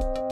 thank 0.00 0.18
you 0.18 0.27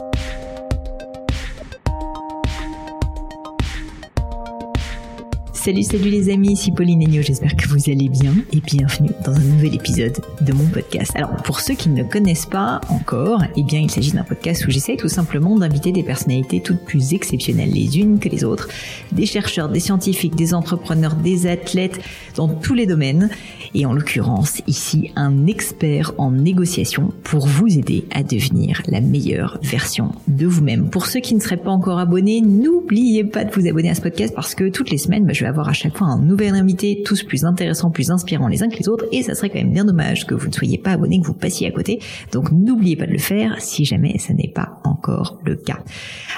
Salut, 5.67 5.83
salut 5.83 6.09
les 6.09 6.29
amis, 6.29 6.53
ici 6.53 6.71
Pauline 6.71 7.03
Agneau, 7.03 7.21
j'espère 7.21 7.53
que 7.53 7.67
vous 7.67 7.89
allez 7.89 8.07
bien 8.07 8.33
et 8.53 8.61
bienvenue 8.61 9.09
dans 9.25 9.33
un 9.33 9.43
nouvel 9.43 9.75
épisode 9.75 10.15
de 10.39 10.53
mon 10.53 10.63
podcast. 10.63 11.11
Alors 11.13 11.35
pour 11.43 11.59
ceux 11.59 11.73
qui 11.73 11.89
ne 11.89 12.03
connaissent 12.03 12.45
pas 12.45 12.79
encore, 12.87 13.43
eh 13.57 13.63
bien 13.63 13.81
il 13.81 13.91
s'agit 13.91 14.13
d'un 14.13 14.23
podcast 14.23 14.65
où 14.65 14.71
j'essaie 14.71 14.95
tout 14.95 15.09
simplement 15.09 15.57
d'inviter 15.57 15.91
des 15.91 16.03
personnalités 16.03 16.61
toutes 16.61 16.85
plus 16.85 17.13
exceptionnelles 17.13 17.71
les 17.71 17.99
unes 17.99 18.17
que 18.17 18.29
les 18.29 18.45
autres, 18.45 18.69
des 19.11 19.25
chercheurs, 19.25 19.67
des 19.67 19.81
scientifiques, 19.81 20.35
des 20.35 20.53
entrepreneurs, 20.53 21.15
des 21.15 21.47
athlètes 21.47 21.99
dans 22.35 22.47
tous 22.47 22.73
les 22.73 22.85
domaines 22.85 23.29
et 23.73 23.85
en 23.85 23.91
l'occurrence 23.91 24.61
ici 24.67 25.11
un 25.17 25.47
expert 25.47 26.13
en 26.17 26.31
négociation 26.31 27.11
pour 27.23 27.45
vous 27.45 27.77
aider 27.77 28.05
à 28.11 28.23
devenir 28.23 28.83
la 28.87 29.01
meilleure 29.01 29.59
version 29.63 30.13
de 30.29 30.45
vous-même. 30.45 30.89
Pour 30.89 31.07
ceux 31.07 31.19
qui 31.19 31.35
ne 31.35 31.41
seraient 31.41 31.57
pas 31.57 31.71
encore 31.71 31.99
abonnés, 31.99 32.39
n'oubliez 32.39 33.25
pas 33.25 33.43
de 33.43 33.51
vous 33.51 33.67
abonner 33.67 33.89
à 33.89 33.95
ce 33.95 34.01
podcast 34.01 34.33
parce 34.33 34.55
que 34.55 34.69
toutes 34.69 34.91
les 34.91 34.97
semaines, 34.97 35.25
bah, 35.25 35.33
je 35.33 35.41
vais 35.41 35.49
avoir 35.49 35.56
à 35.65 35.73
chaque 35.73 35.97
fois 35.97 36.07
un 36.07 36.19
nouvel 36.19 36.53
invité, 36.53 37.01
tous 37.05 37.23
plus 37.23 37.45
intéressants, 37.45 37.91
plus 37.91 38.11
inspirants 38.11 38.47
les 38.47 38.63
uns 38.63 38.69
que 38.69 38.77
les 38.77 38.87
autres, 38.89 39.05
et 39.11 39.23
ça 39.23 39.35
serait 39.35 39.49
quand 39.49 39.59
même 39.59 39.73
bien 39.73 39.85
dommage 39.85 40.25
que 40.27 40.35
vous 40.35 40.47
ne 40.47 40.53
soyez 40.53 40.77
pas 40.77 40.91
abonné, 40.91 41.19
que 41.19 41.25
vous 41.25 41.33
passiez 41.33 41.67
à 41.67 41.71
côté. 41.71 41.99
Donc 42.31 42.51
n'oubliez 42.51 42.95
pas 42.95 43.07
de 43.07 43.11
le 43.11 43.17
faire 43.17 43.55
si 43.59 43.85
jamais 43.85 44.17
ça 44.17 44.33
n'est 44.33 44.51
pas 44.53 44.79
encore 44.83 45.39
le 45.45 45.55
cas. 45.55 45.79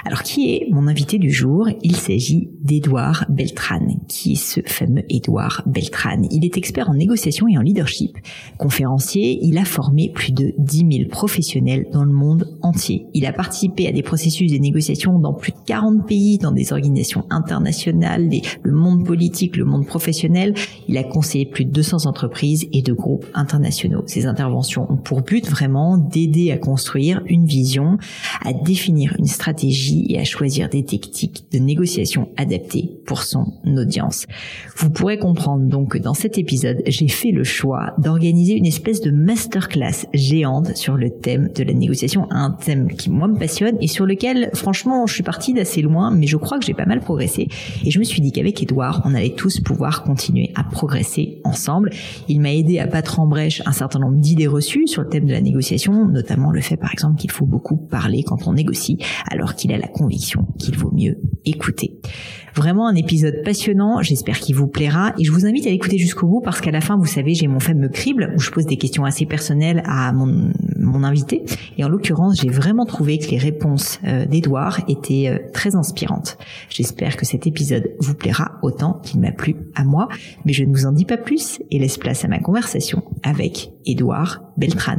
Alors 0.06 0.24
qui 0.24 0.54
est 0.54 0.68
mon 0.72 0.88
invité 0.88 1.18
du 1.18 1.32
jour? 1.32 1.68
Il 1.82 1.96
s'agit 1.96 2.50
d'Edouard 2.62 3.26
Beltran. 3.30 3.80
Qui 4.08 4.34
est 4.34 4.36
ce 4.36 4.62
fameux 4.66 5.04
Edouard 5.10 5.64
Beltran 5.66 6.22
Il 6.32 6.46
est 6.46 6.58
expert 6.58 6.90
en 6.90 6.94
négociation 6.94 7.48
et 7.48 7.58
en 7.58 7.62
leadership. 7.62 8.18
Conférencier, 8.58 9.40
il 9.42 9.58
a 9.58 9.66
formé 9.66 10.12
plus 10.14 10.32
de 10.32 10.54
10 10.58 10.78
000 10.78 11.10
professionnels 11.10 11.88
dans 11.92 12.04
le 12.04 12.14
monde 12.14 12.58
entier. 12.62 13.06
Il 13.14 13.26
a 13.26 13.34
participé 13.34 13.88
à 13.88 13.92
des 13.92 14.04
processus 14.04 14.52
de 14.52 14.58
négociation 14.58 15.20
dans 15.20 15.34
plus 15.34 15.52
de 15.52 15.58
40 15.66 16.08
pays, 16.08 16.38
dans 16.38 16.52
des 16.52 16.72
organisations 16.72 17.26
internationales, 17.30 18.30
le 18.64 18.72
monde 18.72 19.04
politique, 19.10 19.58
le 19.58 19.66
monde 19.66 19.88
professionnel. 19.88 20.54
Il 20.88 20.96
a 21.00 21.04
conseillé 21.04 21.48
plus 21.48 21.66
de 21.66 21.72
200 21.72 22.06
entreprises 22.06 22.68
et 22.72 22.84
de 22.84 22.94
groupes 22.94 23.26
internationaux. 23.34 24.04
Ses 24.06 24.28
interventions 24.28 24.86
ont 24.88 24.98
pour 24.98 25.24
but 25.24 25.50
vraiment 25.50 25.98
d'aider 25.98 26.52
à 26.52 26.60
construire 26.60 27.24
une 27.26 27.48
vision, 27.48 27.98
à 28.46 28.54
définir 28.54 29.16
une 29.18 29.26
stratégie 29.26 30.06
et 30.10 30.20
à 30.20 30.24
choisir 30.26 30.70
des 30.70 30.86
techniques 30.86 31.46
de 31.52 31.58
négociation 31.58 32.30
adaptées 32.38 33.00
pour 33.08 33.24
son 33.24 33.52
audience. 33.66 34.28
Vous 34.78 34.92
pourrez 34.92 35.18
comprendre 35.18 35.64
donc 35.64 35.94
que 35.94 35.98
dans 35.98 36.14
cet 36.14 36.38
épisode, 36.38 36.84
j'ai 36.86 37.08
fait 37.08 37.32
le 37.32 37.44
choix 37.44 37.96
d'organiser 37.98 38.54
une 38.54 38.68
espèce 38.68 39.02
de 39.02 39.10
masterclass 39.10 40.06
géante 40.14 40.78
sur 40.78 40.98
le 40.98 41.10
thème 41.10 41.50
de 41.56 41.64
la 41.64 41.74
négociation, 41.74 42.28
un 42.30 42.52
thème 42.52 42.90
qui 42.90 43.10
moi 43.10 43.28
me 43.28 43.40
passionne 43.40 43.76
et 43.82 43.88
sur 43.88 44.06
lequel 44.06 44.52
franchement 44.54 45.08
je 45.08 45.16
suis 45.16 45.24
partie 45.24 45.54
d'assez 45.54 45.82
loin, 45.82 46.12
mais 46.12 46.28
je 46.28 46.38
crois 46.38 46.60
que 46.60 46.66
j'ai 46.66 46.76
pas 46.76 46.86
mal 46.86 47.00
progressé. 47.00 47.48
Et 47.84 47.90
je 47.90 47.98
me 47.98 48.04
suis 48.04 48.22
dit 48.22 48.32
qu'avec 48.32 48.62
Edouard, 48.62 48.99
on 49.06 49.14
allait 49.14 49.36
tous 49.36 49.60
pouvoir 49.60 50.04
continuer 50.04 50.52
à 50.56 50.64
progresser 50.64 51.42
ensemble. 51.44 51.92
Il 52.28 52.42
m'a 52.42 52.54
aidé 52.54 52.80
à 52.80 52.88
battre 52.88 53.20
en 53.20 53.28
brèche 53.28 53.62
un 53.66 53.72
certain 53.72 54.00
nombre 54.00 54.18
d'idées 54.18 54.48
reçues 54.48 54.88
sur 54.88 55.02
le 55.02 55.10
thème 55.10 55.26
de 55.26 55.32
la 55.32 55.42
négociation, 55.42 56.08
notamment 56.08 56.52
le 56.52 56.62
fait 56.62 56.78
par 56.78 56.92
exemple 56.92 57.20
qu'il 57.20 57.32
faut 57.32 57.46
beaucoup 57.46 57.78
parler 57.78 58.24
quand 58.24 58.48
on 58.48 58.54
négocie, 58.54 58.98
alors 59.30 59.56
qu'il 59.56 59.72
a 59.72 59.78
la 59.78 59.88
conviction 59.88 60.48
qu'il 60.58 60.78
vaut 60.78 60.92
mieux 60.92 61.18
écouter. 61.46 62.00
Vraiment 62.56 62.88
un 62.88 62.96
épisode 62.96 63.42
passionnant, 63.44 64.02
j'espère 64.02 64.40
qu'il 64.40 64.56
vous 64.56 64.68
plaira 64.68 65.14
et 65.18 65.24
je 65.24 65.32
vous 65.32 65.46
invite 65.46 65.68
à 65.68 65.70
l'écouter 65.70 65.98
jusqu'au 65.98 66.28
bout 66.28 66.42
parce 66.42 66.62
qu'à 66.62 66.72
la 66.72 66.82
fin, 66.82 66.98
vous 66.98 67.06
savez, 67.06 67.34
j'ai 67.34 67.48
mon 67.48 67.60
fameux 67.60 67.90
crible 67.90 68.34
où 68.36 68.40
je 68.40 68.52
pose 68.52 68.66
des 68.66 68.78
questions 68.78 69.06
assez 69.06 69.26
personnelles 69.26 69.84
à 69.86 70.12
mon, 70.12 70.52
mon 70.80 71.04
invité 71.04 71.46
et 71.78 71.84
en 71.84 71.90
l'occurrence, 71.90 72.40
j'ai 72.42 72.50
vraiment 72.50 72.86
trouvé 72.86 73.20
que 73.20 73.30
les 73.30 73.38
réponses 73.38 74.00
euh, 74.04 74.26
d'Edouard 74.26 74.82
étaient 74.88 75.28
euh, 75.28 75.52
très 75.54 75.76
inspirantes. 75.76 76.38
J'espère 76.70 77.18
que 77.18 77.26
cet 77.26 77.48
épisode 77.48 77.92
vous 78.00 78.16
plaira 78.16 78.60
autant 78.62 79.00
qu'il 79.04 79.20
m'a 79.20 79.32
plu 79.32 79.56
à 79.76 79.84
moi, 79.84 80.08
mais 80.46 80.54
je 80.54 80.64
ne 80.64 80.72
vous 80.72 80.86
en 80.86 80.92
dis 80.92 81.06
pas 81.06 81.18
plus 81.18 81.60
et 81.72 81.80
laisse 81.80 81.98
place 81.98 82.26
à 82.26 82.28
ma 82.28 82.40
conversation 82.40 83.04
avec 83.24 83.72
Edouard 83.86 84.42
Beltran. 84.58 84.98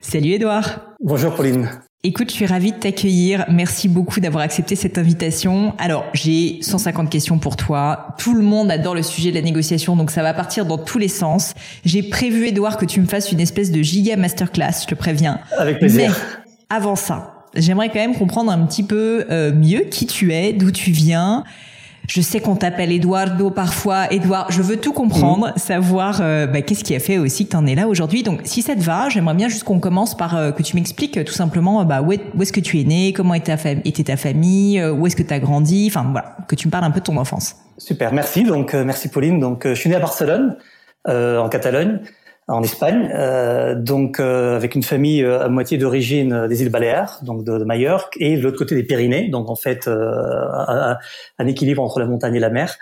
Salut 0.00 0.30
Edouard 0.30 0.94
Bonjour 1.00 1.34
Pauline 1.34 1.68
Écoute, 2.02 2.30
je 2.30 2.34
suis 2.34 2.46
ravie 2.46 2.72
de 2.72 2.78
t'accueillir. 2.78 3.44
Merci 3.50 3.86
beaucoup 3.86 4.20
d'avoir 4.20 4.42
accepté 4.42 4.74
cette 4.74 4.96
invitation. 4.96 5.74
Alors, 5.76 6.06
j'ai 6.14 6.56
150 6.62 7.10
questions 7.10 7.38
pour 7.38 7.56
toi. 7.56 8.14
Tout 8.16 8.34
le 8.34 8.40
monde 8.40 8.70
adore 8.70 8.94
le 8.94 9.02
sujet 9.02 9.28
de 9.28 9.34
la 9.34 9.42
négociation, 9.42 9.96
donc 9.96 10.10
ça 10.10 10.22
va 10.22 10.32
partir 10.32 10.64
dans 10.64 10.78
tous 10.78 10.96
les 10.96 11.08
sens. 11.08 11.52
J'ai 11.84 12.02
prévu, 12.02 12.48
Edouard, 12.48 12.78
que 12.78 12.86
tu 12.86 13.02
me 13.02 13.06
fasses 13.06 13.32
une 13.32 13.40
espèce 13.40 13.70
de 13.70 13.82
giga 13.82 14.16
masterclass, 14.16 14.80
je 14.80 14.86
te 14.86 14.94
préviens. 14.94 15.40
Avec 15.58 15.78
plaisir. 15.78 16.08
Mais 16.08 16.46
avant 16.70 16.96
ça, 16.96 17.44
j'aimerais 17.54 17.88
quand 17.88 18.00
même 18.00 18.16
comprendre 18.16 18.50
un 18.50 18.64
petit 18.64 18.82
peu 18.82 19.26
euh, 19.30 19.52
mieux 19.52 19.80
qui 19.80 20.06
tu 20.06 20.32
es, 20.32 20.54
d'où 20.54 20.70
tu 20.70 20.92
viens, 20.92 21.44
je 22.10 22.20
sais 22.20 22.40
qu'on 22.40 22.56
t'appelle 22.56 22.90
Eduardo 22.90 23.50
parfois. 23.50 24.12
Edouard, 24.12 24.50
je 24.50 24.62
veux 24.62 24.76
tout 24.76 24.92
comprendre, 24.92 25.50
mm. 25.50 25.58
savoir 25.58 26.18
euh, 26.20 26.48
bah, 26.48 26.60
qu'est-ce 26.60 26.82
qui 26.82 26.96
a 26.96 26.98
fait 26.98 27.18
aussi 27.18 27.46
que 27.46 27.52
tu 27.52 27.56
en 27.56 27.66
es 27.66 27.76
là 27.76 27.86
aujourd'hui. 27.86 28.24
Donc, 28.24 28.40
si 28.42 28.62
ça 28.62 28.74
te 28.74 28.80
va, 28.80 29.08
j'aimerais 29.08 29.34
bien 29.34 29.48
juste 29.48 29.62
qu'on 29.62 29.78
commence 29.78 30.16
par 30.16 30.36
euh, 30.36 30.50
que 30.50 30.64
tu 30.64 30.74
m'expliques 30.74 31.16
euh, 31.18 31.24
tout 31.24 31.32
simplement 31.32 31.84
bah, 31.84 32.02
où, 32.02 32.12
est, 32.12 32.20
ce 32.44 32.52
que 32.52 32.58
tu 32.58 32.80
es 32.80 32.84
né, 32.84 33.12
comment 33.12 33.34
était 33.34 33.56
ta, 33.56 33.70
était 33.84 34.02
ta 34.02 34.16
famille, 34.16 34.84
où 34.84 35.06
est-ce 35.06 35.14
que 35.14 35.22
tu 35.22 35.32
as 35.32 35.38
grandi, 35.38 35.86
enfin 35.88 36.08
voilà, 36.10 36.36
que 36.48 36.56
tu 36.56 36.66
me 36.66 36.72
parles 36.72 36.84
un 36.84 36.90
peu 36.90 36.98
de 36.98 37.04
ton 37.04 37.16
enfance. 37.16 37.54
Super, 37.78 38.12
merci. 38.12 38.42
Donc, 38.42 38.74
merci 38.74 39.08
Pauline. 39.08 39.38
Donc, 39.38 39.66
je 39.66 39.74
suis 39.74 39.88
né 39.88 39.94
à 39.94 40.00
Barcelone, 40.00 40.56
en 41.06 41.48
Catalogne 41.48 42.00
en 42.50 42.62
Espagne, 42.62 43.10
euh, 43.14 43.74
donc 43.74 44.18
euh, 44.18 44.56
avec 44.56 44.74
une 44.74 44.82
famille 44.82 45.22
euh, 45.22 45.44
à 45.44 45.48
moitié 45.48 45.78
d'origine 45.78 46.48
des 46.48 46.62
îles 46.62 46.70
Baléares, 46.70 47.20
donc 47.22 47.44
de, 47.44 47.58
de 47.58 47.64
Majorque, 47.64 48.16
et 48.18 48.36
de 48.36 48.42
l'autre 48.42 48.58
côté 48.58 48.74
des 48.74 48.82
Pyrénées, 48.82 49.28
donc 49.28 49.48
en 49.48 49.56
fait 49.56 49.88
un, 49.88 50.96
un, 51.38 51.46
équilibre 51.46 51.82
entre 51.82 52.00
la 52.00 52.06
montagne 52.06 52.34
et 52.34 52.40
la 52.40 52.50
mer. 52.50 52.76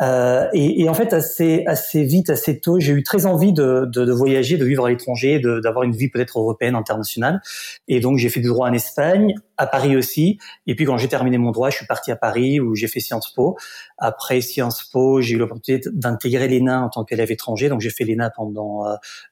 Euh, 0.00 0.48
et, 0.52 0.82
et, 0.82 0.88
en 0.88 0.94
fait, 0.94 1.12
assez, 1.12 1.64
assez 1.66 2.02
vite, 2.02 2.30
assez 2.30 2.60
tôt, 2.60 2.80
j'ai 2.80 2.92
eu 2.92 3.02
très 3.02 3.26
envie 3.26 3.52
de, 3.52 3.86
de, 3.92 4.04
de 4.04 4.12
voyager, 4.12 4.56
de 4.56 4.64
vivre 4.64 4.86
à 4.86 4.90
l'étranger, 4.90 5.38
d'avoir 5.38 5.84
une 5.84 5.92
vie 5.92 6.08
peut-être 6.08 6.38
européenne, 6.38 6.74
internationale. 6.74 7.40
Et 7.88 8.00
donc, 8.00 8.18
j'ai 8.18 8.30
fait 8.30 8.40
du 8.40 8.48
droit 8.48 8.68
en 8.68 8.72
Espagne, 8.72 9.34
à 9.58 9.66
Paris 9.66 9.96
aussi. 9.96 10.38
Et 10.66 10.74
puis, 10.74 10.86
quand 10.86 10.96
j'ai 10.98 11.08
terminé 11.08 11.38
mon 11.38 11.50
droit, 11.50 11.70
je 11.70 11.76
suis 11.76 11.86
parti 11.86 12.10
à 12.10 12.16
Paris 12.16 12.58
où 12.58 12.74
j'ai 12.74 12.88
fait 12.88 13.00
Sciences 13.00 13.32
Po. 13.32 13.56
Après 13.98 14.40
Sciences 14.40 14.82
Po, 14.84 15.20
j'ai 15.20 15.34
eu 15.34 15.38
l'opportunité 15.38 15.88
d'intégrer 15.92 16.48
l'ENA 16.48 16.82
en 16.82 16.88
tant 16.88 17.04
qu'élève 17.04 17.30
étranger. 17.30 17.68
Donc, 17.68 17.80
j'ai 17.80 17.90
fait 17.90 18.04
l'ENA 18.04 18.30
pendant 18.30 18.84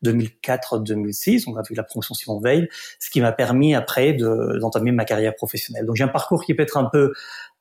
2004-2006. 0.05 1.41
Euh, 1.49 1.53
on 1.53 1.57
a 1.57 1.63
vu 1.63 1.75
la 1.75 1.83
promotion 1.83 2.15
Simon 2.15 2.39
Veil, 2.39 2.69
ce 3.01 3.11
qui 3.11 3.21
m'a 3.21 3.33
permis 3.33 3.75
après 3.75 4.13
d'entamer 4.13 4.93
ma 4.93 5.05
carrière 5.05 5.35
professionnelle. 5.35 5.87
Donc, 5.87 5.97
j'ai 5.97 6.05
un 6.05 6.09
parcours 6.09 6.45
qui 6.45 6.55
peut 6.55 6.63
être 6.63 6.77
un 6.77 6.85
peu 6.85 7.13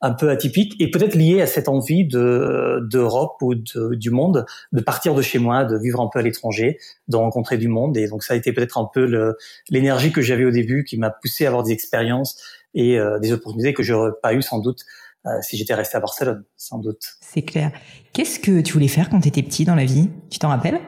un 0.01 0.11
peu 0.11 0.29
atypique 0.29 0.75
et 0.79 0.89
peut-être 0.89 1.15
lié 1.15 1.41
à 1.41 1.47
cette 1.47 1.67
envie 1.67 2.05
de 2.05 2.79
d'Europe 2.89 3.41
ou 3.41 3.55
de, 3.55 3.95
du 3.95 4.11
monde 4.11 4.45
de 4.71 4.81
partir 4.81 5.13
de 5.13 5.21
chez 5.21 5.39
moi, 5.39 5.65
de 5.65 5.77
vivre 5.77 5.99
un 6.01 6.09
peu 6.11 6.19
à 6.19 6.21
l'étranger, 6.21 6.77
de 7.07 7.15
rencontrer 7.17 7.57
du 7.57 7.67
monde. 7.67 7.97
Et 7.97 8.07
donc 8.07 8.23
ça 8.23 8.33
a 8.33 8.37
été 8.37 8.53
peut-être 8.53 8.77
un 8.77 8.89
peu 8.91 9.35
l'énergie 9.69 10.11
que 10.11 10.21
j'avais 10.21 10.45
au 10.45 10.51
début 10.51 10.83
qui 10.83 10.97
m'a 10.97 11.09
poussé 11.09 11.45
à 11.45 11.49
avoir 11.49 11.63
des 11.63 11.71
expériences 11.71 12.41
et 12.73 12.99
euh, 12.99 13.19
des 13.19 13.31
opportunités 13.33 13.73
que 13.73 13.83
j'aurais 13.83 14.11
pas 14.21 14.33
eu 14.33 14.41
sans 14.41 14.59
doute 14.59 14.85
euh, 15.25 15.31
si 15.41 15.57
j'étais 15.57 15.73
resté 15.73 15.97
à 15.97 15.99
Barcelone, 15.99 16.43
sans 16.55 16.77
doute. 16.77 17.03
C'est 17.19 17.41
clair. 17.41 17.71
Qu'est-ce 18.13 18.39
que 18.39 18.61
tu 18.61 18.73
voulais 18.73 18.87
faire 18.87 19.09
quand 19.09 19.19
tu 19.19 19.27
étais 19.27 19.43
petit 19.43 19.65
dans 19.65 19.75
la 19.75 19.85
vie? 19.85 20.09
Tu 20.29 20.39
t'en 20.39 20.49
rappelles? 20.49 20.79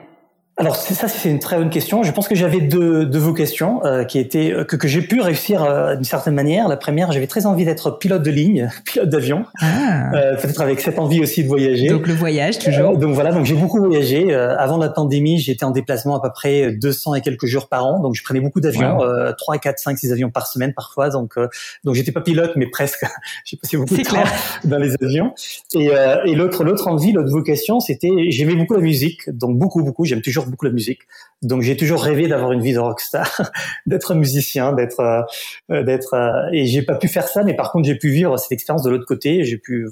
Alors 0.62 0.76
ça, 0.76 1.08
c'est 1.08 1.28
une 1.28 1.40
très 1.40 1.58
bonne 1.58 1.72
question. 1.72 2.04
Je 2.04 2.12
pense 2.12 2.28
que 2.28 2.36
j'avais 2.36 2.62
deux, 2.62 3.04
deux 3.08 3.18
vocations 3.18 3.84
euh, 3.84 4.04
qui 4.04 4.20
étaient 4.20 4.52
euh, 4.52 4.64
que, 4.64 4.76
que 4.76 4.88
j'ai 4.88 5.02
pu 5.02 5.20
réussir 5.20 5.64
euh, 5.64 5.96
d'une 5.96 6.04
certaine 6.04 6.36
manière. 6.36 6.68
La 6.68 6.78
première, 6.78 7.12
j'avais 7.12 7.26
très 7.26 7.48
envie 7.48 7.66
d'être 7.66 7.98
pilote 7.98 8.22
de 8.22 8.30
ligne, 8.30 8.70
pilote 8.86 9.10
d'avion, 9.10 9.46
ah. 9.60 10.14
Euh, 10.14 10.36
peut-être 10.36 10.62
avec 10.62 10.80
cette 10.80 11.00
envie 11.00 11.20
aussi 11.20 11.42
de 11.42 11.48
voyager. 11.48 11.88
Donc 11.88 12.06
le 12.06 12.14
voyage 12.14 12.60
toujours. 12.60 12.96
donc 13.00 13.16
voilà, 13.16 13.32
donc 13.32 13.44
j'ai 13.46 13.56
beaucoup 13.56 13.80
voyagé. 13.80 14.36
avant 14.36 14.78
la 14.78 14.90
pandémie, 14.90 15.40
j'étais 15.40 15.64
en 15.64 15.72
déplacement 15.72 16.16
à 16.16 16.22
peu 16.22 16.32
près 16.32 16.74
200 16.74 17.16
et 17.16 17.22
quelques 17.22 17.48
jours 17.48 17.68
par 17.68 17.88
an, 17.88 18.00
donc 18.00 18.14
je 18.14 18.24
prenais 18.24 18.40
beaucoup 18.40 18.62
d'avions, 18.62 19.00
wow. 19.00 19.34
3, 19.36 19.58
4, 19.58 19.80
5, 19.80 19.98
6 19.98 20.12
avions 20.12 20.30
par 20.30 20.46
semaine 20.46 20.76
parfois. 20.76 21.10
Donc 21.10 21.40
donc 21.84 21.96
j'étais 21.96 22.12
pas 22.12 22.22
pilote, 22.22 22.52
mais 22.56 22.68
presque. 22.68 23.04
j'ai 23.46 23.57
passé 23.57 23.78
beaucoup 23.78 23.98
de 23.98 24.04
temps 24.04 24.24
dans 24.66 24.78
les 24.78 24.94
avions. 25.02 25.34
Et, 25.74 25.90
et 26.25 26.36
l'autre 26.36 26.64
l'autre 26.64 26.88
envie, 26.88 27.14
l'autre 27.14 27.31
vocation, 27.31 27.80
c'était 27.80 28.12
j'aimais 28.30 28.56
beaucoup 28.56 28.75
la 28.75 28.81
musique, 28.81 29.28
donc 29.31 29.57
beaucoup 29.57 29.81
beaucoup. 29.84 30.06
J'aime 30.06 30.22
toujours 30.22 30.50
beaucoup 30.51 30.65
la 30.65 30.71
musique. 30.71 31.01
Donc 31.42 31.63
j'ai 31.63 31.75
toujours 31.75 32.03
rêvé 32.03 32.27
d'avoir 32.27 32.51
une 32.51 32.62
vie 32.62 32.74
de 32.74 32.80
rockstar, 32.80 33.51
d'être 33.88 34.13
musicien, 34.13 34.74
d'être 34.74 35.00
euh, 35.71 35.83
d'être 35.83 36.13
euh, 36.13 36.50
et 36.51 36.65
j'ai 36.68 36.83
pas 36.83 36.95
pu 36.95 37.07
faire 37.07 37.27
ça 37.27 37.44
mais 37.44 37.56
par 37.56 37.71
contre 37.71 37.88
j'ai 37.88 37.95
pu 37.95 38.09
vivre 38.09 38.38
cette 38.38 38.51
expérience 38.51 38.83
de 38.83 38.92
l'autre 38.92 39.07
côté, 39.07 39.44
j'ai 39.44 39.57
pu 39.57 39.88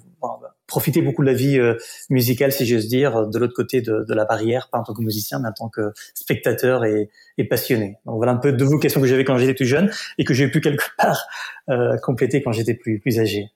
profiter 0.67 1.01
beaucoup 1.01 1.23
de 1.23 1.27
la 1.27 1.33
vie 1.33 1.57
euh, 1.57 1.75
musicale 2.09 2.51
si 2.51 2.65
j'ose 2.65 2.87
dire 2.87 3.27
de 3.27 3.39
l'autre 3.39 3.55
côté 3.55 3.81
de, 3.81 4.05
de, 4.07 4.13
la 4.13 4.25
barrière, 4.25 4.69
pas 4.71 4.77
en 4.77 4.83
tant 4.83 4.93
que 4.93 5.01
musicien 5.01 5.39
mais 5.39 5.49
en 5.49 5.53
tant 5.53 5.69
que 5.69 5.91
spectateur 6.13 6.85
et, 6.85 7.09
passionné. 7.49 7.97
Donc 8.05 8.17
voilà 8.17 8.33
un 8.33 8.37
peu 8.37 8.51
deux 8.51 8.65
vocations 8.65 8.99
que 8.99 9.07
j'avais 9.07 9.23
quand 9.23 9.37
j'étais 9.37 9.53
plus 9.53 9.65
jeune 9.65 9.89
et 10.17 10.25
que 10.25 10.33
j'ai 10.33 10.49
pu 10.49 10.59
quelque 10.59 10.83
part 10.97 11.25
euh, 11.69 11.97
compléter 12.03 12.41
quand 12.41 12.51
j'étais 12.51 12.73
plus 12.73 12.99
plus 12.99 13.17
âgé. 13.19 13.49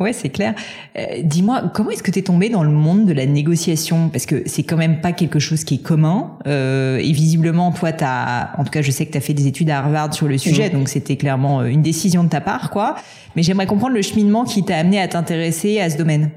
Ouais, 0.00 0.12
c'est 0.12 0.30
clair. 0.30 0.54
Euh, 0.98 1.22
dis-moi, 1.22 1.70
comment 1.74 1.90
est-ce 1.90 2.02
que 2.02 2.10
tu 2.10 2.18
es 2.18 2.22
tombé 2.22 2.48
dans 2.48 2.64
le 2.64 2.70
monde 2.70 3.06
de 3.06 3.12
la 3.12 3.26
négociation? 3.26 4.08
Parce 4.08 4.26
que 4.26 4.42
c'est 4.46 4.62
quand 4.62 4.78
même 4.78 5.00
pas 5.00 5.12
quelque 5.12 5.38
chose 5.38 5.64
qui 5.64 5.74
est 5.74 5.82
commun. 5.82 6.38
Euh, 6.46 6.96
et 6.96 7.12
visiblement, 7.12 7.70
toi, 7.72 7.92
t'as, 7.92 8.50
en 8.58 8.64
tout 8.64 8.70
cas, 8.70 8.82
je 8.82 8.90
sais 8.90 9.06
que 9.06 9.12
tu 9.12 9.18
as 9.18 9.20
fait 9.20 9.34
des 9.34 9.46
études 9.46 9.70
à 9.70 9.78
Harvard 9.78 10.14
sur 10.14 10.28
le 10.28 10.38
sujet, 10.38 10.70
mmh. 10.70 10.72
donc 10.72 10.88
c'était 10.88 11.16
clairement 11.16 11.60
euh, 11.60 11.66
une 11.66 11.82
décision 11.82 12.24
de 12.24 12.28
ta 12.28 12.40
part, 12.40 12.70
quoi. 12.70 12.96
Mais 13.36 13.42
j'aimerais 13.42 13.66
comprendre 13.66 13.94
le 13.94 14.02
cheminement 14.02 14.44
qui 14.44 14.64
t'a 14.64 14.78
amené 14.78 14.98
à 14.98 15.08
t'intéresser 15.08 15.78
à 15.78 15.90
ce 15.90 15.98
domaine. 15.98 16.30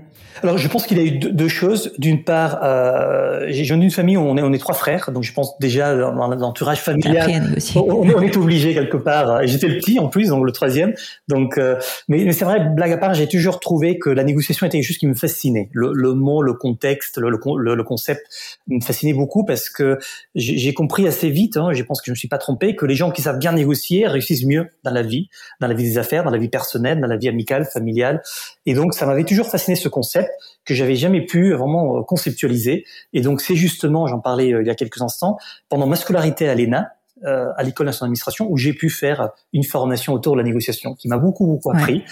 Alors, 0.43 0.57
je 0.57 0.67
pense 0.67 0.85
qu'il 0.85 0.97
y 0.97 1.01
a 1.01 1.03
eu 1.03 1.11
deux, 1.11 1.47
choses. 1.47 1.93
D'une 1.97 2.23
part, 2.23 2.59
euh, 2.63 3.45
j'ai 3.49 3.73
une 3.73 3.91
famille 3.91 4.17
où 4.17 4.21
on 4.21 4.37
est, 4.37 4.41
on 4.41 4.51
est 4.51 4.57
trois 4.57 4.75
frères, 4.75 5.11
donc 5.11 5.23
je 5.23 5.33
pense 5.33 5.57
déjà 5.59 5.95
dans 5.95 6.27
l'entourage 6.27 6.79
familial, 6.79 7.55
on, 7.75 7.79
on, 7.79 8.21
est 8.21 8.35
obligé 8.37 8.73
quelque 8.73 8.97
part. 8.97 9.45
J'étais 9.47 9.67
le 9.67 9.77
petit 9.77 9.99
en 9.99 10.07
plus, 10.07 10.29
donc 10.29 10.45
le 10.45 10.51
troisième. 10.51 10.93
Donc, 11.27 11.57
euh, 11.57 11.77
mais, 12.07 12.23
mais 12.25 12.33
c'est 12.33 12.45
vrai, 12.45 12.59
blague 12.59 12.91
à 12.91 12.97
part, 12.97 13.13
j'ai 13.13 13.27
toujours 13.27 13.59
trouvé 13.59 13.99
que 13.99 14.09
la 14.09 14.23
négociation 14.23 14.65
était 14.67 14.77
quelque 14.77 14.87
chose 14.87 14.97
qui 14.97 15.07
me 15.07 15.13
fascinait. 15.13 15.69
Le, 15.71 15.91
le 15.93 16.13
mot, 16.13 16.41
le 16.41 16.53
contexte, 16.53 17.17
le, 17.17 17.29
le, 17.29 17.75
le, 17.75 17.83
concept 17.83 18.25
me 18.67 18.81
fascinait 18.81 19.13
beaucoup 19.13 19.45
parce 19.45 19.69
que 19.69 19.99
j'ai 20.35 20.73
compris 20.73 21.07
assez 21.07 21.29
vite, 21.29 21.57
hein, 21.57 21.71
je 21.73 21.83
pense 21.83 22.01
que 22.01 22.07
je 22.07 22.11
me 22.11 22.15
suis 22.15 22.27
pas 22.27 22.37
trompé, 22.37 22.75
que 22.75 22.85
les 22.85 22.95
gens 22.95 23.11
qui 23.11 23.21
savent 23.21 23.39
bien 23.39 23.51
négocier 23.51 24.07
réussissent 24.07 24.45
mieux 24.45 24.67
dans 24.83 24.91
la 24.91 25.01
vie, 25.01 25.29
dans 25.61 25.67
la 25.67 25.73
vie 25.73 25.83
des 25.83 25.97
affaires, 25.97 26.23
dans 26.23 26.31
la 26.31 26.37
vie 26.37 26.49
personnelle, 26.49 26.99
dans 26.99 27.07
la 27.07 27.17
vie 27.17 27.29
amicale, 27.29 27.65
familiale. 27.65 28.21
Et 28.65 28.73
donc, 28.73 28.93
ça 28.93 29.05
m'avait 29.05 29.23
toujours 29.23 29.47
fasciné 29.47 29.75
ce 29.75 29.87
concept 29.87 30.24
que 30.65 30.73
j'avais 30.73 30.95
jamais 30.95 31.21
pu 31.21 31.53
vraiment 31.53 31.97
euh, 31.97 32.01
conceptualiser. 32.01 32.85
Et 33.13 33.21
donc 33.21 33.41
c'est 33.41 33.55
justement, 33.55 34.07
j'en 34.07 34.19
parlais 34.19 34.53
euh, 34.53 34.61
il 34.61 34.67
y 34.67 34.71
a 34.71 34.75
quelques 34.75 35.01
instants, 35.01 35.37
pendant 35.69 35.87
ma 35.87 35.95
scolarité 35.95 36.49
à 36.49 36.55
l'ENA, 36.55 36.89
euh, 37.23 37.47
à 37.55 37.63
l'école 37.63 37.85
nationale 37.85 38.07
d'administration, 38.07 38.47
où 38.49 38.57
j'ai 38.57 38.73
pu 38.73 38.89
faire 38.89 39.29
une 39.53 39.63
formation 39.63 40.13
autour 40.13 40.33
de 40.33 40.39
la 40.39 40.43
négociation, 40.43 40.95
qui 40.95 41.07
m'a 41.07 41.17
beaucoup 41.17 41.45
beaucoup 41.45 41.71
appris. 41.71 42.03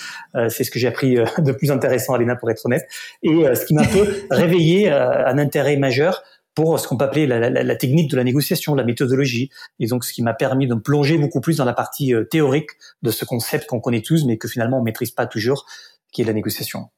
c'est 0.50 0.64
ce 0.64 0.72
que 0.72 0.80
j'ai 0.80 0.88
appris 0.88 1.16
de 1.40 1.52
plus 1.52 1.72
intéressant 1.72 2.14
à 2.14 2.18
l'ENA 2.18 2.36
pour 2.36 2.50
être 2.50 2.66
honnête, 2.66 2.88
et 3.22 3.44
ce 3.54 3.66
qui 3.66 3.74
m'a 3.74 3.86
peu 3.86 4.08
réveillé 4.32 4.90
un 4.90 5.38
intérêt 5.38 5.76
majeur 5.76 6.24
pour 6.56 6.80
ce 6.80 6.88
qu'on 6.88 6.98
peut 6.98 7.06
appeler 7.06 7.28
la, 7.28 7.50
la, 7.50 7.64
la, 7.64 7.76
technique 7.76 8.12
de 8.12 8.16
la 8.16 8.24
négociation, 8.24 8.76
la 8.76 8.84
méthodologie, 8.84 9.50
et 9.80 9.88
donc 9.88 10.06
ce 10.06 10.14
qui 10.14 10.22
m'a 10.22 10.34
permis 10.34 10.68
de 10.68 10.76
me 10.76 10.82
plonger 10.82 11.18
beaucoup 11.18 11.42
plus 11.42 11.58
dans 11.58 11.66
la 11.66 11.74
partie 11.74 12.14
théorique 12.30 12.70
de 13.02 13.12
ce 13.12 13.26
concept 13.26 13.66
qu'on 13.66 13.82
connaît 13.82 14.02
tous, 14.02 14.24
mais 14.26 14.38
que 14.38 14.48
finalement 14.48 14.80
on 14.80 14.84
maîtrise 14.84 15.12
pas 15.12 15.26
toujours, 15.26 15.66
qui 16.14 16.22
est 16.22 16.26
la 16.26 16.34
négociation. 16.34 16.90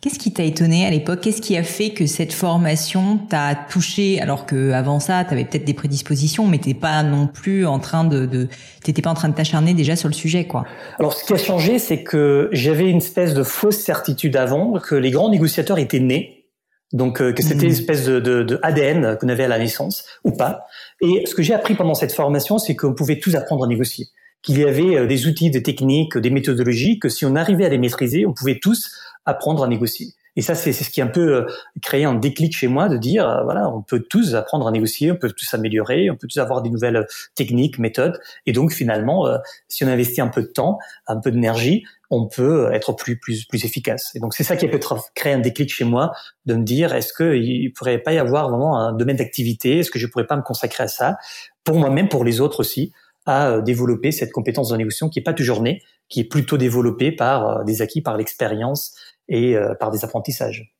Qu'est-ce 0.00 0.18
qui 0.18 0.32
t'a 0.32 0.42
étonné 0.42 0.84
à 0.84 0.90
l'époque? 0.90 1.20
Qu'est-ce 1.20 1.40
qui 1.40 1.56
a 1.56 1.62
fait 1.62 1.90
que 1.90 2.06
cette 2.06 2.32
formation 2.32 3.18
t'a 3.18 3.54
touché 3.54 4.20
alors 4.20 4.44
que 4.44 4.72
avant 4.72 5.00
ça, 5.00 5.24
tu 5.24 5.32
avais 5.32 5.44
peut-être 5.44 5.64
des 5.64 5.74
prédispositions, 5.74 6.46
mais 6.46 6.58
t'es 6.58 6.74
pas 6.74 7.02
non 7.02 7.26
plus 7.26 7.66
en 7.66 7.78
train 7.78 8.04
de, 8.04 8.26
de 8.26 8.48
t'étais 8.82 9.02
pas 9.02 9.10
en 9.10 9.14
train 9.14 9.28
de 9.28 9.34
t'acharner 9.34 9.74
déjà 9.74 9.96
sur 9.96 10.08
le 10.08 10.14
sujet, 10.14 10.46
quoi? 10.46 10.64
Alors, 10.98 11.12
ce 11.12 11.24
qui 11.24 11.32
a 11.32 11.36
changé, 11.36 11.78
c'est 11.78 12.02
que 12.02 12.48
j'avais 12.52 12.90
une 12.90 12.98
espèce 12.98 13.32
de 13.34 13.42
fausse 13.42 13.78
certitude 13.78 14.36
avant 14.36 14.78
que 14.78 14.94
les 14.94 15.10
grands 15.10 15.30
négociateurs 15.30 15.78
étaient 15.78 16.00
nés, 16.00 16.50
donc 16.92 17.20
euh, 17.20 17.32
que 17.32 17.42
c'était 17.42 17.66
une 17.66 17.68
mmh. 17.68 17.72
espèce 17.72 18.04
de, 18.06 18.20
de, 18.20 18.42
de 18.42 18.58
ADN 18.62 19.16
qu'on 19.20 19.28
avait 19.28 19.44
à 19.44 19.48
la 19.48 19.58
naissance 19.58 20.04
ou 20.24 20.32
pas. 20.32 20.66
Et 21.00 21.24
ce 21.26 21.34
que 21.34 21.42
j'ai 21.42 21.54
appris 21.54 21.74
pendant 21.74 21.94
cette 21.94 22.12
formation, 22.12 22.58
c'est 22.58 22.76
qu'on 22.76 22.94
pouvait 22.94 23.18
tous 23.18 23.34
apprendre 23.34 23.64
à 23.64 23.68
négocier 23.68 24.06
qu'il 24.46 24.60
y 24.60 24.64
avait 24.64 24.96
euh, 24.96 25.06
des 25.06 25.26
outils, 25.26 25.50
des 25.50 25.62
techniques, 25.62 26.16
des 26.16 26.30
méthodologies 26.30 26.98
que 27.00 27.08
si 27.08 27.26
on 27.26 27.34
arrivait 27.34 27.66
à 27.66 27.68
les 27.68 27.78
maîtriser, 27.78 28.24
on 28.26 28.32
pouvait 28.32 28.58
tous 28.60 28.92
apprendre 29.26 29.64
à 29.64 29.68
négocier. 29.68 30.14
Et 30.38 30.42
ça, 30.42 30.54
c'est 30.54 30.72
ce 30.72 30.90
qui 30.90 31.00
a 31.00 31.04
un 31.04 31.08
peu 31.08 31.34
euh, 31.34 31.46
créé 31.82 32.04
un 32.04 32.14
déclic 32.14 32.54
chez 32.54 32.68
moi 32.68 32.88
de 32.88 32.96
dire, 32.96 33.28
euh, 33.28 33.42
voilà, 33.42 33.68
on 33.70 33.82
peut 33.82 34.00
tous 34.00 34.34
apprendre 34.34 34.68
à 34.68 34.70
négocier, 34.70 35.10
on 35.10 35.16
peut 35.16 35.30
tous 35.30 35.46
s'améliorer, 35.46 36.10
on 36.10 36.16
peut 36.16 36.28
tous 36.28 36.38
avoir 36.38 36.62
des 36.62 36.70
nouvelles 36.70 37.06
techniques, 37.34 37.78
méthodes. 37.80 38.20
Et 38.44 38.52
donc, 38.52 38.72
finalement, 38.72 39.26
si 39.66 39.82
on 39.84 39.88
investit 39.88 40.20
un 40.20 40.28
peu 40.28 40.42
de 40.42 40.46
temps, 40.46 40.78
un 41.08 41.18
peu 41.18 41.32
d'énergie, 41.32 41.84
on 42.10 42.28
peut 42.28 42.70
être 42.72 42.92
plus 42.92 43.18
plus 43.18 43.46
plus 43.46 43.64
efficace. 43.64 44.12
Et 44.14 44.20
donc, 44.20 44.34
c'est 44.34 44.44
ça 44.44 44.56
qui 44.56 44.66
a 44.66 44.68
peut-être 44.68 45.10
créé 45.14 45.32
un 45.32 45.40
déclic 45.40 45.72
chez 45.72 45.84
moi 45.84 46.12
de 46.44 46.54
me 46.54 46.62
dire, 46.62 46.94
est-ce 46.94 47.12
qu'il 47.14 47.72
pourrait 47.72 47.98
pas 47.98 48.12
y 48.12 48.18
avoir 48.18 48.50
vraiment 48.50 48.78
un 48.78 48.92
domaine 48.92 49.16
d'activité? 49.16 49.78
Est-ce 49.78 49.90
que 49.90 49.98
je 49.98 50.06
pourrais 50.06 50.26
pas 50.26 50.36
me 50.36 50.42
consacrer 50.42 50.84
à 50.84 50.88
ça? 50.88 51.16
Pour 51.64 51.78
moi-même, 51.78 52.08
pour 52.08 52.24
les 52.24 52.40
autres 52.40 52.60
aussi 52.60 52.92
à 53.26 53.48
euh, 53.48 53.60
développer 53.60 54.12
cette 54.12 54.32
compétence 54.32 54.70
de 54.70 54.76
négociation 54.76 55.08
qui 55.08 55.18
est 55.18 55.22
pas 55.22 55.34
toujours 55.34 55.60
née, 55.60 55.82
qui 56.08 56.20
est 56.20 56.24
plutôt 56.24 56.56
développée 56.56 57.12
par 57.12 57.48
euh, 57.48 57.64
des 57.64 57.82
acquis, 57.82 58.00
par 58.00 58.16
l'expérience 58.16 58.94
et 59.28 59.56
euh, 59.56 59.74
par 59.74 59.90
des 59.90 60.04
apprentissages. 60.04 60.72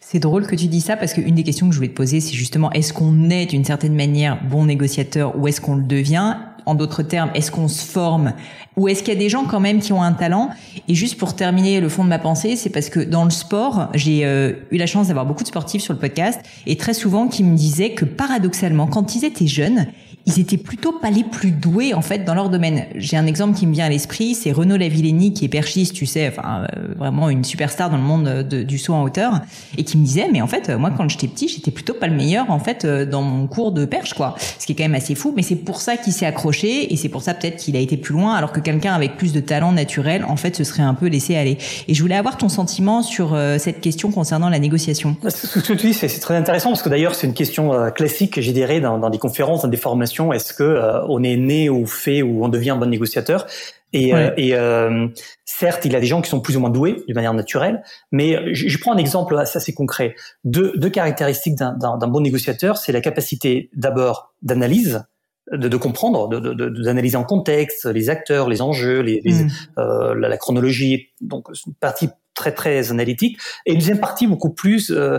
C'est 0.00 0.20
drôle 0.20 0.46
que 0.46 0.54
tu 0.54 0.68
dis 0.68 0.80
ça 0.80 0.96
parce 0.96 1.12
qu'une 1.12 1.34
des 1.34 1.42
questions 1.42 1.66
que 1.66 1.72
je 1.72 1.78
voulais 1.78 1.90
te 1.90 1.96
poser, 1.96 2.20
c'est 2.20 2.32
justement 2.32 2.72
est-ce 2.72 2.94
qu'on 2.94 3.28
est 3.28 3.44
d'une 3.44 3.64
certaine 3.64 3.94
manière 3.94 4.42
bon 4.42 4.64
négociateur 4.64 5.38
ou 5.38 5.48
est-ce 5.48 5.60
qu'on 5.60 5.76
le 5.76 5.82
devient? 5.82 6.36
En 6.64 6.74
d'autres 6.74 7.02
termes, 7.02 7.30
est-ce 7.34 7.50
qu'on 7.50 7.68
se 7.68 7.82
forme? 7.84 8.34
Ou 8.76 8.88
est-ce 8.88 9.02
qu'il 9.02 9.12
y 9.12 9.16
a 9.16 9.18
des 9.18 9.30
gens 9.30 9.44
quand 9.44 9.60
même 9.60 9.80
qui 9.80 9.94
ont 9.94 10.02
un 10.02 10.12
talent? 10.12 10.50
Et 10.86 10.94
juste 10.94 11.18
pour 11.18 11.34
terminer 11.34 11.80
le 11.80 11.88
fond 11.88 12.04
de 12.04 12.10
ma 12.10 12.18
pensée, 12.18 12.56
c'est 12.56 12.68
parce 12.68 12.90
que 12.90 13.00
dans 13.00 13.24
le 13.24 13.30
sport, 13.30 13.88
j'ai 13.94 14.22
eu 14.70 14.76
la 14.76 14.86
chance 14.86 15.08
d'avoir 15.08 15.24
beaucoup 15.24 15.42
de 15.42 15.48
sportifs 15.48 15.80
sur 15.80 15.94
le 15.94 15.98
podcast 15.98 16.40
et 16.66 16.76
très 16.76 16.92
souvent 16.92 17.28
qui 17.28 17.42
me 17.42 17.56
disaient 17.56 17.94
que 17.94 18.04
paradoxalement, 18.04 18.86
quand 18.86 19.14
ils 19.14 19.24
étaient 19.24 19.46
jeunes, 19.46 19.86
ils 20.28 20.38
étaient 20.38 20.58
plutôt 20.58 20.92
pas 20.92 21.10
les 21.10 21.24
plus 21.24 21.50
doués 21.50 21.94
en 21.94 22.02
fait 22.02 22.24
dans 22.24 22.34
leur 22.34 22.50
domaine. 22.50 22.84
J'ai 22.96 23.16
un 23.16 23.26
exemple 23.26 23.58
qui 23.58 23.66
me 23.66 23.72
vient 23.72 23.86
à 23.86 23.88
l'esprit, 23.88 24.34
c'est 24.34 24.52
Renaud 24.52 24.76
Lavillenie 24.76 25.32
qui 25.32 25.46
est 25.46 25.48
perchiste, 25.48 25.94
tu 25.94 26.04
sais, 26.04 26.28
enfin 26.28 26.64
euh, 26.64 26.94
vraiment 26.96 27.30
une 27.30 27.44
superstar 27.44 27.88
dans 27.88 27.96
le 27.96 28.02
monde 28.02 28.42
du 28.42 28.78
saut 28.78 28.92
en 28.92 29.02
hauteur, 29.02 29.40
et 29.78 29.84
qui 29.84 29.96
me 29.96 30.04
disait 30.04 30.28
mais 30.30 30.42
en 30.42 30.46
fait 30.46 30.68
moi 30.68 30.92
quand 30.94 31.08
j'étais 31.08 31.28
petit 31.28 31.48
j'étais 31.48 31.70
plutôt 31.70 31.94
pas 31.94 32.06
le 32.06 32.14
meilleur 32.14 32.50
en 32.50 32.58
fait 32.58 32.84
euh, 32.84 33.06
dans 33.06 33.22
mon 33.22 33.46
cours 33.46 33.72
de 33.72 33.86
perche 33.86 34.12
quoi, 34.12 34.34
ce 34.58 34.66
qui 34.66 34.72
est 34.72 34.74
quand 34.74 34.84
même 34.84 34.94
assez 34.94 35.14
fou, 35.14 35.32
mais 35.34 35.42
c'est 35.42 35.56
pour 35.56 35.80
ça 35.80 35.96
qu'il 35.96 36.12
s'est 36.12 36.26
accroché 36.26 36.92
et 36.92 36.96
c'est 36.96 37.08
pour 37.08 37.22
ça 37.22 37.32
peut-être 37.32 37.56
qu'il 37.56 37.74
a 37.76 37.80
été 37.80 37.96
plus 37.96 38.12
loin 38.12 38.34
alors 38.34 38.52
que 38.52 38.60
quelqu'un 38.60 38.92
avec 38.92 39.16
plus 39.16 39.32
de 39.32 39.40
talent 39.40 39.72
naturel 39.72 40.26
en 40.28 40.36
fait 40.36 40.54
se 40.56 40.64
serait 40.64 40.82
un 40.82 40.94
peu 40.94 41.06
laissé 41.06 41.36
aller. 41.36 41.56
Et 41.88 41.94
je 41.94 42.02
voulais 42.02 42.16
avoir 42.16 42.36
ton 42.36 42.50
sentiment 42.50 43.02
sur 43.02 43.32
euh, 43.32 43.56
cette 43.56 43.80
question 43.80 44.10
concernant 44.10 44.50
la 44.50 44.58
négociation. 44.58 45.16
Ce 45.26 45.58
que 45.58 45.60
tu 45.60 45.74
dis 45.74 45.94
c'est 45.94 46.08
très 46.20 46.36
intéressant 46.36 46.68
parce 46.68 46.82
que 46.82 46.90
d'ailleurs 46.90 47.14
c'est 47.14 47.26
une 47.26 47.34
question 47.34 47.72
classique, 47.92 48.38
j'ai 48.40 48.52
dirais 48.52 48.80
dans, 48.80 48.98
dans 48.98 49.08
des 49.08 49.18
conférences, 49.18 49.62
dans 49.62 49.68
des 49.68 49.78
formations 49.78 50.17
est-ce 50.32 50.52
que 50.52 50.62
euh, 50.62 51.04
on 51.08 51.22
est 51.22 51.36
né 51.36 51.68
ou 51.70 51.86
fait 51.86 52.22
ou 52.22 52.44
on 52.44 52.48
devient 52.48 52.70
un 52.70 52.76
bon 52.76 52.90
négociateur? 52.90 53.46
Et, 53.92 54.14
euh, 54.14 54.30
et 54.36 54.54
euh, 54.54 55.08
certes, 55.46 55.84
il 55.86 55.92
y 55.92 55.96
a 55.96 56.00
des 56.00 56.06
gens 56.06 56.20
qui 56.20 56.28
sont 56.28 56.40
plus 56.40 56.56
ou 56.56 56.60
moins 56.60 56.70
doués 56.70 57.02
de 57.08 57.14
manière 57.14 57.32
naturelle, 57.32 57.82
mais 58.12 58.54
je, 58.54 58.68
je 58.68 58.78
prends 58.78 58.92
un 58.92 58.98
exemple 58.98 59.36
assez 59.38 59.72
concret. 59.72 60.14
Deux, 60.44 60.72
deux 60.76 60.90
caractéristiques 60.90 61.54
d'un 61.54 61.96
bon 62.08 62.20
négociateur, 62.20 62.76
c'est 62.76 62.92
la 62.92 63.00
capacité 63.00 63.70
d'abord 63.74 64.34
d'analyse, 64.42 65.04
de, 65.52 65.68
de, 65.68 65.76
comprendre, 65.78 66.28
d'analyser 66.28 67.16
de, 67.16 67.22
de, 67.22 67.22
en 67.22 67.24
contexte 67.24 67.86
les 67.86 68.10
acteurs, 68.10 68.48
les 68.48 68.60
enjeux, 68.60 69.00
les, 69.00 69.22
mm. 69.24 69.48
euh, 69.78 70.14
la, 70.14 70.28
la, 70.28 70.36
chronologie. 70.36 71.08
Donc, 71.22 71.48
une 71.66 71.74
partie 71.74 72.10
très 72.34 72.52
très 72.52 72.90
analytique. 72.90 73.38
Et 73.66 73.72
une 73.72 73.78
deuxième 73.78 74.00
partie 74.00 74.26
beaucoup 74.26 74.50
plus 74.50 74.90
euh, 74.90 75.18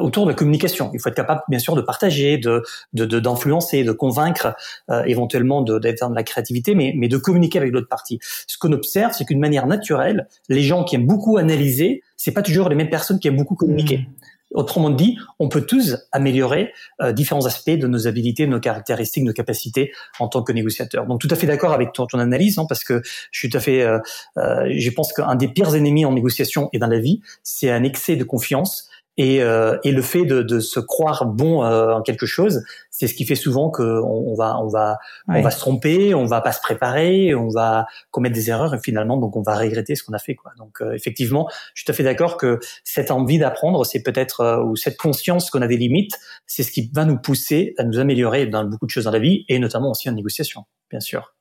autour 0.00 0.24
de 0.24 0.30
la 0.30 0.34
communication. 0.34 0.90
Il 0.94 1.00
faut 1.00 1.08
être 1.08 1.16
capable, 1.16 1.42
bien 1.48 1.58
sûr, 1.58 1.74
de 1.74 1.80
partager, 1.80 2.38
de 2.38 2.62
d'influencer, 2.92 3.82
de, 3.82 3.88
de, 3.88 3.92
convaincre, 3.92 4.54
euh, 4.90 5.02
éventuellement 5.04 5.62
d'être 5.62 6.00
dans 6.00 6.10
de 6.10 6.14
la 6.14 6.22
créativité, 6.22 6.74
mais, 6.74 6.92
mais 6.96 7.08
de 7.08 7.16
communiquer 7.16 7.58
avec 7.58 7.72
l'autre 7.72 7.88
partie. 7.88 8.18
Ce 8.46 8.56
qu'on 8.58 8.72
observe, 8.72 9.12
c'est 9.12 9.24
qu'une 9.24 9.40
manière 9.40 9.66
naturelle, 9.66 10.28
les 10.48 10.62
gens 10.62 10.84
qui 10.84 10.96
aiment 10.96 11.06
beaucoup 11.06 11.38
analyser, 11.38 12.02
c'est 12.16 12.32
pas 12.32 12.42
toujours 12.42 12.68
les 12.68 12.76
mêmes 12.76 12.90
personnes 12.90 13.18
qui 13.18 13.28
aiment 13.28 13.36
beaucoup 13.36 13.56
communiquer. 13.56 13.98
Mmh. 13.98 14.06
Autrement 14.54 14.90
dit, 14.90 15.16
on 15.38 15.48
peut 15.48 15.62
tous 15.62 15.96
améliorer 16.12 16.72
euh, 17.00 17.12
différents 17.12 17.46
aspects 17.46 17.70
de 17.70 17.86
nos 17.86 18.06
habilités, 18.06 18.46
de 18.46 18.50
nos 18.50 18.60
caractéristiques, 18.60 19.22
de 19.22 19.28
nos 19.28 19.34
capacités 19.34 19.92
en 20.18 20.28
tant 20.28 20.42
que 20.42 20.52
négociateur. 20.52 21.06
Donc, 21.06 21.20
tout 21.20 21.28
à 21.30 21.36
fait 21.36 21.46
d'accord 21.46 21.72
avec 21.72 21.92
ton, 21.92 22.06
ton 22.06 22.18
analyse, 22.18 22.58
hein, 22.58 22.66
parce 22.68 22.84
que 22.84 23.02
je 23.30 23.38
suis 23.38 23.48
tout 23.48 23.56
à 23.56 23.60
fait, 23.60 23.82
euh, 23.82 23.98
euh, 24.36 24.70
je 24.70 24.90
pense 24.90 25.12
qu'un 25.12 25.34
des 25.36 25.48
pires 25.48 25.74
ennemis 25.74 26.04
en 26.04 26.12
négociation 26.12 26.68
et 26.72 26.78
dans 26.78 26.86
la 26.86 26.98
vie, 26.98 27.20
c'est 27.42 27.70
un 27.70 27.82
excès 27.82 28.16
de 28.16 28.24
confiance 28.24 28.88
et, 29.16 29.42
euh, 29.42 29.76
et, 29.84 29.92
le 29.92 30.00
fait 30.00 30.24
de, 30.24 30.42
de 30.42 30.58
se 30.58 30.80
croire 30.80 31.26
bon 31.26 31.62
euh, 31.64 31.92
en 31.92 32.02
quelque 32.02 32.24
chose, 32.24 32.62
c'est 32.90 33.06
ce 33.08 33.14
qui 33.14 33.26
fait 33.26 33.34
souvent 33.34 33.70
qu'on 33.70 33.82
on 33.84 34.34
va, 34.34 34.58
on 34.60 34.68
va, 34.68 34.98
on 35.28 35.42
va 35.42 35.50
se 35.50 35.58
tromper, 35.58 36.14
on 36.14 36.24
va 36.24 36.40
pas 36.40 36.52
se 36.52 36.60
préparer, 36.60 37.34
on 37.34 37.48
va 37.48 37.86
commettre 38.10 38.34
des 38.34 38.48
erreurs 38.48 38.74
et 38.74 38.78
finalement 38.82 39.18
donc 39.18 39.36
on 39.36 39.42
va 39.42 39.54
regretter 39.56 39.96
ce 39.96 40.02
qu'on 40.02 40.14
a 40.14 40.18
fait 40.18 40.34
quoi. 40.34 40.52
Donc 40.56 40.80
euh, 40.80 40.92
effectivement, 40.92 41.48
je 41.74 41.80
suis 41.80 41.84
tout 41.84 41.92
à 41.92 41.94
fait 41.94 42.04
d'accord 42.04 42.38
que 42.38 42.58
cette 42.84 43.10
envie 43.10 43.38
d'apprendre, 43.38 43.84
c'est 43.84 44.02
peut-être 44.02 44.40
euh, 44.40 44.62
ou 44.62 44.76
cette 44.76 44.96
conscience 44.96 45.50
qu'on 45.50 45.62
a 45.62 45.66
des 45.66 45.76
limites, 45.76 46.18
c'est 46.46 46.62
ce 46.62 46.70
qui 46.70 46.90
va 46.94 47.04
nous 47.04 47.18
pousser 47.18 47.74
à 47.76 47.84
nous 47.84 47.98
améliorer 47.98 48.46
dans 48.46 48.64
beaucoup 48.64 48.86
de 48.86 48.90
choses 48.90 49.04
dans 49.04 49.10
la 49.10 49.18
vie 49.18 49.44
et 49.48 49.58
notamment 49.58 49.90
aussi 49.90 50.08
en 50.08 50.12
négociation, 50.12 50.64
bien 50.90 51.00
sûr. 51.00 51.34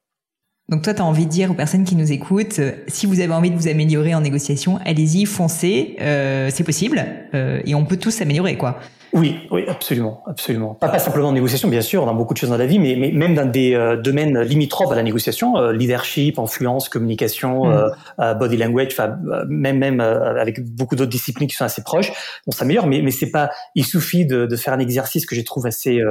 Donc 0.71 0.83
toi, 0.83 0.93
tu 0.93 1.01
as 1.01 1.05
envie 1.05 1.25
de 1.25 1.29
dire 1.29 1.51
aux 1.51 1.53
personnes 1.53 1.83
qui 1.83 1.97
nous 1.97 2.13
écoutent, 2.13 2.59
euh, 2.59 2.71
si 2.87 3.05
vous 3.05 3.19
avez 3.19 3.33
envie 3.33 3.51
de 3.51 3.57
vous 3.57 3.67
améliorer 3.67 4.15
en 4.15 4.21
négociation, 4.21 4.79
allez-y, 4.85 5.25
foncez, 5.25 5.97
euh, 5.99 6.49
c'est 6.51 6.63
possible, 6.63 7.05
euh, 7.33 7.61
et 7.65 7.75
on 7.75 7.83
peut 7.83 7.97
tous 7.97 8.11
s'améliorer, 8.11 8.55
quoi. 8.55 8.79
Oui, 9.13 9.47
oui, 9.51 9.65
absolument, 9.67 10.23
absolument. 10.25 10.73
Pas, 10.73 10.87
pas 10.87 10.99
simplement 10.99 11.29
en 11.29 11.33
négociation, 11.33 11.67
bien 11.67 11.81
sûr, 11.81 12.03
on 12.03 12.07
a 12.07 12.13
beaucoup 12.13 12.33
de 12.33 12.39
choses 12.39 12.49
dans 12.49 12.57
la 12.57 12.65
vie, 12.65 12.79
mais, 12.79 12.95
mais 12.95 13.11
même 13.11 13.35
dans 13.35 13.45
des 13.45 13.73
euh, 13.73 13.97
domaines 13.97 14.39
limitrophes 14.39 14.91
à 14.91 14.95
la 14.95 15.03
négociation, 15.03 15.57
euh, 15.57 15.73
leadership, 15.73 16.39
influence, 16.39 16.87
communication, 16.87 17.65
mm. 17.65 17.91
euh, 18.19 18.33
body 18.35 18.55
language, 18.55 18.89
enfin 18.91 19.17
même 19.49 19.79
même 19.79 19.99
avec 19.99 20.63
beaucoup 20.63 20.95
d'autres 20.95 21.11
disciplines 21.11 21.49
qui 21.49 21.55
sont 21.55 21.65
assez 21.65 21.83
proches, 21.83 22.13
on 22.47 22.51
s'améliore. 22.51 22.87
Mais 22.87 23.01
mais 23.01 23.11
c'est 23.11 23.31
pas, 23.31 23.49
il 23.75 23.85
suffit 23.85 24.25
de, 24.25 24.45
de 24.45 24.55
faire 24.55 24.73
un 24.73 24.79
exercice 24.79 25.25
que 25.25 25.35
je 25.35 25.41
trouve 25.41 25.65
assez 25.65 26.01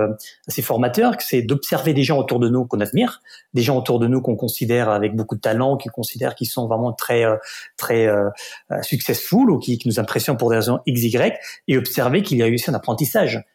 assez 0.47 0.61
formateur, 0.61 1.17
que 1.17 1.23
c'est 1.25 1.43
d'observer 1.43 1.95
des 1.95 2.03
gens 2.03 2.19
autour 2.19 2.39
de 2.39 2.49
nous 2.51 2.67
qu'on 2.67 2.81
admire, 2.81 3.23
des 3.55 3.63
gens 3.63 3.79
autour 3.79 3.99
de 3.99 4.09
nous 4.09 4.21
qu'on 4.21 4.37
considère 4.37 4.91
avec 4.91 5.17
beaucoup 5.17 5.37
de 5.37 5.41
talent, 5.41 5.79
qui 5.79 5.89
considèrent 5.89 6.35
qu'ils 6.35 6.49
sont 6.49 6.67
vraiment 6.67 6.93
très 6.93 7.25
très 7.79 8.09
successful 8.83 9.51
ou 9.51 9.59
qui, 9.59 9.79
qui 9.79 9.89
nous 9.89 9.99
impressionnent 9.99 10.37
pour 10.37 10.51
des 10.51 10.57
raisons 10.57 10.81
x 10.85 11.03
y, 11.03 11.39
et 11.67 11.79
observer 11.79 12.23
qu'il 12.23 12.37
y 12.37 12.43
a 12.43 12.47
eu 12.47 12.55
aussi 12.55 12.71
un 12.71 12.75
apprentissage. 12.75 12.90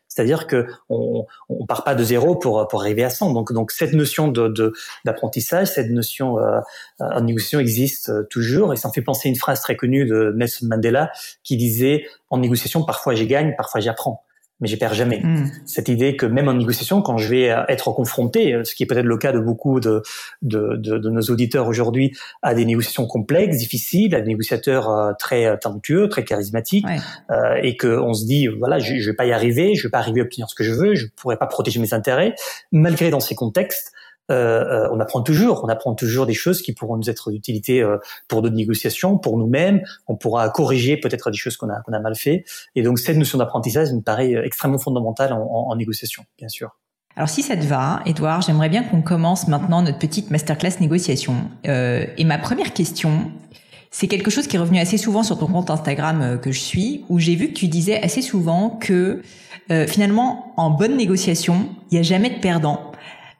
C'est-à-dire 0.07 0.47
que 0.47 0.67
on, 0.89 1.25
part 1.67 1.83
pas 1.83 1.95
de 1.95 2.03
zéro 2.03 2.35
pour 2.35 2.67
pour 2.67 2.81
arriver 2.81 3.03
à 3.03 3.09
100. 3.09 3.33
Donc 3.33 3.51
donc 3.51 3.71
cette 3.71 3.93
notion 3.93 4.29
de 4.29 4.73
d'apprentissage, 5.03 5.67
cette 5.67 5.89
notion 5.89 6.39
euh, 6.39 6.59
en 6.99 7.21
négociation 7.21 7.59
existe 7.59 8.09
euh, 8.09 8.23
toujours. 8.29 8.73
Et 8.73 8.77
ça 8.77 8.87
me 8.87 8.93
fait 8.93 9.01
penser 9.01 9.27
à 9.27 9.29
une 9.29 9.35
phrase 9.37 9.61
très 9.61 9.75
connue 9.75 10.05
de 10.05 10.33
Nelson 10.35 10.67
Mandela 10.67 11.11
qui 11.43 11.57
disait 11.57 12.05
en 12.29 12.37
négociation 12.37 12.83
parfois 12.83 13.15
j'y 13.15 13.27
gagne, 13.27 13.55
parfois 13.57 13.81
j'apprends 13.81 14.23
mais 14.59 14.67
j'y 14.67 14.77
perds 14.77 14.93
jamais. 14.93 15.21
Hmm. 15.21 15.49
Cette 15.65 15.89
idée 15.89 16.15
que 16.15 16.25
même 16.25 16.47
en 16.47 16.53
négociation, 16.53 17.01
quand 17.01 17.17
je 17.17 17.27
vais 17.29 17.55
être 17.67 17.91
confronté, 17.91 18.61
ce 18.63 18.73
qui 18.75 18.83
est 18.83 18.85
peut-être 18.85 19.05
le 19.05 19.17
cas 19.17 19.31
de 19.31 19.39
beaucoup 19.39 19.79
de, 19.79 20.01
de, 20.41 20.75
de, 20.77 20.97
de 20.97 21.09
nos 21.09 21.21
auditeurs 21.21 21.67
aujourd'hui, 21.67 22.15
à 22.41 22.53
des 22.53 22.65
négociations 22.65 23.07
complexes, 23.07 23.57
difficiles, 23.57 24.15
à 24.15 24.21
des 24.21 24.27
négociateurs 24.27 24.89
euh, 24.89 25.13
très 25.17 25.45
euh, 25.45 25.57
talentueux, 25.57 26.07
très 26.09 26.23
charismatiques, 26.23 26.85
euh, 27.31 27.55
et 27.61 27.77
qu'on 27.77 28.13
se 28.13 28.25
dit, 28.25 28.47
voilà, 28.47 28.79
je, 28.79 28.95
je 28.95 29.09
vais 29.09 29.15
pas 29.15 29.25
y 29.25 29.31
arriver, 29.31 29.75
je 29.75 29.87
vais 29.87 29.91
pas 29.91 29.99
arriver 29.99 30.21
à 30.21 30.23
obtenir 30.23 30.49
ce 30.49 30.55
que 30.55 30.63
je 30.63 30.71
veux, 30.71 30.95
je 30.95 31.07
pourrais 31.15 31.37
pas 31.37 31.47
protéger 31.47 31.79
mes 31.79 31.93
intérêts, 31.93 32.35
malgré 32.71 33.09
dans 33.09 33.19
ces 33.19 33.35
contextes, 33.35 33.91
euh, 34.31 34.85
euh, 34.85 34.89
on 34.91 34.99
apprend 34.99 35.21
toujours, 35.21 35.63
on 35.63 35.67
apprend 35.67 35.93
toujours 35.93 36.25
des 36.25 36.33
choses 36.33 36.61
qui 36.61 36.73
pourront 36.73 36.97
nous 36.97 37.09
être 37.09 37.31
d'utilité 37.31 37.81
euh, 37.81 37.97
pour 38.27 38.41
d'autres 38.41 38.55
négociations, 38.55 39.17
pour 39.17 39.37
nous-mêmes. 39.37 39.81
On 40.07 40.15
pourra 40.15 40.49
corriger 40.49 40.97
peut-être 40.97 41.31
des 41.31 41.37
choses 41.37 41.57
qu'on 41.57 41.69
a, 41.69 41.81
a 41.85 41.99
mal 41.99 42.15
fait. 42.15 42.45
Et 42.75 42.81
donc 42.81 42.99
cette 42.99 43.17
notion 43.17 43.37
d'apprentissage 43.37 43.91
me 43.93 44.01
paraît 44.01 44.33
extrêmement 44.43 44.79
fondamentale 44.79 45.33
en, 45.33 45.41
en, 45.41 45.75
négociation, 45.75 46.23
bien 46.37 46.49
sûr. 46.49 46.77
Alors 47.15 47.29
si 47.29 47.43
ça 47.43 47.55
te 47.55 47.65
va, 47.65 48.01
Edouard, 48.05 48.41
j'aimerais 48.41 48.69
bien 48.69 48.83
qu'on 48.83 49.01
commence 49.01 49.47
maintenant 49.47 49.81
notre 49.81 49.99
petite 49.99 50.31
masterclass 50.31 50.79
négociation. 50.81 51.35
Euh, 51.67 52.05
et 52.17 52.25
ma 52.25 52.37
première 52.37 52.73
question, 52.73 53.31
c'est 53.91 54.07
quelque 54.07 54.29
chose 54.29 54.47
qui 54.47 54.57
est 54.57 54.59
revenu 54.59 54.79
assez 54.79 54.97
souvent 54.97 55.23
sur 55.23 55.37
ton 55.37 55.47
compte 55.47 55.69
Instagram 55.69 56.39
que 56.41 56.51
je 56.51 56.59
suis, 56.59 57.05
où 57.07 57.19
j'ai 57.19 57.35
vu 57.35 57.49
que 57.49 57.53
tu 57.53 57.67
disais 57.67 58.01
assez 58.01 58.21
souvent 58.21 58.71
que 58.71 59.21
euh, 59.71 59.87
finalement, 59.87 60.53
en 60.57 60.69
bonne 60.69 60.95
négociation, 60.95 61.69
il 61.89 61.95
n'y 61.95 61.99
a 61.99 62.03
jamais 62.03 62.29
de 62.29 62.39
perdant. 62.39 62.91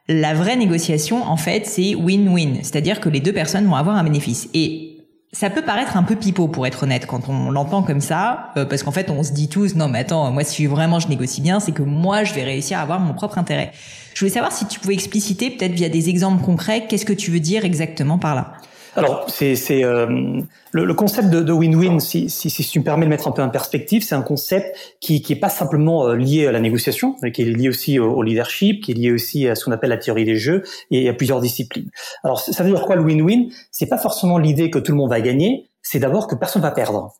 La 0.08 0.34
vraie 0.34 0.56
négociation, 0.56 1.24
en 1.24 1.36
fait, 1.36 1.66
c'est 1.66 1.94
win-win, 1.94 2.58
c'est-à-dire 2.62 3.00
que 3.00 3.08
les 3.08 3.20
deux 3.20 3.32
personnes 3.32 3.66
vont 3.66 3.74
avoir 3.74 3.96
un 3.96 4.04
bénéfice. 4.04 4.48
Et 4.54 4.96
ça 5.32 5.50
peut 5.50 5.62
paraître 5.62 5.96
un 5.96 6.02
peu 6.02 6.16
pipeau 6.16 6.48
pour 6.48 6.66
être 6.66 6.84
honnête 6.84 7.06
quand 7.06 7.28
on 7.28 7.50
l'entend 7.50 7.82
comme 7.82 8.00
ça, 8.00 8.52
euh, 8.56 8.64
parce 8.64 8.82
qu'en 8.82 8.92
fait 8.92 9.10
on 9.10 9.22
se 9.22 9.32
dit 9.32 9.48
tous 9.48 9.74
non 9.74 9.88
mais 9.88 9.98
attends 9.98 10.30
moi 10.30 10.44
si 10.44 10.64
vraiment 10.64 10.98
je 10.98 11.08
négocie 11.08 11.42
bien 11.42 11.60
c'est 11.60 11.72
que 11.72 11.82
moi 11.82 12.24
je 12.24 12.32
vais 12.32 12.42
réussir 12.42 12.78
à 12.78 12.82
avoir 12.82 13.00
mon 13.00 13.12
propre 13.12 13.36
intérêt. 13.36 13.72
Je 14.14 14.20
voulais 14.20 14.32
savoir 14.32 14.52
si 14.52 14.66
tu 14.66 14.80
pouvais 14.80 14.94
expliciter 14.94 15.50
peut-être 15.50 15.72
via 15.72 15.90
des 15.90 16.08
exemples 16.08 16.42
concrets 16.42 16.86
qu'est-ce 16.88 17.04
que 17.04 17.12
tu 17.12 17.30
veux 17.30 17.40
dire 17.40 17.66
exactement 17.66 18.16
par 18.16 18.34
là? 18.34 18.52
Alors, 18.96 19.26
c'est 19.28 19.84
euh, 19.84 20.40
le, 20.72 20.94
concept 20.94 21.28
de 21.28 21.52
win-win, 21.52 22.00
si, 22.00 22.30
si, 22.30 22.48
si, 22.48 22.66
tu 22.66 22.80
me 22.80 22.84
permets 22.84 23.04
de 23.04 23.10
mettre 23.10 23.28
un 23.28 23.32
peu 23.32 23.42
en 23.42 23.50
perspective, 23.50 24.02
c'est 24.02 24.14
un 24.14 24.22
concept 24.22 24.74
qui 25.00 25.20
qui 25.20 25.34
est 25.34 25.38
pas 25.38 25.50
simplement 25.50 26.08
euh, 26.08 26.16
lié 26.16 26.46
à 26.46 26.52
la 26.52 26.60
négociation, 26.60 27.16
mais 27.22 27.30
qui 27.30 27.42
est 27.42 27.44
lié 27.44 27.68
aussi 27.68 27.98
au, 27.98 28.22
leadership, 28.22 28.82
qui 28.82 28.92
est 28.92 28.94
lié 28.94 29.12
aussi 29.12 29.48
à 29.48 29.54
ce 29.54 29.64
qu'on 29.64 29.72
appelle 29.72 29.90
la 29.90 29.98
théorie 29.98 30.24
des 30.24 30.36
jeux 30.36 30.62
et 30.90 31.08
à 31.08 31.12
plusieurs 31.12 31.40
disciplines. 31.40 31.90
Alors, 32.24 32.40
ça 32.40 32.62
veut 32.64 32.70
dire 32.70 32.82
quoi 32.82 32.96
le 32.96 33.02
win-win? 33.02 33.50
C'est 33.70 33.88
pas 33.88 33.98
forcément 33.98 34.38
l'idée 34.38 34.70
que 34.70 34.78
tout 34.78 34.92
le 34.92 34.98
monde 34.98 35.10
va 35.10 35.20
gagner, 35.20 35.68
c'est 35.82 35.98
d'abord 35.98 36.26
que 36.26 36.34
personne 36.34 36.62
va 36.62 36.70
perdre. 36.70 37.12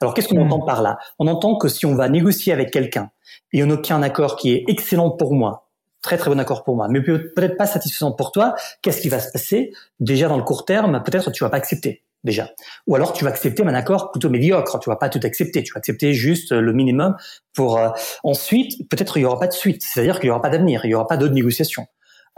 Alors, 0.00 0.14
qu'est-ce 0.14 0.28
qu'on 0.28 0.44
hmm. 0.44 0.52
entend 0.52 0.60
par 0.60 0.82
là? 0.82 0.98
On 1.18 1.26
entend 1.26 1.56
que 1.56 1.68
si 1.68 1.84
on 1.84 1.94
va 1.94 2.08
négocier 2.08 2.52
avec 2.52 2.70
quelqu'un 2.70 3.10
et 3.52 3.64
on 3.64 3.70
obtient 3.70 3.96
un 3.96 4.02
accord 4.02 4.36
qui 4.36 4.52
est 4.52 4.64
excellent 4.68 5.10
pour 5.10 5.34
moi, 5.34 5.68
très 6.04 6.18
très 6.18 6.30
bon 6.30 6.38
accord 6.38 6.62
pour 6.62 6.76
moi, 6.76 6.86
mais 6.88 7.00
peut-être 7.00 7.56
pas 7.56 7.66
satisfaisant 7.66 8.12
pour 8.12 8.30
toi, 8.30 8.54
qu'est-ce 8.82 9.00
qui 9.00 9.08
va 9.08 9.18
se 9.18 9.32
passer 9.32 9.72
Déjà 9.98 10.28
dans 10.28 10.36
le 10.36 10.44
court 10.44 10.66
terme, 10.66 11.02
peut-être 11.02 11.32
tu 11.32 11.42
vas 11.42 11.50
pas 11.50 11.56
accepter 11.56 12.04
déjà. 12.24 12.50
Ou 12.86 12.94
alors 12.94 13.14
tu 13.14 13.24
vas 13.24 13.30
accepter 13.30 13.62
un 13.64 13.74
accord 13.74 14.12
plutôt 14.12 14.30
médiocre, 14.30 14.78
tu 14.78 14.90
vas 14.90 14.96
pas 14.96 15.08
tout 15.08 15.20
accepter, 15.24 15.62
tu 15.62 15.72
vas 15.72 15.78
accepter 15.78 16.12
juste 16.12 16.52
le 16.52 16.72
minimum 16.72 17.16
pour 17.54 17.78
euh, 17.78 17.88
ensuite 18.22 18.88
peut-être 18.90 19.16
il 19.16 19.22
y 19.22 19.24
aura 19.24 19.40
pas 19.40 19.46
de 19.46 19.52
suite, 19.52 19.82
c'est-à-dire 19.82 20.20
qu'il 20.20 20.28
y 20.28 20.30
aura 20.30 20.42
pas 20.42 20.50
d'avenir, 20.50 20.84
il 20.84 20.90
y 20.90 20.94
aura 20.94 21.06
pas 21.06 21.16
d'autres 21.16 21.34
négociations. 21.34 21.86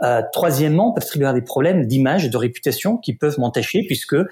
Euh, 0.03 0.21
troisièmement, 0.31 0.93
peut-être 0.93 1.15
il 1.15 1.21
y 1.21 1.23
aura 1.23 1.33
des 1.33 1.41
problèmes 1.41 1.85
d'image, 1.85 2.29
de 2.29 2.37
réputation 2.37 2.97
qui 2.97 3.15
peuvent 3.15 3.39
m'entacher 3.39 3.83
puisque 3.85 4.13
euh, 4.13 4.25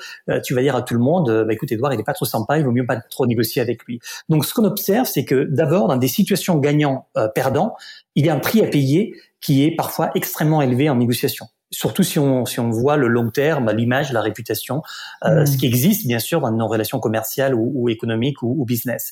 tu 0.43 0.53
vas 0.53 0.61
dire 0.61 0.75
à 0.75 0.81
tout 0.81 0.93
le 0.93 0.99
monde, 0.99 1.45
bah, 1.47 1.53
écoute 1.53 1.71
Edouard, 1.71 1.93
il 1.93 1.99
est 1.99 2.03
pas 2.03 2.13
trop 2.13 2.25
sympa, 2.25 2.57
il 2.57 2.65
vaut 2.65 2.71
mieux 2.71 2.85
pas 2.85 2.97
trop 2.97 3.25
négocier 3.25 3.61
avec 3.61 3.83
lui. 3.85 3.99
Donc 4.29 4.45
ce 4.45 4.53
qu'on 4.53 4.65
observe, 4.65 5.07
c'est 5.07 5.25
que 5.25 5.45
d'abord 5.45 5.87
dans 5.87 5.97
des 5.97 6.07
situations 6.07 6.57
gagnant-perdant, 6.57 7.75
il 8.15 8.25
y 8.25 8.29
a 8.29 8.35
un 8.35 8.39
prix 8.39 8.61
à 8.61 8.67
payer 8.67 9.15
qui 9.41 9.63
est 9.63 9.75
parfois 9.75 10.11
extrêmement 10.15 10.61
élevé 10.61 10.89
en 10.89 10.95
négociation 10.95 11.47
surtout 11.75 12.03
si 12.03 12.19
on, 12.19 12.45
si 12.45 12.59
on 12.59 12.69
voit 12.69 12.97
le 12.97 13.07
long 13.07 13.29
terme, 13.29 13.71
l'image, 13.71 14.11
la 14.13 14.21
réputation, 14.21 14.81
euh, 15.25 15.41
mm. 15.41 15.45
ce 15.45 15.57
qui 15.57 15.65
existe 15.65 16.07
bien 16.07 16.19
sûr 16.19 16.39
dans 16.41 16.51
nos 16.51 16.67
relations 16.67 16.99
commerciales 16.99 17.53
ou, 17.53 17.71
ou 17.75 17.89
économiques 17.89 18.41
ou, 18.41 18.55
ou 18.57 18.65
business. 18.65 19.11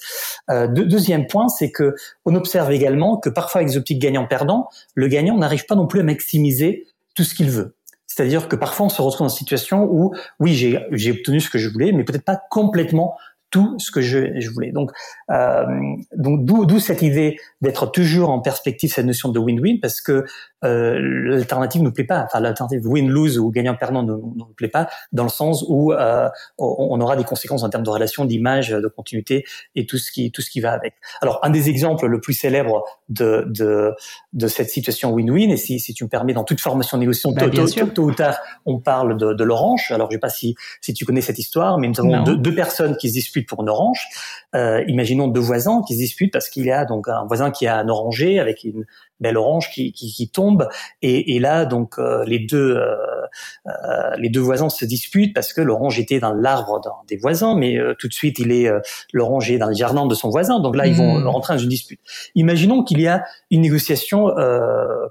Euh, 0.49 0.67
deuxième 0.67 1.27
point, 1.27 1.49
c'est 1.49 1.71
que 1.71 1.95
on 2.25 2.35
observe 2.35 2.71
également 2.71 3.17
que 3.17 3.29
parfois 3.29 3.59
avec 3.59 3.71
les 3.71 3.77
optiques 3.77 3.99
gagnant-perdant, 3.99 4.69
le 4.95 5.07
gagnant 5.07 5.37
n'arrive 5.37 5.65
pas 5.65 5.75
non 5.75 5.87
plus 5.87 5.99
à 5.99 6.03
maximiser 6.03 6.87
tout 7.15 7.23
ce 7.23 7.35
qu'il 7.35 7.49
veut. 7.49 7.75
C'est-à-dire 8.07 8.47
que 8.47 8.55
parfois 8.55 8.85
on 8.85 8.89
se 8.89 9.01
retrouve 9.01 9.25
dans 9.27 9.33
une 9.33 9.37
situation 9.37 9.87
où 9.89 10.13
oui 10.39 10.53
j'ai 10.53 11.11
obtenu 11.11 11.41
ce 11.41 11.49
que 11.49 11.57
je 11.57 11.67
voulais, 11.67 11.91
mais 11.91 12.03
peut-être 12.03 12.25
pas 12.25 12.39
complètement 12.49 13.17
tout 13.53 13.77
ce 13.77 13.91
que 13.91 14.01
je, 14.01 14.39
je 14.39 14.49
voulais. 14.49 14.71
Donc, 14.71 14.89
euh, 15.29 15.63
donc 16.17 16.43
d'où 16.43 16.79
cette 16.79 17.03
idée 17.03 17.37
d'être 17.61 17.85
toujours 17.85 18.31
en 18.31 18.39
perspective 18.39 18.91
cette 18.91 19.05
notion 19.05 19.29
de 19.29 19.37
win-win 19.37 19.79
parce 19.79 20.01
que 20.01 20.25
euh, 20.65 20.97
l'alternative 21.29 21.81
ne 21.81 21.85
nous 21.85 21.93
plaît 21.93 22.03
pas. 22.03 22.23
Enfin, 22.23 22.39
l'alternative 22.39 22.87
win-lose 22.87 23.37
ou 23.37 23.51
gagnant-perdant 23.51 24.01
ne 24.01 24.13
nous 24.13 24.53
plaît 24.57 24.69
pas 24.69 24.89
dans 25.11 25.21
le 25.21 25.29
sens 25.29 25.63
où 25.67 25.93
euh, 25.93 26.29
on, 26.57 26.99
aura 26.99 27.15
des 27.15 27.25
conséquences 27.25 27.61
en 27.61 27.69
termes 27.69 27.83
de 27.83 27.91
relations, 27.91 28.25
d'image, 28.25 28.69
de 28.69 28.87
continuité 28.87 29.45
et 29.75 29.85
tout 29.85 29.99
ce 29.99 30.11
qui 30.11 30.31
tout 30.31 30.41
ce 30.41 30.49
qui 30.49 30.59
va 30.59 30.71
avec. 30.71 30.95
Alors, 31.21 31.39
un 31.43 31.51
des 31.51 31.69
exemples 31.69 32.07
le 32.07 32.19
plus 32.19 32.33
célèbre 32.33 32.83
de 33.09 33.45
de, 33.47 33.93
de 34.31 34.47
cette 34.47 34.71
situation 34.71 35.11
win-win 35.13 35.51
et 35.51 35.57
si, 35.57 35.79
si 35.79 35.93
tu 35.93 36.05
me 36.05 36.09
permets 36.09 36.33
dans 36.33 36.43
toute 36.43 36.59
formation 36.59 36.97
négociation 36.97 37.33
bah, 37.33 37.47
tôt, 37.93 38.03
ou 38.03 38.13
tard 38.13 38.39
on 38.65 38.79
parle 38.79 39.15
de, 39.15 39.33
de 39.33 39.43
l'orange. 39.43 39.91
Alors, 39.91 40.09
je 40.09 40.15
sais 40.15 40.19
pas 40.19 40.29
si 40.29 40.55
si 40.81 40.95
tu 40.95 41.05
connais 41.05 41.21
cette 41.21 41.37
histoire, 41.37 41.77
mais 41.77 41.87
nous 41.87 41.99
avons 41.99 42.23
deux, 42.23 42.35
deux, 42.35 42.55
personnes 42.55 42.97
qui 42.97 43.09
se 43.09 43.13
disputent 43.13 43.42
pour 43.43 43.61
une 43.61 43.69
orange. 43.69 44.07
Euh, 44.55 44.83
imaginons 44.87 45.27
deux 45.27 45.39
voisins 45.39 45.81
qui 45.87 45.93
se 45.93 45.99
disputent 45.99 46.31
parce 46.31 46.49
qu'il 46.49 46.65
y 46.65 46.71
a 46.71 46.85
donc 46.85 47.07
un 47.07 47.25
voisin 47.25 47.51
qui 47.51 47.67
a 47.67 47.77
un 47.77 47.87
oranger 47.89 48.39
avec 48.39 48.63
une 48.63 48.85
belle 49.23 49.37
orange 49.37 49.71
qui, 49.71 49.91
qui, 49.93 50.13
qui 50.13 50.29
tombe. 50.29 50.67
Et, 51.01 51.35
et, 51.35 51.39
là 51.39 51.65
donc 51.65 51.97
euh, 51.97 52.23
les 52.25 52.39
deux 52.39 52.75
euh, 52.77 52.95
euh, 53.67 54.15
les 54.17 54.29
deux 54.29 54.41
voisins 54.41 54.69
se 54.69 54.85
disputent 54.85 55.33
parce 55.33 55.53
que 55.53 55.61
l'orange 55.61 55.99
était 55.99 56.19
dans 56.19 56.33
l'arbre 56.33 56.79
des 57.07 57.17
voisins 57.17 57.55
mais 57.55 57.77
euh, 57.77 57.95
tout 57.97 58.07
de 58.07 58.13
suite 58.13 58.37
il 58.37 58.51
est 58.51 58.69
l'orange 59.13 59.49
est 59.49 59.57
dans 59.57 59.69
le 59.69 59.73
jardin 59.73 60.05
de 60.05 60.13
son 60.13 60.29
voisin. 60.29 60.59
Donc 60.59 60.75
là 60.75 60.85
ils 60.85 60.95
vont 60.95 61.19
mmh. 61.19 61.27
rentrer 61.27 61.53
dans 61.55 61.59
une 61.59 61.69
dispute. 61.69 62.01
Imaginons 62.35 62.83
qu'il 62.83 62.99
y 63.01 63.07
a 63.07 63.23
une 63.49 63.61
négociation 63.61 64.29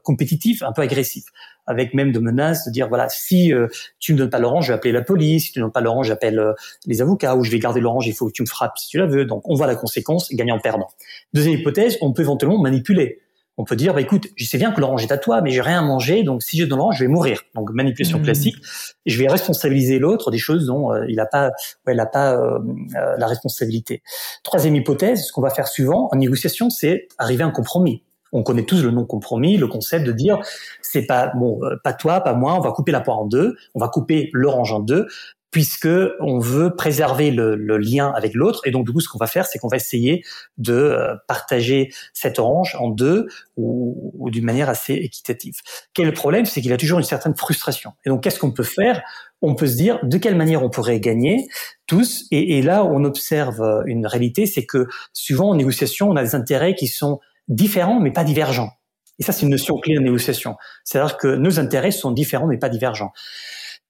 compétitive 0.04 0.62
un 0.62 0.72
peu 0.72 0.82
agressive 0.82 1.25
avec 1.66 1.94
même 1.94 2.11
de 2.11 2.18
menaces 2.18 2.66
de 2.66 2.72
dire 2.72 2.88
voilà 2.88 3.08
si 3.08 3.52
tu 3.99 4.12
me 4.12 4.18
donnes 4.18 4.30
pas 4.30 4.40
l'orange 4.40 4.66
je 4.66 4.72
vais 4.72 4.76
appeler 4.76 4.92
la 4.92 5.02
police. 5.02 5.46
Si 5.46 5.52
tu 5.52 5.58
ne 5.61 5.64
donnes 5.64 5.72
pas 5.72 5.80
l'orange 5.80 6.08
j'appelle 6.08 6.54
les 6.87 7.00
avocats 7.00 7.34
ou 7.37 7.44
je 7.44 7.50
vais 7.50 7.58
garder 7.58 7.80
l'orange 7.80 8.06
il 8.06 8.14
faut 8.14 8.26
que 8.26 8.32
tu 8.32 8.42
me 8.42 8.49
frappes 8.49 8.76
si 8.76 8.88
tu 8.88 8.99
la 8.99 9.06
veux 9.06 9.25
donc 9.34 9.48
on 9.48 9.54
voit 9.54 9.66
la 9.66 9.76
conséquence 9.76 10.32
gagnant 10.32 10.58
perdant 10.58 10.88
deuxième 11.32 11.58
hypothèse 11.58 11.98
on 12.00 12.12
peut 12.12 12.22
éventuellement 12.22 12.58
manipuler 12.58 13.22
on 13.58 13.64
peut 13.64 13.76
dire, 13.76 13.92
bah, 13.92 14.00
écoute, 14.00 14.28
je 14.36 14.46
sais 14.46 14.56
bien 14.56 14.72
que 14.72 14.80
l'orange 14.80 15.02
est 15.02 15.12
à 15.12 15.18
toi, 15.18 15.42
mais 15.42 15.50
j'ai 15.50 15.60
rien 15.60 15.80
à 15.80 15.82
manger, 15.82 16.22
donc 16.22 16.42
si 16.42 16.58
je 16.58 16.64
donne 16.64 16.78
l'orange, 16.78 16.96
je 16.98 17.04
vais 17.04 17.08
mourir. 17.08 17.42
Donc 17.54 17.70
manipulation 17.70 18.18
mmh. 18.18 18.22
classique. 18.22 18.56
Je 19.04 19.18
vais 19.18 19.28
responsabiliser 19.28 19.98
l'autre 19.98 20.30
des 20.30 20.38
choses 20.38 20.66
dont 20.66 20.92
euh, 20.92 21.04
il 21.08 21.16
n'a 21.16 21.26
pas, 21.26 21.50
ouais, 21.86 21.94
il 21.94 22.00
a 22.00 22.06
pas 22.06 22.34
euh, 22.34 22.58
euh, 22.96 23.16
la 23.18 23.26
responsabilité. 23.26 24.02
Troisième 24.42 24.74
hypothèse, 24.74 25.26
ce 25.26 25.32
qu'on 25.32 25.42
va 25.42 25.50
faire 25.50 25.68
souvent 25.68 26.08
en 26.10 26.16
négociation, 26.16 26.70
c'est 26.70 27.08
arriver 27.18 27.44
à 27.44 27.46
un 27.46 27.50
compromis. 27.50 28.02
On 28.34 28.42
connaît 28.42 28.64
tous 28.64 28.82
le 28.82 28.90
non 28.90 29.04
compromis, 29.04 29.58
le 29.58 29.66
concept 29.66 30.06
de 30.06 30.12
dire 30.12 30.40
c'est 30.80 31.04
pas 31.04 31.32
bon, 31.34 31.60
pas 31.84 31.92
toi, 31.92 32.22
pas 32.22 32.32
moi, 32.32 32.54
on 32.54 32.60
va 32.60 32.72
couper 32.72 32.90
la 32.90 33.02
poire 33.02 33.18
en 33.18 33.26
deux, 33.26 33.56
on 33.74 33.80
va 33.80 33.88
couper 33.88 34.30
l'orange 34.32 34.72
en 34.72 34.80
deux 34.80 35.06
puisque 35.52 35.88
on 36.18 36.38
veut 36.38 36.75
préserver 36.75 37.30
le, 37.30 37.54
lien 37.76 38.11
avec 38.16 38.35
l'autre. 38.35 38.62
Et 38.64 38.71
donc, 38.71 38.87
du 38.87 38.92
coup, 38.92 39.00
ce 39.00 39.09
qu'on 39.09 39.18
va 39.18 39.26
faire, 39.26 39.47
c'est 39.47 39.59
qu'on 39.59 39.68
va 39.68 39.76
essayer 39.76 40.25
de 40.56 40.73
euh, 40.73 41.14
partager 41.28 41.92
cette 42.14 42.38
orange 42.38 42.75
en 42.80 42.88
deux 42.88 43.28
ou, 43.56 44.30
d'une 44.30 44.44
manière 44.44 44.71
assez 44.71 44.94
équitative. 44.94 45.54
Quel 45.92 46.06
est 46.06 46.11
le 46.11 46.14
problème? 46.14 46.47
C'est 46.47 46.62
qu'il 46.62 46.71
y 46.71 46.75
a 46.75 46.78
toujours 46.78 46.99
une 46.99 47.04
certaine 47.04 47.37
frustration. 47.37 47.92
Et 48.06 48.09
donc, 48.09 48.23
qu'est-ce 48.23 48.38
qu'on 48.38 48.50
peut 48.50 48.62
faire? 48.64 49.02
On 49.42 49.54
peut 49.54 49.66
se 49.66 49.76
dire 49.76 49.99
de 50.02 50.16
quelle 50.16 50.37
manière 50.37 50.62
on 50.62 50.71
pourrait 50.71 51.00
gagner 51.00 51.47
tous? 51.87 52.25
Et, 52.30 52.59
et 52.59 52.62
là, 52.62 52.85
on 52.85 53.04
observe 53.04 53.82
une 53.85 54.06
réalité, 54.06 54.47
c'est 54.47 54.64
que 54.64 54.87
souvent 55.12 55.50
en 55.50 55.54
négociation, 55.54 56.09
on 56.09 56.16
a 56.16 56.23
des 56.23 56.35
intérêts 56.35 56.75
qui 56.75 56.87
sont 56.87 57.21
différents 57.49 58.00
mais 58.00 58.12
pas 58.12 58.25
divergents. 58.25 58.71
Et 59.18 59.23
ça, 59.23 59.32
c'est 59.32 59.42
une 59.42 59.50
notion 59.50 59.76
clé 59.76 59.99
en 59.99 60.00
négociation. 60.00 60.56
C'est-à-dire 60.85 61.18
que 61.18 61.28
nos 61.28 61.61
intérêts 61.61 61.90
sont 61.90 62.11
différents 62.11 62.47
mais 62.47 62.59
pas 62.59 62.71
divergents. 62.71 63.12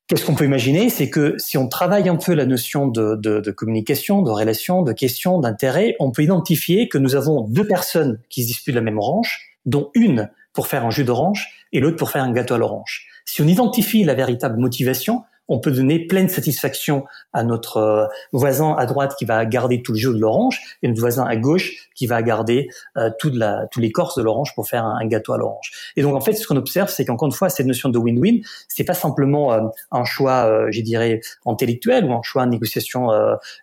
Qu'est-ce 0.09 0.27
qu'on 0.27 0.35
peut 0.35 0.45
imaginer? 0.45 0.91
C'est 0.91 1.09
que 1.09 1.37
si 1.39 1.57
on 1.57 1.69
travaille 1.69 2.09
un 2.09 2.17
peu 2.17 2.35
la 2.35 2.45
notion 2.45 2.87
de, 2.87 3.51
communication, 3.51 4.23
de 4.23 4.31
relation, 4.31 4.83
de 4.83 4.93
question, 4.93 5.39
d'intérêt, 5.39 5.97
on 6.01 6.11
peut 6.11 6.23
identifier 6.23 6.89
que 6.89 6.99
nous 6.99 7.15
avons 7.15 7.49
deux 7.49 7.67
personnes 7.67 8.21
qui 8.29 8.43
se 8.43 8.49
disputent 8.49 8.75
la 8.75 8.81
même 8.81 8.99
orange, 8.99 9.57
dont 9.65 9.91
une 9.95 10.31
pour 10.53 10.67
faire 10.67 10.85
un 10.85 10.91
jus 10.91 11.05
d'orange 11.05 11.49
et 11.73 11.81
l'autre 11.81 11.97
pour 11.97 12.11
faire 12.11 12.25
un 12.25 12.33
gâteau 12.33 12.55
à 12.55 12.59
l'orange. 12.59 13.07
Si 13.25 13.41
on 13.41 13.47
identifie 13.47 14.05
la 14.05 14.15
véritable 14.15 14.59
motivation, 14.59 15.23
on 15.53 15.61
peut 15.61 15.71
donner 15.71 16.07
pleine 16.07 16.29
satisfaction 16.29 17.05
à 17.33 17.45
notre 17.45 17.77
euh, 17.77 18.07
voisin 18.33 18.75
à 18.79 18.87
droite 18.87 19.15
qui 19.19 19.25
va 19.27 19.45
garder 19.45 19.83
tout 19.83 19.93
le 19.93 19.99
jus 19.99 20.09
de 20.09 20.19
l'orange 20.19 20.61
et 20.83 20.89
notre 20.89 21.01
voisin 21.01 21.25
à 21.25 21.37
gauche 21.37 21.91
qui 21.95 22.07
va 22.07 22.23
garder 22.23 22.69
euh, 22.97 23.11
toute 23.19 23.35
la, 23.35 23.67
de 23.77 24.23
l'orange 24.23 24.55
pour 24.55 24.67
faire 24.67 24.85
un, 24.85 25.07
gâteau 25.07 25.35
à 25.35 25.39
l'orange. 25.39 25.93
Et 25.97 26.03
donc 26.03 26.15
en 26.15 26.21
fait, 26.21 26.33
ce 26.33 26.47
qu'on 26.47 26.57
observe, 26.57 26.89
c'est 26.89 27.05
qu'encore 27.05 27.27
une 27.27 27.33
fois, 27.33 27.51
cette 27.51 27.67
notion 27.67 27.91
de 27.91 27.99
win-win, 27.99 28.43
c'est 28.69 28.85
pas 28.85 28.95
simplement 28.95 29.53
euh, 29.53 29.61
un 29.91 30.05
choix, 30.05 30.47
euh, 30.47 30.69
je 30.71 30.81
dirais, 30.81 31.21
intellectuel 31.45 32.05
ou 32.07 32.15
un 32.15 32.23
choix, 32.23 32.45
une 32.45 32.51
négociation, 32.51 33.11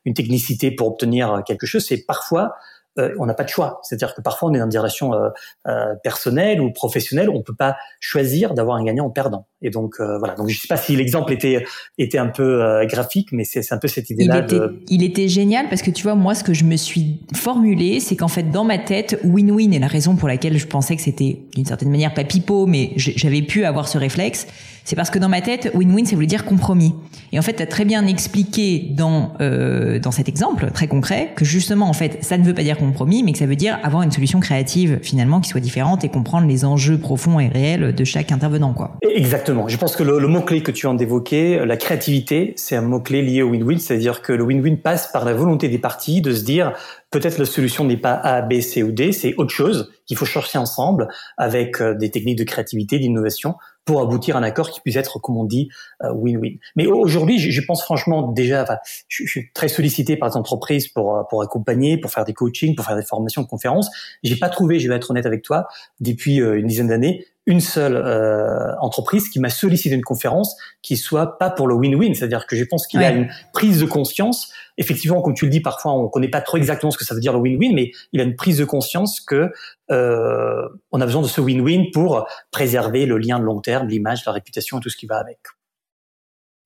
une 0.05 0.13
technicité 0.13 0.71
pour 0.71 0.87
obtenir 0.87 1.41
quelque 1.45 1.65
chose. 1.65 1.85
C'est 1.85 2.05
parfois 2.05 2.53
euh, 2.99 3.15
on 3.19 3.25
n'a 3.25 3.33
pas 3.33 3.43
de 3.43 3.49
choix. 3.49 3.79
C'est-à-dire 3.83 4.13
que 4.13 4.21
parfois 4.21 4.49
on 4.49 4.53
est 4.53 4.59
dans 4.59 4.65
une 4.65 4.69
direction 4.69 5.13
euh, 5.13 5.29
euh, 5.67 5.95
personnelle 6.03 6.61
ou 6.61 6.71
professionnelle, 6.71 7.29
on 7.29 7.41
peut 7.41 7.55
pas 7.55 7.77
choisir 7.99 8.53
d'avoir 8.53 8.77
un 8.77 8.83
gagnant 8.83 9.05
en 9.05 9.09
perdant. 9.09 9.47
Et 9.61 9.69
donc 9.69 9.95
voilà. 9.99 10.35
Donc 10.35 10.49
je 10.49 10.59
sais 10.59 10.67
pas 10.67 10.77
si 10.77 10.95
l'exemple 10.95 11.33
était 11.33 11.65
était 11.97 12.17
un 12.17 12.27
peu 12.27 12.85
graphique, 12.85 13.29
mais 13.31 13.43
c'est 13.43 13.73
un 13.73 13.77
peu 13.77 13.87
cette 13.87 14.09
idée-là. 14.09 14.37
Il, 14.37 14.55
était, 14.55 14.65
il 14.89 15.03
était 15.03 15.27
génial 15.27 15.67
parce 15.69 15.81
que 15.81 15.91
tu 15.91 16.03
vois 16.03 16.15
moi 16.15 16.33
ce 16.35 16.43
que 16.43 16.53
je 16.53 16.63
me 16.63 16.77
suis 16.77 17.19
formulé, 17.33 17.99
c'est 17.99 18.15
qu'en 18.15 18.27
fait 18.27 18.51
dans 18.51 18.63
ma 18.63 18.77
tête 18.77 19.19
win-win 19.23 19.73
et 19.73 19.79
la 19.79 19.87
raison 19.87 20.15
pour 20.15 20.27
laquelle 20.27 20.57
je 20.57 20.67
pensais 20.67 20.95
que 20.95 21.01
c'était 21.01 21.39
d'une 21.55 21.65
certaine 21.65 21.89
manière 21.89 22.13
pas 22.13 22.23
pipeau, 22.23 22.65
mais 22.65 22.91
j'avais 22.95 23.41
pu 23.41 23.65
avoir 23.65 23.87
ce 23.87 23.97
réflexe 23.97 24.47
c'est 24.89 24.95
parce 24.95 25.11
que 25.11 25.19
dans 25.19 25.29
ma 25.29 25.41
tête, 25.41 25.69
win-win, 25.75 26.03
ça 26.05 26.15
voulait 26.15 26.25
dire 26.25 26.45
compromis. 26.45 26.95
Et 27.31 27.37
en 27.37 27.43
fait, 27.43 27.53
tu 27.53 27.61
as 27.61 27.67
très 27.67 27.85
bien 27.85 28.07
expliqué 28.07 28.87
dans 28.89 29.33
euh, 29.39 29.99
dans 29.99 30.09
cet 30.09 30.27
exemple 30.27 30.71
très 30.71 30.87
concret 30.87 31.31
que 31.35 31.45
justement, 31.45 31.87
en 31.87 31.93
fait, 31.93 32.23
ça 32.23 32.39
ne 32.39 32.43
veut 32.43 32.55
pas 32.55 32.63
dire 32.63 32.75
compromis, 32.75 33.21
mais 33.21 33.33
que 33.33 33.37
ça 33.37 33.45
veut 33.45 33.55
dire 33.55 33.77
avoir 33.83 34.01
une 34.01 34.11
solution 34.11 34.39
créative 34.39 34.97
finalement 35.03 35.41
qui 35.41 35.49
soit 35.49 35.59
différente 35.59 36.03
et 36.05 36.09
comprendre 36.09 36.47
les 36.47 36.65
enjeux 36.65 36.97
profonds 36.97 37.39
et 37.39 37.49
réels 37.49 37.93
de 37.93 38.03
chaque 38.03 38.31
intervenant, 38.31 38.73
quoi. 38.73 38.97
Exactement. 39.03 39.48
Je 39.67 39.77
pense 39.77 39.95
que 39.95 40.03
le, 40.03 40.27
mot 40.27 40.41
clé 40.41 40.61
que 40.61 40.71
tu 40.71 40.85
viens 40.85 40.93
d'évoquer, 40.93 41.65
la 41.65 41.77
créativité, 41.77 42.53
c'est 42.55 42.75
un 42.75 42.81
mot 42.81 42.99
clé 42.99 43.21
lié 43.21 43.41
au 43.41 43.49
win-win, 43.49 43.79
c'est-à-dire 43.79 44.21
que 44.21 44.31
le 44.31 44.43
win-win 44.43 44.77
passe 44.77 45.11
par 45.11 45.25
la 45.25 45.33
volonté 45.33 45.69
des 45.69 45.79
parties 45.79 46.21
de 46.21 46.33
se 46.33 46.43
dire 46.43 46.73
peut-être 47.11 47.37
la 47.39 47.45
solution 47.45 47.85
n'est 47.85 47.97
pas 47.97 48.13
A, 48.13 48.41
B, 48.41 48.59
C 48.61 48.83
ou 48.83 48.91
D, 48.91 49.11
c'est 49.11 49.35
autre 49.37 49.49
chose 49.49 49.91
qu'il 50.05 50.17
faut 50.17 50.25
chercher 50.25 50.57
ensemble 50.57 51.07
avec 51.37 51.81
euh, 51.81 51.95
des 51.95 52.11
techniques 52.11 52.37
de 52.37 52.43
créativité, 52.43 52.99
d'innovation 52.99 53.55
pour 53.85 54.01
aboutir 54.01 54.35
à 54.35 54.39
un 54.39 54.43
accord 54.43 54.69
qui 54.69 54.81
puisse 54.81 54.95
être, 54.95 55.17
comme 55.19 55.37
on 55.37 55.45
dit, 55.45 55.69
euh, 56.03 56.11
win-win. 56.13 56.57
Mais 56.75 56.85
aujourd'hui, 56.85 57.39
je, 57.39 57.61
pense 57.65 57.81
franchement 57.81 58.31
déjà, 58.31 58.61
enfin, 58.61 58.77
je, 59.07 59.25
suis 59.25 59.51
très 59.53 59.67
sollicité 59.67 60.15
par 60.17 60.29
des 60.29 60.37
entreprises 60.37 60.87
pour 60.87 61.17
euh, 61.17 61.23
pour 61.29 61.41
accompagner, 61.41 61.97
pour 61.97 62.11
faire 62.11 62.25
des 62.25 62.33
coachings, 62.33 62.75
pour 62.75 62.85
faire 62.85 62.95
des 62.95 63.05
formations, 63.05 63.41
de 63.41 63.47
conférences. 63.47 63.89
J'ai 64.21 64.35
pas 64.35 64.49
trouvé, 64.49 64.79
je 64.79 64.87
vais 64.87 64.95
être 64.95 65.09
honnête 65.09 65.25
avec 65.25 65.41
toi, 65.41 65.67
depuis 65.99 66.37
une 66.37 66.67
dizaine 66.67 66.87
d'années, 66.87 67.25
une 67.49 67.61
seule 67.61 67.95
euh, 67.95 68.75
entreprise 68.79 69.27
qui 69.27 69.39
m'a 69.39 69.49
sollicité 69.49 69.95
une 69.95 70.03
conférence 70.03 70.55
qui 70.83 70.97
soit 70.97 71.39
pas 71.39 71.49
pour 71.49 71.67
le 71.67 71.73
win-win, 71.73 72.13
c'est-à-dire 72.13 72.45
que 72.45 72.55
je 72.55 72.63
pense 72.63 72.85
qu'il 72.85 73.01
y 73.01 73.03
a 73.03 73.09
une 73.09 73.27
prise 73.53 73.79
de 73.79 73.85
conscience. 73.85 74.53
Effectivement, 74.77 75.19
comme 75.23 75.33
tu 75.33 75.45
le 75.45 75.51
dis, 75.51 75.59
parfois 75.59 75.93
on 75.93 76.09
connaît 76.09 76.29
pas 76.29 76.41
trop 76.41 76.57
exactement 76.57 76.91
ce 76.91 76.97
que 76.99 77.05
ça 77.05 77.15
veut 77.15 77.21
dire 77.21 77.33
le 77.33 77.39
win-win, 77.39 77.73
mais 77.73 77.91
il 78.13 78.19
y 78.19 78.21
a 78.21 78.23
une 78.23 78.35
prise 78.35 78.59
de 78.59 78.65
conscience 78.65 79.19
que 79.19 79.51
euh, 79.89 80.69
on 80.91 81.01
a 81.01 81.05
besoin 81.05 81.23
de 81.23 81.27
ce 81.27 81.41
win-win 81.41 81.89
pour 81.91 82.27
préserver 82.51 83.07
le 83.07 83.17
lien 83.17 83.39
de 83.39 83.43
long 83.43 83.61
terme, 83.61 83.87
l'image, 83.87 84.23
la 84.27 84.31
réputation 84.31 84.77
et 84.77 84.81
tout 84.81 84.89
ce 84.91 84.97
qui 84.97 85.07
va 85.07 85.17
avec. 85.17 85.39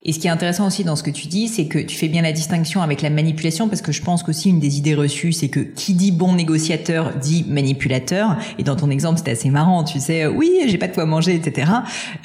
Et 0.06 0.12
ce 0.12 0.20
qui 0.20 0.28
est 0.28 0.30
intéressant 0.30 0.68
aussi 0.68 0.84
dans 0.84 0.98
ce 0.98 1.04
que 1.04 1.10
tu 1.10 1.28
dis, 1.28 1.48
c'est 1.48 1.68
que 1.68 1.80
tu 1.80 1.96
fais 1.96 2.10
bien 2.10 2.22
la 2.22 2.34
distinction 2.34 2.82
avec 2.82 3.02
la 3.02 3.10
manipulation, 3.10 3.70
parce 3.70 3.82
que 3.82 3.94
je 3.94 4.02
pense 4.02 4.22
qu'aussi 4.22 4.50
une 4.50 4.60
des 4.60 4.78
idées 4.78 4.96
reçues, 4.96 5.32
c'est 5.32 5.48
que 5.48 5.62
qui 5.62 5.94
dit 5.94 6.12
bon 6.12 6.34
négociateur 6.34 7.14
dit 7.22 7.46
manipulateur. 7.48 8.36
Et 8.60 8.64
dans 8.64 8.76
ton 8.76 8.90
exemple, 8.90 9.18
c'était 9.20 9.32
assez 9.32 9.50
marrant, 9.50 9.86
tu 9.86 10.02
sais, 10.02 10.28
oui, 10.28 10.52
j'ai 10.68 10.78
pas 10.78 10.90
de 10.90 10.94
quoi 10.94 11.06
manger, 11.06 11.36
etc. 11.36 11.72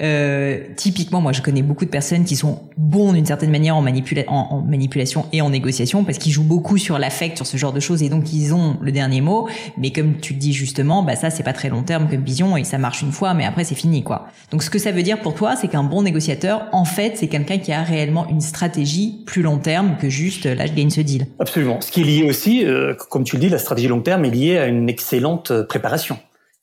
Euh, 0.01 0.59
typiquement, 0.77 1.21
moi, 1.21 1.31
je 1.33 1.41
connais 1.41 1.63
beaucoup 1.63 1.85
de 1.85 1.91
personnes 1.91 2.25
qui 2.25 2.35
sont 2.35 2.63
bons 2.77 3.13
d'une 3.13 3.27
certaine 3.27 3.51
manière 3.51 3.77
en, 3.77 3.83
manipula 3.83 4.23
en, 4.27 4.61
manipulation 4.63 5.27
et 5.33 5.41
en 5.41 5.51
négociation, 5.51 6.03
parce 6.03 6.19
qu'ils 6.19 6.33
jouent 6.33 6.43
beaucoup 6.43 6.79
sur 6.79 6.99
l'affect, 6.99 7.37
sur 7.37 7.47
ce 7.47 7.57
genre 7.57 7.73
de 7.73 7.81
choses, 7.81 8.03
et 8.03 8.09
donc 8.09 8.33
ils 8.33 8.55
ont 8.55 8.77
le 8.81 8.91
dernier 8.91 9.21
mot. 9.21 9.49
Mais 9.77 9.93
comme 9.93 10.19
tu 10.19 10.33
le 10.33 10.41
dis 10.41 10.53
justement, 10.53 11.05
bah 11.05 11.15
ça, 11.15 11.31
c'est 11.31 11.45
pas 11.45 11.53
très 11.53 11.69
long 11.69 11.85
terme 11.85 12.09
comme 12.09 12.25
vision, 12.25 12.57
et 12.57 12.65
ça 12.65 12.79
marche 12.79 13.03
une 13.03 13.13
fois, 13.13 13.35
mais 13.35 13.45
après, 13.45 13.63
c'est 13.63 13.77
fini, 13.77 14.03
quoi. 14.03 14.27
Donc, 14.51 14.65
ce 14.65 14.71
que 14.71 14.81
ça 14.81 14.91
veut 14.91 15.05
dire 15.05 15.21
pour 15.21 15.35
toi, 15.35 15.55
c'est 15.55 15.69
qu'un 15.69 15.85
bon 15.85 16.03
négociateur, 16.03 16.67
en 16.73 16.85
fait, 16.85 17.17
c'est 17.17 17.29
quelqu'un 17.29 17.59
qui 17.59 17.68
y 17.71 17.75
a 17.75 17.83
réellement 17.83 18.29
une 18.29 18.41
stratégie 18.41 19.23
plus 19.27 19.43
long 19.43 19.59
terme 19.59 19.97
que 20.01 20.09
juste 20.09 20.47
là 20.47 20.67
je 20.67 20.73
gagne 20.73 20.91
ce 20.91 21.01
deal. 21.01 21.27
Absolument. 21.39 21.81
Ce 21.81 21.91
qui 21.91 22.01
est 22.01 22.05
lié 22.05 22.29
aussi, 22.29 22.65
euh, 22.65 22.95
comme 23.11 23.25
tu 23.25 23.37
le 23.37 23.41
dis, 23.41 23.49
la 23.49 23.59
stratégie 23.59 23.89
long 23.89 24.01
terme 24.01 24.25
est 24.25 24.31
liée 24.31 24.59
à 24.59 24.67
une 24.67 24.89
excellente 24.89 25.51
euh, 25.51 25.65
préparation. 25.65 26.19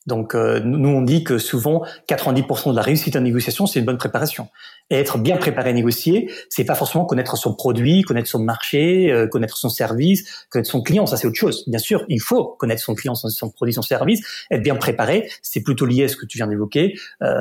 Donc 0.07 0.35
euh, 0.35 0.59
nous 0.63 0.89
on 0.89 1.01
dit 1.01 1.23
que 1.23 1.39
souvent 1.39 1.83
90% 2.07 2.71
de 2.71 2.75
la 2.75 2.83
réussite 2.83 3.15
en 3.15 3.21
négociation 3.21 3.65
c'est 3.65 3.79
une 3.79 3.85
bonne 3.85 3.97
préparation. 3.97 4.49
Et 4.91 4.97
être 4.97 5.17
bien 5.17 5.37
préparé 5.37 5.71
à 5.71 5.73
négocier, 5.73 6.31
c'est 6.49 6.63
pas 6.63 6.75
forcément 6.75 7.05
connaître 7.05 7.35
son 7.37 7.55
produit, 7.55 8.03
connaître 8.03 8.29
son 8.29 8.37
marché, 8.37 9.11
connaître 9.31 9.57
son 9.57 9.69
service, 9.69 10.45
connaître 10.51 10.69
son 10.69 10.83
client, 10.83 11.07
ça 11.07 11.17
c'est 11.17 11.25
autre 11.25 11.39
chose. 11.39 11.63
Bien 11.65 11.79
sûr, 11.79 12.05
il 12.07 12.21
faut 12.21 12.55
connaître 12.59 12.83
son 12.83 12.93
client, 12.93 13.15
son 13.15 13.49
produit, 13.49 13.73
son 13.73 13.81
service, 13.81 14.21
être 14.51 14.61
bien 14.61 14.75
préparé, 14.75 15.27
c'est 15.41 15.61
plutôt 15.61 15.87
lié 15.87 16.03
à 16.03 16.07
ce 16.07 16.15
que 16.15 16.27
tu 16.27 16.37
viens 16.37 16.45
d'évoquer, 16.45 16.93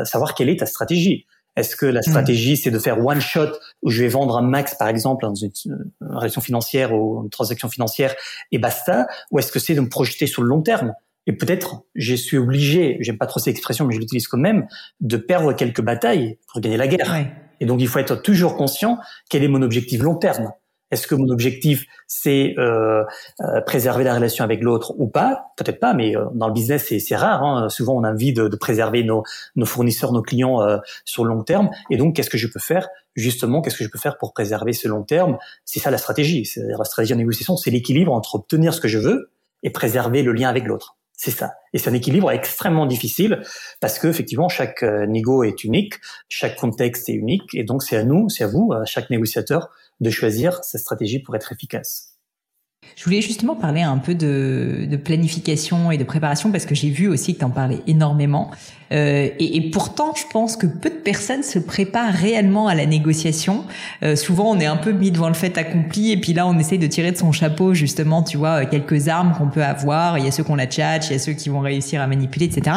savoir 0.05 0.35
quelle 0.35 0.49
est 0.49 0.61
ta 0.61 0.65
stratégie. 0.65 1.27
Est-ce 1.57 1.77
que 1.77 1.87
la 1.87 2.01
hmm. 2.01 2.05
stratégie, 2.05 2.57
c'est 2.57 2.71
de 2.71 2.79
faire 2.79 3.05
one 3.05 3.21
shot 3.21 3.49
où 3.83 3.91
je 3.91 4.03
vais 4.03 4.09
vendre 4.09 4.37
un 4.37 4.43
max, 4.43 4.75
par 4.75 4.89
exemple, 4.89 5.25
dans 5.25 5.35
une, 5.35 5.53
relation 6.01 6.41
financière 6.41 6.93
ou 6.95 7.23
une 7.23 7.31
transaction 7.31 7.69
financière 7.69 8.15
et 8.53 8.59
basta, 8.59 9.07
ou 9.31 9.39
est-ce 9.39 9.53
que 9.53 9.59
c'est 9.59 9.75
de 9.75 9.81
me 9.81 9.89
projeter 9.89 10.27
sur 10.27 10.43
le 10.43 10.49
long 10.49 10.63
terme? 10.63 10.95
Et 11.27 11.33
peut-être, 11.33 11.83
je 11.95 12.15
suis 12.15 12.37
obligé, 12.37 12.99
j'aime 13.01 13.17
pas 13.17 13.27
trop 13.27 13.41
cette 13.41 13.55
expression, 13.55 13.87
mais 13.87 13.95
je 13.95 14.01
l'utilise 14.01 14.29
quand 14.29 14.39
même, 14.39 14.67
de 15.01 15.17
perdre 15.17 15.55
quelques 15.55 15.81
batailles 15.81 16.39
pour 16.49 16.61
gagner 16.61 16.77
la 16.77 16.87
guerre. 16.87 17.27
Et 17.61 17.67
donc, 17.67 17.81
il 17.81 17.89
faut 17.89 17.99
être 17.99 18.17
toujours 18.17 18.57
conscient 18.57 18.99
quel 19.31 19.43
est 19.43 19.49
mon 19.49 19.63
objectif 19.63 20.03
long 20.03 20.17
terme. 20.17 20.53
Est-ce 20.91 21.07
que 21.07 21.15
mon 21.15 21.29
objectif 21.29 21.87
c'est 22.07 22.55
euh, 22.59 23.03
euh, 23.41 23.61
préserver 23.63 24.05
la 24.05 24.15
relation 24.15 24.45
avec 24.45 24.63
l'autre 24.63 24.95
ou 24.99 25.09
pas? 25.09 25.47
Peut-être 25.57 25.81
pas, 25.81 25.95
mais 25.95 26.17
euh, 26.17 26.27
dans 26.35 26.47
le 26.47 26.53
business 26.53 26.93
c'est 26.99 27.17
rare. 27.17 27.43
Hein. 27.43 27.69
Souvent 27.69 27.95
on 27.95 28.05
a 28.05 28.13
envie 28.13 28.33
de, 28.33 28.49
de 28.49 28.57
préserver 28.57 29.03
nos, 29.03 29.25
nos, 29.57 29.67
fournisseurs, 29.67 30.13
nos 30.13 30.23
clients 30.23 30.63
euh, 30.63 30.79
sur 31.05 31.25
le 31.25 31.31
long 31.31 31.43
terme. 31.43 31.71
Et 31.91 31.97
donc 31.97 32.15
qu'est-ce 32.15 32.31
que 32.31 32.39
je 32.39 32.47
peux 32.47 32.61
faire? 32.61 32.89
Justement, 33.17 33.63
qu'est-ce 33.63 33.79
que 33.79 33.85
je 33.85 33.91
peux 33.91 33.99
faire 33.99 34.19
pour 34.19 34.33
préserver 34.33 34.73
ce 34.73 34.89
long 34.89 35.03
terme? 35.03 35.39
C'est 35.65 35.81
ça 35.81 35.91
la 35.91 35.99
stratégie. 35.99 36.49
La 36.57 36.85
stratégie 36.85 37.15
en 37.15 37.17
négociation, 37.17 37.57
c'est 37.57 37.71
l'équilibre 37.71 38.13
entre 38.13 38.35
obtenir 38.35 38.75
ce 38.75 38.81
que 38.81 38.89
je 38.89 38.99
veux 38.99 39.31
et 39.63 39.71
préserver 39.71 40.23
le 40.23 40.33
lien 40.33 40.49
avec 40.49 40.65
l'autre. 40.65 40.97
C'est 41.17 41.31
ça. 41.31 41.55
Et 41.73 41.79
c'est 41.79 41.89
un 41.89 41.95
équilibre 41.95 42.31
extrêmement 42.33 42.87
difficile 42.87 43.41
parce 43.81 44.01
que 44.01 44.09
effectivement 44.09 44.49
chaque 44.49 44.83
négo 44.83 45.45
est 45.45 45.63
unique, 45.63 45.95
chaque 46.29 46.57
contexte 46.57 47.09
est 47.09 47.15
unique, 47.15 47.55
et 47.55 47.63
donc 47.63 47.85
c'est 47.85 47.97
à 47.97 48.03
nous, 48.03 48.29
c'est 48.29 48.45
à 48.45 48.49
vous, 48.49 48.73
à 48.73 48.85
chaque 48.85 49.11
négociateur 49.11 49.71
de 50.01 50.11
choisir 50.11 50.63
sa 50.65 50.79
stratégie 50.79 51.21
pour 51.21 51.37
être 51.37 51.53
efficace. 51.53 52.14
Je 52.97 53.05
voulais 53.05 53.21
justement 53.21 53.57
parler 53.57 53.83
un 53.83 53.99
peu 53.99 54.15
de, 54.15 54.87
de 54.89 54.97
planification 54.97 55.91
et 55.91 55.99
de 55.99 56.05
préparation 56.05 56.53
parce 56.53 56.65
que 56.65 56.75
j'ai 56.75 56.91
vu 56.91 57.09
aussi 57.09 57.35
que 57.35 57.41
tu 57.41 57.45
en 57.45 57.51
parlais 57.51 57.81
énormément. 57.87 58.51
Euh, 58.93 59.29
et, 59.39 59.57
et, 59.57 59.71
pourtant, 59.71 60.15
je 60.15 60.23
pense 60.31 60.57
que 60.57 60.67
peu 60.67 60.91
de 60.91 60.95
personnes 60.95 61.43
se 61.43 61.59
préparent 61.59 62.13
réellement 62.13 62.69
à 62.69 62.75
la 62.75 62.87
négociation. 62.87 63.65
Euh, 64.03 64.15
souvent, 64.15 64.51
on 64.51 64.61
est 64.61 64.67
un 64.67 64.77
peu 64.77 64.93
mis 64.93 65.11
devant 65.11 65.29
le 65.29 65.35
fait 65.35 65.59
accompli 65.59 66.13
et 66.13 66.17
puis 66.17 66.33
là, 66.33 66.47
on 66.47 66.59
essaye 66.59 66.79
de 66.79 66.87
tirer 66.87 67.11
de 67.11 67.17
son 67.17 67.33
chapeau 67.33 67.75
justement, 67.75 68.23
tu 68.23 68.37
vois, 68.37 68.67
quelques 68.67 69.09
armes 69.09 69.35
qu'on 69.37 69.49
peut 69.49 69.65
avoir. 69.65 70.19
Il 70.19 70.25
y 70.25 70.29
a 70.29 70.31
ceux 70.31 70.45
qu'on 70.45 70.55
la 70.55 70.67
tchatch, 70.67 71.09
il 71.09 71.13
y 71.15 71.17
a 71.17 71.19
ceux 71.19 71.33
qui 71.33 71.49
vont 71.49 71.61
réussir 71.61 72.01
à 72.01 72.07
manipuler, 72.07 72.47
etc. 72.47 72.77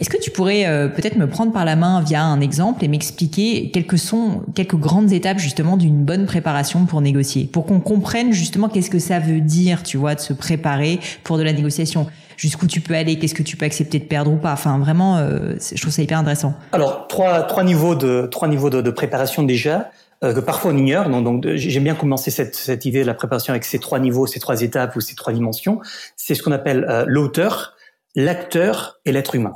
Est-ce 0.00 0.10
que 0.10 0.20
tu 0.20 0.32
pourrais 0.32 0.66
euh, 0.66 0.88
peut-être 0.88 1.16
me 1.16 1.28
prendre 1.28 1.52
par 1.52 1.64
la 1.64 1.76
main 1.76 2.00
via 2.00 2.24
un 2.24 2.40
exemple 2.40 2.84
et 2.84 2.88
m'expliquer 2.88 3.70
quelles 3.70 3.98
sont 3.98 4.42
quelques 4.54 4.74
grandes 4.74 5.12
étapes 5.12 5.38
justement 5.38 5.76
d'une 5.76 6.04
bonne 6.04 6.26
préparation 6.26 6.84
pour 6.84 7.00
négocier, 7.00 7.44
pour 7.44 7.64
qu'on 7.64 7.78
comprenne 7.78 8.32
justement 8.32 8.68
qu'est-ce 8.68 8.90
que 8.90 8.98
ça 8.98 9.20
veut 9.20 9.33
dire, 9.40 9.82
tu 9.82 9.96
vois, 9.96 10.14
de 10.14 10.20
se 10.20 10.32
préparer 10.32 11.00
pour 11.22 11.38
de 11.38 11.42
la 11.42 11.52
négociation 11.52 12.06
jusqu'où 12.36 12.66
tu 12.66 12.80
peux 12.80 12.94
aller, 12.94 13.18
qu'est-ce 13.18 13.34
que 13.34 13.42
tu 13.42 13.56
peux 13.56 13.64
accepter 13.64 13.98
de 13.98 14.04
perdre 14.04 14.32
ou 14.32 14.36
pas. 14.36 14.52
Enfin, 14.52 14.78
vraiment, 14.78 15.18
euh, 15.18 15.54
je 15.58 15.80
trouve 15.80 15.92
ça 15.92 16.02
hyper 16.02 16.18
intéressant. 16.18 16.54
Alors, 16.72 17.06
trois, 17.06 17.42
trois 17.42 17.62
niveaux 17.62 17.94
de 17.94 18.28
trois 18.30 18.48
niveaux 18.48 18.70
de, 18.70 18.90
préparation 18.90 19.44
déjà 19.44 19.90
euh, 20.22 20.34
que 20.34 20.40
parfois 20.40 20.72
on 20.72 20.76
ignore. 20.76 21.08
Donc, 21.08 21.46
j'aime 21.54 21.84
bien 21.84 21.94
commencer 21.94 22.30
cette, 22.30 22.56
cette 22.56 22.84
idée 22.84 23.02
de 23.02 23.06
la 23.06 23.14
préparation 23.14 23.52
avec 23.52 23.64
ces 23.64 23.78
trois 23.78 24.00
niveaux, 24.00 24.26
ces 24.26 24.40
trois 24.40 24.62
étapes 24.62 24.96
ou 24.96 25.00
ces 25.00 25.14
trois 25.14 25.32
dimensions. 25.32 25.80
C'est 26.16 26.34
ce 26.34 26.42
qu'on 26.42 26.52
appelle 26.52 27.04
l'auteur, 27.06 27.74
l'acteur 28.16 29.00
et 29.04 29.12
l'être 29.12 29.34
humain. 29.34 29.52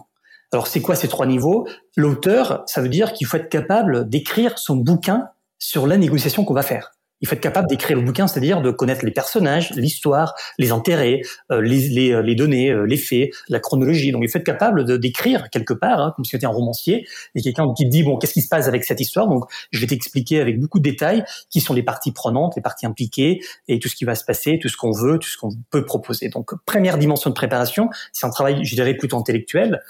Alors 0.52 0.66
c'est 0.66 0.80
quoi 0.80 0.94
ces 0.94 1.08
trois 1.08 1.26
niveaux? 1.26 1.68
L'auteur, 1.96 2.62
ça 2.66 2.80
veut 2.80 2.88
dire 2.88 3.12
qu'il 3.12 3.26
faut 3.26 3.36
être 3.36 3.50
capable 3.50 4.08
d'écrire 4.08 4.58
son 4.58 4.76
bouquin 4.76 5.28
sur 5.58 5.86
la 5.86 5.96
négociation 5.96 6.44
qu'on 6.44 6.54
va 6.54 6.62
faire. 6.62 6.92
Il 7.20 7.28
faut 7.28 7.34
être 7.34 7.40
capable 7.40 7.68
d'écrire 7.68 7.96
le 7.96 8.04
bouquin, 8.04 8.26
c'est-à-dire 8.26 8.62
de 8.62 8.70
connaître 8.70 9.04
les 9.04 9.10
personnages, 9.10 9.70
l'histoire, 9.74 10.34
les 10.58 10.70
intérêts, 10.70 11.20
euh, 11.50 11.60
les, 11.60 11.88
les, 11.88 12.12
euh, 12.12 12.22
les, 12.22 12.34
données, 12.34 12.70
euh, 12.70 12.84
les 12.84 12.96
faits, 12.96 13.30
la 13.48 13.58
chronologie. 13.58 14.12
Donc 14.12 14.22
il 14.24 14.30
faut 14.30 14.38
être 14.38 14.44
capable 14.44 14.84
de 14.84 14.96
d'écrire 14.96 15.50
quelque 15.50 15.74
part, 15.74 16.00
hein, 16.00 16.12
comme 16.14 16.24
si 16.24 16.32
c'était 16.32 16.46
un 16.46 16.50
romancier, 16.50 17.06
et 17.34 17.42
quelqu'un 17.42 17.66
qui 17.76 17.84
te 17.84 17.90
dit 17.90 18.02
bon, 18.02 18.18
qu'est-ce 18.18 18.34
qui 18.34 18.42
se 18.42 18.48
passe 18.48 18.68
avec 18.68 18.84
cette 18.84 19.00
histoire? 19.00 19.26
Donc 19.26 19.44
je 19.70 19.80
vais 19.80 19.86
t'expliquer 19.86 20.40
avec 20.40 20.60
beaucoup 20.60 20.78
de 20.78 20.84
détails 20.84 21.24
qui 21.50 21.60
sont 21.60 21.74
les 21.74 21.82
parties 21.82 22.12
prenantes, 22.12 22.54
les 22.56 22.62
parties 22.62 22.86
impliquées, 22.86 23.40
et 23.66 23.78
tout 23.78 23.88
ce 23.88 23.96
qui 23.96 24.04
va 24.04 24.14
se 24.14 24.24
passer, 24.24 24.58
tout 24.60 24.68
ce 24.68 24.76
qu'on 24.76 24.92
veut, 24.92 25.18
tout 25.18 25.28
ce 25.28 25.36
qu'on 25.36 25.50
peut 25.70 25.84
proposer. 25.84 26.28
Donc 26.28 26.52
première 26.66 26.98
dimension 26.98 27.30
de 27.30 27.34
préparation, 27.34 27.90
c'est 28.12 28.26
un 28.26 28.30
travail, 28.30 28.64
je 28.64 28.74
dirais, 28.74 28.94
plutôt 28.94 29.18
intellectuel, 29.18 29.82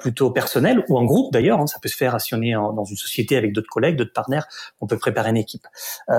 plutôt 0.00 0.30
personnel, 0.30 0.84
ou 0.88 0.98
en 0.98 1.04
groupe 1.04 1.32
d'ailleurs. 1.32 1.60
Hein, 1.60 1.66
ça 1.66 1.78
peut 1.80 1.88
se 1.88 1.96
faire 1.96 2.20
si 2.20 2.34
on 2.34 2.42
est 2.42 2.52
dans 2.52 2.84
une 2.84 2.96
société 2.96 3.36
avec 3.36 3.52
d'autres 3.52 3.70
collègues, 3.70 3.96
d'autres 3.96 4.12
partenaires, 4.12 4.46
on 4.80 4.86
peut 4.86 4.98
préparer 4.98 5.30
une 5.30 5.36
équipe. 5.36 5.66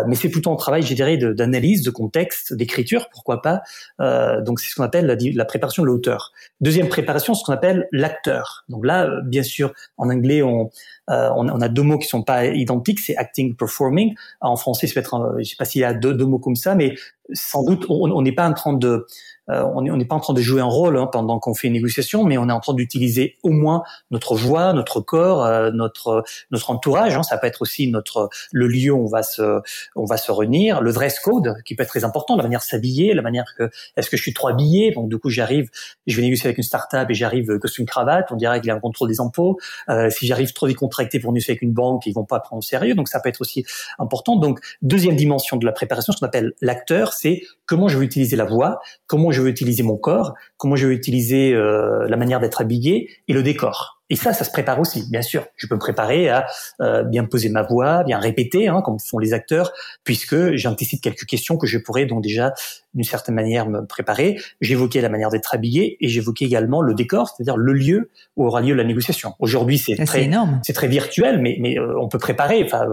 mais 0.08 0.16
c'est 0.16 0.30
plutôt 0.30 0.53
travail, 0.56 0.84
je 0.84 0.94
dirais, 0.94 1.18
d'analyse, 1.18 1.84
de, 1.84 1.92
contexte, 1.92 2.54
d'écriture, 2.54 3.10
pourquoi 3.12 3.42
pas. 3.42 3.62
Euh, 4.00 4.42
donc 4.42 4.60
c'est 4.60 4.70
ce 4.70 4.76
qu'on 4.76 4.84
appelle 4.84 5.06
la, 5.06 5.46
préparation 5.46 5.84
de 5.84 5.88
l'auteur. 5.88 6.32
Deuxième 6.62 6.90
préparation, 6.90 7.34
ce 7.34 7.44
qu'on 7.44 7.54
appelle 7.54 7.88
l'acteur. 7.92 8.66
Donc 8.70 8.86
là, 8.86 9.06
euh, 9.06 9.22
bien 9.24 9.44
sûr, 9.44 9.74
en 9.98 10.10
anglais, 10.10 10.42
on, 10.42 10.70
euh, 11.10 11.30
on, 11.36 11.62
a 11.62 11.68
deux 11.68 11.82
mots 11.82 11.98
qui 11.98 12.08
sont 12.08 12.24
pas 12.24 12.46
identiques, 12.46 13.00
c'est 13.00 13.16
acting, 13.18 13.56
performing. 13.56 14.16
En 14.42 14.56
français, 14.56 14.88
ça 14.88 14.94
peut 14.94 15.00
être, 15.02 15.36
je 15.40 15.44
sais 15.44 15.56
pas 15.58 15.66
s'il 15.66 15.82
y 15.82 15.86
a 15.86 15.94
deux, 15.94 16.14
deux 16.14 16.26
mots 16.26 16.40
comme 16.40 16.56
ça, 16.56 16.76
mais 16.76 16.96
sans 17.34 17.64
doute, 17.64 17.86
on 17.90 18.22
n'est 18.22 18.34
pas 18.34 18.48
en 18.48 18.54
train 18.54 18.74
de 18.74 19.06
euh, 19.50 19.64
on 19.64 19.82
n'est 19.82 20.06
pas 20.06 20.16
en 20.16 20.20
train 20.20 20.34
de 20.34 20.42
jouer 20.42 20.62
un 20.62 20.66
rôle 20.66 20.98
hein, 20.98 21.08
pendant 21.12 21.40
qu'on 21.40 21.54
fait 21.54 21.68
une 21.68 21.74
négociation, 21.74 22.24
mais 22.24 22.38
on 22.38 22.48
est 22.48 22.54
en 22.54 22.62
train 22.62 22.74
d'utiliser 22.74 23.38
au 23.44 23.50
moins 23.50 23.84
notre 24.10 24.36
voix, 24.36 24.72
notre 24.74 25.02
corps, 25.02 25.44
euh, 25.44 25.72
notre 25.72 26.24
notre 26.52 26.70
entourage. 26.70 27.16
Hein, 27.18 27.24
ça 27.24 27.38
peut 27.38 27.48
être 27.48 27.62
aussi 27.62 27.90
notre 27.90 28.30
le 28.54 28.68
lieu 28.68 28.92
où 28.92 29.04
on 29.04 29.10
va 29.10 29.22
se 29.22 29.60
on 29.96 30.06
va 30.06 30.18
se 30.18 30.32
réunir, 30.32 30.82
le 30.82 30.94
dress 30.94 31.20
code 31.20 31.56
qui 31.66 31.76
peut 31.76 31.84
être 31.84 31.90
très 31.90 32.06
important, 32.06 32.38
la 32.38 32.44
manière 32.44 32.62
de 32.62 32.66
s'habiller, 32.66 33.14
la 33.14 33.22
manière 33.22 33.54
que 33.58 33.70
est-ce 33.98 34.10
que 34.10 34.16
je 34.16 34.22
suis 34.22 34.34
trop 34.34 34.48
habillé, 34.48 34.92
donc 34.92 35.10
du 35.10 35.18
coup 35.18 35.30
j'arrive, 35.30 35.70
je 36.08 36.16
vais 36.16 36.22
négocier 36.22 36.48
avec 36.48 36.58
une 36.58 36.64
start-up 36.64 37.10
et 37.10 37.14
j'arrive 37.14 37.60
costume 37.60 37.86
cravate, 37.86 38.28
on 38.32 38.36
dirait 38.36 38.60
qu'il 38.62 38.70
y 38.70 38.72
a 38.72 38.76
un 38.76 38.80
contrôle 38.80 39.10
des 39.10 39.20
impôts. 39.20 39.60
Euh, 39.90 40.10
si 40.10 40.26
j'arrive 40.26 40.54
trop 40.54 40.68
décontracté 40.94 41.20
pour 41.20 41.32
négocier 41.32 41.52
avec 41.54 41.62
une 41.62 41.74
banque, 41.74 42.06
ils 42.06 42.14
vont 42.14 42.26
pas 42.26 42.40
prendre 42.40 42.60
au 42.60 42.62
sérieux, 42.62 42.96
donc 42.96 43.08
ça 43.08 43.20
peut 43.20 43.30
être 43.30 43.42
aussi 43.42 43.66
important. 44.00 44.36
Donc 44.36 44.60
deuxième 44.82 45.16
dimension 45.16 45.58
de 45.58 45.66
la 45.66 45.72
préparation, 45.72 46.14
ce 46.14 46.20
qu'on 46.20 46.28
appelle 46.28 46.54
l'acteur, 46.62 47.14
c'est 47.14 47.42
comment 47.66 47.88
je 47.88 47.98
vais 47.98 48.06
utiliser 48.06 48.36
la 48.36 48.46
voix, 48.46 48.80
comment 49.08 49.32
je 49.32 49.42
veux 49.42 49.50
utiliser 49.50 49.84
mon 49.84 49.98
corps, 49.98 50.34
comment 50.58 50.76
je 50.76 50.88
veux 50.88 50.94
utiliser 50.94 51.54
euh, 51.54 52.08
la 52.08 52.18
manière 52.18 52.40
d'être 52.40 52.62
habillé 52.62 53.10
et 53.28 53.34
le 53.34 53.44
décor. 53.44 53.93
Et 54.14 54.16
ça, 54.16 54.32
ça 54.32 54.44
se 54.44 54.52
prépare 54.52 54.80
aussi, 54.80 55.10
bien 55.10 55.24
sûr. 55.24 55.48
Je 55.56 55.66
peux 55.66 55.74
me 55.74 55.80
préparer 55.80 56.30
à 56.30 56.46
euh, 56.82 57.02
bien 57.02 57.26
poser 57.26 57.50
ma 57.50 57.64
voix, 57.64 58.04
bien 58.04 58.20
répéter, 58.20 58.68
hein, 58.68 58.84
comme 58.86 59.00
font 59.00 59.18
les 59.18 59.34
acteurs, 59.34 59.74
puisque 60.04 60.56
j'anticipe 60.56 61.02
quelques 61.02 61.26
questions 61.26 61.58
que 61.58 61.66
je 61.66 61.80
pourrais 61.80 62.06
donc 62.06 62.22
déjà 62.22 62.54
d'une 62.94 63.04
certaine 63.04 63.36
manière 63.36 63.68
me 63.68 63.86
préparer. 63.86 64.40
J'évoquais 64.62 65.02
la 65.02 65.10
manière 65.10 65.30
d'être 65.30 65.54
habillé 65.54 65.98
et 66.00 66.08
j'évoquais 66.08 66.46
également 66.46 66.82
le 66.82 66.94
décor, 66.94 67.30
c'est-à-dire 67.30 67.58
le 67.58 67.74
lieu 67.74 68.12
où 68.36 68.46
aura 68.46 68.62
lieu 68.62 68.74
la 68.74 68.84
négociation. 68.84 69.34
Aujourd'hui, 69.40 69.78
c'est 69.78 69.96
très, 70.06 70.30
c'est 70.64 70.74
très 70.74 70.88
virtuel, 70.88 71.40
mais, 71.40 71.58
mais 71.60 71.78
euh, 71.78 72.00
on 72.00 72.08
peut 72.08 72.20
préparer. 72.20 72.64
Enfin, 72.64 72.86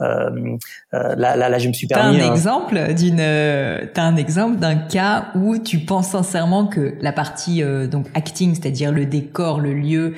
euh, 0.00 0.56
euh, 0.94 1.14
là, 1.16 1.36
là, 1.36 1.48
là, 1.48 1.58
je 1.58 1.68
me 1.68 1.72
suis 1.72 1.86
permis. 1.86 2.18
T'as 2.18 2.24
un 2.24 2.32
exemple 2.32 2.94
d'une, 2.94 3.88
t'as 3.92 4.02
un 4.02 4.16
exemple 4.16 4.56
d'un 4.58 4.76
cas 4.76 5.26
où 5.34 5.58
tu 5.58 5.78
penses 5.80 6.10
sincèrement 6.10 6.66
que 6.66 6.94
la 7.00 7.12
partie 7.12 7.62
donc 7.90 8.06
acting, 8.14 8.54
c'est-à-dire 8.54 8.92
le 8.92 9.06
décor, 9.06 9.60
le 9.60 9.74
lieu, 9.74 10.14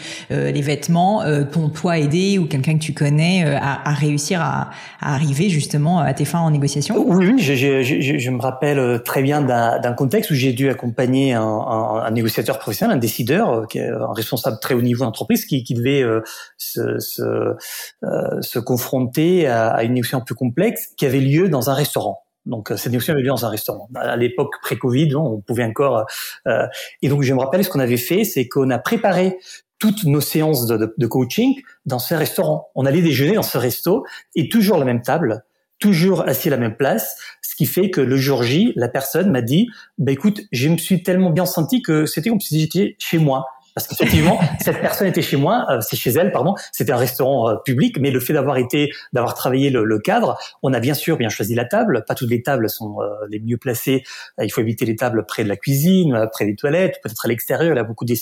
les 0.53 0.61
vêtements, 0.61 1.23
t'ont 1.51 1.69
toi 1.69 1.99
aidé 1.99 2.39
ou 2.39 2.47
quelqu'un 2.47 2.75
que 2.75 2.83
tu 2.83 2.93
connais 2.93 3.45
à, 3.45 3.89
à, 3.89 3.95
réussir 3.95 4.41
à, 4.41 4.71
à, 5.01 5.15
arriver 5.15 5.49
justement 5.49 6.01
à 6.01 6.13
tes 6.15 6.25
fins 6.25 6.41
en 6.41 6.51
négociation? 6.51 6.97
Oui, 6.99 7.27
oui, 7.27 7.39
je, 7.39 7.55
je, 7.55 7.83
je, 7.83 8.19
je 8.19 8.31
me 8.31 8.41
rappelle 8.41 9.03
très 9.05 9.23
bien 9.23 9.41
d'un 9.43 9.93
contexte 9.93 10.31
où 10.31 10.35
j'ai 10.35 10.53
dû 10.53 10.69
accompagner 10.69 11.33
un, 11.33 11.43
un, 11.43 12.03
un, 12.05 12.11
négociateur 12.11 12.59
professionnel, 12.59 12.97
un 12.97 13.01
décideur, 13.01 13.65
euh, 13.77 14.07
un 14.09 14.13
responsable 14.13 14.59
très 14.61 14.75
haut 14.75 14.83
niveau 14.83 15.05
d'entreprise, 15.05 15.45
qui, 15.47 15.63
qui, 15.65 15.75
devait 15.75 16.03
euh, 16.03 16.21
se, 16.57 16.99
se, 16.99 17.23
euh, 17.23 18.41
se, 18.41 18.59
confronter 18.59 19.47
à, 19.47 19.69
à, 19.69 19.85
une 19.85 19.95
négociation 19.95 20.23
peu 20.27 20.35
complexe 20.35 20.89
qui 20.97 21.07
avait 21.07 21.21
lieu 21.21 21.49
dans 21.49 21.71
un 21.71 21.75
restaurant. 21.75 22.25
Donc 22.47 22.69
cette 22.77 22.93
négociation 22.93 23.15
avait 23.15 23.23
lieu 23.23 23.29
dans 23.29 23.47
un 23.47 23.49
restaurant. 23.49 23.89
À 23.95 24.17
l'époque 24.17 24.55
pré-Covid, 24.61 25.15
on 25.17 25.41
pouvait 25.41 25.65
encore. 25.65 26.05
Euh, 26.47 26.67
et 27.01 27.09
donc 27.09 27.23
je 27.23 27.33
me 27.33 27.41
rappelle 27.41 27.65
ce 27.65 27.71
qu'on 27.71 27.81
avait 27.81 27.97
fait, 27.97 28.25
c'est 28.25 28.49
qu'on 28.49 28.69
a 28.71 28.79
préparé 28.79 29.39
toutes 29.79 30.05
nos 30.05 30.21
séances 30.21 30.67
de, 30.67 30.95
de, 30.97 31.07
coaching 31.07 31.55
dans 31.87 31.99
ce 31.99 32.15
restaurant. 32.15 32.69
On 32.75 32.87
allait 32.87 33.03
déjeuner 33.03 33.35
dans 33.35 33.43
ce 33.43 33.59
resto 33.59 34.05
et 34.35 34.49
toujours 34.49 34.79
la 34.79 34.85
même 34.85 35.03
table, 35.03 35.45
toujours 35.79 36.27
assis 36.27 36.49
à 36.49 36.53
la 36.53 36.57
même 36.57 36.77
place, 36.77 37.17
ce 37.43 37.55
qui 37.55 37.67
fait 37.67 37.91
que 37.91 38.01
le 38.01 38.17
jour 38.17 38.43
J, 38.43 38.73
la 38.77 38.89
personne 38.89 39.31
m'a 39.31 39.43
dit, 39.43 39.69
bah 39.99 40.13
écoute, 40.13 40.41
je 40.53 40.69
me 40.69 40.79
suis 40.79 41.03
tellement 41.03 41.31
bien 41.31 41.47
senti 41.47 41.83
que 41.83 42.07
c'était 42.07 42.31
comme 42.31 42.41
si 42.41 42.59
j'étais 42.59 42.97
chez 42.99 43.19
moi. 43.19 43.47
Parce 43.75 43.89
qu'effectivement, 43.89 44.39
cette 44.61 44.81
personne 44.81 45.09
était 45.09 45.23
chez 45.23 45.37
moi, 45.37 45.67
euh, 45.71 45.81
c'est 45.81 45.97
chez 45.97 46.11
elle, 46.11 46.31
pardon. 46.31 46.55
C'était 46.73 46.93
un 46.93 46.97
restaurant 46.97 47.49
euh, 47.49 47.57
public, 47.65 47.99
mais 47.99 48.11
le 48.11 48.21
fait 48.21 48.33
d'avoir 48.33 48.57
été, 48.57 48.93
d'avoir 49.13 49.35
travaillé 49.35 49.71
le, 49.71 49.85
le, 49.85 49.99
cadre, 49.99 50.39
on 50.63 50.73
a 50.73 50.81
bien 50.81 50.95
sûr 50.95 51.17
bien 51.17 51.29
choisi 51.29 51.55
la 51.55 51.65
table. 51.65 52.05
Pas 52.07 52.15
toutes 52.15 52.31
les 52.31 52.43
tables 52.43 52.71
sont 52.71 53.01
euh, 53.01 53.09
les 53.29 53.41
mieux 53.41 53.57
placées. 53.57 54.05
il 54.41 54.51
faut 54.51 54.61
éviter 54.61 54.85
les 54.85 54.97
tables 54.97 55.25
près 55.27 55.43
de 55.43 55.49
la 55.49 55.57
cuisine, 55.57 56.29
près 56.33 56.45
des 56.45 56.55
toilettes, 56.55 57.01
peut-être 57.03 57.25
à 57.25 57.29
l'extérieur. 57.29 57.75
Il 57.75 57.77
y 57.77 57.81
a 57.81 57.85
beaucoup 57.85 58.05
de, 58.05 58.15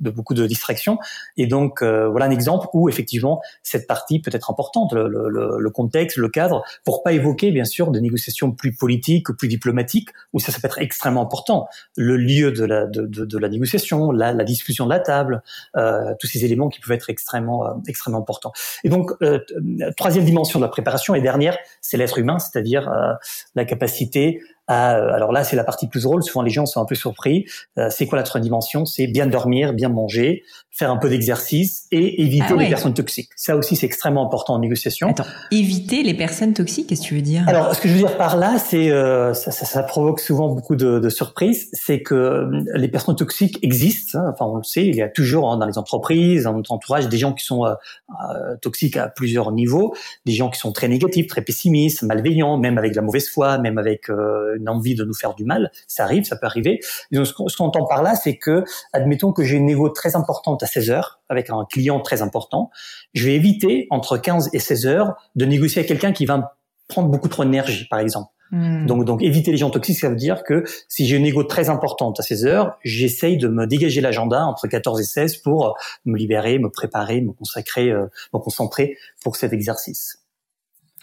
de, 0.00 0.10
beaucoup 0.10 0.34
de 0.34 0.46
distractions. 0.46 0.98
Et 1.36 1.46
donc 1.46 1.82
voilà 1.82 2.26
un 2.26 2.30
exemple 2.30 2.66
où 2.72 2.88
effectivement 2.88 3.40
cette 3.62 3.86
partie 3.86 4.20
peut 4.20 4.30
être 4.34 4.50
importante, 4.50 4.92
le, 4.92 5.08
le, 5.08 5.28
le, 5.58 5.70
contexte, 5.70 6.16
le 6.16 6.28
cadre, 6.28 6.64
pour 6.84 7.02
pas 7.02 7.12
évoquer 7.12 7.50
bien 7.50 7.64
sûr 7.64 7.90
de 7.90 8.00
négociations 8.00 8.52
plus 8.52 8.74
politiques 8.74 9.28
ou 9.28 9.34
plus 9.34 9.48
diplomatiques, 9.48 10.10
où 10.32 10.40
ça 10.40 10.52
ça 10.52 10.60
peut 10.60 10.66
être 10.66 10.80
extrêmement 10.80 11.22
important. 11.22 11.68
Le 11.96 12.16
lieu 12.16 12.52
de 12.52 12.64
la 12.64 12.86
de, 12.86 13.06
de 13.06 13.38
la 13.38 13.48
négociation, 13.48 14.10
la 14.10 14.33
la 14.38 14.44
discussion 14.44 14.84
de 14.84 14.90
la 14.90 15.00
table, 15.00 15.42
euh, 15.76 16.14
tous 16.20 16.26
ces 16.26 16.44
éléments 16.44 16.68
qui 16.68 16.80
peuvent 16.80 16.94
être 16.96 17.10
extrêmement, 17.10 17.66
euh, 17.66 17.70
extrêmement 17.88 18.20
importants. 18.20 18.52
Et 18.84 18.88
donc, 18.88 19.10
euh, 19.22 19.38
troisième 19.96 20.24
dimension 20.24 20.58
de 20.58 20.64
la 20.64 20.68
préparation 20.68 21.14
et 21.14 21.20
dernière, 21.20 21.56
c'est 21.80 21.96
l'être 21.96 22.18
humain, 22.18 22.38
c'est-à-dire 22.38 22.90
la 23.54 23.64
capacité 23.64 24.40
alors 24.66 25.32
là, 25.32 25.44
c'est 25.44 25.56
la 25.56 25.64
partie 25.64 25.88
plus 25.88 26.02
drôle. 26.04 26.22
Souvent, 26.22 26.42
les 26.42 26.50
gens 26.50 26.66
sont 26.66 26.80
un 26.80 26.86
peu 26.86 26.94
surpris. 26.94 27.46
c'est 27.90 28.06
quoi 28.06 28.16
la 28.16 28.24
troisième 28.24 28.44
dimension? 28.44 28.84
C'est 28.84 29.06
bien 29.06 29.26
dormir, 29.26 29.72
bien 29.72 29.88
manger, 29.88 30.42
faire 30.74 30.90
un 30.90 30.96
peu 30.96 31.08
d'exercice 31.08 31.86
et 31.92 32.22
éviter 32.22 32.46
ah 32.50 32.56
les 32.56 32.68
personnes 32.68 32.94
toxiques. 32.94 33.30
Ça 33.36 33.56
aussi, 33.56 33.76
c'est 33.76 33.86
extrêmement 33.86 34.26
important 34.26 34.54
en 34.54 34.58
négociation. 34.58 35.10
Attends, 35.10 35.24
éviter 35.52 36.02
les 36.02 36.14
personnes 36.14 36.52
toxiques, 36.52 36.88
qu'est-ce 36.88 37.02
que 37.02 37.06
tu 37.06 37.14
veux 37.14 37.22
dire? 37.22 37.44
Alors, 37.46 37.74
ce 37.76 37.80
que 37.80 37.88
je 37.88 37.94
veux 37.94 38.00
dire 38.00 38.16
par 38.16 38.36
là, 38.36 38.58
c'est 38.58 38.90
euh, 38.90 39.34
ça, 39.34 39.52
ça, 39.52 39.66
ça, 39.66 39.84
provoque 39.84 40.18
souvent 40.18 40.48
beaucoup 40.48 40.74
de, 40.74 40.98
de 40.98 41.08
surprises. 41.08 41.68
C'est 41.72 42.02
que 42.02 42.14
euh, 42.14 42.64
les 42.74 42.88
personnes 42.88 43.14
toxiques 43.14 43.60
existent. 43.62 44.18
Hein. 44.18 44.32
enfin, 44.34 44.46
on 44.46 44.56
le 44.56 44.64
sait, 44.64 44.84
il 44.84 44.96
y 44.96 45.02
a 45.02 45.08
toujours 45.08 45.52
hein, 45.52 45.58
dans 45.58 45.66
les 45.66 45.78
entreprises, 45.78 46.44
dans 46.44 46.54
notre 46.54 46.72
entourage, 46.72 47.08
des 47.08 47.18
gens 47.18 47.32
qui 47.32 47.44
sont 47.44 47.64
euh, 47.64 47.74
euh, 48.34 48.56
toxiques 48.60 48.96
à 48.96 49.08
plusieurs 49.08 49.52
niveaux, 49.52 49.94
des 50.26 50.32
gens 50.32 50.50
qui 50.50 50.58
sont 50.58 50.72
très 50.72 50.88
négatifs, 50.88 51.28
très 51.28 51.42
pessimistes, 51.42 52.02
malveillants, 52.02 52.58
même 52.58 52.78
avec 52.78 52.92
de 52.92 52.96
la 52.96 53.02
mauvaise 53.02 53.28
foi, 53.28 53.58
même 53.58 53.78
avec 53.78 54.10
une 54.56 54.68
envie 54.68 54.94
de 54.94 55.04
nous 55.04 55.14
faire 55.14 55.34
du 55.34 55.44
mal. 55.44 55.70
Ça 55.88 56.04
arrive, 56.04 56.24
ça 56.24 56.36
peut 56.36 56.46
arriver. 56.46 56.80
Et 57.10 57.16
donc, 57.16 57.26
ce 57.26 57.32
qu'on 57.32 57.64
entend 57.64 57.84
par 57.86 58.02
là, 58.02 58.14
c'est 58.14 58.36
que, 58.36 58.64
admettons 58.92 59.32
que 59.32 59.44
j'ai 59.44 59.56
une 59.56 59.66
négo 59.66 59.88
très 59.88 60.16
importante 60.16 60.62
à 60.62 60.66
16 60.66 60.90
heures 60.90 61.20
avec 61.28 61.50
un 61.50 61.64
client 61.70 62.00
très 62.00 62.22
important, 62.22 62.70
je 63.12 63.26
vais 63.26 63.34
éviter 63.34 63.86
entre 63.90 64.18
15 64.18 64.50
et 64.52 64.58
16 64.58 64.86
heures 64.86 65.14
de 65.36 65.44
négocier 65.44 65.80
avec 65.80 65.88
quelqu'un 65.88 66.12
qui 66.12 66.26
va 66.26 66.56
prendre 66.88 67.08
beaucoup 67.08 67.28
trop 67.28 67.44
d'énergie, 67.44 67.86
par 67.88 67.98
exemple. 67.98 68.30
Hmm. 68.50 68.86
Donc, 68.86 69.04
donc 69.04 69.22
éviter 69.22 69.50
les 69.50 69.56
gens 69.56 69.70
toxiques, 69.70 69.98
ça 69.98 70.10
veut 70.10 70.16
dire 70.16 70.44
que 70.44 70.64
si 70.88 71.06
j'ai 71.06 71.16
une 71.16 71.24
égo 71.24 71.44
très 71.44 71.70
importante 71.70 72.20
à 72.20 72.22
16 72.22 72.46
heures, 72.46 72.78
j'essaye 72.84 73.38
de 73.38 73.48
me 73.48 73.66
dégager 73.66 74.00
l'agenda 74.00 74.44
entre 74.46 74.68
14 74.68 75.00
et 75.00 75.04
16 75.04 75.38
pour 75.38 75.76
me 76.04 76.16
libérer, 76.16 76.58
me 76.58 76.70
préparer, 76.70 77.20
me 77.20 77.32
consacrer, 77.32 77.90
euh, 77.90 78.06
me 78.32 78.38
concentrer 78.38 78.96
pour 79.22 79.36
cet 79.36 79.52
exercice. 79.52 80.23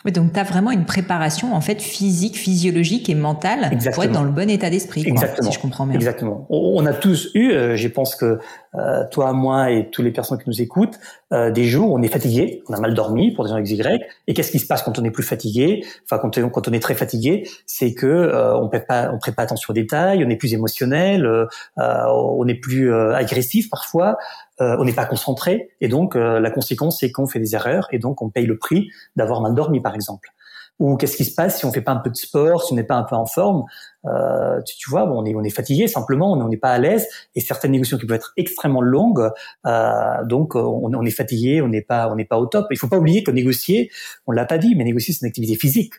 Oui, 0.06 0.12
donc 0.12 0.34
tu 0.34 0.40
as 0.40 0.44
vraiment 0.44 0.72
une 0.72 0.86
préparation 0.86 1.54
en 1.54 1.62
fait 1.62 1.82
physique, 1.82 2.38
physiologique 2.38 3.10
et 3.10 3.16
mentale 3.16 3.78
pour 3.94 4.04
être 4.04 4.12
dans 4.12 4.24
le 4.24 4.32
bon 4.32 4.50
état 4.50 4.70
d'esprit, 4.70 5.02
si 5.04 5.52
je 5.52 5.60
comprends 5.60 5.86
bien. 5.86 5.96
Exactement. 5.96 6.48
On 6.50 6.86
a 6.86 6.94
tous 6.94 7.30
eu, 7.36 7.52
euh, 7.52 7.76
je 7.76 7.88
pense 7.88 8.16
que 8.16 8.40
euh, 8.76 9.04
toi, 9.12 9.34
moi 9.34 9.72
et 9.72 9.90
toutes 9.90 10.06
les 10.06 10.12
personnes 10.12 10.38
qui 10.38 10.48
nous 10.48 10.62
écoutent, 10.62 10.98
euh, 11.34 11.52
des 11.52 11.66
jours 11.66 11.92
on 11.92 12.02
est 12.02 12.08
fatigué, 12.08 12.64
on 12.70 12.74
a 12.74 12.80
mal 12.80 12.94
dormi 12.94 13.34
pour 13.34 13.46
des 13.46 13.52
raisons 13.52 13.64
XY. 13.64 14.00
Et 14.28 14.34
qu'est-ce 14.34 14.52
qui 14.52 14.60
se 14.60 14.68
passe 14.68 14.82
quand 14.84 14.98
on 14.98 15.04
est 15.04 15.12
plus 15.12 15.24
fatigué 15.24 15.86
Enfin, 16.06 16.20
quand, 16.20 16.68
on, 16.68 16.74
est 16.74 16.80
très 16.80 16.96
fatigué, 16.96 17.48
c'est 17.66 17.94
que 17.94 18.06
euh, 18.08 18.58
on 18.58 18.70
prête 18.70 18.88
pas, 18.88 19.12
on 19.12 19.18
prête 19.18 19.36
pas 19.36 19.44
attention 19.44 19.72
aux 19.72 19.74
détails, 19.74 20.24
on 20.26 20.30
est 20.30 20.38
plus 20.38 20.54
émotionnel, 20.54 21.26
euh, 21.26 21.46
on 21.78 22.48
est 22.48 22.56
plus 22.56 22.94
agressif 22.94 23.70
parfois, 23.70 24.18
on 24.60 24.84
n'est 24.84 24.94
pas 24.94 25.06
concentré. 25.06 25.72
Et 25.82 25.88
donc, 25.88 26.16
la 26.16 26.52
conséquence, 26.52 27.00
c'est 27.00 27.12
qu'on 27.12 27.28
fait 27.28 27.40
des 27.40 27.56
erreurs 27.56 27.88
et 27.92 28.00
donc 28.00 28.22
on 28.22 28.30
paye 28.30 28.46
le 28.46 28.58
prix 28.58 28.90
d'avoir 29.16 29.42
mal 29.42 29.56
dormi, 29.56 29.82
par 29.82 29.96
exemple. 29.96 30.30
Ou 30.80 30.98
qu'est-ce 30.98 31.16
qui 31.16 31.26
se 31.26 31.36
passe 31.36 31.60
si 31.60 31.66
on 31.66 31.72
fait 31.72 31.82
pas 31.82 31.92
un 31.92 31.98
peu 31.98 32.10
de 32.10 32.16
sport, 32.16 32.64
si 32.64 32.74
on 32.74 32.76
n'est 32.76 32.84
pas 32.84 32.96
un 32.96 33.04
peu 33.04 33.16
en 33.16 33.26
forme? 33.28 33.66
Euh, 34.06 34.62
tu, 34.64 34.78
tu, 34.78 34.90
vois, 34.90 35.06
bon, 35.06 35.22
on 35.22 35.26
est 35.26 35.36
on 35.36 35.44
est 35.44 35.50
fatigué 35.50 35.88
simplement, 35.88 36.32
on 36.34 36.48
n'est 36.48 36.58
pas 36.58 36.72
à 36.72 36.80
l'aise 36.80 37.08
et 37.36 37.40
certaines 37.40 37.72
négociations 37.72 37.98
qui 37.98 38.06
peuvent 38.06 38.18
être 38.18 38.34
extrêmement 38.38 38.82
longues, 38.82 39.30
euh, 39.68 40.26
donc 40.26 40.56
on, 40.56 40.94
on, 40.94 41.06
est 41.06 41.12
fatigué, 41.12 41.62
on 41.62 41.68
n'est 41.68 41.82
pas 41.82 42.10
on 42.10 42.16
n'est 42.16 42.26
pas 42.26 42.38
au 42.40 42.48
top. 42.48 42.68
Il 42.72 42.78
faut 42.78 42.88
pas 42.88 42.98
oublier 42.98 43.24
que 43.24 43.32
négocier, 43.32 43.92
on 44.28 44.32
l'a 44.32 44.46
pas 44.46 44.58
dit, 44.58 44.76
mais 44.76 44.84
négocier 44.84 45.14
c'est 45.14 45.22
une 45.22 45.28
activité 45.28 45.56
physique. 45.56 45.94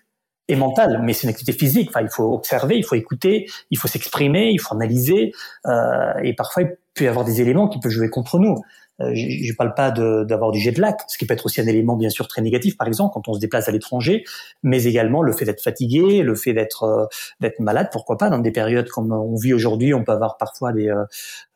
et 0.49 0.57
mentale, 0.57 1.01
mais 1.05 1.13
c'est 1.13 1.25
une 1.25 1.31
activité 1.31 1.53
physique. 1.53 1.91
Enfin, 1.91 2.03
il 2.03 2.11
faut 2.11 2.35
observer, 2.35 2.77
il 2.77 2.85
faut 2.85 2.97
écouter, 2.97 3.47
il 3.71 3.79
faut 3.79 3.89
s'exprimer, 3.89 4.51
il 4.51 4.59
faut 4.59 4.75
analyser, 4.75 5.33
euh, 5.67 6.13
et 6.25 6.35
parfois 6.35 6.65
il 6.65 6.77
peut 6.95 7.05
y 7.05 7.09
avoir 7.09 7.25
des 7.25 7.41
éléments 7.41 7.69
qui 7.69 7.79
peuvent 7.79 7.93
jouer 7.93 8.11
contre 8.11 8.39
nous. 8.39 8.57
Euh, 9.03 9.13
je 9.15 9.51
ne 9.51 9.57
parle 9.57 9.75
pas 9.75 9.91
d'avoir 9.91 10.51
du 10.53 10.59
jet 10.59 10.77
lag, 10.79 10.95
ce 11.09 11.19
qui 11.19 11.27
peut 11.27 11.35
être 11.35 11.47
aussi 11.47 11.61
un 11.61 11.67
élément 11.67 11.97
bien 11.97 12.11
sûr 12.11 12.29
très 12.29 12.43
négatif, 12.43 12.77
par 12.77 12.87
exemple 12.87 13.13
quand 13.15 13.29
on 13.29 13.35
se 13.35 13.41
déplace 13.41 13.69
à 13.69 13.73
l'étranger, 13.73 14.25
mais 14.63 14.85
également 14.85 15.23
le 15.23 15.33
fait 15.33 15.45
d'être 15.45 15.63
fatigué, 15.63 16.23
le 16.23 16.35
fait 16.35 16.53
d'être 16.53 16.85
euh, 16.85 17.07
d'être 17.41 17.61
malade, 17.61 17.89
pourquoi 17.93 18.17
pas 18.19 18.31
dans 18.31 18.39
des 18.39 18.53
périodes 18.53 18.89
comme 18.89 19.13
on 19.13 19.37
vit 19.37 19.55
aujourd'hui, 19.55 19.95
on 19.95 20.05
peut 20.05 20.13
avoir 20.13 20.37
parfois 20.37 20.73
des 20.73 20.89
euh, 20.89 21.05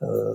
euh 0.03 0.35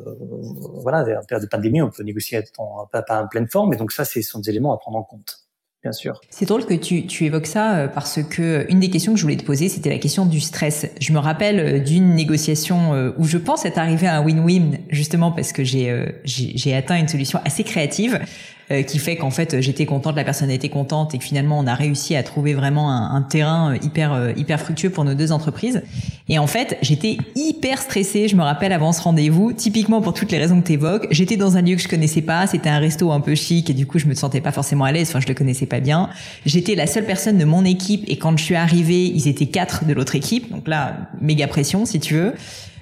voilà 0.83 1.03
des 1.03 1.15
périodes 1.27 1.43
de 1.43 1.49
pandémie, 1.49 1.81
on 1.81 1.89
peut 1.89 2.03
négocier 2.03 2.37
être 2.39 2.51
en, 2.59 2.87
pas, 2.87 3.01
pas 3.01 3.21
en 3.21 3.27
pleine 3.27 3.47
forme, 3.47 3.73
et 3.73 3.77
donc 3.77 3.91
ça, 3.91 4.05
c'est 4.05 4.21
sont 4.21 4.39
des 4.39 4.49
éléments 4.49 4.73
à 4.73 4.77
prendre 4.77 4.97
en 4.97 5.03
compte 5.03 5.40
bien 5.83 5.91
sûr. 5.91 6.21
C'est 6.29 6.45
drôle 6.45 6.65
que 6.65 6.73
tu, 6.73 7.07
tu 7.07 7.25
évoques 7.25 7.47
ça 7.47 7.75
euh, 7.75 7.87
parce 7.87 8.21
que 8.23 8.65
une 8.69 8.79
des 8.79 8.89
questions 8.89 9.13
que 9.13 9.17
je 9.17 9.23
voulais 9.23 9.37
te 9.37 9.45
poser, 9.45 9.69
c'était 9.69 9.89
la 9.89 9.97
question 9.97 10.25
du 10.25 10.39
stress. 10.39 10.87
Je 10.99 11.11
me 11.13 11.19
rappelle 11.19 11.59
euh, 11.59 11.79
d'une 11.79 12.13
négociation 12.13 12.93
euh, 12.93 13.11
où 13.17 13.25
je 13.25 13.37
pense 13.37 13.65
être 13.65 13.77
arrivé 13.77 14.07
à 14.07 14.17
un 14.17 14.25
win-win 14.25 14.79
justement 14.89 15.31
parce 15.31 15.53
que 15.53 15.63
j'ai 15.63 16.05
j'ai 16.23 16.75
atteint 16.75 16.97
une 16.97 17.07
solution 17.07 17.39
assez 17.45 17.63
créative. 17.63 18.19
Euh, 18.71 18.83
qui 18.83 18.99
fait 18.99 19.17
qu'en 19.17 19.31
fait 19.31 19.59
j'étais 19.59 19.85
contente, 19.85 20.15
la 20.15 20.23
personne 20.23 20.49
était 20.49 20.69
contente 20.69 21.13
et 21.13 21.17
que 21.17 21.23
finalement 21.23 21.59
on 21.59 21.67
a 21.67 21.75
réussi 21.75 22.15
à 22.15 22.23
trouver 22.23 22.53
vraiment 22.53 22.91
un, 22.91 23.15
un 23.15 23.21
terrain 23.21 23.73
euh, 23.73 23.77
hyper 23.81 24.13
euh, 24.13 24.31
hyper 24.37 24.61
fructueux 24.61 24.91
pour 24.91 25.03
nos 25.03 25.13
deux 25.13 25.31
entreprises. 25.31 25.81
Et 26.31 26.39
en 26.39 26.47
fait 26.47 26.77
j'étais 26.81 27.17
hyper 27.35 27.81
stressée, 27.81 28.29
je 28.29 28.37
me 28.37 28.41
rappelle 28.41 28.71
avant 28.71 28.93
ce 28.93 29.01
rendez-vous, 29.01 29.51
typiquement 29.51 30.01
pour 30.01 30.13
toutes 30.13 30.31
les 30.31 30.37
raisons 30.37 30.61
que 30.61 30.65
tu 30.65 30.73
évoques. 30.73 31.07
J'étais 31.11 31.35
dans 31.35 31.57
un 31.57 31.61
lieu 31.61 31.75
que 31.75 31.81
je 31.81 31.89
connaissais 31.89 32.21
pas, 32.21 32.47
c'était 32.47 32.69
un 32.69 32.79
resto 32.79 33.11
un 33.11 33.19
peu 33.19 33.35
chic 33.35 33.69
et 33.69 33.73
du 33.73 33.85
coup 33.85 33.99
je 33.99 34.07
me 34.07 34.15
sentais 34.15 34.39
pas 34.39 34.53
forcément 34.53 34.85
à 34.85 34.93
l'aise, 34.93 35.09
enfin 35.09 35.19
je 35.19 35.27
le 35.27 35.33
connaissais 35.33 35.65
pas 35.65 35.81
bien. 35.81 36.09
J'étais 36.45 36.73
la 36.73 36.87
seule 36.87 37.05
personne 37.05 37.37
de 37.37 37.43
mon 37.43 37.65
équipe 37.65 38.05
et 38.07 38.15
quand 38.15 38.35
je 38.37 38.45
suis 38.45 38.55
arrivée 38.55 39.07
ils 39.07 39.27
étaient 39.27 39.47
quatre 39.47 39.83
de 39.85 39.91
l'autre 39.91 40.15
équipe, 40.15 40.49
donc 40.49 40.69
là 40.69 41.09
méga 41.19 41.47
pression 41.47 41.85
si 41.85 41.99
tu 41.99 42.13
veux. 42.13 42.33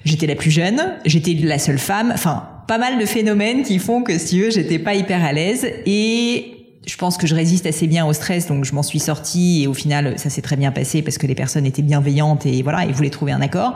J'étais 0.05 0.27
la 0.27 0.35
plus 0.35 0.51
jeune, 0.51 0.79
j'étais 1.05 1.33
la 1.33 1.57
seule 1.57 1.79
femme, 1.79 2.11
enfin 2.13 2.47
pas 2.67 2.77
mal 2.77 2.99
de 2.99 3.05
phénomènes 3.07 3.63
qui 3.63 3.79
font 3.79 4.03
que 4.03 4.19
si 4.19 4.35
tu 4.35 4.41
veux, 4.43 4.51
j'étais 4.51 4.77
pas 4.77 4.93
hyper 4.93 5.25
à 5.25 5.33
l'aise 5.33 5.67
et 5.87 6.58
je 6.85 6.97
pense 6.97 7.17
que 7.17 7.27
je 7.27 7.35
résiste 7.35 7.65
assez 7.65 7.87
bien 7.87 8.05
au 8.05 8.13
stress, 8.13 8.47
donc 8.47 8.65
je 8.65 8.73
m'en 8.73 8.83
suis 8.83 8.99
sortie 8.99 9.63
et 9.63 9.67
au 9.67 9.73
final 9.73 10.17
ça 10.17 10.29
s'est 10.29 10.41
très 10.41 10.55
bien 10.55 10.71
passé 10.71 11.01
parce 11.01 11.17
que 11.17 11.27
les 11.27 11.35
personnes 11.35 11.65
étaient 11.65 11.81
bienveillantes 11.81 12.45
et 12.45 12.61
voilà, 12.61 12.85
ils 12.85 12.93
voulaient 12.93 13.09
trouver 13.09 13.31
un 13.31 13.41
accord. 13.41 13.75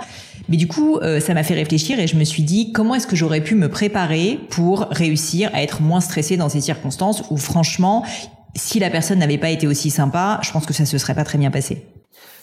Mais 0.49 0.57
du 0.57 0.67
coup, 0.67 0.97
euh, 0.97 1.19
ça 1.19 1.33
m'a 1.33 1.43
fait 1.43 1.53
réfléchir 1.53 1.99
et 1.99 2.07
je 2.07 2.15
me 2.15 2.23
suis 2.23 2.43
dit 2.43 2.71
comment 2.71 2.95
est-ce 2.95 3.07
que 3.07 3.15
j'aurais 3.15 3.41
pu 3.41 3.55
me 3.55 3.69
préparer 3.69 4.39
pour 4.49 4.87
réussir 4.89 5.49
à 5.53 5.61
être 5.61 5.81
moins 5.81 6.01
stressée 6.01 6.37
dans 6.37 6.49
ces 6.49 6.61
circonstances 6.61 7.23
où 7.29 7.37
franchement, 7.37 8.03
si 8.55 8.79
la 8.79 8.89
personne 8.89 9.19
n'avait 9.19 9.37
pas 9.37 9.49
été 9.49 9.67
aussi 9.67 9.89
sympa, 9.89 10.39
je 10.43 10.51
pense 10.51 10.65
que 10.65 10.73
ça 10.73 10.85
se 10.85 10.97
serait 10.97 11.15
pas 11.15 11.23
très 11.23 11.37
bien 11.37 11.51
passé. 11.51 11.85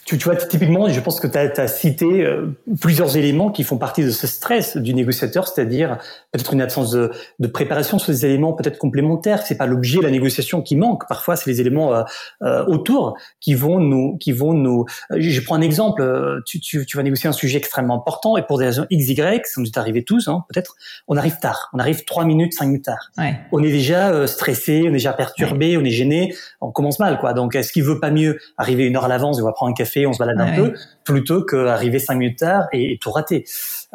Tu, 0.04 0.18
tu 0.18 0.24
vois, 0.24 0.36
typiquement, 0.36 0.88
je 0.88 0.98
pense 1.00 1.20
que 1.20 1.26
tu 1.26 1.38
as, 1.38 1.68
cité 1.68 2.24
euh, 2.24 2.56
plusieurs 2.80 3.16
éléments 3.16 3.50
qui 3.50 3.64
font 3.64 3.76
partie 3.76 4.02
de 4.02 4.10
ce 4.10 4.26
stress 4.26 4.76
du 4.76 4.94
négociateur, 4.94 5.46
c'est-à-dire 5.46 5.98
peut-être 6.32 6.52
une 6.52 6.62
absence 6.62 6.90
de, 6.90 7.12
de, 7.38 7.46
préparation 7.46 7.98
sur 7.98 8.12
des 8.12 8.26
éléments 8.26 8.52
peut-être 8.52 8.78
complémentaires. 8.78 9.42
C'est 9.46 9.56
pas 9.56 9.66
l'objet 9.66 9.98
de 9.98 10.04
la 10.04 10.10
négociation 10.10 10.62
qui 10.62 10.74
manque. 10.74 11.06
Parfois, 11.06 11.36
c'est 11.36 11.50
les 11.50 11.60
éléments 11.60 11.94
euh, 11.94 12.02
euh, 12.42 12.64
autour 12.66 13.16
qui 13.40 13.54
vont 13.54 13.78
nous, 13.78 14.16
qui 14.18 14.32
vont 14.32 14.54
nous. 14.54 14.86
Je 15.14 15.40
prends 15.42 15.56
un 15.56 15.60
exemple. 15.60 16.02
Tu, 16.46 16.60
tu, 16.60 16.84
tu, 16.86 16.96
vas 16.96 17.02
négocier 17.02 17.28
un 17.28 17.32
sujet 17.32 17.58
extrêmement 17.58 17.94
important 17.94 18.36
et 18.36 18.42
pour 18.42 18.58
des 18.58 18.66
raisons 18.66 18.86
X, 18.90 19.08
Y, 19.08 19.46
ça 19.46 19.60
nous 19.60 19.66
est 19.66 19.78
arrivé 19.78 20.02
tous, 20.02 20.28
hein, 20.28 20.44
peut-être, 20.48 20.76
on 21.08 21.16
arrive 21.16 21.38
tard. 21.40 21.68
On 21.72 21.78
arrive 21.78 22.04
trois 22.04 22.24
minutes, 22.24 22.54
cinq 22.54 22.66
minutes 22.66 22.86
tard. 22.86 23.10
Ouais. 23.18 23.38
On 23.52 23.62
est 23.62 23.70
déjà 23.70 24.26
stressé, 24.26 24.82
on 24.84 24.88
est 24.88 24.92
déjà 24.92 25.12
perturbé, 25.12 25.76
on 25.76 25.84
est 25.84 25.90
gêné. 25.90 26.34
On 26.60 26.72
commence 26.72 26.98
mal, 26.98 27.18
quoi. 27.18 27.32
Donc, 27.32 27.54
est-ce 27.54 27.72
qu'il 27.72 27.84
veut 27.84 28.00
pas 28.00 28.10
mieux 28.10 28.38
arriver 28.56 28.86
une 28.86 28.96
heure 28.96 29.04
à 29.04 29.08
l'avance 29.08 29.38
et 29.38 29.42
on 29.42 29.44
va 29.44 29.52
prendre 29.52 29.70
un 29.70 29.74
café 29.74 29.89
on 30.06 30.12
se 30.12 30.18
balade 30.18 30.40
un 30.40 30.54
peu, 30.54 30.74
plutôt 31.04 31.44
qu'arriver 31.44 31.98
cinq 31.98 32.16
minutes 32.16 32.38
tard 32.38 32.66
et, 32.72 32.98
tout 33.00 33.10
rater. 33.10 33.44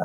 Euh, 0.00 0.04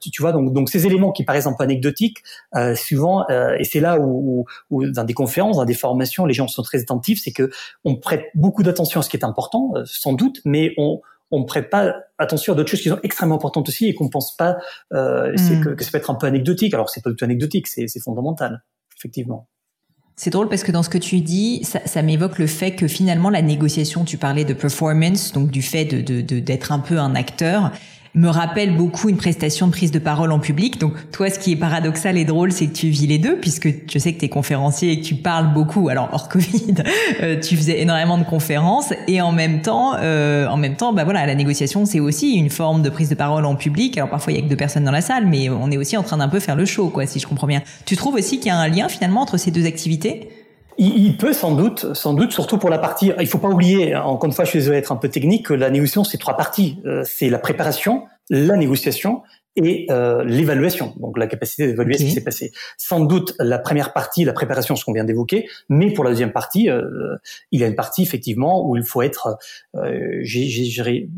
tu, 0.00 0.22
vois, 0.22 0.32
donc, 0.32 0.52
donc 0.52 0.68
ces 0.68 0.86
éléments 0.86 1.12
qui 1.12 1.24
paraissent 1.24 1.46
un 1.46 1.54
peu 1.54 1.64
anecdotiques, 1.64 2.22
euh, 2.54 2.74
souvent, 2.74 3.24
euh, 3.30 3.56
et 3.58 3.64
c'est 3.64 3.80
là 3.80 3.98
où, 4.00 4.46
dans 4.70 5.04
des 5.04 5.14
conférences, 5.14 5.56
dans 5.56 5.64
des 5.64 5.74
formations, 5.74 6.26
les 6.26 6.34
gens 6.34 6.48
sont 6.48 6.62
très 6.62 6.80
attentifs, 6.80 7.20
c'est 7.22 7.32
que 7.32 7.50
on 7.84 7.96
prête 7.96 8.24
beaucoup 8.34 8.62
d'attention 8.62 9.00
à 9.00 9.02
ce 9.02 9.10
qui 9.10 9.16
est 9.16 9.24
important, 9.24 9.72
sans 9.84 10.12
doute, 10.12 10.40
mais 10.44 10.72
on 10.76 11.00
on 11.30 11.40
ne 11.40 11.44
prête 11.44 11.70
pas 11.70 11.94
attention 12.18 12.52
à 12.52 12.56
d'autres 12.56 12.70
choses 12.70 12.82
qui 12.82 12.88
sont 12.88 13.00
extrêmement 13.02 13.34
importantes 13.34 13.68
aussi 13.68 13.86
et 13.86 13.94
qu'on 13.94 14.08
pense 14.08 14.36
pas 14.36 14.58
euh, 14.92 15.32
mm. 15.32 15.64
que, 15.64 15.68
que, 15.70 15.84
ça 15.84 15.90
peut 15.90 15.98
être 15.98 16.10
un 16.10 16.14
peu 16.14 16.26
anecdotique. 16.26 16.72
Alors 16.74 16.88
c'est 16.88 17.02
pas 17.02 17.10
du 17.10 17.16
tout 17.16 17.24
anecdotique, 17.24 17.66
c'est 17.66 18.00
fondamental, 18.00 18.62
effectivement. 18.96 19.48
C'est 20.18 20.30
drôle 20.30 20.48
parce 20.48 20.62
que 20.62 20.72
dans 20.72 20.82
ce 20.82 20.88
que 20.88 20.96
tu 20.96 21.20
dis, 21.20 21.62
ça, 21.62 22.02
m'évoque 22.02 22.38
le 22.38 22.46
fait 22.46 22.72
que 22.72 22.88
finalement 22.88 23.28
la 23.28 23.42
négociation, 23.42 24.04
tu 24.04 24.16
parlais 24.16 24.46
de 24.46 24.54
performance, 24.54 25.32
donc 25.32 25.50
du 25.50 25.60
fait 25.60 25.84
de 25.84 26.22
d'être 26.22 26.72
un 26.72 26.78
peu 26.78 26.98
un 26.98 27.14
acteur 27.14 27.70
me 28.16 28.28
rappelle 28.28 28.74
beaucoup 28.74 29.10
une 29.10 29.18
prestation 29.18 29.66
de 29.66 29.72
prise 29.72 29.92
de 29.92 29.98
parole 29.98 30.32
en 30.32 30.38
public. 30.38 30.80
Donc 30.80 30.94
toi, 31.12 31.28
ce 31.30 31.38
qui 31.38 31.52
est 31.52 31.56
paradoxal 31.56 32.16
et 32.16 32.24
drôle, 32.24 32.50
c'est 32.50 32.66
que 32.66 32.72
tu 32.72 32.88
vis 32.88 33.06
les 33.06 33.18
deux, 33.18 33.36
puisque 33.36 33.68
je 33.88 33.98
sais 33.98 34.14
que 34.14 34.18
tu 34.18 34.24
es 34.24 34.28
conférencier 34.28 34.92
et 34.92 35.00
que 35.00 35.04
tu 35.04 35.14
parles 35.14 35.52
beaucoup. 35.52 35.90
Alors 35.90 36.08
hors 36.12 36.28
Covid, 36.28 36.74
euh, 37.22 37.38
tu 37.38 37.56
faisais 37.56 37.80
énormément 37.80 38.16
de 38.16 38.24
conférences 38.24 38.94
et 39.06 39.20
en 39.20 39.32
même 39.32 39.60
temps, 39.60 39.94
euh, 40.00 40.46
en 40.48 40.56
même 40.56 40.76
temps, 40.76 40.94
bah 40.94 41.04
voilà, 41.04 41.26
la 41.26 41.34
négociation, 41.34 41.84
c'est 41.84 42.00
aussi 42.00 42.34
une 42.34 42.50
forme 42.50 42.82
de 42.82 42.88
prise 42.88 43.10
de 43.10 43.14
parole 43.14 43.44
en 43.44 43.54
public. 43.54 43.98
Alors 43.98 44.08
parfois, 44.08 44.32
il 44.32 44.36
y 44.36 44.38
a 44.38 44.42
que 44.42 44.48
deux 44.48 44.56
personnes 44.56 44.84
dans 44.84 44.90
la 44.90 45.02
salle, 45.02 45.26
mais 45.26 45.50
on 45.50 45.70
est 45.70 45.76
aussi 45.76 45.96
en 45.96 46.02
train 46.02 46.16
d'un 46.16 46.28
peu 46.28 46.40
faire 46.40 46.56
le 46.56 46.64
show, 46.64 46.88
quoi, 46.88 47.06
si 47.06 47.20
je 47.20 47.26
comprends 47.26 47.46
bien. 47.46 47.62
Tu 47.84 47.96
trouves 47.96 48.14
aussi 48.14 48.38
qu'il 48.38 48.48
y 48.48 48.50
a 48.50 48.56
un 48.56 48.68
lien 48.68 48.88
finalement 48.88 49.20
entre 49.20 49.36
ces 49.36 49.50
deux 49.50 49.66
activités? 49.66 50.30
Il, 50.78 51.16
peut 51.16 51.32
sans 51.32 51.54
doute, 51.54 51.94
sans 51.94 52.14
doute, 52.14 52.32
surtout 52.32 52.58
pour 52.58 52.70
la 52.70 52.78
partie. 52.78 53.12
Il 53.20 53.26
faut 53.26 53.38
pas 53.38 53.48
oublier, 53.48 53.96
encore 53.96 54.26
une 54.28 54.34
fois, 54.34 54.44
je 54.44 54.52
désolé 54.52 54.78
d'être 54.78 54.92
un 54.92 54.96
peu 54.96 55.08
technique, 55.08 55.46
que 55.46 55.54
la 55.54 55.70
négociation 55.70 56.04
c'est 56.04 56.18
trois 56.18 56.36
parties. 56.36 56.78
Euh, 56.86 57.02
c'est 57.04 57.28
la 57.28 57.38
préparation, 57.38 58.04
la 58.30 58.56
négociation 58.56 59.22
et 59.56 59.86
euh, 59.90 60.22
l'évaluation, 60.24 60.94
donc 61.00 61.18
la 61.18 61.26
capacité 61.26 61.66
d'évaluer 61.66 61.96
ce 61.96 62.04
qui 62.04 62.10
s'est 62.12 62.24
passé. 62.24 62.52
Sans 62.76 63.00
doute 63.00 63.34
la 63.38 63.58
première 63.58 63.92
partie, 63.92 64.24
la 64.24 64.34
préparation, 64.34 64.76
ce 64.76 64.84
qu'on 64.84 64.92
vient 64.92 65.04
d'évoquer, 65.04 65.48
mais 65.68 65.92
pour 65.92 66.04
la 66.04 66.10
deuxième 66.10 66.32
partie, 66.32 66.68
euh, 66.68 67.16
il 67.52 67.60
y 67.60 67.64
a 67.64 67.66
une 67.66 67.74
partie 67.74 68.02
effectivement 68.02 68.68
où 68.68 68.76
il 68.76 68.84
faut 68.84 69.02
être, 69.02 69.38
euh, 69.76 70.18
j'irai 70.22 71.08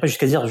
pas 0.00 0.06
jusqu'à 0.06 0.26
dire 0.26 0.46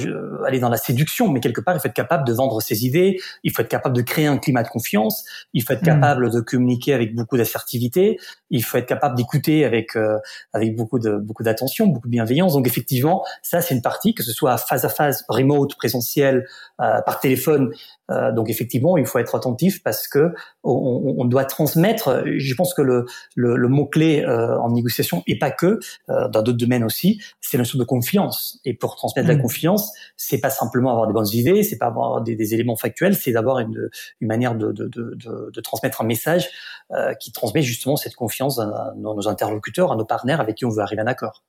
aller 0.45 0.59
dans 0.59 0.69
la 0.69 0.77
séduction, 0.77 1.29
mais 1.29 1.39
quelque 1.39 1.61
part 1.61 1.75
il 1.75 1.79
faut 1.79 1.87
être 1.87 1.93
capable 1.93 2.25
de 2.27 2.33
vendre 2.33 2.61
ses 2.61 2.85
idées, 2.85 3.19
il 3.43 3.51
faut 3.51 3.61
être 3.61 3.69
capable 3.69 3.95
de 3.95 4.01
créer 4.01 4.27
un 4.27 4.37
climat 4.37 4.63
de 4.63 4.69
confiance, 4.69 5.25
il 5.53 5.63
faut 5.63 5.73
être 5.73 5.81
hmm. 5.81 5.85
capable 5.85 6.29
de 6.29 6.39
communiquer 6.39 6.93
avec 6.93 7.15
beaucoup 7.15 7.37
d'assertivité, 7.37 8.19
il 8.51 8.63
faut 8.63 8.77
être 8.77 8.85
capable 8.85 9.15
d'écouter 9.15 9.65
avec 9.65 9.95
euh, 9.95 10.19
avec 10.53 10.75
beaucoup 10.75 10.99
de 10.99 11.17
beaucoup 11.17 11.43
d'attention, 11.43 11.87
beaucoup 11.87 12.07
de 12.07 12.11
bienveillance. 12.11 12.53
Donc 12.53 12.67
effectivement, 12.67 13.25
ça 13.41 13.61
c'est 13.61 13.73
une 13.73 13.81
partie 13.81 14.13
que 14.13 14.23
ce 14.23 14.31
soit 14.31 14.57
face 14.57 14.85
à 14.85 14.89
face, 14.89 15.23
remote, 15.27 15.75
présentiel, 15.75 16.37
euh, 16.37 16.72
par 17.05 17.19
téléphone. 17.19 17.71
Euh, 18.11 18.31
donc 18.31 18.49
effectivement, 18.49 18.97
il 18.97 19.05
faut 19.05 19.19
être 19.19 19.35
attentif 19.35 19.81
parce 19.83 20.07
que 20.07 20.33
on, 20.63 21.15
on 21.17 21.25
doit 21.25 21.45
transmettre. 21.45 22.23
Je 22.25 22.53
pense 22.55 22.73
que 22.73 22.81
le, 22.81 23.05
le, 23.35 23.55
le 23.55 23.67
mot 23.67 23.85
clé 23.85 24.23
euh, 24.23 24.57
en 24.59 24.71
négociation 24.71 25.23
et 25.27 25.39
pas 25.39 25.51
que 25.51 25.79
euh, 26.09 26.27
dans 26.29 26.41
d'autres 26.41 26.57
domaines 26.57 26.83
aussi, 26.83 27.21
c'est 27.41 27.57
la 27.57 27.61
notion 27.61 27.79
de 27.79 27.83
confiance. 27.83 28.59
Et 28.65 28.73
pour 28.73 28.95
transmettre 28.95 29.27
la 29.27 29.35
mm. 29.35 29.41
confiance, 29.41 29.91
c'est 30.17 30.39
pas 30.39 30.49
simplement 30.49 30.91
avoir 30.91 31.07
des 31.07 31.13
bonnes 31.13 31.33
idées, 31.33 31.63
c'est 31.63 31.77
pas 31.77 31.87
avoir 31.87 32.21
des, 32.21 32.35
des 32.35 32.53
éléments 32.53 32.75
factuels, 32.75 33.15
c'est 33.15 33.31
d'avoir 33.31 33.59
une, 33.59 33.89
une 34.21 34.27
manière 34.27 34.55
de, 34.55 34.71
de, 34.71 34.87
de, 34.87 35.15
de, 35.53 35.61
transmettre 35.61 36.01
un 36.01 36.05
message 36.05 36.49
euh, 36.91 37.13
qui 37.13 37.31
transmet 37.31 37.61
justement 37.61 37.95
cette 37.95 38.15
confiance 38.15 38.59
à 38.59 38.93
nos 38.97 39.27
interlocuteurs, 39.27 39.91
à 39.91 39.95
nos 39.95 40.05
partenaires 40.05 40.41
avec 40.41 40.55
qui 40.55 40.65
on 40.65 40.69
veut 40.69 40.81
arriver 40.81 41.01
à 41.01 41.05
un 41.05 41.07
accord. 41.07 41.43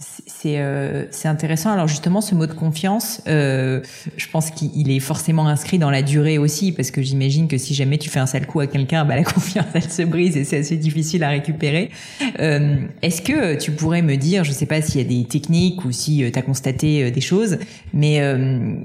C'est 0.00 0.58
euh, 0.58 1.04
intéressant. 1.24 1.70
Alors 1.70 1.86
justement, 1.86 2.22
ce 2.22 2.34
mot 2.34 2.46
de 2.46 2.54
confiance, 2.54 3.20
euh, 3.28 3.82
je 4.16 4.26
pense 4.28 4.50
qu'il 4.50 4.90
est 4.90 5.00
forcément 5.00 5.46
inscrit 5.46 5.78
dans 5.78 5.90
la 5.90 6.00
durée 6.00 6.38
aussi, 6.38 6.72
parce 6.72 6.90
que 6.90 7.02
j'imagine 7.02 7.48
que 7.48 7.58
si 7.58 7.74
jamais 7.74 7.98
tu 7.98 8.08
fais 8.08 8.18
un 8.20 8.24
sale 8.26 8.46
coup 8.46 8.60
à 8.60 8.66
quelqu'un, 8.66 9.04
bah, 9.04 9.16
la 9.16 9.24
confiance 9.30 9.66
elle 9.74 9.90
se 9.90 10.02
brise 10.02 10.38
et 10.38 10.44
c'est 10.44 10.60
assez 10.60 10.78
difficile 10.78 11.22
à 11.22 11.28
récupérer. 11.28 11.90
Euh, 12.38 12.76
Est-ce 13.02 13.20
que 13.20 13.56
tu 13.56 13.72
pourrais 13.72 14.00
me 14.00 14.16
dire, 14.16 14.42
je 14.42 14.52
sais 14.52 14.64
pas 14.64 14.80
s'il 14.80 15.02
y 15.02 15.04
a 15.04 15.08
des 15.08 15.28
techniques 15.28 15.84
ou 15.84 15.92
si 15.92 16.24
euh, 16.24 16.30
tu 16.32 16.38
as 16.38 16.42
constaté 16.42 17.04
euh, 17.04 17.10
des 17.10 17.20
choses, 17.20 17.58
mais 17.92 18.22
euh, 18.22 18.76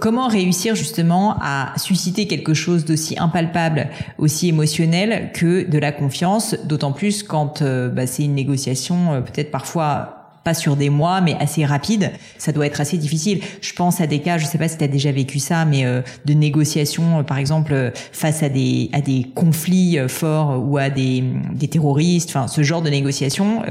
comment 0.00 0.28
réussir 0.28 0.74
justement 0.74 1.36
à 1.42 1.74
susciter 1.76 2.26
quelque 2.26 2.54
chose 2.54 2.86
d'aussi 2.86 3.18
impalpable, 3.18 3.88
aussi 4.16 4.48
émotionnel 4.48 5.32
que 5.34 5.68
de 5.68 5.78
la 5.78 5.92
confiance, 5.92 6.56
d'autant 6.64 6.92
plus 6.92 7.22
quand 7.22 7.62
bah, 7.62 8.06
c'est 8.06 8.24
une 8.24 8.34
négociation 8.34 9.22
peut-être 9.22 9.50
parfois 9.50 10.21
pas 10.44 10.54
sur 10.54 10.76
des 10.76 10.90
mois, 10.90 11.20
mais 11.20 11.36
assez 11.38 11.64
rapide, 11.64 12.10
ça 12.38 12.52
doit 12.52 12.66
être 12.66 12.80
assez 12.80 12.98
difficile. 12.98 13.40
Je 13.60 13.72
pense 13.72 14.00
à 14.00 14.06
des 14.06 14.20
cas, 14.20 14.38
je 14.38 14.46
sais 14.46 14.58
pas 14.58 14.68
si 14.68 14.78
tu 14.78 14.84
as 14.84 14.88
déjà 14.88 15.12
vécu 15.12 15.38
ça, 15.38 15.64
mais 15.64 15.84
euh, 15.84 16.02
de 16.24 16.34
négociations, 16.34 17.20
euh, 17.20 17.22
par 17.22 17.38
exemple, 17.38 17.72
euh, 17.72 17.90
face 18.12 18.42
à 18.42 18.48
des 18.48 18.90
à 18.92 19.00
des 19.00 19.26
conflits 19.34 19.98
forts 20.08 20.62
ou 20.64 20.78
à 20.78 20.90
des, 20.90 21.22
des 21.52 21.68
terroristes, 21.68 22.30
enfin 22.30 22.48
ce 22.48 22.62
genre 22.62 22.82
de 22.82 22.90
négociation. 22.90 23.62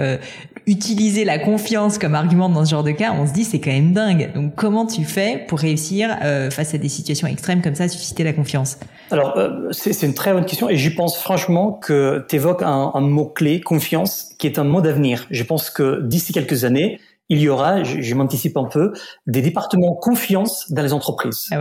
utiliser 0.68 1.26
la 1.26 1.40
confiance 1.40 1.98
comme 1.98 2.14
argument 2.14 2.48
dans 2.48 2.64
ce 2.64 2.72
genre 2.72 2.84
de 2.84 2.92
cas, 2.92 3.14
on 3.18 3.26
se 3.28 3.34
dit 3.34 3.44
c'est 3.44 3.60
quand 3.60 3.72
même 3.72 3.94
dingue. 3.94 4.32
Donc 4.34 4.56
comment 4.56 4.86
tu 4.86 5.04
fais 5.04 5.44
pour 5.48 5.60
réussir 5.60 6.18
face 6.52 6.74
à 6.74 6.78
des 6.78 6.90
situations 6.90 7.28
extrêmes 7.28 7.62
comme 7.62 7.76
ça, 7.76 7.88
susciter 7.88 8.24
la 8.24 8.34
confiance? 8.34 8.78
Alors 9.10 9.38
c'est 9.72 10.04
une 10.04 10.14
très 10.14 10.34
bonne 10.34 10.46
question 10.46 10.70
et 10.70 10.78
j'y 10.78 10.92
pense 10.92 11.18
franchement 11.18 11.74
que 11.74 12.26
tu 12.30 12.36
évoques 12.36 12.62
un, 12.62 12.92
un 12.94 13.02
mot 13.02 13.26
clé, 13.26 13.60
confiance, 13.60 14.31
qui 14.42 14.48
est 14.48 14.58
un 14.58 14.64
mot 14.64 14.82
d'avenir. 14.82 15.28
Je 15.30 15.44
pense 15.44 15.70
que 15.70 16.02
d'ici 16.02 16.34
quelques 16.34 16.66
années, 16.66 17.00
il 17.30 17.40
y 17.40 17.48
aura, 17.48 17.84
je, 17.84 18.16
m'anticipe 18.16 18.58
un 18.58 18.66
peu, 18.66 18.92
des 19.28 19.44
départements 19.44 19.94
confiance 19.94 20.70
dans 20.72 20.82
les 20.82 20.94
entreprises. 20.94 21.46
Ah 21.52 21.60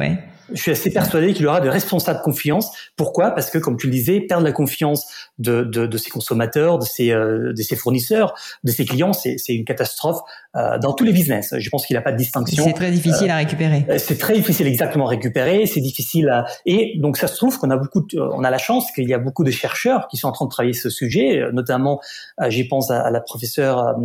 je 0.52 0.60
suis 0.60 0.70
assez 0.70 0.90
persuadé 0.90 1.32
qu'il 1.32 1.42
y 1.42 1.46
aura 1.46 1.60
de 1.60 1.68
responsables 1.68 2.20
confiance. 2.22 2.70
Pourquoi? 2.96 3.30
Parce 3.30 3.50
que, 3.50 3.58
comme 3.58 3.76
tu 3.76 3.86
le 3.86 3.92
disais, 3.92 4.20
perdre 4.20 4.44
la 4.44 4.52
confiance 4.52 5.06
de, 5.38 5.62
de, 5.62 5.86
de 5.86 5.98
ses 5.98 6.10
consommateurs, 6.10 6.78
de 6.78 6.84
ses, 6.84 7.12
euh, 7.12 7.52
de 7.52 7.62
ses 7.62 7.76
fournisseurs, 7.76 8.34
de 8.64 8.70
ses 8.70 8.84
clients, 8.84 9.12
c'est 9.12 9.36
une 9.48 9.64
catastrophe 9.64 10.20
euh, 10.56 10.78
dans 10.78 10.92
tous 10.92 11.04
les 11.04 11.12
business. 11.12 11.54
Je 11.58 11.70
pense 11.70 11.86
qu'il 11.86 11.94
n'a 11.94 12.02
pas 12.02 12.12
de 12.12 12.16
distinction. 12.16 12.64
C'est 12.64 12.72
très 12.72 12.90
difficile 12.90 13.30
à 13.30 13.36
récupérer. 13.36 13.86
Euh, 13.88 13.98
c'est 13.98 14.18
très 14.18 14.34
difficile 14.34 14.66
exactement 14.66 15.06
à 15.06 15.10
récupérer. 15.10 15.66
C'est 15.66 15.80
difficile 15.80 16.28
à... 16.28 16.46
Et 16.66 16.94
donc, 16.98 17.16
ça 17.16 17.26
se 17.26 17.36
trouve 17.36 17.58
qu'on 17.58 17.70
a 17.70 17.76
beaucoup, 17.76 18.06
on 18.14 18.44
a 18.44 18.50
la 18.50 18.58
chance 18.58 18.90
qu'il 18.92 19.08
y 19.08 19.14
a 19.14 19.18
beaucoup 19.18 19.44
de 19.44 19.50
chercheurs 19.50 20.08
qui 20.08 20.16
sont 20.16 20.28
en 20.28 20.32
train 20.32 20.46
de 20.46 20.50
travailler 20.50 20.74
ce 20.74 20.90
sujet. 20.90 21.42
Notamment, 21.52 22.00
j'y 22.48 22.64
pense 22.64 22.90
à, 22.90 23.10
la 23.10 23.20
professeure 23.20 23.96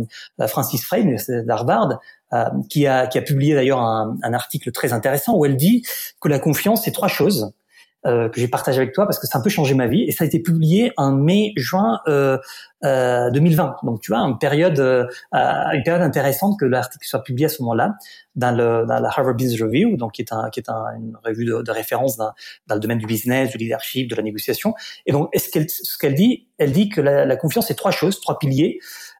Francis 0.46 0.84
Frey, 0.84 1.16
d'Harvard, 1.46 1.98
euh, 2.25 2.25
qui, 2.68 2.86
a, 2.86 3.06
qui 3.06 3.18
a 3.18 3.22
publié 3.22 3.54
d'ailleurs 3.54 3.80
un, 3.80 4.16
un, 4.22 4.34
article 4.34 4.72
très 4.72 4.92
intéressant 4.92 5.36
où 5.36 5.44
elle 5.44 5.56
dit 5.56 5.84
que 6.20 6.28
la 6.28 6.38
confiance, 6.38 6.84
c'est 6.84 6.92
trois 6.92 7.08
choses. 7.08 7.52
Euh, 8.06 8.28
que 8.28 8.40
j'ai 8.40 8.46
partagé 8.46 8.76
avec 8.76 8.92
toi 8.92 9.04
parce 9.04 9.18
que 9.18 9.26
ça 9.26 9.36
a 9.36 9.40
un 9.40 9.42
peu 9.42 9.50
changé 9.50 9.74
ma 9.74 9.88
vie 9.88 10.04
et 10.04 10.12
ça 10.12 10.22
a 10.22 10.26
été 10.28 10.38
publié 10.38 10.92
en 10.96 11.10
mai 11.10 11.52
juin 11.56 11.98
euh, 12.06 12.38
2020 12.84 13.78
donc 13.82 14.00
tu 14.00 14.12
vois 14.12 14.20
une 14.20 14.38
période 14.38 14.78
euh, 14.78 15.06
une 15.32 15.82
période 15.82 16.02
intéressante 16.02 16.56
que 16.60 16.66
l'article 16.66 17.04
soit 17.04 17.24
publié 17.24 17.46
à 17.46 17.48
ce 17.48 17.62
moment-là 17.62 17.94
dans 18.36 18.54
dans 18.54 19.00
la 19.00 19.08
Harvard 19.08 19.34
Business 19.34 19.60
Review 19.60 19.96
donc 19.96 20.12
qui 20.12 20.22
est 20.22 20.32
un 20.32 20.50
qui 20.50 20.60
est 20.60 20.68
un, 20.68 20.84
une 20.96 21.16
revue 21.24 21.46
de, 21.46 21.70
référence 21.72 22.16
dans, 22.16 22.30
dans, 22.68 22.76
le 22.76 22.80
domaine 22.80 22.98
du 22.98 23.06
business 23.06 23.50
du 23.50 23.58
leadership 23.58 24.08
de 24.08 24.14
la 24.14 24.22
négociation. 24.22 24.74
Et 25.06 25.12
donc 25.12 25.30
qu'elle 25.52 25.68
ce 25.68 25.98
qu'elle 25.98 26.14
dit? 26.14 26.46
Elle 26.58 26.70
dit 26.70 26.88
que 26.90 27.00
la, 27.00 27.24
la 27.24 27.36
confiance 27.36 27.66
c'est 27.66 27.74
trois 27.74 27.90
choses 27.90 28.20
trois 28.20 28.38
piliers. 28.38 28.78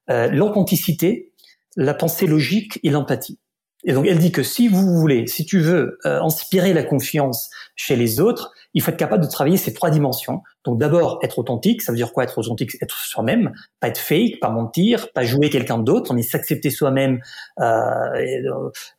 Euh, 0.08 0.28
l'authenticité 0.28 1.32
la 1.76 1.94
pensée 1.94 2.26
logique 2.26 2.80
et 2.82 2.90
l'empathie. 2.90 3.38
Et 3.84 3.92
donc 3.92 4.06
elle 4.06 4.18
dit 4.18 4.32
que 4.32 4.42
si 4.42 4.68
vous 4.68 4.98
voulez, 4.98 5.26
si 5.26 5.44
tu 5.44 5.60
veux 5.60 5.98
euh, 6.04 6.20
inspirer 6.22 6.72
la 6.72 6.82
confiance 6.82 7.50
chez 7.76 7.96
les 7.96 8.20
autres, 8.20 8.52
il 8.76 8.82
faut 8.82 8.90
être 8.90 8.98
capable 8.98 9.24
de 9.24 9.28
travailler 9.28 9.56
ces 9.56 9.72
trois 9.72 9.88
dimensions. 9.88 10.42
Donc 10.66 10.78
d'abord 10.78 11.18
être 11.22 11.38
authentique, 11.38 11.80
ça 11.80 11.92
veut 11.92 11.96
dire 11.96 12.12
quoi 12.12 12.24
être 12.24 12.36
authentique 12.36 12.76
Être 12.82 12.94
soi-même, 12.94 13.54
pas 13.80 13.88
être 13.88 13.96
fake, 13.96 14.38
pas 14.38 14.50
mentir, 14.50 15.10
pas 15.14 15.24
jouer 15.24 15.48
quelqu'un 15.48 15.78
d'autre, 15.78 16.12
mais 16.12 16.20
s'accepter 16.20 16.68
soi-même 16.68 17.20
euh, 17.58 17.64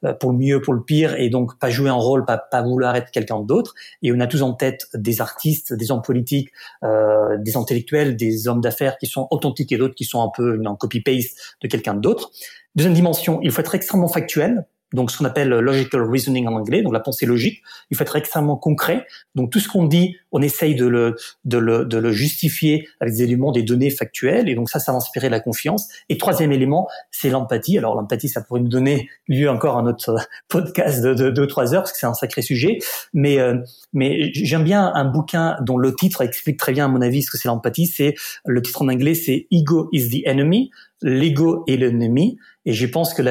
euh, 0.03 0.13
pour 0.13 0.31
le 0.31 0.37
mieux, 0.39 0.61
pour 0.61 0.73
le 0.73 0.81
pire, 0.81 1.13
et 1.19 1.29
donc 1.29 1.59
pas 1.59 1.69
jouer 1.69 1.91
un 1.91 1.93
rôle, 1.93 2.25
pas, 2.25 2.61
vouloir 2.63 2.95
être 2.95 3.11
quelqu'un 3.11 3.39
d'autre. 3.39 3.75
Et 4.01 4.11
on 4.11 4.19
a 4.19 4.25
tous 4.25 4.41
en 4.41 4.53
tête 4.53 4.87
des 4.95 5.21
artistes, 5.21 5.73
des 5.73 5.91
hommes 5.91 6.01
politiques, 6.01 6.49
euh, 6.83 7.37
des 7.37 7.55
intellectuels, 7.55 8.17
des 8.17 8.47
hommes 8.47 8.61
d'affaires 8.61 8.97
qui 8.97 9.05
sont 9.05 9.27
authentiques 9.29 9.71
et 9.71 9.77
d'autres 9.77 9.93
qui 9.93 10.05
sont 10.05 10.23
un 10.23 10.31
peu 10.35 10.59
en 10.65 10.75
copy-paste 10.75 11.55
de 11.61 11.67
quelqu'un 11.67 11.93
d'autre. 11.93 12.31
Deuxième 12.73 12.95
dimension, 12.95 13.39
il 13.43 13.51
faut 13.51 13.61
être 13.61 13.75
extrêmement 13.75 14.07
factuel, 14.07 14.65
donc 14.93 15.11
ce 15.11 15.17
qu'on 15.17 15.25
appelle 15.25 15.49
logical 15.49 16.01
reasoning 16.01 16.47
en 16.47 16.53
anglais, 16.53 16.81
donc 16.81 16.93
la 16.93 17.01
pensée 17.01 17.25
logique. 17.25 17.61
Il 17.91 17.97
faut 17.97 18.03
être 18.03 18.15
extrêmement 18.15 18.55
concret. 18.55 19.05
Donc 19.35 19.51
tout 19.51 19.59
ce 19.59 19.67
qu'on 19.67 19.85
dit, 19.85 20.15
on 20.31 20.41
essaye 20.41 20.75
de 20.75 20.85
le, 20.85 21.15
de 21.43 21.57
le, 21.57 21.83
de 21.83 21.97
le 21.97 22.11
justifier 22.11 22.87
avec 23.01 23.13
des 23.13 23.23
éléments, 23.23 23.51
des 23.51 23.63
données 23.63 23.89
factuelles. 23.89 24.47
Et 24.47 24.55
donc 24.55 24.69
ça, 24.69 24.79
ça 24.79 24.93
va 24.93 24.97
inspirer 24.97 25.29
la 25.29 25.41
confiance. 25.41 25.87
Et 26.07 26.17
troisième 26.17 26.53
élément, 26.53 26.87
c'est 27.11 27.29
l'empathie. 27.29 27.77
Alors 27.77 27.95
l'empathie, 27.95 28.29
ça 28.29 28.41
pourrait 28.41 28.61
nous 28.61 28.69
donner 28.69 29.09
lieu 29.27 29.49
encore 29.49 29.77
à 29.77 29.81
notre 29.81 30.15
podcast 30.47 31.03
de, 31.03 31.13
de, 31.13 31.29
de 31.31 31.45
trois 31.45 31.73
heures, 31.73 31.81
parce 31.81 31.91
que 31.91 31.99
c'est 31.99 32.07
un 32.07 32.13
sacré 32.13 32.41
sujet. 32.41 32.79
Mais, 33.13 33.39
euh, 33.39 33.57
mais 33.91 34.31
j'aime 34.33 34.63
bien 34.63 34.91
un 34.93 35.05
bouquin 35.05 35.57
dont 35.61 35.77
le 35.77 35.93
titre 35.93 36.21
explique 36.21 36.57
très 36.57 36.71
bien, 36.71 36.85
à 36.85 36.87
mon 36.87 37.01
avis, 37.01 37.23
ce 37.23 37.31
que 37.31 37.37
c'est 37.37 37.49
l'empathie. 37.49 37.87
C'est 37.87 38.15
le 38.45 38.61
titre 38.61 38.81
en 38.81 38.87
anglais, 38.87 39.15
c'est 39.15 39.47
Ego 39.51 39.89
is 39.91 40.09
the 40.09 40.25
enemy 40.25 40.71
l'ego 41.01 41.63
est 41.67 41.77
l'ennemi. 41.77 42.37
Et 42.67 42.73
je 42.73 42.85
pense 42.85 43.13
que 43.13 43.23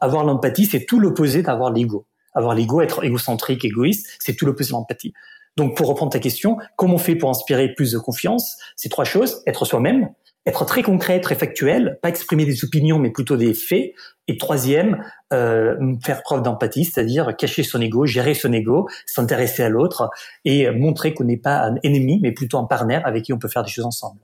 avoir 0.00 0.24
l'empathie, 0.24 0.64
c'est 0.64 0.86
tout 0.86 0.98
l'opposé 0.98 1.42
d'avoir 1.42 1.70
l'ego. 1.70 2.06
Avoir 2.34 2.54
l'ego, 2.54 2.80
être 2.80 3.04
égocentrique, 3.04 3.62
égoïste, 3.62 4.08
c'est 4.18 4.34
tout 4.34 4.46
l'opposé 4.46 4.70
de 4.70 4.72
l'empathie. 4.72 5.12
Donc, 5.58 5.76
pour 5.76 5.86
reprendre 5.86 6.10
ta 6.10 6.18
question, 6.18 6.56
comment 6.76 6.94
on 6.94 6.98
fait 6.98 7.14
pour 7.14 7.28
inspirer 7.28 7.74
plus 7.74 7.92
de 7.92 7.98
confiance? 7.98 8.56
C'est 8.76 8.88
trois 8.88 9.04
choses 9.04 9.42
être 9.46 9.66
soi-même, 9.66 10.08
être 10.46 10.64
très 10.64 10.82
concret, 10.82 11.20
très 11.20 11.34
factuel, 11.34 11.98
pas 12.00 12.08
exprimer 12.08 12.46
des 12.46 12.64
opinions, 12.64 12.98
mais 12.98 13.10
plutôt 13.10 13.36
des 13.36 13.52
faits. 13.52 13.92
Et 14.28 14.38
troisième, 14.38 15.04
euh, 15.34 15.76
faire 16.02 16.22
preuve 16.22 16.40
d'empathie, 16.40 16.86
c'est-à-dire 16.86 17.36
cacher 17.36 17.62
son 17.62 17.82
ego, 17.82 18.06
gérer 18.06 18.32
son 18.32 18.50
ego, 18.50 18.88
s'intéresser 19.04 19.62
à 19.62 19.68
l'autre 19.68 20.08
et 20.46 20.70
montrer 20.70 21.12
qu'on 21.12 21.24
n'est 21.24 21.36
pas 21.36 21.64
un 21.66 21.74
ennemi, 21.82 22.18
mais 22.22 22.32
plutôt 22.32 22.56
un 22.56 22.64
partenaire 22.64 23.06
avec 23.06 23.24
qui 23.24 23.34
on 23.34 23.38
peut 23.38 23.48
faire 23.48 23.62
des 23.62 23.70
choses 23.70 23.84
ensemble. 23.84 24.20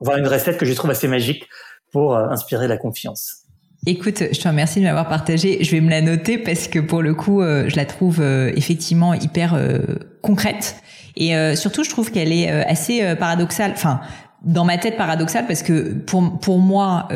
Voilà 0.00 0.18
une 0.18 0.26
recette 0.26 0.58
que 0.58 0.66
je 0.66 0.74
trouve 0.74 0.90
assez 0.90 1.06
magique 1.06 1.46
pour 1.92 2.16
euh, 2.16 2.26
inspirer 2.30 2.66
la 2.66 2.76
confiance. 2.76 3.43
Écoute, 3.86 4.22
je 4.32 4.40
te 4.40 4.48
remercie 4.48 4.80
de 4.80 4.84
m'avoir 4.84 5.08
partagé. 5.08 5.62
Je 5.62 5.70
vais 5.70 5.80
me 5.80 5.90
la 5.90 6.00
noter 6.00 6.38
parce 6.38 6.68
que 6.68 6.78
pour 6.78 7.02
le 7.02 7.14
coup, 7.14 7.42
euh, 7.42 7.68
je 7.68 7.76
la 7.76 7.84
trouve 7.84 8.20
euh, 8.20 8.52
effectivement 8.56 9.14
hyper 9.14 9.58
concrète. 10.22 10.76
Et 11.16 11.32
surtout, 11.54 11.84
je 11.84 11.90
trouve 11.90 12.10
qu'elle 12.10 12.32
est 12.32 12.48
assez 12.48 13.14
paradoxale. 13.14 13.70
Enfin, 13.74 14.00
dans 14.42 14.64
ma 14.64 14.78
tête 14.78 14.96
paradoxale 14.96 15.46
parce 15.46 15.62
que 15.62 15.92
pour 15.92 16.40
pour 16.40 16.58
moi, 16.58 17.08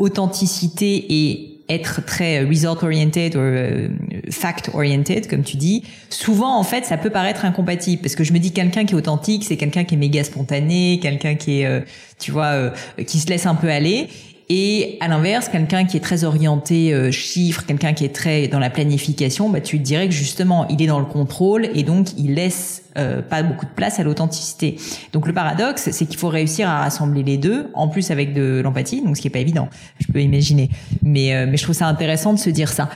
authenticité 0.00 1.06
et 1.10 1.50
être 1.70 2.04
très 2.04 2.42
result 2.42 2.82
oriented 2.82 3.36
ou 3.36 3.38
euh, 3.38 3.88
fact 4.30 4.70
oriented 4.74 5.28
comme 5.28 5.42
tu 5.42 5.56
dis, 5.56 5.84
souvent 6.10 6.58
en 6.58 6.64
fait 6.64 6.84
ça 6.84 6.96
peut 6.96 7.10
paraître 7.10 7.44
incompatible 7.44 8.02
parce 8.02 8.16
que 8.16 8.24
je 8.24 8.32
me 8.32 8.38
dis 8.38 8.52
quelqu'un 8.52 8.84
qui 8.84 8.94
est 8.94 8.96
authentique, 8.96 9.44
c'est 9.44 9.56
quelqu'un 9.56 9.84
qui 9.84 9.94
est 9.94 9.98
méga 9.98 10.24
spontané, 10.24 10.98
quelqu'un 11.00 11.36
qui 11.36 11.60
est 11.60 11.66
euh, 11.66 11.80
tu 12.18 12.32
vois 12.32 12.46
euh, 12.46 12.70
qui 13.06 13.20
se 13.20 13.28
laisse 13.28 13.46
un 13.46 13.54
peu 13.54 13.70
aller 13.70 14.08
et 14.52 14.96
à 14.98 15.06
l'inverse, 15.06 15.48
quelqu'un 15.48 15.84
qui 15.84 15.96
est 15.96 16.00
très 16.00 16.24
orienté 16.24 16.92
euh, 16.92 17.12
chiffres, 17.12 17.64
quelqu'un 17.64 17.92
qui 17.92 18.04
est 18.04 18.12
très 18.12 18.48
dans 18.48 18.58
la 18.58 18.68
planification, 18.68 19.48
bah 19.48 19.60
tu 19.60 19.78
dirais 19.78 20.08
que 20.08 20.12
justement, 20.12 20.66
il 20.66 20.82
est 20.82 20.88
dans 20.88 20.98
le 20.98 21.04
contrôle 21.04 21.68
et 21.72 21.84
donc 21.84 22.18
il 22.18 22.34
laisse 22.34 22.82
euh, 22.98 23.22
pas 23.22 23.44
beaucoup 23.44 23.64
de 23.64 23.70
place 23.70 24.00
à 24.00 24.02
l'authenticité. 24.02 24.76
Donc 25.12 25.28
le 25.28 25.32
paradoxe, 25.32 25.90
c'est 25.92 26.04
qu'il 26.04 26.18
faut 26.18 26.28
réussir 26.28 26.68
à 26.68 26.80
rassembler 26.80 27.22
les 27.22 27.36
deux, 27.36 27.68
en 27.74 27.86
plus 27.86 28.10
avec 28.10 28.34
de 28.34 28.60
l'empathie, 28.64 29.02
donc 29.02 29.16
ce 29.16 29.22
qui 29.22 29.28
est 29.28 29.30
pas 29.30 29.38
évident, 29.38 29.68
je 30.00 30.12
peux 30.12 30.20
imaginer. 30.20 30.68
Mais 31.04 31.32
euh, 31.32 31.46
mais 31.48 31.56
je 31.56 31.62
trouve 31.62 31.76
ça 31.76 31.86
intéressant 31.86 32.32
de 32.32 32.40
se 32.40 32.50
dire 32.50 32.70
ça. 32.70 32.90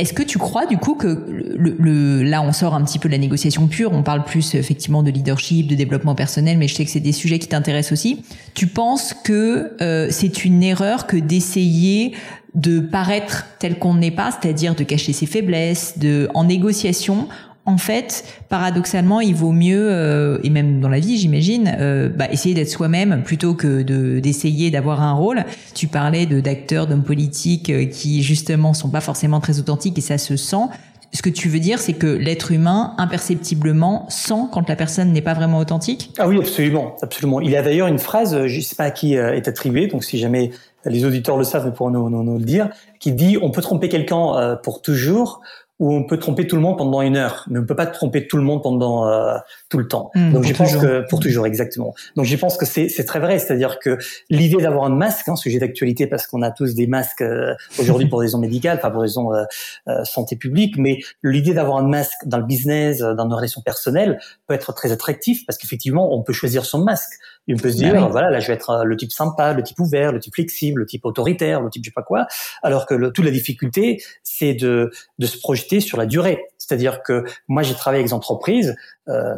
Est-ce 0.00 0.14
que 0.14 0.22
tu 0.22 0.38
crois 0.38 0.64
du 0.64 0.78
coup 0.78 0.94
que 0.94 1.26
le, 1.28 1.76
le, 1.78 2.22
là 2.22 2.40
on 2.40 2.52
sort 2.52 2.74
un 2.74 2.82
petit 2.82 2.98
peu 2.98 3.10
de 3.10 3.12
la 3.12 3.18
négociation 3.18 3.66
pure, 3.68 3.92
on 3.92 4.02
parle 4.02 4.24
plus 4.24 4.54
effectivement 4.54 5.02
de 5.02 5.10
leadership, 5.10 5.66
de 5.66 5.74
développement 5.74 6.14
personnel, 6.14 6.56
mais 6.56 6.68
je 6.68 6.74
sais 6.74 6.86
que 6.86 6.90
c'est 6.90 7.00
des 7.00 7.12
sujets 7.12 7.38
qui 7.38 7.48
t'intéressent 7.48 7.92
aussi. 7.92 8.24
Tu 8.54 8.66
penses 8.66 9.12
que 9.12 9.72
euh, 9.82 10.08
c'est 10.10 10.46
une 10.46 10.62
erreur 10.62 11.06
que 11.06 11.18
d'essayer 11.18 12.14
de 12.54 12.80
paraître 12.80 13.44
tel 13.58 13.78
qu'on 13.78 13.92
n'est 13.92 14.10
pas, 14.10 14.30
c'est-à-dire 14.30 14.74
de 14.74 14.84
cacher 14.84 15.12
ses 15.12 15.26
faiblesses, 15.26 15.98
de 15.98 16.30
en 16.32 16.44
négociation 16.44 17.28
en 17.66 17.76
fait, 17.76 18.24
paradoxalement, 18.48 19.20
il 19.20 19.34
vaut 19.34 19.52
mieux, 19.52 19.88
euh, 19.90 20.38
et 20.42 20.50
même 20.50 20.80
dans 20.80 20.88
la 20.88 20.98
vie, 20.98 21.18
j'imagine, 21.18 21.76
euh, 21.78 22.08
bah, 22.08 22.26
essayer 22.30 22.54
d'être 22.54 22.70
soi-même 22.70 23.22
plutôt 23.22 23.54
que 23.54 23.82
de 23.82 24.18
d'essayer 24.18 24.70
d'avoir 24.70 25.02
un 25.02 25.12
rôle. 25.12 25.44
Tu 25.74 25.86
parlais 25.86 26.26
d'acteurs, 26.26 26.86
d'hommes 26.86 27.04
politiques 27.04 27.70
euh, 27.70 27.84
qui 27.84 28.22
justement 28.22 28.72
sont 28.72 28.88
pas 28.88 29.00
forcément 29.00 29.40
très 29.40 29.58
authentiques 29.58 29.98
et 29.98 30.02
ça 30.02 30.18
se 30.18 30.36
sent. 30.36 30.66
Ce 31.12 31.22
que 31.22 31.28
tu 31.28 31.48
veux 31.48 31.58
dire, 31.58 31.80
c'est 31.80 31.92
que 31.92 32.06
l'être 32.06 32.52
humain, 32.52 32.94
imperceptiblement, 32.96 34.06
sent 34.08 34.46
quand 34.52 34.68
la 34.68 34.76
personne 34.76 35.12
n'est 35.12 35.20
pas 35.20 35.34
vraiment 35.34 35.58
authentique? 35.58 36.12
Ah 36.18 36.28
oui, 36.28 36.38
absolument, 36.38 36.94
absolument. 37.02 37.40
Il 37.40 37.50
y 37.50 37.56
a 37.56 37.62
d'ailleurs 37.62 37.88
une 37.88 37.98
phrase, 37.98 38.46
je 38.46 38.56
ne 38.56 38.62
sais 38.62 38.76
pas 38.76 38.84
à 38.84 38.90
qui 38.92 39.14
est 39.14 39.48
attribuée, 39.48 39.88
donc 39.88 40.04
si 40.04 40.18
jamais 40.18 40.52
les 40.84 41.04
auditeurs 41.04 41.36
le 41.36 41.42
savent, 41.42 41.64
ils 41.66 41.72
pourront 41.72 41.90
nous 41.90 42.38
le 42.38 42.44
dire, 42.44 42.68
qui 43.00 43.10
dit 43.10 43.36
on 43.42 43.50
peut 43.50 43.60
tromper 43.60 43.88
quelqu'un 43.88 44.56
pour 44.62 44.82
toujours 44.82 45.40
où 45.80 45.94
on 45.94 46.04
peut 46.04 46.18
tromper 46.18 46.46
tout 46.46 46.56
le 46.56 46.62
monde 46.62 46.76
pendant 46.76 47.00
une 47.00 47.16
heure, 47.16 47.46
mais 47.48 47.58
on 47.58 47.64
peut 47.64 47.74
pas 47.74 47.86
tromper 47.86 48.26
tout 48.26 48.36
le 48.36 48.42
monde 48.42 48.62
pendant 48.62 49.08
euh, 49.08 49.34
tout 49.70 49.78
le 49.78 49.88
temps. 49.88 50.10
Mmh, 50.14 50.32
Donc 50.32 50.44
je 50.44 50.52
pense 50.52 50.76
que 50.76 51.08
pour 51.08 51.20
toujours 51.20 51.46
exactement. 51.46 51.94
Donc 52.16 52.26
je 52.26 52.36
pense 52.36 52.58
que 52.58 52.66
c'est 52.66 52.90
c'est 52.90 53.04
très 53.04 53.18
vrai, 53.18 53.38
c'est-à-dire 53.38 53.78
que 53.78 53.96
l'idée 54.28 54.58
d'avoir 54.58 54.84
un 54.84 54.94
masque, 54.94 55.28
un 55.28 55.32
hein, 55.32 55.36
sujet 55.36 55.58
d'actualité 55.58 56.06
parce 56.06 56.26
qu'on 56.26 56.42
a 56.42 56.50
tous 56.50 56.74
des 56.74 56.86
masques 56.86 57.22
euh, 57.22 57.54
aujourd'hui 57.78 58.08
pour 58.08 58.20
des 58.20 58.26
raisons 58.26 58.38
médicales, 58.38 58.78
pas 58.78 58.90
pour 58.90 59.00
des 59.00 59.06
raisons 59.06 59.32
euh, 59.34 59.44
euh, 59.88 60.04
santé 60.04 60.36
publique, 60.36 60.76
mais 60.76 60.98
l'idée 61.22 61.54
d'avoir 61.54 61.78
un 61.78 61.88
masque 61.88 62.26
dans 62.26 62.38
le 62.38 62.44
business, 62.44 62.98
dans 62.98 63.26
nos 63.26 63.36
relations 63.36 63.62
personnelles 63.62 64.20
peut 64.46 64.54
être 64.54 64.74
très 64.74 64.92
attractif 64.92 65.46
parce 65.46 65.58
qu'effectivement 65.58 66.14
on 66.14 66.22
peut 66.22 66.34
choisir 66.34 66.66
son 66.66 66.84
masque. 66.84 67.14
On 67.48 67.56
peut 67.56 67.70
se 67.70 67.76
dire 67.76 67.94
bah 67.94 68.08
voilà 68.10 68.30
là 68.30 68.40
je 68.40 68.46
vais 68.46 68.52
être 68.52 68.84
le 68.84 68.96
type 68.96 69.12
sympa, 69.12 69.52
le 69.52 69.62
type 69.62 69.78
ouvert, 69.80 70.12
le 70.12 70.20
type 70.20 70.34
flexible, 70.34 70.80
le 70.80 70.86
type 70.86 71.04
autoritaire, 71.04 71.60
le 71.60 71.70
type 71.70 71.84
je 71.84 71.90
sais 71.90 71.94
pas 71.94 72.02
quoi, 72.02 72.26
alors 72.62 72.86
que 72.86 72.94
le, 72.94 73.12
toute 73.12 73.24
la 73.24 73.30
difficulté 73.30 74.02
c'est 74.22 74.54
de 74.54 74.90
de 75.18 75.26
se 75.26 75.38
projeter 75.38 75.80
sur 75.80 75.98
la 75.98 76.06
durée. 76.06 76.46
C'est-à-dire 76.70 77.02
que 77.02 77.24
moi, 77.48 77.62
j'ai 77.64 77.74
travaillé 77.74 77.98
avec 78.00 78.08
des 78.08 78.14
entreprises 78.14 78.76
euh, 79.08 79.34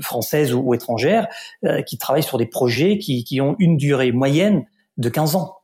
françaises 0.00 0.54
ou, 0.54 0.72
étrangères 0.72 1.28
euh, 1.64 1.82
qui 1.82 1.98
travaillent 1.98 2.22
sur 2.22 2.38
des 2.38 2.46
projets 2.46 2.96
qui, 2.96 3.22
qui 3.24 3.40
ont 3.42 3.54
une 3.58 3.76
durée 3.76 4.12
moyenne 4.12 4.64
de 4.96 5.10
15 5.10 5.36
ans. 5.36 5.58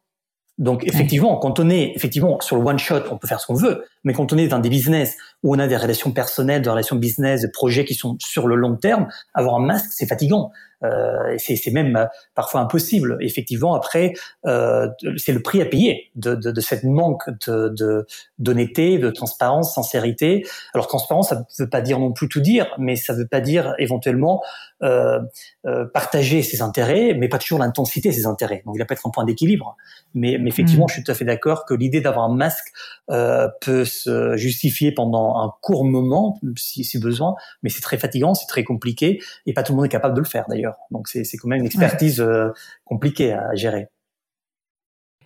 Donc 0.58 0.84
effectivement, 0.86 1.36
quand 1.36 1.60
on 1.60 1.70
est 1.70 1.92
effectivement 1.94 2.40
sur 2.40 2.56
le 2.56 2.62
one 2.62 2.78
shot, 2.78 3.02
on 3.12 3.16
peut 3.16 3.28
faire 3.28 3.40
ce 3.40 3.46
qu'on 3.46 3.54
veut, 3.54 3.84
mais 4.02 4.12
quand 4.12 4.32
on 4.32 4.36
est 4.36 4.48
dans 4.48 4.58
des 4.58 4.68
business 4.68 5.16
où 5.42 5.54
on 5.54 5.58
a 5.58 5.68
des 5.68 5.76
relations 5.76 6.12
personnelles, 6.12 6.62
des 6.62 6.70
relations 6.70 6.96
business, 6.96 7.42
des 7.42 7.50
projets 7.50 7.84
qui 7.84 7.94
sont 7.94 8.16
sur 8.20 8.46
le 8.46 8.56
long 8.56 8.76
terme, 8.76 9.08
avoir 9.34 9.56
un 9.56 9.64
masque, 9.64 9.90
c'est 9.90 10.06
fatigant. 10.06 10.50
Euh, 10.84 11.36
c'est 11.38 11.72
même 11.72 12.08
parfois 12.36 12.60
impossible. 12.60 13.18
Effectivement, 13.20 13.74
après, 13.74 14.12
euh, 14.46 14.88
c'est 15.16 15.32
le 15.32 15.42
prix 15.42 15.60
à 15.60 15.64
payer 15.64 16.10
de, 16.14 16.36
de, 16.36 16.52
de 16.52 16.60
cette 16.60 16.84
manque 16.84 17.28
de 17.46 18.06
d'honnêteté, 18.38 18.98
de, 18.98 19.10
transparence, 19.10 19.74
sincérité. 19.74 20.46
Alors 20.74 20.86
transparence, 20.86 21.30
ça 21.30 21.36
ne 21.36 21.64
veut 21.64 21.68
pas 21.68 21.80
dire 21.80 21.98
non 21.98 22.12
plus 22.12 22.28
tout 22.28 22.40
dire, 22.40 22.72
mais 22.78 22.94
ça 22.94 23.12
ne 23.12 23.18
veut 23.18 23.26
pas 23.26 23.40
dire 23.40 23.74
éventuellement 23.78 24.42
euh, 24.80 25.18
euh, 25.66 25.86
partager 25.86 26.42
ses 26.42 26.62
intérêts, 26.62 27.12
mais 27.18 27.28
pas 27.28 27.38
toujours 27.38 27.58
l'intensité 27.58 28.10
de 28.10 28.14
ses 28.14 28.26
intérêts. 28.26 28.62
Donc 28.64 28.76
il 28.76 28.82
a 28.82 28.84
peut 28.84 28.94
être 28.94 29.06
un 29.06 29.10
point 29.10 29.24
d'équilibre. 29.24 29.76
Mais, 30.14 30.38
mais, 30.40 30.48
effectivement, 30.48 30.84
mm. 30.84 30.88
je 30.90 30.94
suis 30.94 31.02
tout 31.02 31.10
à 31.10 31.14
fait 31.14 31.24
d'accord 31.24 31.64
que 31.64 31.74
l'idée 31.74 32.00
d'avoir 32.00 32.26
un 32.26 32.34
masque 32.34 32.68
euh, 33.10 33.48
peut 33.60 33.84
se 33.84 34.36
justifier 34.36 34.92
pendant 34.92 35.27
un 35.36 35.52
court 35.62 35.84
moment, 35.84 36.38
si, 36.56 36.84
si 36.84 36.98
besoin, 36.98 37.34
mais 37.62 37.70
c'est 37.70 37.80
très 37.80 37.98
fatigant, 37.98 38.34
c'est 38.34 38.46
très 38.46 38.64
compliqué, 38.64 39.20
et 39.46 39.52
pas 39.52 39.62
tout 39.62 39.72
le 39.72 39.76
monde 39.76 39.86
est 39.86 39.90
capable 39.90 40.14
de 40.14 40.20
le 40.20 40.26
faire 40.26 40.46
d'ailleurs. 40.48 40.76
Donc 40.90 41.08
c'est 41.08 41.24
quand 41.36 41.48
même 41.48 41.60
une 41.60 41.66
expertise 41.66 42.20
euh, 42.20 42.50
compliquée 42.84 43.32
à 43.32 43.54
gérer. 43.54 43.88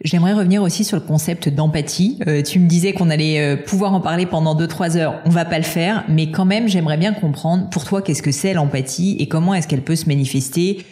J'aimerais 0.05 0.33
revenir 0.33 0.63
aussi 0.63 0.85
sur 0.85 0.97
le 0.97 1.03
concept 1.03 1.49
d'empathie. 1.49 2.19
Euh, 2.27 2.43
tu 2.43 2.59
me 2.59 2.67
disais 2.67 2.93
qu'on 2.93 3.09
allait 3.09 3.41
euh, 3.41 3.57
pouvoir 3.57 3.95
en 3.95 4.01
parler 4.01 4.27
pendant 4.27 4.57
2-3 4.57 4.97
heures. 4.97 5.23
On 5.27 5.31
va 5.31 5.45
pas 5.45 5.59
le 5.59 5.65
faire, 5.65 6.05
mais 6.09 6.31
quand 6.31 6.45
même, 6.45 6.67
j'aimerais 6.67 6.97
bien 6.97 7.13
comprendre 7.13 7.71
pour 7.71 7.85
toi 7.85 8.03
qu'est-ce 8.03 8.23
que 8.23 8.33
c'est 8.33 8.53
l'empathie 8.53 9.17
et 9.21 9.29
comment 9.29 9.55
est-ce 9.55 9.69
qu'elle 9.69 9.83
peut 9.83 9.95
se 9.95 10.07
manifester 10.07 10.85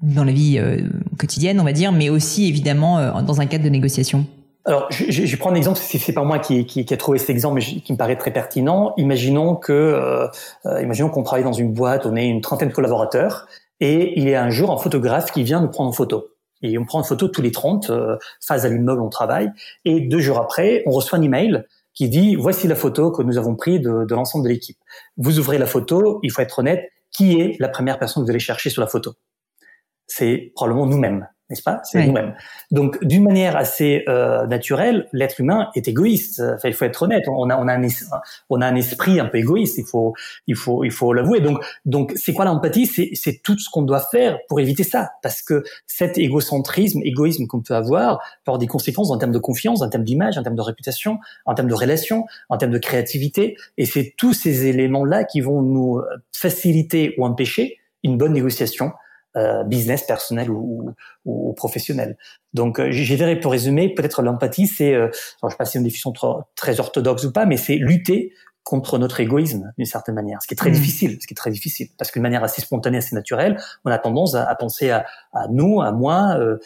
dans 0.00 0.24
la 0.24 0.32
vie 0.32 0.58
euh, 0.58 0.88
quotidienne, 1.18 1.60
on 1.60 1.64
va 1.64 1.72
dire, 1.72 1.92
mais 1.92 2.08
aussi 2.08 2.46
évidemment 2.46 3.22
dans 3.22 3.40
un 3.40 3.46
cadre 3.46 3.64
de 3.64 3.68
négociation? 3.68 4.26
Alors, 4.66 4.90
je, 4.90 5.04
je, 5.10 5.26
je 5.26 5.36
prends 5.36 5.50
un 5.50 5.54
exemple, 5.54 5.78
c'est 5.80 6.12
pas 6.12 6.24
moi 6.24 6.40
qui, 6.40 6.66
qui, 6.66 6.84
qui, 6.84 6.92
a 6.92 6.96
trouvé 6.96 7.18
cet 7.18 7.30
exemple, 7.30 7.54
mais 7.54 7.80
qui 7.80 7.92
me 7.92 7.96
paraît 7.96 8.16
très 8.16 8.32
pertinent. 8.32 8.94
Imaginons 8.96 9.54
que, 9.54 10.28
imaginons 10.82 11.08
qu'on 11.08 11.22
travaille 11.22 11.44
dans 11.44 11.52
une 11.52 11.72
boîte, 11.72 12.04
on 12.04 12.16
est 12.16 12.26
une 12.26 12.40
trentaine 12.40 12.70
de 12.70 12.74
collaborateurs, 12.74 13.46
et 13.80 14.18
il 14.18 14.28
y 14.28 14.34
a 14.34 14.42
un 14.42 14.50
jour 14.50 14.72
un 14.72 14.78
photographe 14.78 15.30
qui 15.30 15.44
vient 15.44 15.60
nous 15.60 15.68
prendre 15.68 15.90
en 15.90 15.92
photo. 15.92 16.28
Et 16.62 16.78
on 16.78 16.84
prend 16.84 16.98
une 16.98 17.04
photo 17.04 17.28
tous 17.28 17.42
les 17.42 17.52
30, 17.52 17.90
euh, 17.90 18.16
face 18.40 18.64
à 18.64 18.68
l'immeuble 18.68 19.02
on 19.02 19.08
travaille. 19.08 19.50
Et 19.84 20.00
deux 20.00 20.20
jours 20.20 20.38
après, 20.38 20.82
on 20.86 20.90
reçoit 20.90 21.18
un 21.18 21.22
email 21.22 21.64
qui 21.94 22.08
dit 22.08 22.34
voici 22.34 22.66
la 22.66 22.74
photo 22.74 23.10
que 23.10 23.22
nous 23.22 23.38
avons 23.38 23.54
prise 23.54 23.80
de 23.80 24.14
l'ensemble 24.14 24.44
de 24.44 24.48
l'équipe. 24.50 24.78
Vous 25.16 25.38
ouvrez 25.38 25.58
la 25.58 25.66
photo, 25.66 26.20
il 26.22 26.30
faut 26.30 26.42
être 26.42 26.58
honnête, 26.58 26.90
qui 27.10 27.40
est 27.40 27.56
la 27.60 27.68
première 27.68 27.98
personne 27.98 28.22
que 28.22 28.26
vous 28.26 28.30
allez 28.30 28.40
chercher 28.40 28.70
sur 28.70 28.80
la 28.80 28.88
photo? 28.88 29.14
C'est 30.06 30.52
probablement 30.54 30.86
nous-mêmes 30.86 31.28
n'est-ce 31.48 31.62
pas? 31.62 31.80
C'est 31.84 32.06
nous-mêmes. 32.06 32.34
Donc, 32.70 33.02
d'une 33.04 33.22
manière 33.22 33.56
assez 33.56 34.04
euh, 34.08 34.46
naturelle, 34.46 35.08
l'être 35.12 35.40
humain 35.40 35.68
est 35.74 35.86
égoïste. 35.86 36.42
Enfin, 36.54 36.68
il 36.68 36.74
faut 36.74 36.84
être 36.84 37.02
honnête. 37.02 37.24
On 37.28 37.48
a, 37.50 37.56
on 37.56 37.68
a, 37.68 37.74
un, 37.74 37.88
on 38.50 38.60
a 38.60 38.66
un 38.66 38.74
esprit 38.74 39.20
un 39.20 39.26
peu 39.26 39.38
égoïste. 39.38 39.78
Il 39.78 39.84
faut, 39.84 40.14
il 40.46 40.56
faut, 40.56 40.82
il 40.82 40.90
faut 40.90 41.12
l'avouer. 41.12 41.40
Donc, 41.40 41.64
donc, 41.84 42.12
c'est 42.16 42.32
quoi 42.32 42.44
l'empathie? 42.44 42.86
C'est, 42.86 43.10
c'est 43.14 43.40
tout 43.42 43.56
ce 43.58 43.70
qu'on 43.70 43.82
doit 43.82 44.00
faire 44.00 44.38
pour 44.48 44.58
éviter 44.60 44.82
ça, 44.82 45.10
parce 45.22 45.40
que 45.40 45.62
cet 45.86 46.18
égocentrisme, 46.18 47.00
égoïsme 47.04 47.46
qu'on 47.46 47.60
peut 47.60 47.74
avoir, 47.74 48.18
peut 48.44 48.50
avoir 48.50 48.58
des 48.58 48.66
conséquences 48.66 49.10
en 49.10 49.18
termes 49.18 49.32
de 49.32 49.38
confiance, 49.38 49.82
en 49.82 49.88
termes 49.88 50.04
d'image, 50.04 50.38
en 50.38 50.42
termes 50.42 50.56
de 50.56 50.62
réputation, 50.62 51.18
en 51.44 51.54
termes 51.54 51.68
de 51.68 51.74
relations, 51.74 52.26
en 52.48 52.58
termes 52.58 52.72
de 52.72 52.78
créativité. 52.78 53.56
Et 53.78 53.86
c'est 53.86 54.14
tous 54.16 54.32
ces 54.32 54.66
éléments-là 54.66 55.24
qui 55.24 55.40
vont 55.40 55.62
nous 55.62 56.02
faciliter 56.32 57.14
ou 57.18 57.24
empêcher 57.24 57.78
une 58.02 58.18
bonne 58.18 58.32
négociation 58.32 58.92
euh, 59.36 59.64
business 59.64 60.02
personnel 60.02 60.50
ou, 60.50 60.90
ou, 61.26 61.52
professionnel. 61.52 62.16
Donc, 62.54 62.80
euh, 62.80 62.90
je 62.90 63.14
dirais 63.14 63.38
pour 63.38 63.52
résumer, 63.52 63.92
peut-être 63.92 64.22
l'empathie, 64.22 64.66
c'est, 64.66 64.94
euh, 64.94 65.08
je 65.12 65.46
ne 65.46 65.50
sais 65.50 65.56
pas 65.56 65.66
si 65.66 65.72
c'est 65.72 65.78
une 65.78 65.84
définition 65.84 66.12
très 66.54 66.80
orthodoxe 66.80 67.24
ou 67.24 67.32
pas, 67.32 67.44
mais 67.44 67.58
c'est 67.58 67.76
lutter 67.76 68.32
contre 68.64 68.98
notre 68.98 69.20
égoïsme 69.20 69.72
d'une 69.76 69.86
certaine 69.86 70.14
manière, 70.14 70.40
ce 70.42 70.48
qui 70.48 70.54
est 70.54 70.56
très 70.56 70.70
mmh. 70.70 70.72
difficile, 70.72 71.18
ce 71.20 71.26
qui 71.26 71.34
est 71.34 71.36
très 71.36 71.50
difficile, 71.50 71.88
parce 71.98 72.10
qu'une 72.10 72.22
manière 72.22 72.42
assez 72.42 72.62
spontanée, 72.62 72.96
assez 72.96 73.14
naturelle, 73.14 73.58
on 73.84 73.90
a 73.90 73.98
tendance 73.98 74.34
à, 74.34 74.52
penser 74.56 74.90
à, 74.90 75.04
à, 75.34 75.46
nous, 75.48 75.82
à 75.82 75.92
moi, 75.92 76.36
euh, 76.38 76.56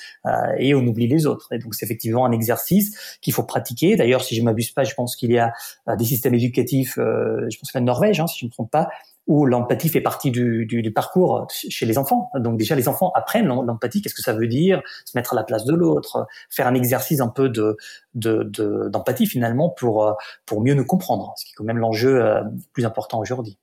et 0.57 0.73
on 0.75 0.87
oublie 0.87 1.09
les 1.09 1.27
autres. 1.27 1.53
Et 1.53 1.59
donc 1.59 1.75
c'est 1.75 1.85
effectivement 1.85 2.25
un 2.25 2.33
exercice 2.33 3.19
qu'il 3.21 3.35
faut 3.35 3.43
pratiquer. 3.43 3.97
D'ailleurs, 3.97 4.23
si 4.23 4.35
je 4.35 4.43
m'abuse 4.43 4.71
pas, 4.71 4.85
je 4.85 4.95
pense 4.95 5.15
qu'il 5.15 5.33
y 5.33 5.39
a 5.39 5.53
des 5.99 6.05
systèmes 6.05 6.35
éducatifs, 6.35 6.95
je 6.97 7.59
pense 7.59 7.71
que 7.71 7.79
la 7.79 7.85
Norvège, 7.85 8.19
hein, 8.21 8.27
si 8.29 8.39
je 8.39 8.45
ne 8.47 8.49
me 8.49 8.53
trompe 8.53 8.71
pas, 8.71 8.89
où 9.27 9.47
l'empathie 9.47 9.89
fait 9.89 10.01
partie 10.01 10.31
du, 10.31 10.67
du, 10.67 10.83
du, 10.83 10.93
parcours 10.93 11.47
chez 11.51 11.87
les 11.87 11.99
enfants. 11.99 12.31
Donc 12.37 12.59
déjà, 12.59 12.75
les 12.75 12.89
enfants 12.89 13.13
apprennent 13.15 13.47
l'empathie, 13.47 14.03
qu'est-ce 14.03 14.15
que 14.15 14.23
ça 14.23 14.33
veut 14.33 14.49
dire, 14.49 14.83
se 15.05 15.17
mettre 15.17 15.35
à 15.35 15.37
la 15.37 15.45
place 15.45 15.65
de 15.65 15.75
l'autre, 15.75 16.27
faire 16.49 16.67
un 16.67 16.75
exercice 16.75 17.21
un 17.21 17.29
peu 17.29 17.49
de 17.49 17.77
d'empathie 18.15 19.25
de, 19.25 19.29
finalement 19.29 19.69
pour 19.69 20.17
pour 20.47 20.63
mieux 20.63 20.75
nous 20.75 20.85
comprendre, 20.85 21.33
ce 21.37 21.45
qui 21.45 21.53
est 21.53 21.55
quand 21.55 21.65
même 21.65 21.79
l'enjeu 21.79 22.23
euh, 22.25 22.43
plus 22.73 22.85
important 22.85 23.21
aujourd'hui. 23.21 23.57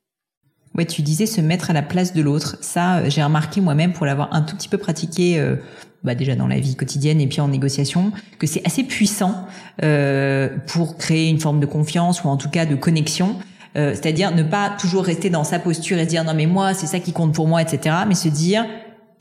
Ouais, 0.78 0.86
tu 0.86 1.02
disais 1.02 1.26
se 1.26 1.42
mettre 1.42 1.72
à 1.72 1.74
la 1.74 1.82
place 1.82 2.14
de 2.14 2.22
l'autre. 2.22 2.58
Ça, 2.62 3.08
j'ai 3.10 3.24
remarqué 3.24 3.62
moi-même 3.62 3.94
pour 3.94 4.06
l'avoir 4.06 4.34
un 4.34 4.44
tout 4.44 4.56
petit 4.56 4.70
peu 4.70 4.78
pratiqué. 4.78 5.40
Euh, 5.40 5.56
bah 6.04 6.16
déjà 6.16 6.36
dans 6.36 6.48
la 6.48 6.60
vie 6.60 6.76
quotidienne 6.76 7.20
et 7.20 7.28
puis 7.28 7.42
en 7.42 7.48
négociation, 7.48 8.12
que 8.40 8.48
c'est 8.48 8.66
assez 8.66 8.84
puissant 8.84 9.48
euh, 9.84 10.50
pour 10.68 10.98
créer 10.98 11.28
une 11.28 11.40
forme 11.40 11.60
de 11.60 11.66
confiance 11.66 12.24
ou 12.24 12.28
en 12.28 12.38
tout 12.38 12.50
cas 12.50 12.66
de 12.66 12.76
connexion. 12.76 13.36
Euh, 13.76 13.94
c'est-à-dire 13.94 14.34
ne 14.34 14.44
pas 14.44 14.70
toujours 14.70 15.04
rester 15.04 15.30
dans 15.30 15.44
sa 15.44 15.60
posture 15.60 15.98
et 15.98 16.06
dire 16.06 16.24
non 16.24 16.34
mais 16.34 16.46
moi 16.46 16.74
c'est 16.74 16.88
ça 16.88 17.00
qui 17.00 17.14
compte 17.14 17.34
pour 17.34 17.48
moi, 17.48 17.62
etc. 17.62 17.96
Mais 18.08 18.16
se 18.16 18.30
dire 18.30 18.66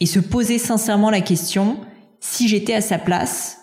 et 0.00 0.06
se 0.06 0.20
poser 0.20 0.58
sincèrement 0.58 1.10
la 1.10 1.20
question 1.20 1.78
si 2.20 2.48
j'étais 2.48 2.74
à 2.74 2.80
sa 2.80 2.98
place, 2.98 3.58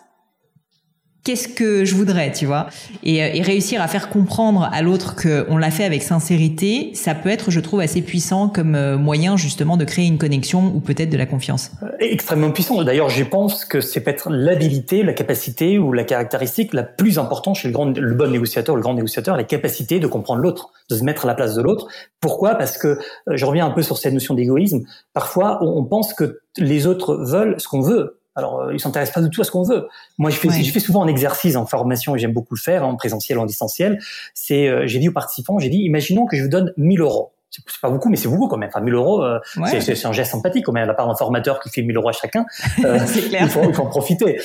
qu'est-ce 1.24 1.48
que 1.48 1.86
je 1.86 1.96
voudrais, 1.96 2.32
tu 2.32 2.46
vois 2.46 2.68
et, 3.04 3.24
euh, 3.24 3.30
et, 3.34 3.42
réussir 3.42 3.82
à 3.82 3.88
faire 3.88 4.10
comprendre 4.10 4.70
à 4.72 4.82
l'autre 4.82 5.16
qu'on 5.16 5.58
l'a 5.58 5.72
fait 5.72 5.86
avec 5.86 6.04
sincérité, 6.04 6.92
ça 6.94 7.16
peut 7.16 7.30
être, 7.30 7.50
je 7.52 7.60
trouve, 7.60 7.80
assez 7.80 8.02
puissant 8.02 8.50
comme 8.50 8.76
euh, 8.76 8.98
moyen 8.98 9.38
justement 9.38 9.78
de 9.78 9.86
créer 9.86 10.06
une 10.06 10.18
connexion 10.18 10.74
ou 10.76 10.80
peut-être 10.80 11.10
de 11.10 11.18
la 11.18 11.26
confiance. 11.26 11.72
Euh, 11.82 11.88
extrêmement 12.00 12.52
puissant. 12.52 12.84
D'ailleurs, 12.84 13.10
je 13.10 13.24
pense 13.24 13.66
que 13.66 13.80
c'est 13.80 14.02
peut-être 14.02 14.30
l'habilité, 14.30 15.04
la 15.04 15.14
capacité 15.14 15.80
ou 15.80 15.94
la 15.94 16.04
caractéristique 16.04 16.74
la 16.74 16.84
plus 16.84 17.18
importante 17.18 17.56
chez 17.56 17.68
le, 17.70 17.74
grand, 17.74 17.98
le 17.98 18.14
bon 18.14 18.32
négociateur, 18.32 18.76
le 18.76 18.82
grand 18.82 18.94
négociateur, 18.94 19.38
la 19.38 19.44
capacité 19.44 20.00
de 20.00 20.08
comprendre 20.08 20.42
l'autre, 20.42 20.72
de 20.90 20.96
se 20.96 21.04
mettre 21.04 21.26
à 21.26 21.28
la 21.28 21.36
place 21.36 21.56
de 21.56 21.62
l'autre. 21.62 21.88
Pourquoi? 22.20 22.56
Parce 22.56 22.78
que 22.78 23.00
je 23.28 23.46
reviens 23.46 23.66
un 23.66 23.72
peu 23.72 23.82
sur 23.82 23.98
cette 23.98 24.14
notion 24.14 24.34
d'égoïsme. 24.34 24.82
Parfois, 25.14 25.60
on 25.62 25.84
pense 25.86 26.14
que 26.14 26.40
les 26.58 26.86
autres 26.88 27.16
veulent 27.16 27.56
ce 27.60 27.68
qu'on 27.68 27.82
veut 27.82 28.20
alors, 28.36 28.62
euh, 28.62 28.74
ils 28.74 28.80
s'intéressent 28.80 29.14
pas 29.14 29.22
du 29.22 29.30
tout 29.30 29.42
à 29.42 29.44
ce 29.44 29.52
qu'on 29.52 29.64
veut. 29.64 29.88
Moi, 30.18 30.30
je 30.30 30.38
fais, 30.38 30.50
je 30.50 30.72
fais 30.72 30.80
souvent 30.80 31.04
un 31.04 31.08
exercice 31.08 31.56
en 31.56 31.66
formation 31.66 32.16
et 32.16 32.20
j'aime 32.20 32.34
beaucoup 32.34 32.56
le 32.56 32.60
faire, 32.60 32.86
en 32.88 32.96
présentiel, 32.96 33.38
en 33.38 33.46
distanciel. 33.46 34.00
C'est, 34.34 34.68
euh, 34.68 34.88
j'ai 34.88 35.00
dit 35.00 35.10
aux 35.10 35.14
participants, 35.14 35.60
j'ai 35.60 35.70
dit, 35.70 35.80
imaginons 35.80 36.26
que 36.26 36.36
je 36.36 36.44
vous 36.44 36.50
donne 36.50 36.74
1000 36.78 37.02
euros. 37.02 37.34
C'est 37.52 37.62
pas 37.80 37.92
beaucoup, 37.92 38.10
mais 38.10 38.18
c'est 38.18 38.30
beaucoup 38.30 38.48
quand 38.48 38.58
même. 38.58 38.70
Enfin, 38.70 38.82
1000 38.82 38.96
euros, 38.96 39.24
euh, 39.24 39.40
c'est 39.68 40.06
un 40.06 40.12
geste 40.12 40.32
sympathique 40.32 40.66
quand 40.66 40.72
même. 40.72 40.86
À 40.86 40.88
la 40.88 40.96
part 40.96 41.08
d'un 41.08 41.16
formateur 41.16 41.60
qui 41.60 41.70
fait 41.70 41.84
1000 41.84 41.96
euros 41.96 42.10
à 42.10 42.12
chacun, 42.12 42.48
euh, 42.84 42.98
il, 43.16 43.48
faut, 43.48 43.62
il 43.64 43.76
faut 43.76 43.84
en 43.84 43.90
profiter. 43.90 44.40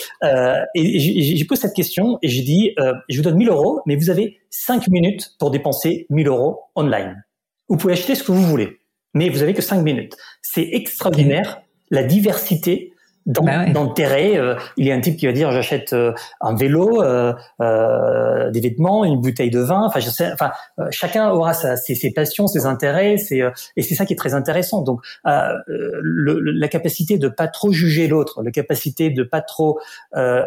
Et 0.75 0.99
j'ai 0.99 1.45
posé 1.47 1.63
cette 1.63 1.75
question 1.75 2.19
et 2.21 2.29
j'ai 2.29 2.43
dit, 2.43 2.75
je 3.09 3.17
vous 3.17 3.23
donne 3.23 3.37
1000 3.37 3.49
euros, 3.49 3.81
mais 3.87 3.97
vous 3.97 4.11
avez 4.11 4.39
5 4.51 4.89
minutes 4.89 5.31
pour 5.39 5.51
dépenser 5.51 6.07
1000 6.11 6.29
euros 6.29 6.65
online. 6.77 7.25
Vous 7.71 7.79
pouvez 7.79 7.95
acheter 7.95 8.15
ce 8.15 8.23
que 8.23 8.33
vous 8.33 8.45
voulez, 8.45 8.79
mais 9.15 9.31
vous 9.31 9.43
avez 9.43 9.55
que 9.55 9.63
5 9.63 9.81
minutes. 9.81 10.15
C'est 10.43 10.69
extraordinaire 10.73 11.63
la 11.91 12.03
diversité 12.03 12.93
bah 13.29 13.67
d'intérêt. 13.67 14.39
Euh, 14.39 14.55
il 14.77 14.87
y 14.87 14.91
a 14.91 14.95
un 14.95 15.01
type 15.01 15.17
qui 15.17 15.27
va 15.27 15.33
dire 15.33 15.53
j'achète 15.53 15.93
euh, 15.93 16.13
un 16.41 16.55
vélo, 16.55 17.03
euh, 17.03 17.35
euh, 17.61 18.51
des 18.51 18.61
vêtements, 18.61 19.05
une 19.05 19.21
bouteille 19.21 19.51
de 19.51 19.61
vin. 19.61 19.83
Enfin, 19.85 20.01
je 20.01 20.09
sais. 20.09 20.33
Enfin, 20.33 20.51
chacun 20.91 21.31
aura 21.31 21.53
sa, 21.53 21.77
ses, 21.77 21.95
ses, 21.95 22.11
passions, 22.11 22.47
ses 22.47 22.67
intérêts. 22.67 23.19
C'est 23.19 23.41
et 23.77 23.83
c'est 23.83 23.95
ça 23.95 24.07
qui 24.07 24.15
est 24.15 24.17
très 24.17 24.35
intéressant. 24.35 24.83
Donc, 24.83 25.01
le, 25.25 26.41
la 26.41 26.69
capacité 26.69 27.19
de 27.19 27.29
pas 27.29 27.49
trop 27.49 27.71
juger 27.71 28.09
l'autre, 28.09 28.43
la 28.43 28.51
capacité 28.51 29.11
de 29.11 29.23
pas 29.23 29.43
trop 29.43 29.79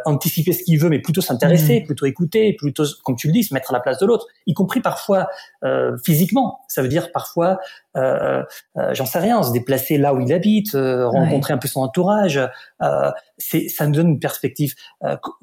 anticiper 0.05 0.53
ce 0.53 0.63
qu'il 0.63 0.79
veut, 0.79 0.89
mais 0.89 0.99
plutôt 0.99 1.21
s'intéresser, 1.21 1.81
mmh. 1.81 1.85
plutôt 1.85 2.05
écouter, 2.05 2.53
plutôt, 2.53 2.83
comme 3.03 3.15
tu 3.15 3.27
le 3.27 3.33
dis, 3.33 3.43
se 3.43 3.53
mettre 3.53 3.71
à 3.71 3.73
la 3.73 3.79
place 3.79 3.99
de 3.99 4.05
l'autre, 4.05 4.27
y 4.47 4.53
compris 4.53 4.81
parfois 4.81 5.27
physiquement. 6.03 6.61
Ça 6.67 6.81
veut 6.81 6.87
dire 6.87 7.11
parfois 7.11 7.59
euh, 7.97 8.43
euh, 8.77 8.93
j'en 8.93 9.05
sais 9.05 9.19
rien, 9.19 9.43
se 9.43 9.51
déplacer 9.51 9.97
là 9.97 10.13
où 10.13 10.21
il 10.21 10.31
habite, 10.31 10.75
euh, 10.75 11.07
rencontrer 11.07 11.53
un 11.53 11.57
peu 11.57 11.67
son 11.67 11.81
entourage, 11.81 12.39
euh, 12.81 13.11
c'est 13.37 13.67
ça 13.67 13.85
nous 13.87 13.93
donne 13.93 14.09
une 14.09 14.19
perspective 14.19 14.75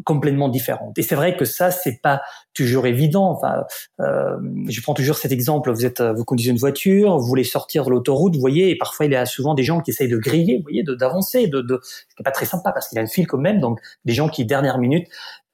complètement 0.04 0.48
différente. 0.48 0.98
Et 0.98 1.02
c'est 1.02 1.14
vrai 1.14 1.36
que 1.36 1.44
ça 1.44 1.70
c'est 1.70 2.00
pas 2.00 2.22
toujours 2.54 2.86
évident. 2.86 3.30
Enfin, 3.30 3.64
je 3.98 4.80
prends 4.80 4.94
toujours 4.94 5.16
cet 5.16 5.32
exemple. 5.32 5.70
Vous 5.70 5.84
êtes, 5.84 6.00
vous 6.00 6.24
conduisez 6.24 6.50
une 6.50 6.58
voiture, 6.58 7.18
vous 7.18 7.26
voulez 7.26 7.44
sortir 7.44 7.84
de 7.84 7.90
l'autoroute, 7.90 8.34
vous 8.34 8.40
voyez, 8.40 8.70
et 8.70 8.76
parfois 8.76 9.06
il 9.06 9.12
y 9.12 9.16
a 9.16 9.26
souvent 9.26 9.54
des 9.54 9.64
gens 9.64 9.80
qui 9.80 9.90
essayent 9.90 10.08
de 10.08 10.18
griller, 10.18 10.58
vous 10.58 10.62
voyez, 10.62 10.82
d'avancer, 10.84 11.46
de, 11.48 11.60
de, 11.60 11.80
ce 11.82 12.14
qui 12.14 12.22
est 12.22 12.24
pas 12.24 12.30
très 12.30 12.46
sympa 12.46 12.72
parce 12.72 12.88
qu'il 12.88 12.96
y 12.96 13.00
a 13.00 13.02
un 13.02 13.06
fil 13.06 13.26
quand 13.26 13.38
même. 13.38 13.60
Donc 13.60 13.80
des 14.04 14.14
gens 14.14 14.28
qui 14.28 14.44
dernière 14.44 14.78
minute 14.78 15.08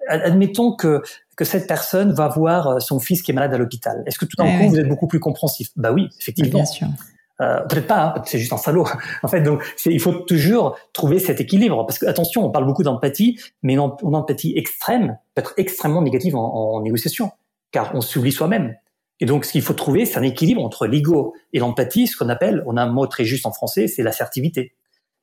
admettons 0.09 0.75
que 0.75 1.03
que 1.37 1.45
cette 1.45 1.67
personne 1.67 2.13
va 2.13 2.29
voir 2.29 2.69
euh, 2.69 2.81
son 2.81 3.01
fils 3.01 3.23
qui 3.23 3.31
est 3.31 3.35
malade 3.35 3.55
à 3.55 3.59
l'hôpital. 3.59 4.03
Est-ce 4.07 4.19
que 4.19 4.25
tout 4.25 4.37
d'un 4.37 4.59
coup, 4.59 4.69
vous 4.69 4.79
êtes 4.79 4.89
beaucoup 4.89 5.07
plus 5.07 5.21
compréhensif? 5.21 5.71
Bah 5.77 5.93
oui, 5.93 6.09
effectivement. 6.21 6.61
Bien 6.61 6.65
sûr. 6.65 6.89
Euh, 7.41 7.61
peut-être 7.69 7.89
pas, 7.89 8.15
hein, 8.17 8.23
c'est 8.25 8.39
juste 8.39 8.53
un 8.53 8.59
salaud. 8.59 8.87
en 9.23 9.29
fait, 9.29 9.43
donc 9.43 9.63
il 9.87 10.01
faut 10.01 10.13
toujours 10.13 10.77
trouver 10.93 11.19
cet 11.19 11.41
équilibre 11.41 11.85
parce 11.85 11.99
que 11.99 12.07
attention, 12.07 12.45
on 12.45 12.51
parle 12.51 12.67
beaucoup 12.67 12.85
d'empathie, 12.85 13.41
mais 13.63 13.75
une, 13.75 13.81
empathie 13.81 14.57
extrême 14.57 15.19
peut 15.35 15.41
être 15.41 15.55
extrêmement 15.57 16.03
négative 16.03 16.37
en, 16.37 16.77
en 16.77 16.81
négociation, 16.81 17.33
car 17.73 17.91
on 17.95 18.01
s'oublie 18.01 18.33
soi-même. 18.33 18.77
Et 19.21 19.27
donc, 19.27 19.45
ce 19.45 19.53
qu'il 19.53 19.63
faut 19.63 19.75
trouver, 19.75 20.07
c'est 20.07 20.19
un 20.19 20.23
équilibre 20.23 20.65
entre 20.65 20.87
l'ego 20.87 21.35
et 21.53 21.61
l'empathie, 21.61 22.07
ce 22.07 22.17
qu'on 22.17 22.29
appelle, 22.29 22.63
on 22.67 22.77
a 22.77 22.83
un 22.83 22.91
mot 22.91 23.07
très 23.07 23.25
juste 23.25 23.47
en 23.47 23.53
français, 23.53 23.87
c'est 23.87 24.03
l'assertivité. 24.03 24.75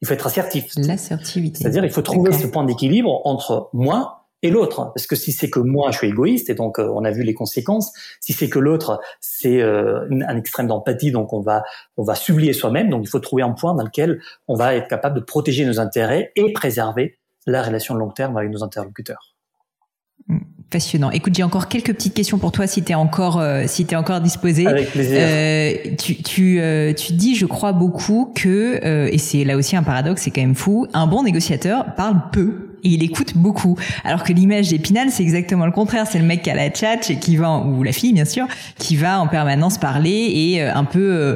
Il 0.01 0.07
faut 0.07 0.13
être 0.13 0.27
assertif. 0.27 0.65
L'assertivité. 0.77 1.59
C'est-à-dire, 1.59 1.85
il 1.85 1.91
faut 1.91 2.01
trouver 2.01 2.31
ce 2.31 2.47
point 2.47 2.63
d'équilibre 2.63 3.21
entre 3.25 3.69
moi 3.73 4.20
et 4.43 4.49
l'autre. 4.49 4.91
Parce 4.93 5.07
que 5.07 5.15
si 5.15 5.31
c'est 5.31 5.49
que 5.49 5.59
moi, 5.59 5.91
je 5.91 5.97
suis 5.97 6.07
égoïste, 6.07 6.49
et 6.49 6.53
donc 6.53 6.79
euh, 6.79 6.87
on 6.93 7.03
a 7.03 7.11
vu 7.11 7.23
les 7.23 7.33
conséquences. 7.33 7.91
Si 8.19 8.33
c'est 8.33 8.49
que 8.49 8.59
l'autre, 8.59 9.01
c'est 9.19 9.61
euh, 9.61 10.07
un 10.27 10.37
extrême 10.37 10.67
d'empathie, 10.67 11.11
donc 11.11 11.33
on 11.33 11.41
va 11.41 11.63
on 11.97 12.03
va 12.03 12.15
s'oublier 12.15 12.53
soi-même. 12.53 12.89
Donc 12.89 13.03
il 13.03 13.09
faut 13.09 13.19
trouver 13.19 13.43
un 13.43 13.51
point 13.51 13.73
dans 13.75 13.83
lequel 13.83 14.21
on 14.47 14.55
va 14.55 14.75
être 14.75 14.87
capable 14.87 15.15
de 15.15 15.23
protéger 15.23 15.65
nos 15.65 15.79
intérêts 15.79 16.31
et 16.35 16.53
préserver 16.53 17.17
la 17.47 17.63
relation 17.63 17.93
de 17.93 17.99
long 17.99 18.11
terme 18.11 18.37
avec 18.37 18.51
nos 18.51 18.63
interlocuteurs. 18.63 19.35
Passionnant. 20.69 21.11
Écoute, 21.11 21.35
j'ai 21.35 21.43
encore 21.43 21.67
quelques 21.67 21.93
petites 21.93 22.13
questions 22.13 22.37
pour 22.37 22.53
toi 22.53 22.65
si 22.65 22.81
tu 22.81 22.93
es 22.93 22.95
encore 22.95 23.39
euh, 23.39 23.63
si 23.67 23.85
tu 23.85 23.95
encore 23.95 24.21
disposé. 24.21 24.65
Avec 24.67 24.91
plaisir. 24.91 25.19
Euh, 25.19 25.95
tu 25.97 26.21
tu 26.23 26.61
euh, 26.61 26.93
tu 26.93 27.11
dis 27.11 27.35
je 27.35 27.45
crois 27.45 27.73
beaucoup 27.73 28.31
que 28.33 28.79
euh, 28.85 29.09
et 29.11 29.17
c'est 29.17 29.43
là 29.43 29.57
aussi 29.57 29.75
un 29.75 29.83
paradoxe, 29.83 30.21
c'est 30.21 30.31
quand 30.31 30.41
même 30.41 30.55
fou, 30.55 30.87
un 30.93 31.07
bon 31.07 31.23
négociateur 31.23 31.93
parle 31.95 32.21
peu 32.31 32.70
et 32.83 32.89
il 32.89 33.03
écoute 33.03 33.33
beaucoup. 33.35 33.77
Alors 34.03 34.23
que 34.23 34.33
l'image 34.33 34.69
d'Épinal, 34.69 35.09
c'est 35.11 35.23
exactement 35.23 35.65
le 35.65 35.71
contraire. 35.71 36.05
C'est 36.09 36.19
le 36.19 36.25
mec 36.25 36.41
qui 36.41 36.49
a 36.49 36.55
la 36.55 36.73
chat 36.73 37.09
et 37.09 37.17
qui 37.17 37.37
va, 37.37 37.59
ou 37.59 37.83
la 37.83 37.91
fille 37.91 38.13
bien 38.13 38.25
sûr, 38.25 38.47
qui 38.77 38.95
va 38.95 39.19
en 39.19 39.27
permanence 39.27 39.77
parler 39.77 40.31
et 40.33 40.61
euh, 40.61 40.73
un 40.73 40.83
peu 40.83 40.99
euh, 40.99 41.35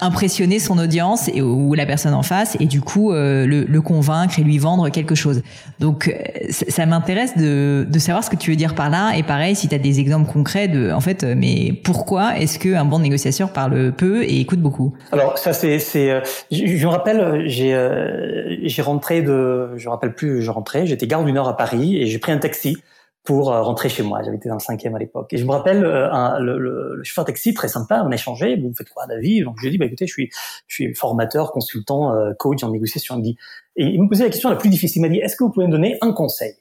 impressionner 0.00 0.58
son 0.58 0.78
audience 0.78 1.30
ou 1.34 1.74
la 1.74 1.86
personne 1.86 2.14
en 2.14 2.22
face 2.22 2.56
et 2.60 2.66
du 2.66 2.80
coup 2.80 3.12
euh, 3.12 3.46
le, 3.46 3.80
convaincre 3.80 4.38
et 4.38 4.42
lui 4.42 4.58
vendre 4.58 4.88
quelque 4.88 5.14
chose. 5.14 5.42
Donc 5.78 6.12
ça, 6.50 6.86
m'intéresse 6.86 7.36
de, 7.36 7.86
savoir 7.98 8.24
ce 8.24 8.30
que 8.30 8.36
tu 8.36 8.50
veux 8.50 8.56
dire 8.56 8.74
par 8.74 8.90
là. 8.90 9.12
Et 9.16 9.22
pareil, 9.22 9.54
si 9.54 9.68
tu 9.68 9.74
as 9.74 9.78
des 9.78 10.00
exemples 10.00 10.30
concrets 10.30 10.66
de, 10.66 10.90
en 10.90 11.00
fait, 11.00 11.24
mais 11.24 11.72
pourquoi 11.84 12.38
est-ce 12.38 12.58
qu'un 12.58 12.84
bon 12.84 12.98
négociateur 12.98 13.52
parle 13.52 13.92
peu 13.92 14.24
et 14.24 14.40
écoute 14.40 14.60
beaucoup? 14.60 14.94
Alors 15.12 15.38
ça 15.38 15.52
c'est, 15.52 15.78
c'est, 15.78 16.22
je, 16.50 16.66
je 16.66 16.86
me 16.86 16.90
rappelle, 16.90 17.44
j'ai, 17.46 17.76
j'ai 18.62 18.82
rentré 18.82 19.22
de, 19.22 19.76
je 19.76 19.86
me 19.86 19.90
rappelle 19.90 20.14
plus, 20.14 20.42
je 20.42 20.50
rentrais 20.50 20.85
j'étais 20.86 21.06
garde 21.06 21.26
du 21.26 21.32
Nord 21.32 21.48
à 21.48 21.56
Paris 21.56 21.96
et 21.96 22.06
j'ai 22.06 22.18
pris 22.18 22.32
un 22.32 22.38
taxi 22.38 22.78
pour 23.26 23.52
euh, 23.52 23.60
rentrer 23.60 23.90
chez 23.90 24.02
moi. 24.02 24.22
J'habitais 24.22 24.48
dans 24.48 24.54
le 24.54 24.60
cinquième 24.60 24.94
à 24.94 24.98
l'époque. 24.98 25.32
Et 25.32 25.36
je 25.36 25.44
me 25.44 25.50
rappelle 25.50 25.84
euh, 25.84 26.10
un, 26.10 26.38
le, 26.38 26.58
le, 26.58 27.02
chauffeur 27.02 27.26
taxi 27.26 27.52
très 27.52 27.68
sympa, 27.68 28.02
on 28.06 28.10
a 28.10 28.14
échangé, 28.14 28.56
vous 28.56 28.72
faites 28.74 28.88
quoi 28.88 29.06
David 29.06 29.44
Donc 29.44 29.56
je 29.58 29.62
lui 29.62 29.68
ai 29.68 29.70
dit, 29.72 29.78
bah, 29.78 29.86
écoutez, 29.86 30.06
je 30.06 30.12
suis, 30.12 30.30
je 30.68 30.74
suis 30.74 30.94
formateur, 30.94 31.52
consultant, 31.52 32.14
euh, 32.14 32.32
coach 32.38 32.62
en 32.62 32.70
négociation. 32.70 33.20
Et 33.22 33.36
il 33.76 34.02
me 34.02 34.08
posait 34.08 34.24
la 34.24 34.30
question 34.30 34.48
la 34.48 34.56
plus 34.56 34.70
difficile. 34.70 35.00
Il 35.00 35.02
m'a 35.02 35.08
dit, 35.08 35.18
est-ce 35.18 35.36
que 35.36 35.44
vous 35.44 35.50
pouvez 35.50 35.66
me 35.66 35.72
donner 35.72 35.98
un 36.00 36.12
conseil? 36.12 36.54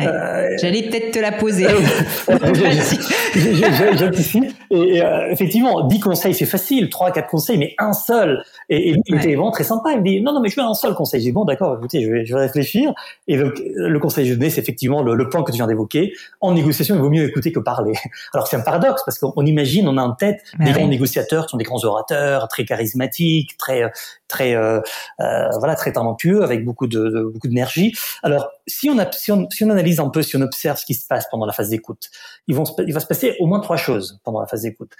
Euh, 0.00 0.48
J'allais 0.60 0.82
peut-être 0.82 1.12
te 1.12 1.18
la 1.18 1.32
poser. 1.32 1.66
J'anticipe. 3.98 4.44
Et 4.70 5.02
euh, 5.02 5.30
effectivement, 5.30 5.86
10 5.86 6.00
conseils, 6.00 6.34
c'est 6.34 6.46
facile. 6.46 6.88
3 6.88 7.12
4 7.12 7.28
conseils, 7.28 7.58
mais 7.58 7.74
un 7.78 7.92
seul. 7.92 8.42
Et, 8.70 8.88
et 8.88 8.92
lui, 8.92 9.02
il 9.06 9.16
était 9.16 9.34
vraiment 9.34 9.50
très 9.50 9.64
sympa. 9.64 9.92
Il 9.92 9.98
me 9.98 10.04
dit, 10.04 10.20
non, 10.22 10.32
non, 10.32 10.40
mais 10.40 10.48
je 10.48 10.56
veux 10.56 10.66
un 10.66 10.74
seul 10.74 10.94
conseil. 10.94 11.20
J'ai 11.20 11.26
dit, 11.26 11.32
bon, 11.32 11.44
d'accord, 11.44 11.76
écoutez, 11.76 12.02
je 12.02 12.10
vais, 12.10 12.24
je 12.24 12.34
vais 12.34 12.40
réfléchir. 12.40 12.92
Et 13.28 13.36
le, 13.36 13.52
le 13.76 13.98
conseil 13.98 14.24
que 14.24 14.30
je 14.30 14.34
donnais, 14.34 14.50
c'est 14.50 14.62
effectivement 14.62 15.02
le, 15.02 15.14
le, 15.14 15.28
point 15.28 15.42
que 15.42 15.50
tu 15.50 15.56
viens 15.56 15.66
d'évoquer. 15.66 16.14
En 16.40 16.54
négociation, 16.54 16.94
il 16.94 17.00
vaut 17.00 17.10
mieux 17.10 17.28
écouter 17.28 17.52
que 17.52 17.60
parler. 17.60 17.92
Alors, 18.34 18.46
c'est 18.46 18.56
un 18.56 18.60
paradoxe, 18.60 19.02
parce 19.04 19.18
qu'on 19.18 19.44
imagine, 19.44 19.88
on 19.88 19.98
a 19.98 20.02
en 20.02 20.12
tête 20.12 20.42
des 20.58 20.72
grands 20.72 20.88
négociateurs 20.88 21.46
qui 21.46 21.50
sont 21.50 21.58
des 21.58 21.64
grands 21.64 21.84
orateurs, 21.84 22.48
très 22.48 22.64
charismatiques, 22.64 23.56
très, 23.58 23.90
très, 24.28 24.54
euh, 24.54 24.80
euh, 25.20 25.48
voilà, 25.58 25.74
très 25.74 25.92
talentueux, 25.92 26.42
avec 26.42 26.64
beaucoup 26.64 26.86
de, 26.86 27.08
de 27.08 27.22
beaucoup 27.22 27.48
d'énergie. 27.48 27.94
Alors, 28.22 28.50
si 28.66 28.90
on, 28.90 28.98
a, 28.98 29.10
si, 29.12 29.32
on, 29.32 29.48
si 29.50 29.64
on 29.64 29.70
analyse 29.70 30.00
un 30.00 30.08
peu, 30.08 30.22
si 30.22 30.36
on 30.36 30.40
observe 30.40 30.78
ce 30.78 30.86
qui 30.86 30.94
se 30.94 31.06
passe 31.06 31.26
pendant 31.30 31.46
la 31.46 31.52
phase 31.52 31.70
d'écoute, 31.70 32.10
il 32.46 32.54
va 32.54 32.64
se 33.00 33.06
passer 33.06 33.36
au 33.40 33.46
moins 33.46 33.60
trois 33.60 33.76
choses 33.76 34.20
pendant 34.24 34.40
la 34.40 34.46
phase 34.46 34.62
d'écoute. 34.62 34.92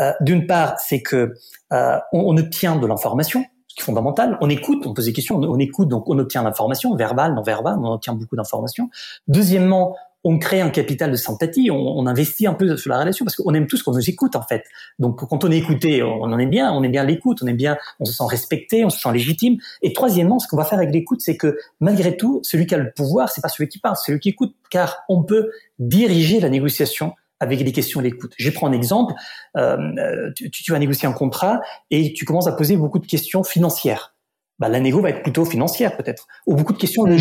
Euh, 0.00 0.12
D'une 0.20 0.46
part, 0.46 0.78
c'est 0.78 1.02
que 1.02 1.34
euh, 1.72 1.98
on, 2.12 2.20
on, 2.20 2.36
obtient 2.36 2.76
de 2.76 2.86
l'information, 2.86 3.44
ce 3.66 3.74
qui 3.74 3.82
est 3.82 3.84
fondamental. 3.84 4.38
On 4.40 4.48
écoute, 4.48 4.86
on 4.86 4.94
pose 4.94 5.06
des 5.06 5.12
questions, 5.12 5.36
on, 5.36 5.44
on 5.44 5.58
écoute, 5.58 5.88
donc 5.88 6.08
on 6.08 6.18
obtient 6.18 6.42
l'information, 6.42 6.94
verbale, 6.94 7.34
non 7.34 7.42
verbale, 7.42 7.76
on 7.78 7.92
obtient 7.92 8.14
beaucoup 8.14 8.36
d'informations. 8.36 8.90
Deuxièmement, 9.28 9.96
on 10.24 10.38
crée 10.38 10.60
un 10.60 10.70
capital 10.70 11.10
de 11.10 11.16
sympathie, 11.16 11.70
on, 11.70 11.76
on, 11.76 12.06
investit 12.06 12.46
un 12.46 12.54
peu 12.54 12.76
sur 12.76 12.90
la 12.90 12.98
relation 12.98 13.24
parce 13.24 13.36
qu'on 13.36 13.54
aime 13.54 13.66
tous 13.66 13.82
qu'on 13.82 13.92
nous 13.92 14.10
écoute 14.10 14.36
en 14.36 14.42
fait. 14.42 14.64
Donc 14.98 15.16
quand 15.28 15.44
on 15.44 15.50
est 15.50 15.58
écouté, 15.58 16.02
on 16.02 16.22
en 16.22 16.38
est 16.38 16.46
bien, 16.46 16.72
on 16.72 16.82
est 16.82 16.88
bien 16.88 17.04
l'écoute, 17.04 17.42
on 17.42 17.46
est 17.46 17.54
bien, 17.54 17.76
on 18.00 18.04
se 18.04 18.12
sent 18.12 18.24
respecté, 18.28 18.84
on 18.84 18.90
se 18.90 18.98
sent 18.98 19.12
légitime. 19.12 19.56
Et 19.82 19.92
troisièmement, 19.92 20.38
ce 20.38 20.46
qu'on 20.48 20.56
va 20.56 20.64
faire 20.64 20.78
avec 20.78 20.92
l'écoute, 20.92 21.20
c'est 21.22 21.36
que 21.36 21.58
malgré 21.80 22.16
tout, 22.16 22.40
celui 22.42 22.66
qui 22.66 22.74
a 22.74 22.78
le 22.78 22.92
pouvoir, 22.92 23.30
c'est 23.30 23.40
pas 23.40 23.48
celui 23.48 23.68
qui 23.68 23.78
parle, 23.78 23.96
c'est 23.96 24.12
celui 24.12 24.20
qui 24.20 24.28
écoute, 24.28 24.54
car 24.70 24.98
on 25.08 25.22
peut 25.22 25.50
diriger 25.78 26.40
la 26.40 26.50
négociation 26.50 27.14
avec 27.40 27.64
des 27.64 27.72
questions 27.72 28.02
d'écoute. 28.02 28.34
Je 28.36 28.50
prends 28.50 28.66
un 28.66 28.72
exemple. 28.72 29.14
Euh, 29.56 30.30
tu, 30.36 30.50
tu 30.50 30.72
vas 30.72 30.78
négocier 30.78 31.08
un 31.08 31.12
contrat 31.12 31.60
et 31.90 32.12
tu 32.12 32.26
commences 32.26 32.46
à 32.46 32.52
poser 32.52 32.76
beaucoup 32.76 32.98
de 32.98 33.06
questions 33.06 33.42
financières. 33.42 34.14
Bah, 34.60 34.68
la 34.68 34.78
négo 34.78 35.00
va 35.00 35.08
être 35.08 35.22
plutôt 35.22 35.46
financière 35.46 35.96
peut-être, 35.96 36.28
ou 36.46 36.54
beaucoup 36.54 36.74
de 36.74 36.78
questions 36.78 37.06
mmh. 37.06 37.16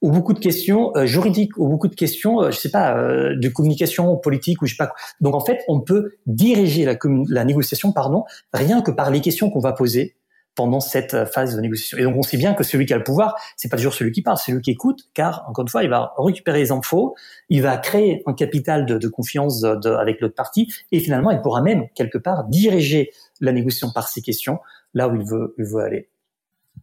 Ou 0.00 0.10
beaucoup 0.10 0.32
de 0.32 0.38
questions 0.38 0.92
euh, 0.96 1.06
juridiques, 1.06 1.56
ou 1.58 1.68
beaucoup 1.68 1.88
de 1.88 1.94
questions, 1.94 2.42
euh, 2.42 2.50
je 2.50 2.58
sais 2.58 2.70
pas, 2.70 2.96
euh, 2.96 3.34
de 3.36 3.48
communication 3.48 4.16
politique, 4.16 4.62
ou 4.62 4.66
je 4.66 4.74
sais 4.74 4.84
pas. 4.84 4.92
Donc 5.20 5.34
en 5.34 5.44
fait, 5.44 5.60
on 5.68 5.80
peut 5.80 6.12
diriger 6.26 6.84
la, 6.84 6.96
la 7.28 7.44
négociation, 7.44 7.92
pardon, 7.92 8.24
rien 8.52 8.80
que 8.82 8.90
par 8.90 9.10
les 9.10 9.20
questions 9.20 9.50
qu'on 9.50 9.60
va 9.60 9.72
poser 9.72 10.14
pendant 10.58 10.80
cette 10.80 11.14
euh, 11.14 11.24
phase 11.24 11.54
de 11.54 11.60
négociation. 11.60 11.98
Et 11.98 12.02
donc 12.02 12.16
on 12.16 12.22
sait 12.22 12.36
bien 12.36 12.52
que 12.52 12.64
celui 12.64 12.84
qui 12.84 12.92
a 12.92 12.96
le 12.96 13.04
pouvoir, 13.04 13.36
c'est 13.56 13.68
pas 13.68 13.76
toujours 13.76 13.94
celui 13.94 14.10
qui 14.10 14.22
parle, 14.22 14.36
c'est 14.38 14.50
celui 14.50 14.60
qui 14.60 14.72
écoute, 14.72 15.02
car 15.14 15.44
encore 15.48 15.62
une 15.62 15.68
fois, 15.68 15.84
il 15.84 15.88
va 15.88 16.12
récupérer 16.18 16.58
les 16.58 16.72
infos, 16.72 17.14
il 17.48 17.62
va 17.62 17.76
créer 17.76 18.24
un 18.26 18.34
capital 18.34 18.84
de, 18.84 18.98
de 18.98 19.08
confiance 19.08 19.60
de, 19.60 19.90
avec 19.90 20.20
l'autre 20.20 20.34
partie, 20.34 20.72
et 20.90 20.98
finalement, 20.98 21.30
il 21.30 21.40
pourra 21.40 21.62
même 21.62 21.86
quelque 21.94 22.18
part 22.18 22.44
diriger 22.44 23.12
la 23.40 23.52
négociation 23.52 23.92
par 23.92 24.08
ces 24.08 24.20
questions 24.20 24.58
là 24.94 25.08
où 25.08 25.14
il 25.14 25.22
veut, 25.22 25.54
il 25.58 25.64
veut 25.64 25.80
aller. 25.80 26.08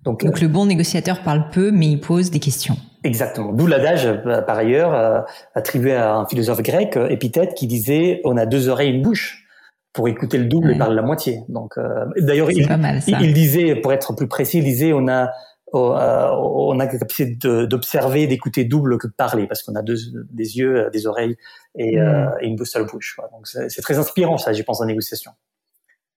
Donc, 0.03 0.23
Donc 0.23 0.39
le 0.39 0.47
bon 0.47 0.65
négociateur 0.65 1.21
parle 1.23 1.49
peu, 1.49 1.71
mais 1.71 1.87
il 1.87 1.99
pose 1.99 2.31
des 2.31 2.39
questions. 2.39 2.77
Exactement. 3.05 3.53
D'où 3.53 3.67
l'adage, 3.67 4.07
euh, 4.07 4.41
par 4.41 4.57
ailleurs, 4.57 4.93
euh, 4.93 5.21
attribué 5.53 5.93
à 5.93 6.15
un 6.15 6.25
philosophe 6.25 6.61
grec, 6.61 6.97
euh, 6.97 7.07
Épithète, 7.07 7.53
qui 7.53 7.67
disait 7.67 8.19
on 8.23 8.35
a 8.35 8.47
deux 8.47 8.67
oreilles 8.67 8.89
et 8.89 8.93
une 8.93 9.03
bouche 9.03 9.45
pour 9.93 10.07
écouter 10.07 10.39
le 10.39 10.45
double 10.45 10.69
ouais. 10.69 10.75
et 10.75 10.77
parler 10.77 10.95
la 10.95 11.03
moitié. 11.03 11.41
Donc, 11.47 11.75
d'ailleurs, 12.17 12.51
il, 12.51 12.67
il, 13.07 13.17
il, 13.21 13.33
disait, 13.33 13.75
pour 13.75 13.93
être 13.93 14.13
plus 14.13 14.27
précis, 14.27 14.57
il 14.57 14.65
disait 14.65 14.91
on 14.91 15.07
a 15.07 15.29
on 15.71 16.79
a 16.79 16.85
la 16.85 16.87
capacité 16.87 17.37
d'observer, 17.65 18.27
d'écouter 18.27 18.63
double 18.63 18.97
que 18.97 19.07
de 19.07 19.13
parler, 19.13 19.45
parce 19.45 19.61
qu'on 19.61 19.75
a 19.75 19.81
deux, 19.81 19.97
des 20.31 20.57
yeux, 20.57 20.89
des 20.91 21.05
oreilles 21.05 21.35
et, 21.77 21.97
mm. 21.97 22.31
et 22.41 22.47
une 22.47 22.63
seule 22.63 22.85
bouche. 22.85 23.17
Donc 23.31 23.47
c'est 23.47 23.81
très 23.81 23.97
inspirant 23.97 24.37
ça, 24.37 24.53
j'y 24.53 24.63
pense 24.63 24.79
en 24.81 24.85
négociation. 24.85 25.31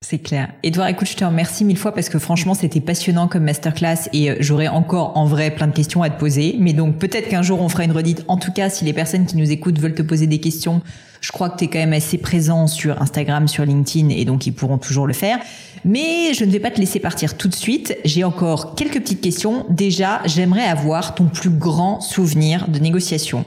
C'est 0.00 0.20
clair. 0.20 0.52
Edouard, 0.62 0.86
écoute, 0.86 1.08
je 1.08 1.16
te 1.16 1.24
remercie 1.24 1.64
mille 1.64 1.76
fois 1.76 1.92
parce 1.92 2.08
que 2.08 2.20
franchement, 2.20 2.54
c'était 2.54 2.80
passionnant 2.80 3.26
comme 3.26 3.42
masterclass 3.42 4.08
et 4.12 4.30
euh, 4.30 4.36
j'aurais 4.38 4.68
encore 4.68 5.16
en 5.16 5.24
vrai 5.24 5.50
plein 5.50 5.66
de 5.66 5.72
questions 5.72 6.04
à 6.04 6.08
te 6.08 6.18
poser. 6.20 6.54
Mais 6.60 6.72
donc 6.72 6.98
peut-être 6.98 7.28
qu'un 7.28 7.42
jour 7.42 7.60
on 7.60 7.68
fera 7.68 7.82
une 7.82 7.90
redite. 7.90 8.24
En 8.28 8.36
tout 8.36 8.52
cas, 8.52 8.70
si 8.70 8.84
les 8.84 8.92
personnes 8.92 9.26
qui 9.26 9.36
nous 9.36 9.50
écoutent 9.50 9.80
veulent 9.80 9.96
te 9.96 10.02
poser 10.02 10.28
des 10.28 10.38
questions, 10.38 10.82
je 11.20 11.32
crois 11.32 11.50
que 11.50 11.58
tu 11.58 11.64
es 11.64 11.66
quand 11.66 11.80
même 11.80 11.92
assez 11.92 12.16
présent 12.16 12.68
sur 12.68 13.02
Instagram, 13.02 13.48
sur 13.48 13.64
LinkedIn 13.64 14.10
et 14.10 14.24
donc 14.24 14.46
ils 14.46 14.52
pourront 14.52 14.78
toujours 14.78 15.08
le 15.08 15.14
faire. 15.14 15.40
Mais 15.84 16.32
je 16.32 16.44
ne 16.44 16.50
vais 16.52 16.60
pas 16.60 16.70
te 16.70 16.78
laisser 16.78 17.00
partir 17.00 17.36
tout 17.36 17.48
de 17.48 17.56
suite. 17.56 17.98
J'ai 18.04 18.22
encore 18.22 18.76
quelques 18.76 19.00
petites 19.00 19.20
questions. 19.20 19.66
Déjà, 19.68 20.20
j'aimerais 20.26 20.64
avoir 20.64 21.16
ton 21.16 21.24
plus 21.24 21.50
grand 21.50 22.00
souvenir 22.00 22.68
de 22.68 22.78
négociation. 22.78 23.44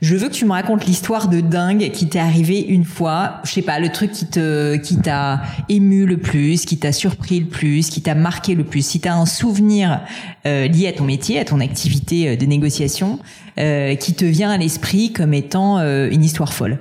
Je 0.00 0.16
veux 0.16 0.28
que 0.28 0.34
tu 0.34 0.46
me 0.46 0.52
racontes 0.52 0.86
l'histoire 0.86 1.28
de 1.28 1.40
dingue 1.40 1.90
qui 1.90 2.08
t'est 2.08 2.18
arrivée 2.18 2.60
une 2.60 2.84
fois. 2.84 3.34
Je 3.44 3.50
sais 3.50 3.62
pas, 3.62 3.78
le 3.78 3.90
truc 3.90 4.12
qui 4.12 4.24
te, 4.24 4.76
qui 4.76 4.96
t'a 4.96 5.42
ému 5.68 6.06
le 6.06 6.16
plus, 6.16 6.64
qui 6.64 6.78
t'a 6.78 6.90
surpris 6.90 7.40
le 7.40 7.46
plus, 7.46 7.90
qui 7.90 8.00
t'a 8.00 8.14
marqué 8.14 8.54
le 8.54 8.64
plus. 8.64 8.84
Si 8.84 9.00
t'as 9.00 9.12
un 9.12 9.26
souvenir 9.26 10.00
euh, 10.46 10.68
lié 10.68 10.88
à 10.88 10.92
ton 10.92 11.04
métier, 11.04 11.38
à 11.38 11.44
ton 11.44 11.60
activité 11.60 12.30
euh, 12.30 12.36
de 12.36 12.46
négociation, 12.46 13.18
euh, 13.58 13.94
qui 13.94 14.14
te 14.14 14.24
vient 14.24 14.50
à 14.50 14.56
l'esprit 14.56 15.12
comme 15.12 15.34
étant 15.34 15.78
euh, 15.78 16.08
une 16.10 16.24
histoire 16.24 16.54
folle. 16.54 16.78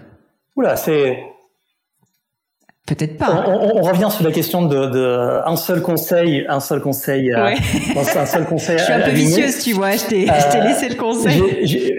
Oula, 0.56 0.78
c'est 0.78 1.18
Peut-être 2.90 3.20
pas. 3.20 3.46
On, 3.48 3.52
on, 3.52 3.78
on, 3.78 3.82
revient 3.84 4.08
sur 4.10 4.26
la 4.26 4.32
question 4.32 4.66
de, 4.66 4.88
de, 4.88 5.42
un 5.46 5.56
seul 5.56 5.84
conseil, 5.84 6.44
un 6.50 6.60
seul 6.60 6.82
conseil, 6.82 7.32
ouais. 7.36 7.56
un 7.96 8.26
seul 8.26 8.48
conseil. 8.48 8.78
je 8.80 8.84
suis 8.84 8.94
un 8.94 9.02
peu 9.02 9.12
vicieuse, 9.12 9.60
tu 9.60 9.74
vois. 9.74 9.92
Je 9.92 10.08
t'ai 10.08 10.28
euh, 10.28 10.64
laissé 10.64 10.90
le 10.90 10.96
conseil. 10.96 11.40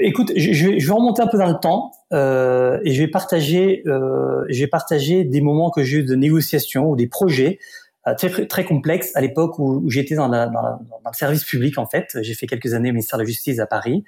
écoute, 0.03 0.33
je, 0.35 0.53
je, 0.53 0.69
vais 0.69 0.93
remonter 0.93 1.23
un 1.23 1.29
peu 1.29 1.39
dans 1.39 1.47
le 1.47 1.61
temps 1.61 1.93
euh, 2.13 2.81
et 2.85 2.93
je 2.93 3.03
vais 3.03 3.09
partager, 3.09 3.85
euh, 3.87 4.45
je 4.49 4.59
vais 4.59 4.67
partager 4.67 5.23
des 5.23 5.41
moments 5.41 5.71
que 5.71 5.85
j'ai 5.85 5.99
eu 5.99 6.03
de 6.03 6.17
négociation 6.17 6.91
ou 6.91 6.97
des 6.97 7.07
projets 7.07 7.61
euh, 8.09 8.15
très 8.15 8.47
très 8.47 8.65
complexes 8.65 9.13
à 9.15 9.21
l'époque 9.21 9.59
où, 9.59 9.83
où 9.85 9.91
j'étais 9.91 10.17
dans, 10.17 10.29
dans, 10.29 10.51
dans, 10.51 10.79
le 11.05 11.17
service 11.17 11.45
public 11.45 11.79
en 11.79 11.87
fait. 11.87 12.17
J'ai 12.23 12.35
fait 12.35 12.47
quelques 12.47 12.75
années 12.75 12.91
au 12.91 12.95
ministère 12.95 13.19
de 13.19 13.23
la 13.23 13.29
Justice 13.29 13.61
à 13.61 13.67
Paris 13.67 14.05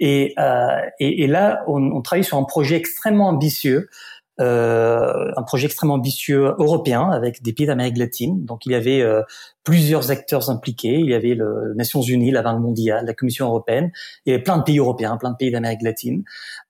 et, 0.00 0.34
euh, 0.38 0.80
et, 0.98 1.22
et 1.22 1.26
là 1.26 1.62
on, 1.66 1.82
on 1.92 2.02
travaillait 2.02 2.26
sur 2.26 2.38
un 2.38 2.44
projet 2.44 2.76
extrêmement 2.76 3.28
ambitieux 3.28 3.90
euh, 4.38 5.30
un 5.36 5.42
projet 5.42 5.66
extrêmement 5.66 5.94
ambitieux 5.94 6.54
européen 6.58 7.10
avec 7.10 7.42
des 7.42 7.52
pays 7.52 7.66
d'Amérique 7.66 7.96
latine. 7.96 8.44
Donc 8.44 8.66
il 8.66 8.72
y 8.72 8.74
avait 8.74 9.00
euh, 9.00 9.22
plusieurs 9.64 10.10
acteurs 10.10 10.50
impliqués. 10.50 10.98
Il 10.98 11.06
y 11.06 11.14
avait 11.14 11.34
les 11.34 11.74
Nations 11.74 12.02
Unies, 12.02 12.30
la 12.30 12.42
Banque 12.42 12.60
mondiale, 12.60 13.06
la 13.06 13.14
Commission 13.14 13.46
européenne. 13.46 13.90
Il 14.24 14.30
y 14.30 14.34
avait 14.34 14.42
plein 14.42 14.58
de 14.58 14.62
pays 14.62 14.78
européens, 14.78 15.16
plein 15.16 15.30
de 15.30 15.36
pays 15.36 15.50
d'Amérique 15.50 15.82
latine. 15.82 16.22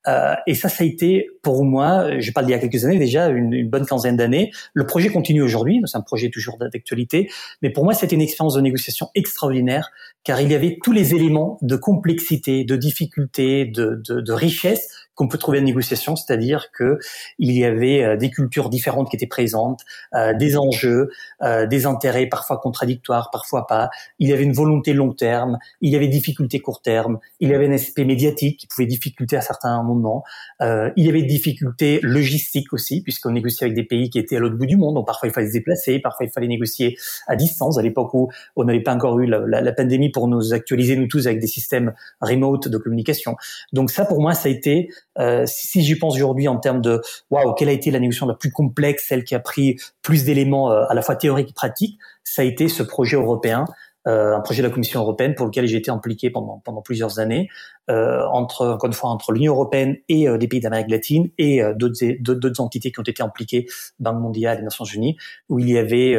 Euh, 0.07 0.33
et 0.47 0.55
ça, 0.55 0.69
ça 0.69 0.83
a 0.83 0.87
été 0.87 1.29
pour 1.43 1.65
moi, 1.65 2.19
je 2.19 2.31
parle 2.31 2.45
d'il 2.45 2.53
y 2.53 2.55
a 2.55 2.59
quelques 2.59 2.85
années 2.85 2.99
déjà, 2.99 3.27
une, 3.27 3.53
une 3.53 3.69
bonne 3.69 3.85
quinzaine 3.85 4.15
d'années. 4.15 4.51
Le 4.73 4.85
projet 4.85 5.09
continue 5.09 5.41
aujourd'hui. 5.41 5.81
C'est 5.85 5.97
un 5.97 6.01
projet 6.01 6.29
toujours 6.29 6.57
d'actualité. 6.57 7.29
Mais 7.61 7.69
pour 7.69 7.83
moi, 7.83 7.93
c'était 7.93 8.15
une 8.15 8.21
expérience 8.21 8.55
de 8.55 8.61
négociation 8.61 9.09
extraordinaire 9.13 9.91
car 10.23 10.41
il 10.41 10.51
y 10.51 10.55
avait 10.55 10.77
tous 10.83 10.91
les 10.91 11.15
éléments 11.15 11.57
de 11.61 11.77
complexité, 11.77 12.65
de 12.65 12.75
difficulté, 12.75 13.65
de, 13.65 14.01
de, 14.05 14.19
de 14.19 14.33
richesse 14.33 15.06
qu'on 15.17 15.27
peut 15.27 15.39
trouver 15.39 15.59
en 15.59 15.63
négociation, 15.63 16.15
c'est-à-dire 16.15 16.71
que 16.71 16.99
il 17.39 17.51
y 17.51 17.65
avait 17.65 18.03
euh, 18.03 18.17
des 18.17 18.29
cultures 18.29 18.69
différentes 18.69 19.09
qui 19.09 19.15
étaient 19.15 19.25
présentes, 19.25 19.81
euh, 20.13 20.33
des 20.33 20.57
enjeux, 20.57 21.09
euh, 21.41 21.65
des 21.65 21.87
intérêts 21.87 22.27
parfois 22.27 22.59
contradictoires, 22.59 23.31
parfois 23.31 23.65
pas. 23.65 23.89
Il 24.19 24.29
y 24.29 24.33
avait 24.33 24.43
une 24.43 24.53
volonté 24.53 24.93
long 24.93 25.13
terme, 25.13 25.57
il 25.81 25.91
y 25.91 25.95
avait 25.95 26.07
difficultés 26.07 26.59
court 26.59 26.83
terme, 26.83 27.17
il 27.39 27.49
y 27.49 27.55
avait 27.55 27.67
un 27.67 27.71
aspect 27.71 28.05
médiatique 28.05 28.59
qui 28.59 28.67
pouvait 28.67 28.85
difficulter 28.85 29.35
à 29.35 29.41
certains 29.41 29.81
moments, 29.83 30.23
il 30.61 31.05
y 31.05 31.09
avait 31.09 31.21
des 31.21 31.27
difficultés 31.27 31.99
logistiques 32.03 32.71
aussi, 32.73 33.01
puisqu'on 33.01 33.31
négociait 33.31 33.65
avec 33.65 33.75
des 33.75 33.83
pays 33.83 34.09
qui 34.09 34.19
étaient 34.19 34.37
à 34.37 34.39
l'autre 34.39 34.55
bout 34.55 34.67
du 34.67 34.77
monde, 34.77 34.95
donc 34.95 35.07
parfois 35.07 35.27
il 35.27 35.31
fallait 35.31 35.47
se 35.47 35.53
déplacer, 35.53 35.99
parfois 35.99 36.27
il 36.27 36.31
fallait 36.31 36.47
négocier 36.47 36.97
à 37.27 37.35
distance, 37.35 37.79
à 37.79 37.81
l'époque 37.81 38.13
où 38.13 38.29
on 38.55 38.63
n'avait 38.63 38.81
pas 38.81 38.93
encore 38.93 39.19
eu 39.19 39.25
la, 39.25 39.39
la, 39.39 39.71
pandémie 39.73 40.09
pour 40.09 40.27
nous 40.27 40.53
actualiser 40.53 40.95
nous 40.95 41.07
tous 41.07 41.25
avec 41.25 41.39
des 41.39 41.47
systèmes 41.47 41.93
remote 42.21 42.67
de 42.67 42.77
communication. 42.77 43.35
Donc 43.73 43.89
ça 43.89 44.05
pour 44.05 44.21
moi 44.21 44.33
ça 44.33 44.49
a 44.49 44.51
été 44.51 44.89
euh, 45.19 45.43
si, 45.45 45.83
j'y 45.83 45.95
pense 45.95 46.15
aujourd'hui 46.15 46.47
en 46.47 46.57
termes 46.57 46.81
de 46.81 47.01
waouh, 47.31 47.53
quelle 47.53 47.69
a 47.69 47.73
été 47.73 47.91
la 47.91 47.99
négociation 47.99 48.27
la 48.27 48.35
plus 48.35 48.51
complexe, 48.51 49.05
celle 49.07 49.23
qui 49.23 49.35
a 49.35 49.39
pris 49.39 49.77
plus 50.01 50.25
d'éléments 50.25 50.71
euh, 50.71 50.85
à 50.89 50.93
la 50.93 51.01
fois 51.01 51.15
théoriques 51.15 51.49
et 51.49 51.53
pratiques, 51.53 51.99
ça 52.23 52.41
a 52.41 52.45
été 52.45 52.67
ce 52.67 52.83
projet 52.83 53.15
européen, 53.15 53.65
euh, 54.07 54.35
un 54.35 54.39
projet 54.41 54.61
de 54.61 54.67
la 54.67 54.73
Commission 54.73 55.01
européenne 55.01 55.35
pour 55.35 55.45
lequel 55.45 55.65
j'ai 55.67 55.77
été 55.77 55.91
impliqué 55.91 56.29
pendant 56.29 56.61
pendant 56.63 56.81
plusieurs 56.81 57.19
années, 57.19 57.49
euh, 57.89 58.25
entre 58.31 58.65
encore 58.67 58.87
une 58.87 58.93
fois 58.93 59.09
entre 59.09 59.33
l'Union 59.33 59.53
européenne 59.53 59.97
et 60.07 60.27
des 60.37 60.47
pays 60.47 60.61
d'Amérique 60.61 60.89
latine 60.89 61.29
et 61.37 61.61
d'autres 61.75 62.05
d'autres 62.21 62.61
entités 62.61 62.91
qui 62.91 62.99
ont 62.99 63.03
été 63.03 63.21
impliquées, 63.21 63.65
Banque 63.99 64.21
mondiale 64.21 64.59
et 64.59 64.61
Nations 64.61 64.85
Unies, 64.85 65.17
où 65.49 65.59
il 65.59 65.69
y 65.69 65.77
avait, 65.77 66.15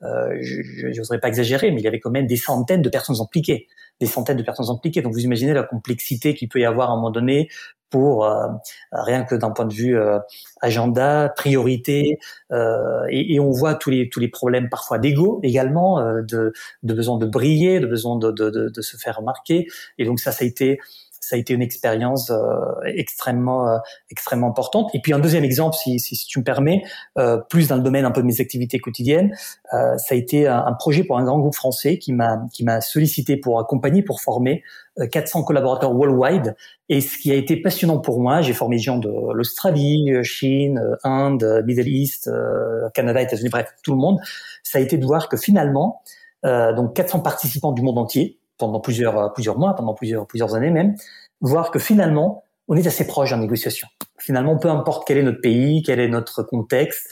je 0.00 0.98
n'oserais 0.98 1.20
pas 1.20 1.28
exagérer, 1.28 1.70
mais 1.70 1.80
il 1.80 1.84
y 1.84 1.88
avait 1.88 2.00
quand 2.00 2.10
même 2.10 2.26
des 2.26 2.36
centaines 2.36 2.82
de 2.82 2.88
personnes 2.88 3.20
impliquées 3.20 3.68
des 4.00 4.06
centaines 4.06 4.36
de 4.36 4.42
personnes 4.42 4.70
impliquées. 4.70 5.02
Donc 5.02 5.12
vous 5.12 5.20
imaginez 5.20 5.52
la 5.52 5.62
complexité 5.62 6.34
qu'il 6.34 6.48
peut 6.48 6.60
y 6.60 6.64
avoir 6.64 6.90
à 6.90 6.92
un 6.92 6.96
moment 6.96 7.10
donné 7.10 7.48
pour 7.90 8.24
euh, 8.24 8.46
rien 8.92 9.24
que 9.24 9.34
d'un 9.34 9.50
point 9.50 9.66
de 9.66 9.74
vue 9.74 9.98
euh, 9.98 10.18
agenda, 10.62 11.32
priorité, 11.36 12.18
euh, 12.52 13.04
et, 13.10 13.34
et, 13.34 13.40
on 13.40 13.50
voit 13.50 13.74
tous 13.74 13.90
les 13.90 14.08
tous 14.08 14.20
les 14.20 14.28
problèmes 14.28 14.68
parfois 14.68 14.98
d'ego 14.98 15.40
également, 15.42 16.00
de, 16.22 16.52
de 16.82 16.94
besoin 16.94 17.18
de 17.18 17.26
briller, 17.26 17.80
de 17.80 17.86
besoin 17.86 18.16
de, 18.16 18.30
de, 18.30 18.50
de, 18.50 18.68
de 18.68 18.80
se 18.80 18.96
faire 18.96 19.16
remarquer. 19.16 19.66
Et 19.98 20.04
donc 20.04 20.20
ça, 20.20 20.32
ça 20.32 20.44
a 20.44 20.46
été 20.46 20.78
ça 21.20 21.36
a 21.36 21.38
été 21.38 21.52
une 21.52 21.62
expérience 21.62 22.30
euh, 22.30 22.56
extrêmement 22.86 23.68
euh, 23.68 23.78
extrêmement 24.10 24.48
importante. 24.48 24.90
Et 24.94 25.00
puis 25.00 25.12
un 25.12 25.18
deuxième 25.18 25.44
exemple, 25.44 25.76
si, 25.76 26.00
si, 26.00 26.16
si 26.16 26.26
tu 26.26 26.38
me 26.38 26.44
permets, 26.44 26.82
euh, 27.18 27.36
plus 27.36 27.68
dans 27.68 27.76
le 27.76 27.82
domaine 27.82 28.06
un 28.06 28.10
peu 28.10 28.22
de 28.22 28.26
mes 28.26 28.40
activités 28.40 28.78
quotidiennes, 28.78 29.36
ça 29.70 29.96
a 30.10 30.14
été 30.14 30.48
un, 30.48 30.72
projet 30.72 31.04
pour 31.04 31.18
un 31.18 31.24
grand 31.24 31.38
groupe 31.38 31.54
français 31.54 31.98
qui 31.98 32.12
m'a 32.12 32.40
qui 32.52 32.64
m'a 32.64 32.80
sollicité 32.80 33.36
pour 33.36 33.60
accompagner, 33.60 34.02
pour 34.02 34.20
former 34.20 34.62
400 35.12 35.44
collaborateurs 35.44 35.94
worldwide. 35.94 36.56
Et 36.88 37.00
ce 37.00 37.18
qui 37.18 37.30
a 37.30 37.34
été 37.34 37.56
passionnant 37.60 37.98
pour 37.98 38.20
moi, 38.20 38.40
j'ai 38.40 38.54
formé 38.54 38.76
des 38.76 38.82
gens 38.82 38.96
de 38.96 39.10
l'Australie, 39.32 40.12
Chine, 40.24 40.80
Inde, 41.04 41.62
Middle 41.66 41.88
East, 41.88 42.30
Canada, 42.94 43.20
États-Unis, 43.20 43.50
bref, 43.50 43.68
tout 43.84 43.92
le 43.92 43.98
monde. 43.98 44.18
Ça 44.62 44.78
a 44.78 44.80
été 44.80 44.96
de 44.96 45.04
voir 45.04 45.28
que 45.28 45.36
finalement, 45.36 46.02
donc 46.42 46.94
400 46.94 47.20
participants 47.20 47.72
du 47.72 47.82
monde 47.82 47.98
entier, 47.98 48.39
pendant 48.60 48.78
plusieurs, 48.78 49.18
euh, 49.18 49.28
plusieurs 49.28 49.58
mois, 49.58 49.74
pendant 49.74 49.94
plusieurs, 49.94 50.26
plusieurs 50.26 50.54
années 50.54 50.70
même, 50.70 50.94
voir 51.40 51.72
que 51.72 51.80
finalement, 51.80 52.44
on 52.68 52.76
est 52.76 52.86
assez 52.86 53.06
proche 53.06 53.32
en 53.32 53.38
négociation. 53.38 53.88
Finalement, 54.18 54.56
peu 54.56 54.70
importe 54.70 55.06
quel 55.06 55.18
est 55.18 55.22
notre 55.24 55.40
pays, 55.40 55.82
quel 55.82 55.98
est 55.98 56.08
notre 56.08 56.44
contexte, 56.44 57.08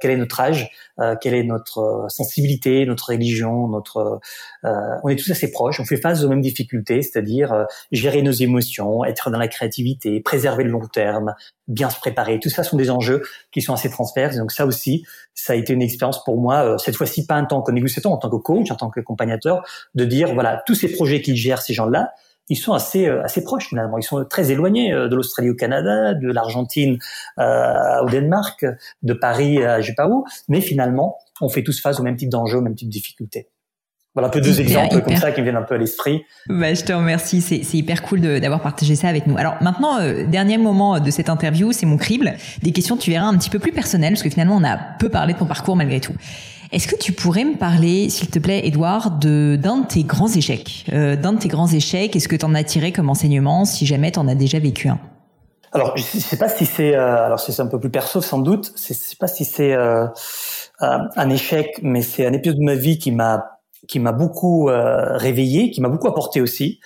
quel 0.00 0.10
est 0.10 0.16
notre 0.16 0.40
âge, 0.40 0.70
euh, 0.98 1.14
quelle 1.20 1.34
est 1.34 1.42
notre 1.42 1.78
euh, 1.78 2.08
sensibilité, 2.08 2.86
notre 2.86 3.10
religion, 3.10 3.68
notre, 3.68 4.18
euh, 4.64 4.70
on 5.02 5.08
est 5.10 5.16
tous 5.16 5.30
assez 5.30 5.50
proches. 5.50 5.78
On 5.78 5.84
fait 5.84 5.98
face 5.98 6.22
aux 6.22 6.28
mêmes 6.28 6.40
difficultés, 6.40 7.02
c'est-à-dire 7.02 7.66
gérer 7.92 8.22
nos 8.22 8.32
émotions, 8.32 9.04
être 9.04 9.30
dans 9.30 9.38
la 9.38 9.48
créativité, 9.48 10.20
préserver 10.20 10.64
le 10.64 10.70
long 10.70 10.86
terme, 10.86 11.34
bien 11.68 11.90
se 11.90 11.98
préparer. 11.98 12.40
Tout 12.40 12.48
ça 12.48 12.62
sont 12.62 12.76
des 12.76 12.90
enjeux 12.90 13.22
qui 13.52 13.60
sont 13.60 13.74
assez 13.74 13.90
transverses. 13.90 14.36
Donc 14.36 14.52
ça 14.52 14.64
aussi, 14.64 15.04
ça 15.34 15.52
a 15.52 15.56
été 15.56 15.74
une 15.74 15.82
expérience 15.82 16.24
pour 16.24 16.40
moi, 16.40 16.78
cette 16.78 16.96
fois-ci 16.96 17.26
pas 17.26 17.36
en 17.36 17.44
tant 17.44 17.60
que 17.60 17.72
négociateur, 17.72 18.12
en 18.12 18.16
tant 18.16 18.30
que 18.30 18.36
coach, 18.36 18.70
en 18.70 18.76
tant 18.76 18.88
qu'accompagnateur, 18.88 19.64
de 19.94 20.04
dire 20.04 20.32
voilà 20.32 20.62
tous 20.66 20.74
ces 20.74 20.88
projets 20.88 21.20
qu'ils 21.20 21.36
gèrent 21.36 21.60
ces 21.60 21.74
gens-là 21.74 22.12
ils 22.48 22.56
sont 22.56 22.72
assez 22.72 23.06
euh, 23.06 23.22
assez 23.22 23.42
proches 23.42 23.68
finalement. 23.68 23.98
Ils 23.98 24.02
sont 24.02 24.24
très 24.24 24.50
éloignés 24.50 24.92
euh, 24.92 25.08
de 25.08 25.16
l'Australie 25.16 25.50
au 25.50 25.54
Canada, 25.54 26.14
de 26.14 26.30
l'Argentine 26.30 26.98
euh, 27.38 28.02
au 28.02 28.08
Danemark, 28.08 28.64
de 29.02 29.12
Paris 29.12 29.62
à 29.64 29.80
je 29.80 29.88
sais 29.88 29.94
pas 29.94 30.08
où, 30.08 30.24
mais 30.48 30.60
finalement, 30.60 31.18
on 31.40 31.48
fait 31.48 31.62
tous 31.62 31.80
face 31.80 32.00
au 32.00 32.02
même 32.02 32.16
type 32.16 32.30
d'enjeux, 32.30 32.58
au 32.58 32.62
même 32.62 32.74
type 32.74 32.88
de 32.88 32.92
difficultés. 32.92 33.48
Voilà 34.14 34.28
un 34.28 34.30
peu 34.30 34.40
deux 34.40 34.62
exemples 34.62 35.02
comme 35.02 35.16
ça 35.16 35.30
qui 35.30 35.40
me 35.40 35.44
viennent 35.44 35.58
un 35.58 35.62
peu 35.62 35.74
à 35.74 35.78
l'esprit. 35.78 36.24
Bah, 36.48 36.72
je 36.72 36.82
te 36.82 36.92
remercie, 36.94 37.42
c'est, 37.42 37.62
c'est 37.62 37.76
hyper 37.76 38.00
cool 38.00 38.22
d'avoir 38.40 38.62
partagé 38.62 38.96
ça 38.96 39.08
avec 39.08 39.26
nous. 39.26 39.36
Alors 39.36 39.56
maintenant, 39.60 39.98
dernier 40.24 40.56
moment 40.56 41.00
de 41.00 41.10
cette 41.10 41.28
interview, 41.28 41.70
c'est 41.72 41.84
mon 41.84 41.98
crible. 41.98 42.32
Des 42.62 42.72
questions, 42.72 42.96
tu 42.96 43.10
verras, 43.10 43.26
un 43.26 43.36
petit 43.36 43.50
peu 43.50 43.58
plus 43.58 43.72
personnelles, 43.72 44.14
parce 44.14 44.22
que 44.22 44.30
finalement, 44.30 44.56
on 44.56 44.64
a 44.64 44.78
peu 44.98 45.10
parlé 45.10 45.34
de 45.34 45.38
ton 45.38 45.44
parcours 45.44 45.76
malgré 45.76 46.00
tout. 46.00 46.14
Est-ce 46.72 46.88
que 46.88 46.96
tu 46.96 47.12
pourrais 47.12 47.44
me 47.44 47.56
parler, 47.56 48.10
s'il 48.10 48.28
te 48.28 48.38
plaît, 48.38 48.66
Edouard, 48.66 49.12
d'un 49.12 49.56
de 49.56 49.86
tes 49.86 50.02
grands 50.02 50.28
échecs, 50.28 50.84
euh, 50.92 51.16
d'un 51.16 51.32
de 51.34 51.38
tes 51.38 51.48
grands 51.48 51.68
échecs? 51.68 52.16
Est-ce 52.16 52.28
que 52.28 52.36
tu 52.36 52.44
en 52.44 52.54
as 52.54 52.64
tiré 52.64 52.92
comme 52.92 53.08
enseignement, 53.08 53.64
si 53.64 53.86
jamais 53.86 54.10
tu 54.10 54.18
en 54.18 54.26
as 54.26 54.34
déjà 54.34 54.58
vécu 54.58 54.88
un? 54.88 54.98
Alors, 55.72 55.96
je 55.96 56.02
sais 56.02 56.36
pas 56.36 56.48
si 56.48 56.66
c'est, 56.66 56.96
euh, 56.96 57.26
alors 57.26 57.38
c'est 57.38 57.60
un 57.60 57.66
peu 57.66 57.78
plus 57.78 57.90
perso 57.90 58.20
sans 58.20 58.38
doute. 58.38 58.72
Je 58.76 58.94
sais 58.94 59.16
pas 59.18 59.28
si 59.28 59.44
c'est 59.44 59.74
euh, 59.74 60.06
un 60.80 61.30
échec, 61.30 61.78
mais 61.82 62.02
c'est 62.02 62.26
un 62.26 62.32
épisode 62.32 62.58
de 62.58 62.64
ma 62.64 62.74
vie 62.74 62.98
qui 62.98 63.12
m'a 63.12 63.52
qui 63.86 64.00
m'a 64.00 64.10
beaucoup 64.10 64.68
réveillé, 64.68 65.70
qui 65.70 65.80
m'a 65.80 65.88
beaucoup 65.88 66.08
apporté 66.08 66.40
aussi. 66.40 66.80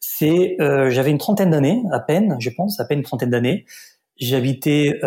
C'est, 0.00 0.56
j'avais 0.58 1.10
une 1.12 1.18
trentaine 1.18 1.50
d'années 1.50 1.80
à 1.92 2.00
peine, 2.00 2.36
je 2.40 2.50
pense, 2.50 2.80
à 2.80 2.84
peine 2.84 2.98
une 2.98 3.04
trentaine 3.04 3.30
d'années. 3.30 3.66
J'habitais, 4.16 4.98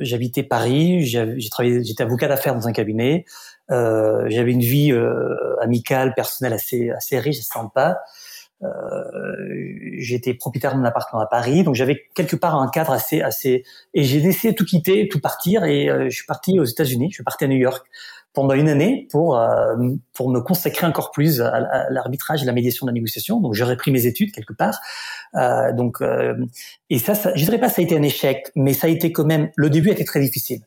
j'habitais 0.00 0.42
Paris. 0.42 1.06
J'ai 1.06 1.48
travaillé, 1.48 1.82
j'étais 1.82 2.02
avocat 2.02 2.28
d'affaires 2.28 2.54
dans 2.54 2.68
un 2.68 2.72
cabinet. 2.72 3.24
Euh, 3.70 4.26
j'avais 4.28 4.52
une 4.52 4.60
vie 4.60 4.92
euh, 4.92 5.56
amicale, 5.60 6.14
personnelle 6.14 6.52
assez 6.52 6.90
assez 6.90 7.18
riche 7.18 7.38
et 7.38 7.42
sympa. 7.42 8.00
Euh, 8.62 8.68
j'étais 9.98 10.34
propriétaire 10.34 10.74
d'un 10.74 10.84
appartement 10.84 11.20
à 11.20 11.26
Paris, 11.26 11.64
donc 11.64 11.74
j'avais 11.74 12.04
quelque 12.14 12.36
part 12.36 12.54
un 12.56 12.68
cadre 12.68 12.92
assez 12.92 13.20
assez. 13.20 13.64
Et 13.94 14.04
j'ai 14.04 14.20
décidé 14.20 14.52
de 14.52 14.56
tout 14.56 14.64
quitter, 14.64 15.08
tout 15.08 15.20
partir, 15.20 15.64
et 15.64 15.88
euh, 15.88 16.08
je 16.08 16.14
suis 16.16 16.26
parti 16.26 16.58
aux 16.58 16.64
États-Unis. 16.64 17.08
Je 17.10 17.14
suis 17.16 17.24
parti 17.24 17.44
à 17.44 17.48
New 17.48 17.56
York 17.56 17.86
pendant 18.32 18.54
une 18.54 18.68
année 18.68 19.06
pour 19.10 19.38
euh, 19.38 19.76
pour 20.12 20.30
me 20.30 20.40
consacrer 20.40 20.86
encore 20.86 21.10
plus 21.10 21.40
à, 21.40 21.86
l'arbitrage 21.90 22.42
et 22.42 22.46
la 22.46 22.52
médiation 22.52 22.86
de 22.86 22.90
la 22.90 22.94
négociation. 22.94 23.40
Donc 23.40 23.54
j'ai 23.54 23.64
repris 23.64 23.90
mes 23.90 24.06
études 24.06 24.32
quelque 24.32 24.54
part. 24.54 24.78
Euh, 25.34 25.72
donc 25.72 25.98
et 26.90 26.98
ça, 26.98 27.14
ça, 27.14 27.34
je 27.34 27.44
dirais 27.44 27.58
pas 27.58 27.68
que 27.68 27.74
ça 27.74 27.82
a 27.82 27.84
été 27.84 27.96
un 27.96 28.02
échec, 28.02 28.50
mais 28.54 28.72
ça 28.72 28.86
a 28.86 28.90
été 28.90 29.12
quand 29.12 29.24
même. 29.24 29.50
Le 29.56 29.68
début 29.68 29.90
a 29.90 29.92
été 29.92 30.04
très 30.04 30.20
difficile 30.20 30.60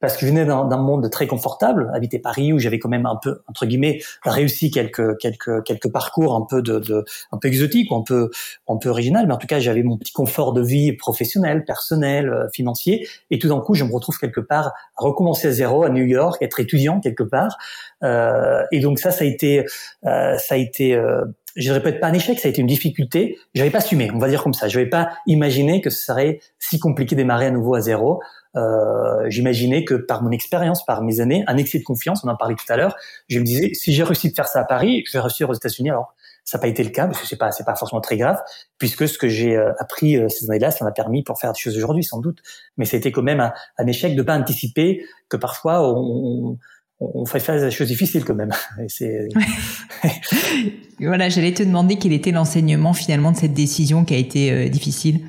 parce 0.00 0.16
que 0.16 0.26
je 0.26 0.32
venais 0.32 0.44
d'un 0.44 0.76
monde 0.76 1.10
très 1.10 1.26
confortable, 1.26 1.90
habiter 1.94 2.18
Paris 2.18 2.52
où 2.52 2.58
j'avais 2.58 2.78
quand 2.78 2.88
même 2.88 3.06
un 3.06 3.16
peu 3.22 3.40
entre 3.48 3.66
guillemets 3.66 4.00
réussi 4.24 4.70
quelques 4.70 5.18
quelques 5.18 5.62
quelques 5.64 5.90
parcours 5.90 6.34
un 6.34 6.46
peu 6.48 6.62
de, 6.62 6.78
de 6.78 7.04
un 7.32 7.38
peu 7.38 7.48
exotiques 7.48 7.90
ou 7.90 7.96
un 7.96 8.02
peu 8.02 8.30
un 8.68 8.76
peu 8.76 8.88
original, 8.88 9.26
mais 9.26 9.34
en 9.34 9.38
tout 9.38 9.46
cas 9.46 9.60
j'avais 9.60 9.82
mon 9.82 9.96
petit 9.96 10.12
confort 10.12 10.52
de 10.52 10.62
vie 10.62 10.92
professionnel, 10.92 11.64
personnel, 11.64 12.28
euh, 12.28 12.48
financier, 12.52 13.06
et 13.30 13.38
tout 13.38 13.48
d'un 13.48 13.60
coup 13.60 13.74
je 13.74 13.84
me 13.84 13.92
retrouve 13.92 14.18
quelque 14.18 14.40
part 14.40 14.68
à 14.68 14.72
recommencer 15.04 15.48
à 15.48 15.52
zéro 15.52 15.84
à 15.84 15.90
New 15.90 16.04
York, 16.04 16.42
être 16.42 16.60
étudiant 16.60 17.00
quelque 17.00 17.22
part, 17.22 17.56
euh, 18.02 18.62
et 18.72 18.80
donc 18.80 18.98
ça 18.98 19.10
ça 19.10 19.24
a 19.24 19.26
été 19.26 19.66
euh, 20.06 20.36
ça 20.38 20.54
a 20.54 20.58
été 20.58 20.94
euh, 20.94 21.24
je 21.56 21.72
répète 21.72 22.00
pas 22.00 22.08
un 22.08 22.12
échec, 22.12 22.38
ça 22.38 22.48
a 22.48 22.50
été 22.50 22.60
une 22.60 22.66
difficulté. 22.66 23.38
J'avais 23.54 23.70
pas 23.70 23.78
assumé, 23.78 24.10
on 24.14 24.18
va 24.18 24.28
dire 24.28 24.42
comme 24.42 24.54
ça. 24.54 24.68
Je 24.68 24.78
n'avais 24.78 24.88
pas 24.88 25.10
imaginé 25.26 25.80
que 25.80 25.90
ce 25.90 26.04
serait 26.04 26.40
si 26.58 26.78
compliqué 26.78 27.14
de 27.16 27.20
démarrer 27.20 27.46
à 27.46 27.50
nouveau 27.50 27.74
à 27.74 27.80
zéro. 27.80 28.20
Euh, 28.56 29.28
j'imaginais 29.28 29.84
que 29.84 29.94
par 29.94 30.22
mon 30.22 30.30
expérience, 30.30 30.84
par 30.84 31.02
mes 31.02 31.20
années, 31.20 31.44
un 31.46 31.56
excès 31.56 31.78
de 31.78 31.84
confiance, 31.84 32.24
on 32.24 32.28
en 32.28 32.36
parlait 32.36 32.56
tout 32.56 32.72
à 32.72 32.76
l'heure, 32.76 32.96
je 33.28 33.38
me 33.38 33.44
disais 33.44 33.74
si 33.74 33.92
j'ai 33.92 34.02
réussi 34.02 34.30
de 34.30 34.34
faire 34.34 34.48
ça 34.48 34.60
à 34.60 34.64
Paris, 34.64 35.04
je 35.06 35.12
vais 35.12 35.20
réussir 35.20 35.48
aux 35.48 35.54
États-Unis. 35.54 35.90
Alors 35.90 36.14
ça 36.44 36.58
n'a 36.58 36.62
pas 36.62 36.68
été 36.68 36.82
le 36.82 36.90
cas 36.90 37.06
parce 37.06 37.20
que 37.20 37.26
c'est 37.26 37.36
pas 37.36 37.52
c'est 37.52 37.64
pas 37.64 37.76
forcément 37.76 38.00
très 38.00 38.16
grave 38.16 38.38
puisque 38.78 39.06
ce 39.06 39.18
que 39.18 39.28
j'ai 39.28 39.56
euh, 39.56 39.72
appris 39.78 40.16
euh, 40.16 40.28
ces 40.28 40.50
années-là, 40.50 40.72
ça 40.72 40.84
m'a 40.84 40.90
permis 40.90 41.22
pour 41.22 41.38
faire 41.38 41.52
des 41.52 41.60
choses 41.60 41.76
aujourd'hui 41.76 42.02
sans 42.02 42.18
doute. 42.18 42.42
Mais 42.76 42.86
c'était 42.86 43.12
quand 43.12 43.22
même 43.22 43.52
un, 43.78 43.86
échec 43.86 44.16
de 44.16 44.22
pas 44.22 44.36
anticiper 44.36 45.04
que 45.28 45.36
parfois 45.36 45.88
on, 45.88 46.58
on 46.98 47.26
fait 47.26 47.38
face 47.38 47.62
à 47.62 47.66
des 47.66 47.70
choses 47.70 47.88
difficiles 47.88 48.24
quand 48.24 48.34
même. 48.34 48.50
voilà, 50.98 51.28
j'allais 51.28 51.54
te 51.54 51.62
demander 51.62 51.98
quel 51.98 52.12
était 52.12 52.32
l'enseignement 52.32 52.94
finalement 52.94 53.30
de 53.30 53.36
cette 53.36 53.54
décision 53.54 54.04
qui 54.04 54.14
a 54.14 54.18
été 54.18 54.68
difficile. 54.70 55.20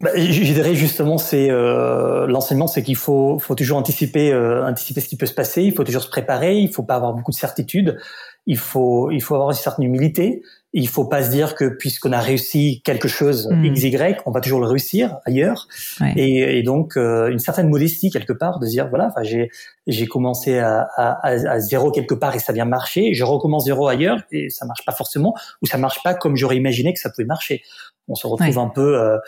Bah, 0.00 0.10
je 0.16 0.52
dirais 0.52 0.74
justement, 0.74 1.18
c'est 1.18 1.50
euh, 1.50 2.26
l'enseignement, 2.26 2.66
c'est 2.66 2.82
qu'il 2.82 2.96
faut, 2.96 3.38
faut 3.38 3.54
toujours 3.54 3.76
anticiper, 3.76 4.32
euh, 4.32 4.66
anticiper 4.66 5.00
ce 5.02 5.08
qui 5.08 5.16
peut 5.16 5.26
se 5.26 5.34
passer. 5.34 5.62
Il 5.62 5.74
faut 5.74 5.84
toujours 5.84 6.02
se 6.02 6.08
préparer. 6.08 6.56
Il 6.56 6.72
faut 6.72 6.82
pas 6.82 6.94
avoir 6.94 7.12
beaucoup 7.12 7.32
de 7.32 7.36
certitudes. 7.36 7.98
Il 8.46 8.56
faut, 8.56 9.10
il 9.10 9.20
faut 9.20 9.34
avoir 9.34 9.50
une 9.50 9.56
certaine 9.56 9.84
humilité. 9.84 10.42
Il 10.72 10.88
faut 10.88 11.04
pas 11.04 11.22
se 11.22 11.30
dire 11.30 11.54
que 11.54 11.66
puisqu'on 11.68 12.12
a 12.12 12.20
réussi 12.20 12.80
quelque 12.82 13.08
chose 13.08 13.48
mm. 13.50 13.64
x 13.66 13.82
y, 13.82 14.22
on 14.24 14.30
va 14.30 14.40
toujours 14.40 14.60
le 14.60 14.68
réussir 14.68 15.18
ailleurs. 15.26 15.68
Et, 16.16 16.58
et, 16.58 16.62
donc 16.62 16.96
euh, 16.96 17.28
une 17.28 17.40
certaine 17.40 17.68
modestie 17.68 18.10
quelque 18.10 18.32
part 18.32 18.58
de 18.58 18.66
dire 18.66 18.88
voilà, 18.88 19.08
enfin 19.08 19.22
j'ai 19.22 19.50
j'ai 19.90 20.06
commencé 20.06 20.58
à, 20.58 20.88
à, 20.96 21.26
à, 21.26 21.60
zéro 21.60 21.90
quelque 21.90 22.14
part 22.14 22.34
et 22.34 22.38
ça 22.38 22.52
vient 22.52 22.64
marcher. 22.64 23.14
Je 23.14 23.24
recommence 23.24 23.64
zéro 23.64 23.88
ailleurs 23.88 24.18
et 24.32 24.48
ça 24.50 24.66
marche 24.66 24.84
pas 24.84 24.92
forcément 24.92 25.34
ou 25.62 25.66
ça 25.66 25.78
marche 25.78 26.02
pas 26.02 26.14
comme 26.14 26.36
j'aurais 26.36 26.56
imaginé 26.56 26.92
que 26.92 27.00
ça 27.00 27.10
pouvait 27.10 27.26
marcher. 27.26 27.62
On 28.08 28.14
se 28.16 28.26
retrouve 28.26 28.58
un 28.58 28.68
peu 28.68 28.98
euh, 28.98 29.18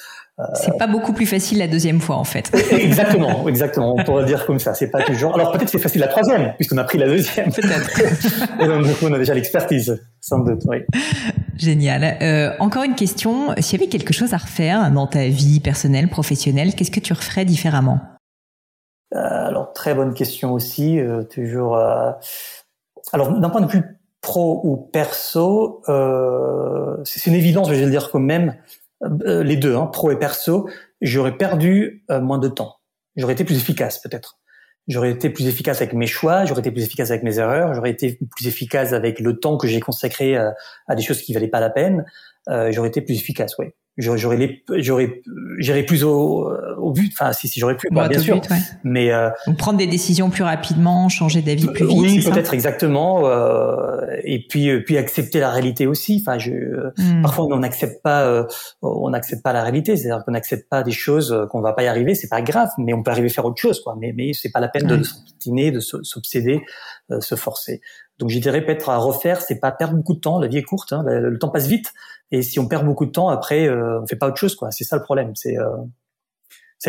euh, 0.40 0.44
c'est 0.54 0.76
pas 0.76 0.86
beaucoup 0.88 1.12
plus 1.12 1.26
facile 1.26 1.58
la 1.58 1.68
deuxième 1.68 2.00
fois 2.00 2.16
en 2.16 2.24
fait. 2.24 2.50
exactement, 2.72 3.46
exactement. 3.46 3.94
On 3.96 4.02
pourrait 4.02 4.24
dire 4.24 4.44
comme 4.44 4.58
ça. 4.58 4.74
C'est 4.74 4.90
pas 4.90 5.02
toujours. 5.02 5.34
Alors 5.34 5.52
peut-être 5.52 5.68
c'est 5.68 5.78
facile 5.78 6.00
la 6.00 6.08
troisième 6.08 6.54
puisqu'on 6.56 6.78
a 6.78 6.84
pris 6.84 6.98
la 6.98 7.06
deuxième. 7.06 7.52
Peut-être. 7.52 8.00
Et 8.60 8.66
donc 8.66 8.84
du 8.84 8.92
coup 8.94 9.06
on 9.08 9.12
a 9.12 9.18
déjà 9.18 9.34
l'expertise, 9.34 10.02
sans 10.20 10.40
doute. 10.40 10.62
Oui. 10.66 10.78
Génial. 11.56 12.16
Euh, 12.22 12.56
encore 12.58 12.82
une 12.82 12.94
question. 12.94 13.54
S'il 13.58 13.78
y 13.78 13.82
avait 13.82 13.90
quelque 13.90 14.12
chose 14.12 14.34
à 14.34 14.38
refaire 14.38 14.90
dans 14.90 15.06
ta 15.06 15.28
vie 15.28 15.60
personnelle, 15.60 16.08
professionnelle, 16.08 16.74
qu'est-ce 16.74 16.90
que 16.90 17.00
tu 17.00 17.12
referais 17.12 17.44
différemment? 17.44 18.00
Alors 19.14 19.72
très 19.72 19.94
bonne 19.94 20.14
question 20.14 20.52
aussi. 20.52 20.98
Euh, 20.98 21.22
toujours. 21.22 21.76
Euh, 21.76 22.12
alors 23.12 23.32
d'un 23.32 23.50
point 23.50 23.60
de 23.60 23.70
vue 23.70 24.00
pro 24.20 24.60
ou 24.64 24.76
perso, 24.76 25.82
euh, 25.88 26.96
c'est 27.04 27.26
une 27.26 27.34
évidence, 27.34 27.68
je 27.68 27.74
vais 27.74 27.84
le 27.84 27.90
dire 27.90 28.10
quand 28.10 28.20
même. 28.20 28.56
Euh, 29.02 29.42
les 29.42 29.56
deux, 29.56 29.74
hein, 29.76 29.86
pro 29.86 30.10
et 30.12 30.18
perso, 30.18 30.68
j'aurais 31.00 31.36
perdu 31.36 32.04
euh, 32.10 32.20
moins 32.20 32.38
de 32.38 32.48
temps. 32.48 32.76
J'aurais 33.16 33.32
été 33.32 33.44
plus 33.44 33.56
efficace 33.56 33.98
peut-être. 33.98 34.38
J'aurais 34.88 35.10
été 35.10 35.30
plus 35.30 35.46
efficace 35.46 35.80
avec 35.80 35.92
mes 35.92 36.06
choix, 36.06 36.44
j'aurais 36.44 36.60
été 36.60 36.70
plus 36.70 36.84
efficace 36.84 37.10
avec 37.10 37.22
mes 37.22 37.38
erreurs, 37.38 37.74
j'aurais 37.74 37.90
été 37.90 38.18
plus 38.36 38.46
efficace 38.48 38.92
avec 38.92 39.20
le 39.20 39.38
temps 39.38 39.56
que 39.56 39.68
j'ai 39.68 39.80
consacré 39.80 40.36
à, 40.36 40.48
euh, 40.48 40.52
à 40.88 40.94
des 40.94 41.02
choses 41.02 41.20
qui 41.22 41.32
valaient 41.34 41.48
pas 41.48 41.60
la 41.60 41.70
peine. 41.70 42.04
Euh, 42.48 42.72
j'aurais 42.72 42.88
été 42.88 43.00
plus 43.00 43.14
efficace, 43.14 43.56
oui 43.58 43.66
j'aurais 43.99 44.36
les 44.36 44.64
j'aurais 44.78 45.22
j'irais 45.59 45.82
plus 45.82 46.05
au, 46.05 46.51
au 46.78 46.93
but 46.93 47.12
enfin 47.12 47.32
si 47.32 47.49
si 47.49 47.61
j'aurais 47.61 47.76
pu 47.76 47.88
bien 47.90 48.18
sûr. 48.18 48.40
mais 48.84 49.12
euh, 49.12 49.28
prendre 49.59 49.78
des 49.78 49.86
décisions 49.86 50.30
plus 50.30 50.45
rapidement 50.45 51.09
changer 51.09 51.43
d'avis 51.43 51.66
plus 51.66 51.86
vite 51.86 51.99
oui 51.99 52.24
peut-être 52.24 52.55
exactement 52.55 53.26
euh, 53.26 54.16
et 54.24 54.47
puis 54.47 54.68
euh, 54.68 54.82
puis 54.84 54.97
accepter 54.97 55.40
la 55.40 55.51
réalité 55.51 55.86
aussi. 55.86 56.18
Enfin 56.20 56.38
je 56.38 56.53
hmm. 56.97 57.22
parfois 57.22 57.47
on 57.47 57.59
n'accepte 57.59 58.03
pas 58.03 58.26
euh, 58.26 58.45
on 58.82 59.11
n'accepte 59.11 59.43
pas 59.43 59.53
la 59.53 59.62
réalité. 59.62 59.97
C'est-à-dire 59.97 60.24
qu'on 60.24 60.32
n'accepte 60.32 60.68
pas 60.68 60.82
des 60.82 60.93
choses 60.93 61.47
qu'on 61.51 61.61
va 61.61 61.72
pas 61.72 61.82
y 61.82 61.86
arriver. 61.86 62.14
C'est 62.14 62.28
pas 62.28 62.43
grave 62.43 62.68
mais 62.78 62.93
on 62.95 63.03
peut 63.03 63.11
arriver 63.11 63.28
à 63.28 63.32
faire 63.32 63.45
autre 63.45 63.61
chose 63.61 63.80
quoi. 63.80 63.97
Mais 63.99 64.12
mais 64.16 64.32
c'est 64.32 64.51
pas 64.51 64.61
la 64.61 64.68
peine 64.68 64.86
de 64.86 65.03
s'obstiner 65.03 65.70
de 65.70 65.80
s'obséder 65.80 66.62
se 67.20 67.34
forcer. 67.34 67.80
Donc 68.18 68.30
je 68.30 68.38
dirais 68.38 68.64
peut-être 68.64 68.88
à 68.88 68.99
refaire 68.99 69.40
c'est 69.40 69.61
pas 69.61 69.72
perdre 69.72 69.97
beaucoup 69.97 70.14
de 70.14 70.20
temps. 70.20 70.38
La 70.38 70.49
vie 70.49 70.59
est 70.59 70.62
courte 70.62 70.93
hein, 70.93 71.03
le, 71.07 71.30
le 71.30 71.38
temps 71.38 71.51
passe 71.51 71.66
vite 71.66 71.93
et 72.33 72.43
si 72.43 72.59
on 72.59 72.66
perd 72.66 72.85
beaucoup 72.85 73.07
de 73.07 73.12
temps, 73.12 73.28
après, 73.28 73.68
euh, 73.68 74.01
on 74.03 74.07
fait 74.07 74.16
pas 74.16 74.26
autre 74.26 74.39
chose, 74.39 74.57
quoi. 74.57 74.70
C'est 74.70 74.85
ça 74.85 74.97
le 74.97 75.03
problème. 75.03 75.33
C'est 75.35 75.59
euh, 75.59 75.68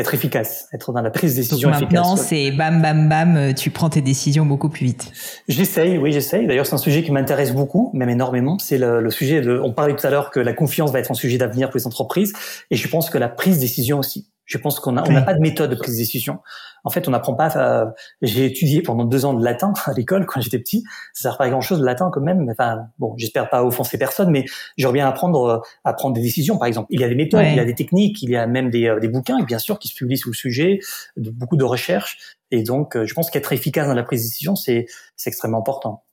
être 0.02 0.14
efficace, 0.14 0.68
être 0.74 0.92
dans 0.92 1.02
la 1.02 1.12
prise 1.12 1.36
de 1.36 1.42
décision 1.42 1.70
Donc 1.70 1.82
maintenant, 1.82 2.16
c'est 2.16 2.52
bam, 2.52 2.82
bam, 2.82 3.10
bam, 3.10 3.38
euh, 3.38 3.54
tu 3.54 3.70
prends 3.70 3.90
tes 3.90 4.02
décisions 4.02 4.46
beaucoup 4.46 4.70
plus 4.70 4.86
vite. 4.86 5.12
J'essaye, 5.48 5.98
oui, 5.98 6.12
j'essaye. 6.12 6.48
D'ailleurs, 6.48 6.66
c'est 6.66 6.74
un 6.74 6.80
sujet 6.80 7.04
qui 7.04 7.12
m'intéresse 7.12 7.54
beaucoup, 7.54 7.92
même 7.94 8.10
énormément. 8.10 8.58
C'est 8.58 8.78
le, 8.78 9.02
le, 9.02 9.12
sujet 9.12 9.42
de, 9.42 9.60
on 9.64 9.72
parlait 9.72 9.96
tout 9.96 10.08
à 10.08 10.10
l'heure 10.10 10.32
que 10.32 10.40
la 10.40 10.54
confiance 10.54 10.92
va 10.92 11.00
être 11.00 11.12
un 11.12 11.16
sujet 11.16 11.38
d'avenir 11.38 11.70
pour 11.70 11.78
les 11.78 11.86
entreprises, 11.86 12.34
et 12.72 12.76
je 12.76 12.88
pense 12.88 13.10
que 13.10 13.18
la 13.18 13.30
prise 13.30 13.58
de 13.58 13.62
décision 13.62 14.00
aussi. 14.00 14.33
Je 14.46 14.58
pense 14.58 14.80
qu'on 14.80 14.94
n'a 14.94 15.04
on 15.08 15.12
n'a 15.12 15.22
pas 15.22 15.34
de 15.34 15.40
méthode 15.40 15.70
de 15.70 15.76
prise 15.76 15.96
de 15.96 16.00
décision. 16.00 16.40
En 16.84 16.90
fait, 16.90 17.08
on 17.08 17.12
n'apprend 17.12 17.34
pas. 17.34 17.56
Euh, 17.56 17.86
j'ai 18.22 18.46
étudié 18.46 18.82
pendant 18.82 19.06
deux 19.06 19.26
ans 19.26 19.34
de 19.34 19.44
latin 19.44 19.74
à 19.86 19.94
l'école 19.94 20.26
quand 20.26 20.42
j'étais 20.42 20.60
petit. 20.60 20.84
Ça 21.14 21.30
sert 21.30 21.38
pas 21.38 21.46
à 21.46 21.50
grand 21.50 21.62
chose 21.62 21.80
de 21.80 21.86
latin 21.86 22.10
quand 22.12 22.22
même. 22.22 22.48
Enfin, 22.52 22.88
bon, 23.00 23.16
j'espère 23.18 23.50
pas 23.50 23.64
offenser 23.64 23.98
personne, 23.98 24.32
mais 24.32 24.46
j'aurais 24.78 24.94
bien 24.94 25.08
apprendre 25.08 25.46
euh, 25.46 25.58
à 25.84 25.94
prendre 25.94 26.16
des 26.16 26.22
décisions. 26.22 26.58
Par 26.58 26.68
exemple, 26.68 26.88
il 26.90 27.00
y 27.00 27.04
a 27.04 27.10
des 27.10 27.16
méthodes, 27.16 27.46
il 27.46 27.56
y 27.56 27.60
a 27.60 27.66
des 27.66 27.76
techniques, 27.76 28.22
il 28.22 28.30
y 28.30 28.36
a 28.36 28.46
même 28.48 28.70
des, 28.70 28.88
euh, 28.88 29.00
des 29.00 29.08
bouquins, 29.08 29.42
bien 29.44 29.60
sûr, 29.60 29.80
qui 29.80 29.88
se 29.88 29.96
publient 29.96 30.18
sur 30.18 30.30
le 30.30 30.36
sujet, 30.36 30.80
de, 31.18 31.30
beaucoup 31.30 31.58
de 31.58 31.64
recherches. 31.64 32.38
Et 32.52 32.64
donc, 32.64 33.02
je 33.04 33.14
pense 33.14 33.32
qu'être 33.32 33.52
efficace 33.54 33.88
dans 33.88 33.96
la 33.96 34.04
prise 34.04 34.22
de 34.22 34.28
décision, 34.28 34.56
c'est 34.56 34.86
c'est 35.16 35.30
extrêmement 35.30 35.60
important. 35.60 36.04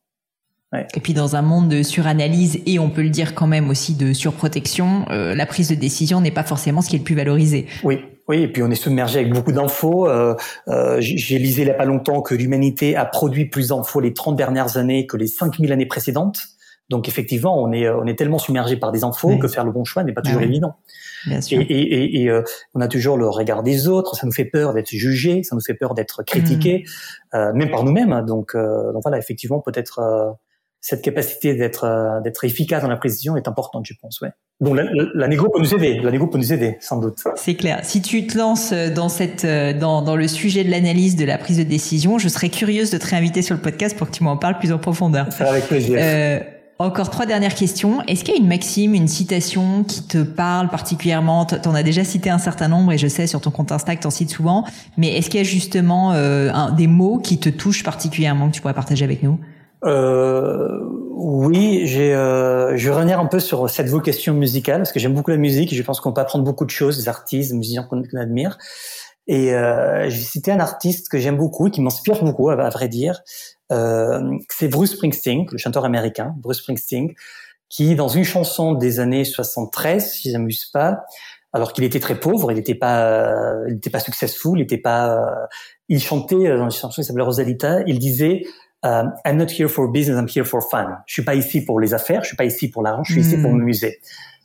Ouais. 0.73 0.87
Et 0.95 1.01
puis 1.01 1.15
dans 1.15 1.35
un 1.35 1.43
monde 1.43 1.69
de 1.69 1.83
suranalyse 1.83 2.61
et 2.65 2.79
on 2.79 2.91
peut 2.91 3.03
le 3.03 3.09
dire 3.09 3.35
quand 3.35 3.49
même 3.49 3.71
aussi 3.71 3.95
de 3.95 4.13
surprotection, 4.13 5.05
euh, 5.11 5.35
la 5.35 5.45
prise 5.47 5.69
de 5.69 5.75
décision 5.75 6.21
n'est 6.21 6.31
pas 6.31 6.45
forcément 6.45 6.81
ce 6.81 6.89
qui 6.89 6.97
est 6.97 7.01
le 7.01 7.05
plus 7.05 7.17
valorisé. 7.17 7.67
Oui, 7.83 7.99
oui, 8.31 8.43
et 8.43 8.49
puis 8.49 8.63
on 8.63 8.71
est 8.71 8.77
submergé 8.77 9.21
avec 9.21 9.33
beaucoup 9.33 9.53
d'infos. 9.53 10.09
Euh, 10.09 10.35
euh, 10.69 10.97
J'ai 11.01 11.39
lisé 11.39 11.63
il 11.63 11.65
n'y 11.67 11.71
a 11.71 11.75
pas 11.75 11.85
longtemps 11.85 12.23
que 12.23 12.35
l'humanité 12.35 12.97
a 12.97 13.05
produit 13.05 13.47
plus 13.47 13.69
d'infos 13.69 14.01
les 14.01 14.15
30 14.15 14.37
dernières 14.37 14.77
années 14.77 15.07
que 15.07 15.17
les 15.17 15.27
5000 15.27 15.73
années 15.73 15.87
précédentes. 15.87 16.41
Donc 16.89 17.09
effectivement, 17.09 17.61
on 17.63 17.73
est 17.73 17.89
on 17.89 18.07
est 18.07 18.17
tellement 18.17 18.39
submergé 18.39 18.77
par 18.77 18.91
des 18.93 19.05
infos 19.05 19.37
que 19.39 19.47
faire 19.47 19.65
le 19.65 19.73
bon 19.73 19.85
choix 19.85 20.03
n'est 20.03 20.13
pas 20.13 20.23
toujours 20.23 20.43
évident. 20.43 20.77
Bien 21.27 21.41
sûr. 21.41 21.61
Et, 21.61 21.65
et, 21.65 22.23
et, 22.23 22.31
euh, 22.31 22.43
on 22.75 22.81
a 22.81 22.89
toujours 22.89 23.17
le 23.17 23.29
regard 23.29 23.63
des 23.63 23.89
autres, 23.89 24.17
ça 24.17 24.27
nous 24.27 24.33
fait 24.33 24.45
peur 24.45 24.73
d'être 24.73 24.91
jugé, 24.91 25.43
ça 25.43 25.55
nous 25.55 25.63
fait 25.63 25.75
peur 25.75 25.95
d'être 25.95 26.23
critiqué, 26.23 26.85
mmh. 27.33 27.37
euh, 27.37 27.53
même 27.53 27.71
par 27.71 27.85
nous-mêmes. 27.85 28.25
Donc, 28.27 28.55
euh, 28.55 28.93
donc 28.93 29.03
voilà, 29.03 29.19
effectivement, 29.19 29.61
peut-être 29.61 30.01
cette 30.81 31.03
capacité 31.03 31.55
d'être 31.55 31.85
euh, 31.85 32.21
d'être 32.21 32.45
efficace 32.45 32.83
dans 32.83 32.89
la 32.89 32.97
précision 32.97 33.37
est 33.37 33.49
importante, 33.49 33.85
je 33.87 33.95
pense. 34.01 34.21
Ouais. 34.21 34.31
Donc 34.61 34.77
la, 34.77 34.85
la, 35.15 35.29
négo 35.29 35.49
peut 35.49 35.59
nous 35.59 35.75
aider, 35.75 36.01
la 36.01 36.11
négo 36.11 36.27
peut 36.27 36.39
nous 36.39 36.53
aider, 36.53 36.77
sans 36.81 36.99
doute. 37.01 37.19
C'est 37.37 37.55
clair. 37.55 37.81
Si 37.83 38.03
tu 38.03 38.27
te 38.27 38.37
lances 38.37 38.73
dans 38.73 39.09
cette 39.09 39.45
euh, 39.45 39.73
dans 39.73 40.03
dans 40.03 40.17
le 40.17 40.29
sujet 40.29 40.65
de 40.65 40.71
l'analyse 40.71 41.17
de 41.17 41.25
la 41.25 41.39
prise 41.39 41.59
de 41.59 41.63
décision, 41.63 42.19
je 42.19 42.29
serais 42.29 42.51
curieuse 42.51 42.91
de 42.91 42.99
te 42.99 43.07
réinviter 43.07 43.43
sur 43.43 43.55
le 43.55 43.61
podcast 43.61 43.97
pour 43.97 44.09
que 44.09 44.13
tu 44.13 44.23
m'en 44.23 44.37
parles 44.37 44.59
plus 44.59 44.73
en 44.73 44.79
profondeur. 44.79 45.33
Ça 45.33 45.49
avec 45.49 45.67
plaisir. 45.67 45.99
Euh, 46.01 46.41
encore 46.79 47.11
trois 47.11 47.27
dernières 47.27 47.55
questions. 47.55 48.03
Est-ce 48.07 48.25
qu'il 48.25 48.35
y 48.35 48.39
a 48.39 48.41
une 48.41 48.49
maxime, 48.49 48.95
une 48.95 49.09
citation 49.09 49.85
qui 49.85 50.03
te 50.03 50.23
parle 50.23 50.69
particulièrement? 50.69 51.45
Tu 51.45 51.57
en 51.69 51.75
as 51.75 51.83
déjà 51.83 52.05
cité 52.05 52.31
un 52.31 52.39
certain 52.39 52.69
nombre 52.69 52.93
et 52.93 52.99
je 52.99 53.07
sais 53.07 53.27
sur 53.27 53.43
ton 53.43 53.51
compte 53.51 53.71
Insta 53.71 53.95
que 53.97 54.01
tu 54.01 54.07
en 54.07 54.11
cites 54.11 54.31
souvent. 54.31 54.65
Mais 54.97 55.09
est-ce 55.17 55.29
qu'il 55.29 55.39
y 55.39 55.43
a 55.43 55.45
justement 55.45 56.13
euh, 56.15 56.51
un, 56.53 56.73
des 56.73 56.87
mots 56.87 57.19
qui 57.19 57.39
te 57.39 57.51
touchent 57.51 57.85
particulièrement 57.85 58.49
que 58.49 58.55
tu 58.55 58.63
pourrais 58.63 58.73
partager 58.73 59.05
avec 59.05 59.23
nous? 59.23 59.39
Euh, 59.85 60.81
oui, 61.23 61.87
j'ai, 61.87 62.15
euh, 62.15 62.77
je 62.77 62.89
vais 62.89 62.95
revenir 62.95 63.21
un 63.21 63.27
peu 63.27 63.41
sur 63.41 63.69
cette 63.71 63.89
vocation 63.89 64.35
musicale 64.35 64.79
parce 64.79 64.93
que 64.93 65.01
j'aime 65.01 65.15
beaucoup 65.15 65.31
la 65.31 65.37
musique. 65.37 65.75
Je 65.75 65.83
pense 65.83 66.01
qu'on 66.01 66.13
peut 66.13 66.21
apprendre 66.21 66.45
beaucoup 66.45 66.65
de 66.65 66.71
choses 66.71 66.99
des 66.99 67.09
artistes, 67.09 67.51
des 67.51 67.57
musiciens 67.57 67.83
qu'on 67.85 68.03
admire. 68.19 68.59
Et 69.27 69.55
euh, 69.55 70.09
j'ai 70.09 70.23
cité 70.23 70.51
un 70.51 70.61
artiste 70.61 71.09
que 71.09 71.19
j'aime 71.19 71.37
beaucoup, 71.37 71.71
qui 71.71 71.81
m'inspire 71.81 72.23
beaucoup, 72.25 72.51
à, 72.51 72.69
vrai 72.71 72.89
dire. 72.89 73.23
Euh, 73.71 74.39
c'est 74.49 74.69
Bruce 74.69 74.93
Springsteen, 74.93 75.47
le 75.51 75.59
chanteur 75.59 75.85
américain, 75.85 76.35
Bruce 76.39 76.59
Springsteen, 76.59 77.13
qui 77.69 77.95
dans 77.95 78.09
une 78.09 78.25
chanson 78.25 78.73
des 78.73 78.99
années 78.99 79.25
73, 79.25 80.11
si 80.11 80.33
j'amuse 80.33 80.65
pas, 80.65 81.05
alors 81.53 81.73
qu'il 81.73 81.85
était 81.85 82.01
très 82.01 82.19
pauvre, 82.19 82.51
il 82.51 82.57
n'était 82.57 82.75
pas, 82.75 83.33
il 83.69 83.75
n'était 83.75 83.91
pas 83.91 84.01
successful, 84.01 84.59
il 84.59 84.63
n'était 84.63 84.79
pas, 84.79 85.49
il 85.89 86.03
chantait 86.03 86.49
dans 86.57 86.65
une 86.65 86.71
chanson 86.71 87.01
qui 87.01 87.07
s'appelait 87.07 87.23
Rosalita, 87.23 87.83
il 87.87 87.99
disait 88.01 88.43
euh, 88.85 89.05
I'm 89.25 89.37
not 89.37 89.51
here 89.51 89.69
for 89.69 89.91
business, 89.91 90.19
I'm 90.19 90.29
here 90.29 90.45
for 90.45 90.63
fun. 90.63 90.99
Je 91.07 91.15
suis 91.15 91.25
pas 91.25 91.35
ici 91.35 91.65
pour 91.65 91.81
les 91.81 91.95
affaires, 91.95 92.23
je 92.23 92.29
suis 92.29 92.37
pas 92.37 92.45
ici 92.45 92.71
pour 92.71 92.83
l'argent, 92.83 93.05
je 93.05 93.13
suis 93.13 93.23
ici 93.23 93.37
pour 93.37 93.51
hmm. 93.51 93.59
m'amuser. 93.59 94.01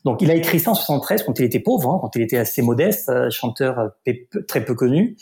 Donc, 0.05 0.21
il 0.21 0.29
a 0.29 0.35
écrit 0.35 0.59
ça 0.59 0.69
en 0.69 0.75
73 0.75 1.23
quand 1.23 1.39
il 1.39 1.45
était 1.45 1.59
pauvre, 1.59 1.89
hein, 1.89 1.97
quand 1.99 2.15
il 2.15 2.21
était 2.21 2.37
assez 2.37 2.61
modeste, 2.61 3.09
euh, 3.09 3.31
chanteur 3.31 3.91
euh, 4.07 4.13
très 4.47 4.63
peu 4.63 4.75
connu. 4.75 5.17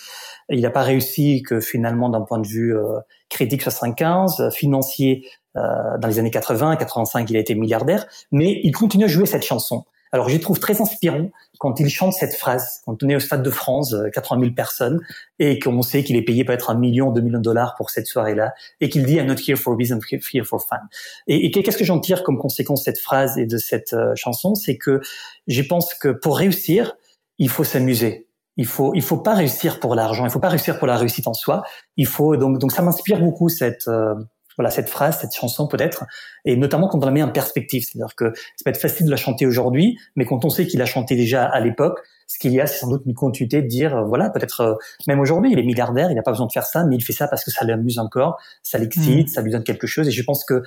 Il 0.50 0.60
n'a 0.60 0.70
pas 0.70 0.82
réussi 0.82 1.42
que 1.42 1.62
finalement, 1.62 2.10
d'un 2.10 2.20
point 2.20 2.38
de 2.38 2.48
vue 2.48 2.76
euh, 2.76 3.00
critique 3.30 3.62
75, 3.62 4.50
financier 4.52 5.26
dans 5.56 6.08
les 6.08 6.18
années 6.18 6.32
80, 6.32 6.78
85, 6.78 7.30
il 7.30 7.38
a 7.38 7.40
été 7.40 7.54
milliardaire, 7.54 8.08
mais 8.32 8.60
il 8.64 8.72
continue 8.72 9.04
à 9.04 9.08
jouer 9.08 9.28
cette 9.28 9.46
chanson. 9.46 9.86
Alors, 10.12 10.28
je 10.28 10.38
trouve 10.38 10.60
très 10.60 10.82
inspirant 10.82 11.30
quand 11.64 11.80
il 11.80 11.88
chante 11.88 12.12
cette 12.12 12.36
phrase, 12.36 12.82
quand 12.86 13.02
on 13.04 13.08
est 13.08 13.16
au 13.16 13.22
Stade 13.22 13.42
de 13.42 13.50
France, 13.50 13.96
80 14.14 14.42
000 14.42 14.54
personnes, 14.54 15.00
et 15.40 15.60
qu'on 15.60 15.82
sait 15.82 16.04
qu'il 16.04 16.18
est 16.18 16.22
payé 16.22 16.44
peut-être 16.44 16.70
un 16.70 16.78
million, 16.78 17.10
deux 17.10 17.22
millions 17.22 17.38
de 17.38 17.44
dollars 17.44 17.76
pour 17.78 17.90
cette 17.90 18.06
soirée-là, 18.06 18.54
et 18.82 18.90
qu'il 18.90 19.06
dit 19.06 19.16
I'm 19.16 19.28
not 19.28 19.36
here 19.48 19.56
for 19.56 19.78
business, 19.78 20.04
I'm 20.12 20.20
here 20.34 20.44
for 20.44 20.62
fun. 20.62 20.82
Et, 21.28 21.46
et 21.46 21.52
qu'est-ce 21.52 21.78
que 21.78 21.86
j'en 21.86 22.02
tire 22.02 22.24
comme 22.24 22.38
conséquence 22.38 22.82
de 22.82 22.84
cette 22.84 23.00
phrase 23.00 23.38
et 23.38 23.46
de 23.46 23.58
cette 23.58 23.94
euh, 23.94 24.12
chanson, 24.16 24.56
c'est 24.56 24.76
que 24.76 25.00
je 25.48 25.62
pense 25.62 25.94
que 25.94 26.10
pour 26.10 26.38
réussir, 26.38 26.98
il 27.38 27.48
faut 27.48 27.64
s'amuser. 27.64 28.28
Il 28.58 28.66
faut, 28.66 28.94
il 28.94 29.02
faut 29.02 29.20
pas 29.20 29.34
réussir 29.34 29.80
pour 29.80 29.96
l'argent, 29.96 30.26
il 30.26 30.32
faut 30.32 30.42
pas 30.42 30.50
réussir 30.50 30.78
pour 30.78 30.88
la 30.88 30.98
réussite 30.98 31.28
en 31.28 31.34
soi. 31.34 31.64
Il 31.96 32.08
faut 32.08 32.36
donc, 32.36 32.60
donc 32.60 32.74
ça 32.74 32.82
m'inspire 32.82 33.22
beaucoup 33.22 33.48
cette 33.48 33.88
euh, 33.88 34.16
voilà 34.58 34.70
cette 34.70 34.90
phrase, 34.90 35.20
cette 35.20 35.36
chanson 35.36 35.68
peut-être, 35.68 36.06
et 36.46 36.56
notamment 36.56 36.88
quand 36.88 37.02
on 37.02 37.06
la 37.06 37.12
met 37.12 37.24
en 37.24 37.32
perspective, 37.32 37.84
c'est-à-dire 37.84 38.16
que 38.16 38.34
ça 38.36 38.64
peut 38.64 38.70
être 38.70 38.78
facile 38.82 39.06
de 39.06 39.12
la 39.12 39.18
chanter 39.18 39.46
aujourd'hui, 39.46 39.98
mais 40.16 40.26
quand 40.26 40.46
on 40.46 40.50
sait 40.50 40.68
qu'il 40.68 40.82
a 40.82 40.86
chanté 40.86 41.16
déjà 41.16 41.46
à 41.46 41.60
l'époque, 41.60 42.00
Ce 42.34 42.40
qu'il 42.40 42.54
y 42.54 42.62
a, 42.62 42.66
c'est 42.66 42.80
sans 42.80 42.90
doute 42.90 43.04
une 43.06 43.14
continuité 43.14 43.62
de 43.62 43.68
dire, 43.68 43.96
euh, 43.96 44.04
voilà, 44.06 44.30
peut-être 44.30 44.62
euh, 44.62 44.76
même 45.08 45.20
aujourd'hui, 45.20 45.52
il 45.52 45.60
est 45.60 45.64
milliardaire, 45.64 46.10
il 46.10 46.16
n'a 46.16 46.24
pas 46.24 46.32
besoin 46.32 46.48
de 46.48 46.52
faire 46.52 46.66
ça, 46.66 46.84
mais 46.86 46.96
il 46.96 47.04
fait 47.04 47.14
ça 47.14 47.28
parce 47.28 47.44
que 47.44 47.52
ça 47.52 47.66
l'amuse 47.66 48.00
encore, 48.00 48.40
ça 48.64 48.78
l'excite, 48.78 49.28
mm. 49.28 49.32
ça 49.32 49.42
lui 49.42 49.52
donne 49.52 49.64
quelque 49.64 49.88
chose. 49.88 50.08
Et 50.08 50.12
je 50.12 50.24
pense 50.24 50.44
que 50.46 50.64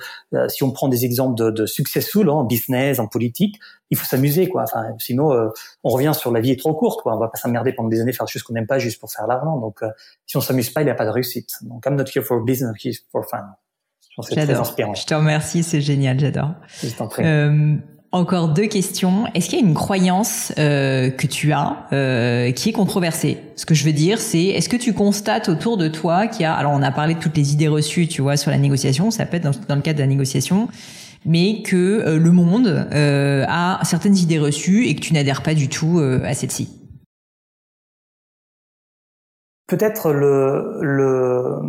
si 0.49 0.63
on 0.63 0.71
prend 0.71 0.87
des 0.87 1.03
exemples 1.03 1.35
de, 1.35 1.49
de 1.49 1.65
successful 1.65 2.29
hein, 2.29 2.33
en 2.33 2.43
business, 2.43 2.99
en 2.99 3.07
politique, 3.07 3.55
il 3.89 3.97
faut 3.97 4.05
s'amuser, 4.05 4.47
quoi. 4.47 4.63
Enfin, 4.63 4.85
sinon, 4.99 5.51
on 5.83 5.89
revient 5.89 6.11
sur 6.13 6.31
la 6.31 6.39
vie 6.39 6.51
est 6.51 6.59
trop 6.59 6.73
courte, 6.73 7.01
quoi. 7.01 7.15
On 7.15 7.19
va 7.19 7.27
pas 7.27 7.37
s'emmerder 7.37 7.73
pendant 7.73 7.89
des 7.89 8.01
années 8.01 8.13
faire 8.13 8.25
des 8.25 8.31
choses 8.31 8.43
qu'on 8.43 8.53
n'aime 8.53 8.67
pas 8.67 8.79
juste 8.79 8.99
pour 8.99 9.11
faire 9.11 9.27
l'argent. 9.27 9.57
Donc, 9.57 9.81
si 10.25 10.37
on 10.37 10.41
s'amuse 10.41 10.69
pas, 10.69 10.81
il 10.81 10.85
n'y 10.85 10.91
a 10.91 10.95
pas 10.95 11.05
de 11.05 11.11
réussite. 11.11 11.51
Donc, 11.63 11.85
I'm 11.85 11.95
not 11.95 12.05
here 12.13 12.23
for 12.23 12.43
business, 12.43 12.69
I'm 12.69 12.75
here 12.81 12.97
for 13.11 13.25
fun. 13.27 13.55
Très 14.21 14.49
inspirant. 14.51 14.95
Je 14.95 15.05
te 15.05 15.13
remercie, 15.13 15.63
c'est 15.63 15.81
génial, 15.81 16.19
j'adore. 16.19 16.53
Euh, 17.19 17.75
encore 18.11 18.49
deux 18.49 18.65
questions. 18.67 19.25
Est-ce 19.35 19.49
qu'il 19.49 19.59
y 19.59 19.61
a 19.61 19.65
une 19.65 19.75
croyance 19.75 20.51
euh, 20.57 21.11
que 21.11 21.27
tu 21.27 21.51
as 21.51 21.85
euh, 21.93 22.51
qui 22.51 22.69
est 22.69 22.73
controversée? 22.73 23.37
Ce 23.55 23.65
que 23.65 23.75
je 23.75 23.85
veux 23.85 23.93
dire, 23.93 24.19
c'est 24.19 24.45
est-ce 24.45 24.69
que 24.69 24.77
tu 24.77 24.93
constates 24.93 25.49
autour 25.49 25.77
de 25.77 25.87
toi 25.87 26.27
qu'il 26.27 26.41
y 26.41 26.45
a... 26.45 26.53
Alors, 26.53 26.71
on 26.71 26.81
a 26.81 26.91
parlé 26.91 27.13
de 27.13 27.19
toutes 27.19 27.37
les 27.37 27.53
idées 27.53 27.67
reçues, 27.67 28.07
tu 28.07 28.21
vois, 28.21 28.37
sur 28.37 28.49
la 28.49 28.57
négociation, 28.57 29.11
ça 29.11 29.25
peut 29.25 29.37
être 29.37 29.43
dans, 29.43 29.51
dans 29.67 29.75
le 29.75 29.81
cadre 29.81 29.97
de 29.97 30.03
la 30.03 30.07
négociation, 30.07 30.67
mais 31.25 31.61
que 31.61 31.75
euh, 31.75 32.17
le 32.17 32.31
monde 32.31 32.67
euh, 32.67 33.45
a 33.47 33.79
certaines 33.83 34.17
idées 34.17 34.39
reçues 34.39 34.87
et 34.87 34.95
que 34.95 35.01
tu 35.01 35.13
n'adhères 35.13 35.43
pas 35.43 35.53
du 35.53 35.67
tout 35.67 35.99
euh, 35.99 36.23
à 36.23 36.33
celle-ci. 36.33 36.69
Peut-être 39.67 40.13
le, 40.13 40.79
le 40.81 41.59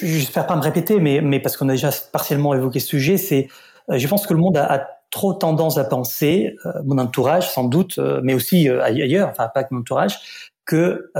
j'espère 0.00 0.46
pas 0.46 0.56
me 0.56 0.62
répéter, 0.62 1.00
mais, 1.00 1.20
mais 1.20 1.40
parce 1.40 1.56
qu'on 1.56 1.68
a 1.68 1.72
déjà 1.72 1.90
partiellement 2.12 2.54
évoqué 2.54 2.80
ce 2.80 2.88
sujet, 2.88 3.16
c'est, 3.16 3.48
euh, 3.90 3.98
je 3.98 4.08
pense 4.08 4.26
que 4.26 4.34
le 4.34 4.40
monde 4.40 4.56
a, 4.56 4.72
a 4.72 4.86
trop 5.10 5.34
tendance 5.34 5.78
à 5.78 5.84
penser, 5.84 6.56
euh, 6.66 6.72
mon 6.84 6.98
entourage 6.98 7.50
sans 7.50 7.64
doute, 7.64 7.98
euh, 7.98 8.20
mais 8.22 8.34
aussi 8.34 8.68
ailleurs, 8.68 9.28
enfin 9.28 9.48
pas 9.48 9.64
que 9.64 9.74
mon 9.74 9.80
entourage, 9.80 10.18
que 10.64 11.10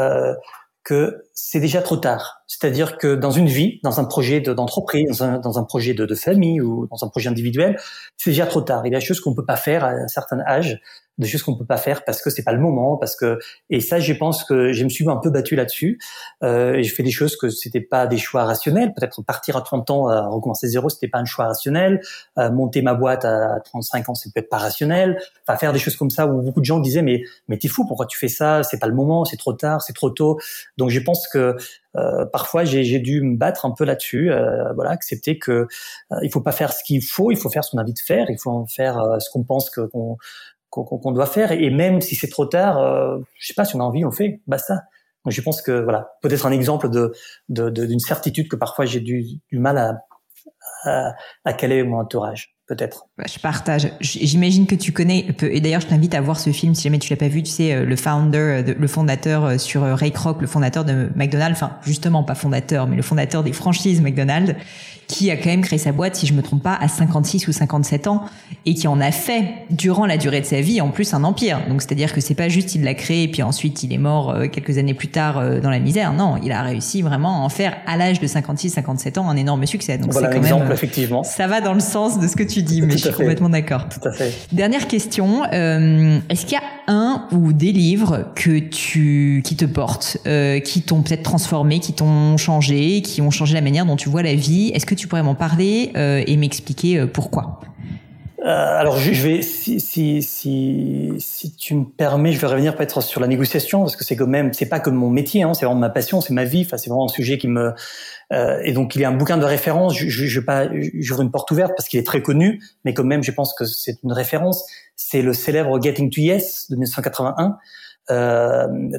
que 0.84 1.22
c'est 1.32 1.60
déjà 1.60 1.80
trop 1.80 1.96
tard. 1.96 2.42
C'est-à-dire 2.48 2.98
que 2.98 3.14
dans 3.14 3.30
une 3.30 3.46
vie, 3.46 3.78
dans 3.84 4.00
un 4.00 4.04
projet 4.04 4.40
d'entreprise, 4.40 5.18
dans, 5.18 5.22
un, 5.24 5.38
dans 5.38 5.58
un 5.58 5.62
projet 5.62 5.94
de, 5.94 6.06
de, 6.06 6.14
famille 6.16 6.60
ou 6.60 6.88
dans 6.88 7.04
un 7.04 7.08
projet 7.08 7.28
individuel, 7.28 7.78
c'est 8.16 8.30
déjà 8.30 8.46
trop 8.46 8.62
tard. 8.62 8.84
Il 8.84 8.92
y 8.92 8.96
a 8.96 8.98
des 8.98 9.04
choses 9.04 9.20
qu'on 9.20 9.32
peut 9.32 9.44
pas 9.44 9.56
faire 9.56 9.84
à 9.84 9.90
un 9.90 10.08
certain 10.08 10.40
âge 10.40 10.80
des 11.18 11.28
choses 11.28 11.42
qu'on 11.42 11.56
peut 11.56 11.66
pas 11.66 11.76
faire 11.76 12.04
parce 12.04 12.22
que 12.22 12.30
c'est 12.30 12.42
pas 12.42 12.52
le 12.52 12.60
moment, 12.60 12.96
parce 12.96 13.16
que 13.16 13.38
et 13.70 13.80
ça, 13.80 14.00
je 14.00 14.12
pense 14.12 14.44
que 14.44 14.72
je 14.72 14.84
me 14.84 14.88
suis 14.88 15.08
un 15.08 15.16
peu 15.16 15.30
battu 15.30 15.56
là-dessus. 15.56 15.98
Euh, 16.42 16.74
et 16.74 16.82
je 16.82 16.94
fais 16.94 17.02
des 17.02 17.10
choses 17.10 17.36
que 17.36 17.50
c'était 17.50 17.80
pas 17.80 18.06
des 18.06 18.18
choix 18.18 18.44
rationnels. 18.44 18.92
Peut-être 18.94 19.22
partir 19.22 19.56
à 19.56 19.62
30 19.62 19.90
ans, 19.90 20.08
à 20.08 20.26
recommencer 20.28 20.68
zéro, 20.68 20.88
c'était 20.88 21.08
pas 21.08 21.18
un 21.18 21.24
choix 21.24 21.46
rationnel. 21.46 22.00
Euh, 22.38 22.50
monter 22.50 22.82
ma 22.82 22.94
boîte 22.94 23.24
à 23.24 23.60
35 23.64 24.08
ans, 24.08 24.14
c'est 24.14 24.32
peut-être 24.32 24.48
pas 24.48 24.58
rationnel. 24.58 25.18
Enfin, 25.46 25.58
faire 25.58 25.72
des 25.72 25.78
choses 25.78 25.96
comme 25.96 26.10
ça 26.10 26.26
où 26.26 26.42
beaucoup 26.42 26.60
de 26.60 26.64
gens 26.64 26.80
disaient 26.80 27.02
mais 27.02 27.22
mais 27.48 27.58
t'es 27.58 27.68
fou, 27.68 27.86
pourquoi 27.86 28.06
tu 28.06 28.18
fais 28.18 28.28
ça? 28.28 28.62
C'est 28.62 28.78
pas 28.78 28.86
le 28.88 28.94
moment, 28.94 29.24
c'est 29.24 29.36
trop 29.36 29.52
tard, 29.52 29.82
c'est 29.82 29.92
trop 29.92 30.10
tôt. 30.10 30.38
Donc 30.78 30.90
je 30.90 31.00
pense 31.00 31.28
que 31.28 31.56
euh, 31.96 32.24
parfois 32.24 32.64
j'ai 32.64 32.98
dû 32.98 33.20
me 33.20 33.36
battre 33.36 33.66
un 33.66 33.70
peu 33.72 33.84
là-dessus, 33.84 34.30
euh, 34.30 34.72
voilà, 34.72 34.90
accepter 34.90 35.38
que 35.38 35.52
euh, 35.52 36.16
il 36.22 36.30
faut 36.30 36.40
pas 36.40 36.52
faire 36.52 36.72
ce 36.72 36.82
qu'il 36.84 37.04
faut, 37.04 37.30
il 37.30 37.36
faut 37.36 37.50
faire 37.50 37.64
ce 37.64 37.70
qu'on 37.70 37.78
a 37.78 37.82
envie 37.82 37.92
de 37.92 37.98
faire, 37.98 38.26
il 38.30 38.38
faut 38.38 38.50
en 38.50 38.66
faire 38.66 38.98
euh, 38.98 39.18
ce 39.18 39.30
qu'on 39.30 39.44
pense 39.44 39.68
que 39.68 39.82
qu'on 39.82 40.16
qu'on 40.72 41.12
doit 41.12 41.26
faire. 41.26 41.52
Et 41.52 41.70
même 41.70 42.00
si 42.00 42.14
c'est 42.16 42.28
trop 42.28 42.46
tard, 42.46 42.78
euh, 42.78 43.18
je 43.38 43.46
sais 43.48 43.54
pas 43.54 43.64
si 43.64 43.76
on 43.76 43.80
a 43.80 43.84
envie, 43.84 44.04
on 44.04 44.10
fait, 44.10 44.40
basta. 44.46 44.82
Donc 45.24 45.32
je 45.32 45.40
pense 45.42 45.62
que 45.62 45.82
voilà, 45.82 46.08
peut-être 46.22 46.46
un 46.46 46.52
exemple 46.52 46.88
de 46.88 47.12
d'une 47.48 47.70
de, 47.70 47.98
certitude 47.98 48.48
que 48.48 48.56
parfois 48.56 48.86
j'ai 48.86 49.00
du, 49.00 49.24
du 49.52 49.58
mal 49.58 49.78
à, 49.78 50.00
à, 50.84 51.14
à 51.44 51.52
caler 51.52 51.84
mon 51.84 51.98
entourage 51.98 52.56
peut-être. 52.74 53.06
Bah, 53.18 53.24
je 53.32 53.38
partage. 53.38 53.88
J'imagine 54.00 54.66
que 54.66 54.74
tu 54.74 54.92
connais, 54.92 55.26
et 55.42 55.60
d'ailleurs 55.60 55.80
je 55.80 55.88
t'invite 55.88 56.14
à 56.14 56.20
voir 56.20 56.38
ce 56.38 56.50
film 56.50 56.74
si 56.74 56.84
jamais 56.84 56.98
tu 56.98 57.10
l'as 57.10 57.16
pas 57.16 57.28
vu, 57.28 57.42
tu 57.42 57.50
sais, 57.50 57.72
euh, 57.72 57.84
le 57.84 57.96
founder, 57.96 58.38
euh, 58.38 58.74
le 58.78 58.86
fondateur 58.86 59.44
euh, 59.44 59.58
sur 59.58 59.82
Ray 59.82 60.12
Kroc, 60.12 60.40
le 60.40 60.46
fondateur 60.46 60.84
de 60.84 61.10
McDonald's, 61.14 61.60
enfin 61.60 61.76
justement 61.84 62.24
pas 62.24 62.34
fondateur, 62.34 62.86
mais 62.86 62.96
le 62.96 63.02
fondateur 63.02 63.42
des 63.42 63.52
franchises 63.52 64.00
McDonald's, 64.00 64.54
qui 65.12 65.30
a 65.30 65.36
quand 65.36 65.50
même 65.50 65.60
créé 65.60 65.78
sa 65.78 65.92
boîte, 65.92 66.16
si 66.16 66.26
je 66.26 66.32
me 66.32 66.42
trompe 66.42 66.62
pas, 66.62 66.74
à 66.74 66.88
56 66.88 67.46
ou 67.48 67.52
57 67.52 68.06
ans, 68.06 68.24
et 68.64 68.74
qui 68.74 68.88
en 68.88 69.00
a 69.00 69.12
fait, 69.12 69.44
durant 69.70 70.06
la 70.06 70.16
durée 70.16 70.40
de 70.40 70.46
sa 70.46 70.60
vie, 70.60 70.80
en 70.80 70.88
plus 70.88 71.12
un 71.12 71.22
empire. 71.22 71.60
Donc 71.68 71.82
c'est-à-dire 71.82 72.12
que 72.12 72.20
c'est 72.20 72.34
pas 72.34 72.48
juste 72.48 72.74
il 72.74 72.82
l'a 72.82 72.94
créé, 72.94 73.24
et 73.24 73.28
puis 73.28 73.42
ensuite 73.42 73.82
il 73.82 73.92
est 73.92 73.98
mort 73.98 74.34
quelques 74.50 74.78
années 74.78 74.94
plus 74.94 75.08
tard 75.08 75.60
dans 75.60 75.70
la 75.70 75.78
misère. 75.78 76.12
Non, 76.12 76.36
il 76.42 76.50
a 76.52 76.62
réussi 76.62 77.02
vraiment 77.02 77.42
à 77.42 77.44
en 77.44 77.48
faire, 77.48 77.76
à 77.86 77.96
l'âge 77.96 78.20
de 78.20 78.26
56-57 78.26 79.18
ans, 79.18 79.28
un 79.28 79.36
énorme 79.36 79.66
succès. 79.66 79.98
Donc 79.98 80.12
voilà 80.12 80.28
un 80.28 80.32
exemple, 80.32 80.72
effectivement. 80.72 81.22
Ça 81.22 81.46
va 81.46 81.60
dans 81.60 81.74
le 81.74 81.80
sens 81.80 82.18
de 82.18 82.26
ce 82.26 82.36
que 82.36 82.42
tu 82.42 82.62
dis, 82.62 82.82
mais 82.82 82.92
je 82.92 82.98
suis 82.98 83.12
complètement 83.12 83.48
d'accord. 83.48 83.88
Tout 83.88 84.06
à 84.08 84.12
fait. 84.12 84.32
Dernière 84.52 84.86
question, 84.86 85.44
euh, 85.52 86.18
est-ce 86.28 86.46
qu'il 86.46 86.54
y 86.54 86.60
a 86.60 86.62
un 86.92 87.26
ou 87.32 87.52
des 87.52 87.72
livres 87.72 88.26
que 88.34 88.58
tu 88.58 89.42
qui 89.44 89.56
te 89.56 89.64
portent, 89.64 90.18
euh, 90.26 90.60
qui 90.60 90.82
t'ont 90.82 91.02
peut-être 91.02 91.22
transformé, 91.22 91.80
qui 91.80 91.92
t'ont 91.94 92.36
changé, 92.36 93.02
qui 93.02 93.22
ont 93.22 93.30
changé 93.30 93.54
la 93.54 93.62
manière 93.62 93.86
dont 93.86 93.96
tu 93.96 94.08
vois 94.08 94.22
la 94.22 94.34
vie 94.34 94.70
Est-ce 94.74 94.86
que 94.86 94.94
tu 94.94 95.08
pourrais 95.08 95.22
m'en 95.22 95.34
parler 95.34 95.92
euh, 95.96 96.22
et 96.26 96.36
m'expliquer 96.36 96.98
euh, 96.98 97.06
pourquoi? 97.06 97.60
Alors 98.44 98.98
je, 98.98 99.12
vais, 99.22 99.40
si, 99.40 99.78
tu 101.56 101.74
me 101.76 101.84
permets, 101.84 102.32
je 102.32 102.40
vais 102.40 102.48
revenir 102.48 102.74
peut-être 102.74 103.00
sur 103.00 103.20
la 103.20 103.28
négociation 103.28 103.82
parce 103.82 103.94
que 103.94 104.02
c'est 104.02 104.16
quand 104.16 104.26
même, 104.26 104.52
c'est 104.52 104.68
pas 104.68 104.80
comme 104.80 104.96
mon 104.96 105.10
métier, 105.10 105.44
hein, 105.44 105.54
c'est 105.54 105.64
vraiment 105.64 105.80
ma 105.80 105.90
passion, 105.90 106.20
c'est 106.20 106.34
ma 106.34 106.44
vie. 106.44 106.64
Enfin, 106.66 106.76
c'est 106.76 106.90
vraiment 106.90 107.04
un 107.04 107.08
sujet 107.08 107.38
qui 107.38 107.46
me 107.46 107.72
euh, 108.32 108.60
et 108.64 108.72
donc 108.72 108.94
il 108.94 109.02
y 109.02 109.04
a 109.04 109.08
un 109.08 109.16
bouquin 109.16 109.36
de 109.36 109.44
référence. 109.44 109.96
Je, 109.96 110.08
je, 110.08 110.40
pas, 110.40 110.68
j'ouvre 110.94 111.22
une 111.22 111.30
porte 111.30 111.50
ouverte 111.50 111.72
parce 111.76 111.88
qu'il 111.88 112.00
est 112.00 112.06
très 112.06 112.22
connu, 112.22 112.62
mais 112.84 112.94
quand 112.94 113.04
même, 113.04 113.22
je 113.22 113.30
pense 113.30 113.54
que 113.54 113.64
c'est 113.64 114.02
une 114.02 114.12
référence. 114.12 114.66
C'est 114.96 115.22
le 115.22 115.32
célèbre 115.32 115.80
Getting 115.82 116.10
to 116.10 116.20
Yes 116.20 116.70
de 116.70 116.76
1981 116.76 117.44
euh, 117.44 117.50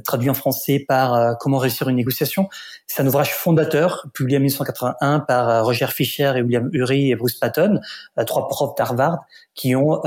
traduit 0.04 0.30
en 0.30 0.34
français 0.34 0.84
par 0.88 1.14
euh, 1.14 1.34
Comment 1.40 1.58
réussir 1.58 1.90
une 1.90 1.96
négociation. 1.96 2.50
C'est 2.88 3.02
un 3.02 3.08
ouvrage 3.08 3.34
fondateur, 3.34 4.08
publié 4.14 4.38
en 4.38 4.42
1981 4.42 5.20
par 5.22 5.50
euh, 5.50 5.64
Roger 5.64 5.88
Fisher 5.88 6.34
et 6.36 6.42
William 6.42 6.70
Ury 6.74 7.12
et 7.12 7.16
Bruce 7.16 7.36
Patton, 7.36 7.80
trois 8.26 8.48
profs 8.48 8.76
d'Harvard, 8.78 9.20
qui 9.56 9.76
ont 9.76 10.02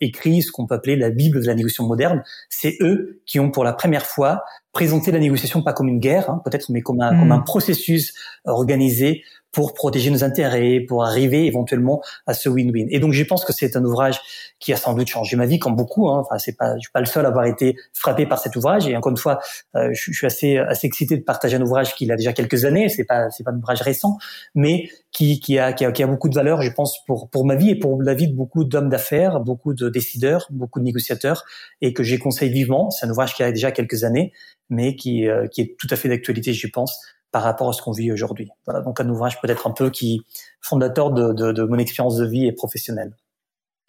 écrit 0.00 0.42
ce 0.42 0.52
qu'on 0.52 0.66
peut 0.66 0.76
appeler 0.76 0.96
la 0.96 1.10
Bible 1.10 1.40
de 1.40 1.46
la 1.46 1.54
négociation 1.54 1.86
moderne. 1.86 2.22
C'est 2.48 2.76
eux 2.80 3.20
qui 3.26 3.40
ont 3.40 3.50
pour 3.50 3.64
la 3.64 3.72
première 3.72 4.06
fois 4.06 4.42
présenté 4.72 5.10
la 5.10 5.18
négociation 5.18 5.62
pas 5.62 5.72
comme 5.72 5.88
une 5.88 6.00
guerre, 6.00 6.28
hein, 6.28 6.42
peut-être, 6.44 6.70
mais 6.70 6.82
comme 6.82 7.00
un, 7.00 7.18
comme 7.18 7.32
un 7.32 7.38
hmm. 7.38 7.44
processus 7.44 8.12
organisé 8.44 9.22
pour 9.56 9.72
protéger 9.72 10.10
nos 10.10 10.22
intérêts, 10.22 10.80
pour 10.80 11.06
arriver 11.06 11.46
éventuellement 11.46 12.02
à 12.26 12.34
ce 12.34 12.50
win-win. 12.50 12.88
Et 12.90 13.00
donc, 13.00 13.14
je 13.14 13.24
pense 13.24 13.42
que 13.42 13.54
c'est 13.54 13.74
un 13.74 13.82
ouvrage 13.86 14.20
qui 14.60 14.70
a 14.74 14.76
sans 14.76 14.92
doute 14.92 15.08
changé 15.08 15.34
ma 15.34 15.46
vie, 15.46 15.58
comme 15.58 15.74
beaucoup. 15.74 16.10
Hein. 16.10 16.18
Enfin, 16.18 16.36
c'est 16.36 16.58
pas, 16.58 16.74
je 16.74 16.80
suis 16.80 16.90
pas 16.92 17.00
le 17.00 17.06
seul 17.06 17.24
à 17.24 17.28
avoir 17.28 17.46
été 17.46 17.74
frappé 17.94 18.26
par 18.26 18.38
cet 18.38 18.54
ouvrage. 18.54 18.86
Et 18.86 18.94
encore 18.94 19.12
une 19.12 19.16
fois, 19.16 19.40
euh, 19.74 19.88
je, 19.94 20.12
suis 20.12 20.26
assez, 20.26 20.58
assez 20.58 20.86
excité 20.86 21.16
de 21.16 21.22
partager 21.22 21.56
un 21.56 21.62
ouvrage 21.62 21.94
qui 21.94 22.12
a 22.12 22.16
déjà 22.16 22.34
quelques 22.34 22.66
années. 22.66 22.90
C'est 22.90 23.04
pas, 23.04 23.30
c'est 23.30 23.44
pas 23.44 23.50
un 23.50 23.56
ouvrage 23.56 23.80
récent, 23.80 24.18
mais 24.54 24.90
qui, 25.10 25.40
qui 25.40 25.58
a, 25.58 25.72
qui 25.72 25.86
a, 25.86 25.92
qui 25.92 26.02
a 26.02 26.06
beaucoup 26.06 26.28
de 26.28 26.34
valeur, 26.34 26.60
je 26.60 26.70
pense, 26.70 27.02
pour, 27.06 27.30
pour 27.30 27.46
ma 27.46 27.54
vie 27.54 27.70
et 27.70 27.78
pour 27.78 28.02
la 28.02 28.12
vie 28.12 28.28
de 28.28 28.36
beaucoup 28.36 28.64
d'hommes 28.64 28.90
d'affaires, 28.90 29.40
beaucoup 29.40 29.72
de 29.72 29.88
décideurs, 29.88 30.48
beaucoup 30.50 30.80
de 30.80 30.84
négociateurs, 30.84 31.46
et 31.80 31.94
que 31.94 32.02
j'ai 32.02 32.18
conseillé 32.18 32.52
vivement. 32.52 32.90
C'est 32.90 33.06
un 33.06 33.10
ouvrage 33.10 33.34
qui 33.34 33.42
a 33.42 33.50
déjà 33.52 33.72
quelques 33.72 34.04
années, 34.04 34.34
mais 34.68 34.96
qui, 34.96 35.26
euh, 35.26 35.46
qui 35.46 35.62
est 35.62 35.76
tout 35.78 35.88
à 35.90 35.96
fait 35.96 36.10
d'actualité, 36.10 36.52
je 36.52 36.68
pense, 36.68 37.00
par 37.32 37.42
rapport 37.42 37.68
à 37.68 37.72
ce 37.72 37.82
qu'on 37.82 37.92
vit 37.92 38.12
aujourd'hui. 38.12 38.50
Voilà, 38.64 38.80
donc 38.80 39.00
un 39.00 39.08
ouvrage 39.08 39.40
peut-être 39.40 39.66
un 39.66 39.72
peu 39.72 39.90
qui 39.90 40.22
fondateur 40.60 41.10
de, 41.10 41.32
de, 41.32 41.52
de 41.52 41.62
mon 41.64 41.78
expérience 41.78 42.16
de 42.16 42.26
vie 42.26 42.46
et 42.46 42.52
professionnelle. 42.52 43.14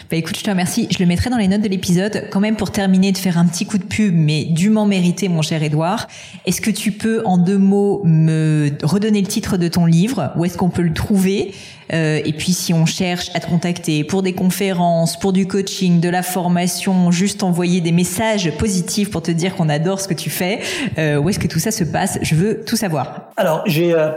Bah 0.10 0.16
écoute, 0.16 0.38
je 0.38 0.43
te 0.43 0.50
remercie. 0.50 0.88
Je 0.89 1.00
le 1.00 1.06
mettrai 1.06 1.30
dans 1.30 1.38
les 1.38 1.50
notes 1.50 1.64
de 1.64 1.68
l'épisode. 1.68 2.28
Quand 2.32 2.39
même 2.39 2.56
pour 2.56 2.72
terminer, 2.72 3.12
de 3.12 3.18
faire 3.18 3.38
un 3.38 3.45
petit 3.45 3.66
coup 3.66 3.78
de 3.78 3.84
pub, 3.84 4.14
mais 4.16 4.45
dûment 4.45 4.86
mérité, 4.86 5.28
mon 5.28 5.41
cher 5.41 5.62
Edouard. 5.64 6.08
Est-ce 6.45 6.62
que 6.62 6.70
tu 6.70 6.93
peux, 6.93 7.24
en 7.26 7.38
deux 7.38 7.58
mots, 7.58 8.02
me 8.06 8.70
redonner 8.84 9.20
le 9.20 9.28
titre 9.28 9.58
de 9.58 9.68
ton 9.68 9.86
livre? 9.86 10.32
Où 10.38 10.45
est-ce 10.45 10.58
qu'on 10.58 10.70
peut 10.70 10.84
le 10.84 10.93
trouver? 10.93 11.54
Euh, 11.91 12.22
Et 12.24 12.32
puis, 12.32 12.54
si 12.54 12.74
on 12.74 12.86
cherche 12.86 13.32
à 13.34 13.41
te 13.41 13.48
contacter 13.48 14.06
pour 14.06 14.22
des 14.24 14.32
conférences, 14.32 15.20
pour 15.20 15.34
du 15.34 15.45
coaching, 15.45 16.00
de 16.00 16.10
la 16.10 16.24
formation, 16.24 17.12
juste 17.12 17.43
envoyer 17.43 17.82
des 17.82 17.91
messages 17.91 18.56
positifs 18.58 19.12
pour 19.12 19.24
te 19.24 19.32
dire 19.32 19.56
qu'on 19.56 19.68
adore 19.68 20.00
ce 20.00 20.08
que 20.08 20.14
tu 20.14 20.30
fais, 20.30 20.62
euh, 21.00 21.18
où 21.18 21.28
est-ce 21.28 21.39
que 21.39 21.48
tout 21.48 21.60
ça 21.60 21.72
se 21.72 21.84
passe? 21.84 22.18
Je 22.22 22.36
veux 22.36 22.64
tout 22.64 22.78
savoir. 22.78 23.32
Alors, 23.36 23.64
j'ai 23.66 23.93
euh, 23.93 24.12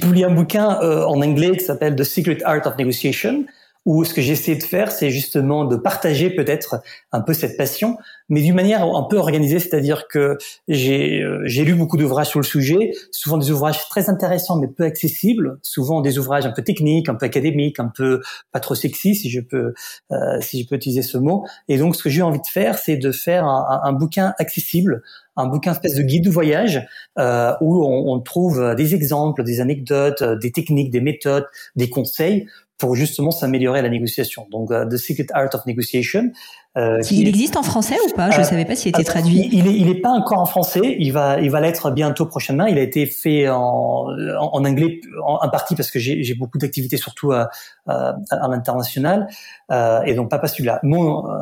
publié 0.00 0.24
un 0.24 0.34
bouquin 0.34 0.78
en 0.80 1.20
anglais 1.20 1.56
qui 1.58 1.64
s'appelle 1.64 1.94
The 1.94 2.04
Secret 2.04 2.38
Art 2.44 2.64
of 2.64 2.78
Negotiation 2.78 3.44
où 3.88 4.04
ce 4.04 4.12
que 4.12 4.20
j'essaie 4.20 4.54
de 4.54 4.62
faire, 4.62 4.92
c'est 4.92 5.08
justement 5.08 5.64
de 5.64 5.74
partager 5.74 6.28
peut-être 6.28 6.82
un 7.10 7.22
peu 7.22 7.32
cette 7.32 7.56
passion, 7.56 7.96
mais 8.28 8.42
d'une 8.42 8.54
manière 8.54 8.84
un 8.84 9.02
peu 9.04 9.16
organisée, 9.16 9.60
c'est-à-dire 9.60 10.08
que 10.08 10.36
j'ai 10.68 11.22
euh, 11.22 11.40
j'ai 11.46 11.64
lu 11.64 11.74
beaucoup 11.74 11.96
d'ouvrages 11.96 12.26
sur 12.26 12.38
le 12.38 12.44
sujet, 12.44 12.90
souvent 13.12 13.38
des 13.38 13.50
ouvrages 13.50 13.88
très 13.88 14.10
intéressants 14.10 14.58
mais 14.58 14.68
peu 14.68 14.84
accessibles, 14.84 15.58
souvent 15.62 16.02
des 16.02 16.18
ouvrages 16.18 16.44
un 16.44 16.50
peu 16.50 16.60
techniques, 16.60 17.08
un 17.08 17.14
peu 17.14 17.24
académiques, 17.24 17.80
un 17.80 17.88
peu 17.88 18.20
pas 18.52 18.60
trop 18.60 18.74
sexy 18.74 19.14
si 19.14 19.30
je 19.30 19.40
peux 19.40 19.72
euh, 20.12 20.38
si 20.42 20.62
je 20.62 20.68
peux 20.68 20.74
utiliser 20.74 21.00
ce 21.00 21.16
mot. 21.16 21.46
Et 21.68 21.78
donc 21.78 21.96
ce 21.96 22.02
que 22.02 22.10
j'ai 22.10 22.20
envie 22.20 22.42
de 22.42 22.46
faire, 22.46 22.76
c'est 22.76 22.98
de 22.98 23.10
faire 23.10 23.46
un, 23.46 23.92
bouquin 23.94 24.34
accessible, 24.38 25.02
un 25.34 25.46
bouquin 25.46 25.72
espèce 25.72 25.94
de 25.94 26.02
guide 26.02 26.26
de 26.26 26.30
voyage 26.30 26.86
euh, 27.18 27.54
où 27.62 27.82
on, 27.86 28.20
trouve 28.20 28.74
des 28.76 28.94
exemples, 28.94 29.44
des 29.44 29.62
anecdotes, 29.62 30.22
des 30.22 30.52
techniques, 30.52 30.90
des 30.90 31.00
méthodes, 31.00 31.46
des 31.74 31.88
conseils 31.88 32.46
pour 32.78 32.94
justement 32.94 33.32
s'améliorer 33.32 33.80
à 33.80 33.82
la 33.82 33.90
négociation. 33.90 34.46
Donc, 34.50 34.70
uh, 34.70 34.88
The 34.88 34.96
Secret 34.96 35.26
Art 35.32 35.50
of 35.54 35.66
Negotiation, 35.66 36.32
Euh, 36.76 37.00
il 37.10 37.26
existe 37.26 37.56
en 37.56 37.64
français 37.64 37.96
ou 38.06 38.14
pas? 38.14 38.30
Je 38.30 38.38
ne 38.38 38.44
savais 38.44 38.64
pas 38.64 38.76
s'il 38.76 38.90
était 38.90 39.02
traduit. 39.02 39.48
Il 39.50 39.64
n'est 39.64 39.74
il 39.74 39.88
est 39.88 40.00
pas 40.00 40.10
encore 40.10 40.38
en 40.38 40.46
français. 40.46 40.96
Il 40.98 41.12
va, 41.12 41.40
il 41.40 41.50
va 41.50 41.60
l'être 41.60 41.90
bientôt 41.90 42.26
prochainement. 42.26 42.66
Il 42.66 42.78
a 42.78 42.82
été 42.82 43.06
fait 43.06 43.48
en, 43.48 44.06
en, 44.06 44.64
anglais 44.64 45.00
en, 45.26 45.48
partie 45.48 45.74
parce 45.74 45.90
que 45.90 45.98
j'ai 45.98 46.34
beaucoup 46.34 46.58
d'activités 46.58 46.96
surtout 46.96 47.32
à, 47.32 47.50
à, 47.86 48.14
à 48.30 48.48
l'international 48.48 49.26
euh, 49.72 50.02
et 50.02 50.14
donc 50.14 50.30
pas 50.30 50.38
pas 50.38 50.46
celui-là. 50.46 50.80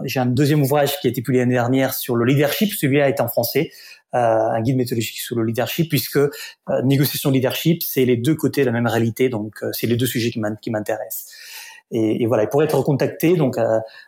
J'ai 0.04 0.20
un 0.20 0.26
deuxième 0.26 0.62
ouvrage 0.62 0.98
qui 1.00 1.06
a 1.08 1.10
été 1.10 1.20
publié 1.20 1.42
l'année 1.42 1.54
dernière 1.54 1.92
sur 1.92 2.16
le 2.16 2.24
leadership. 2.24 2.72
Celui-là 2.72 3.08
est 3.08 3.20
en 3.20 3.28
français. 3.28 3.70
Euh, 4.14 4.18
un 4.18 4.60
guide 4.62 4.76
méthodologique 4.76 5.18
sur 5.18 5.36
le 5.36 5.44
leadership, 5.44 5.88
puisque 5.88 6.16
euh, 6.16 6.30
négociation 6.84 7.30
leadership, 7.30 7.82
c'est 7.82 8.04
les 8.04 8.16
deux 8.16 8.36
côtés 8.36 8.60
de 8.60 8.66
la 8.66 8.72
même 8.72 8.86
réalité, 8.86 9.28
donc 9.28 9.56
euh, 9.62 9.70
c'est 9.72 9.88
les 9.88 9.96
deux 9.96 10.06
sujets 10.06 10.30
qui 10.30 10.70
m'intéressent. 10.70 11.34
Et, 11.90 12.22
et, 12.22 12.26
voilà, 12.26 12.44
il 12.44 12.48
pourrait 12.48 12.64
être 12.64 12.82
contacté, 12.82 13.36
donc 13.36 13.58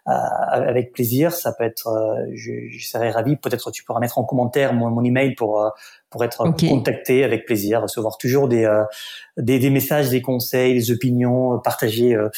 avec 0.07 0.92
plaisir. 0.92 1.30
Ça 1.30 1.53
peut 1.53 1.62
être, 1.62 1.88
je, 2.34 2.68
je, 2.70 2.84
serais 2.84 3.11
ravi. 3.11 3.36
Peut-être 3.36 3.70
tu 3.70 3.84
pourras 3.84 4.01
mettre 4.01 4.18
en 4.18 4.24
commentaire 4.24 4.74
mon, 4.74 4.90
mon 4.90 5.05
email 5.05 5.36
pour 5.36 5.72
pour 6.11 6.24
être 6.24 6.42
contacté 6.68 7.22
avec 7.22 7.44
plaisir, 7.44 7.82
recevoir 7.82 8.16
toujours 8.16 8.48
des, 8.48 8.64
euh, 8.64 8.84
des, 9.36 9.59
des 9.59 9.68
messages, 9.68 10.09
des 10.09 10.22
conseils, 10.22 10.74
des 10.74 10.90
opinions 10.90 11.54
euh, 11.54 11.59
partagées. 11.59 12.14
Euh, 12.14 12.30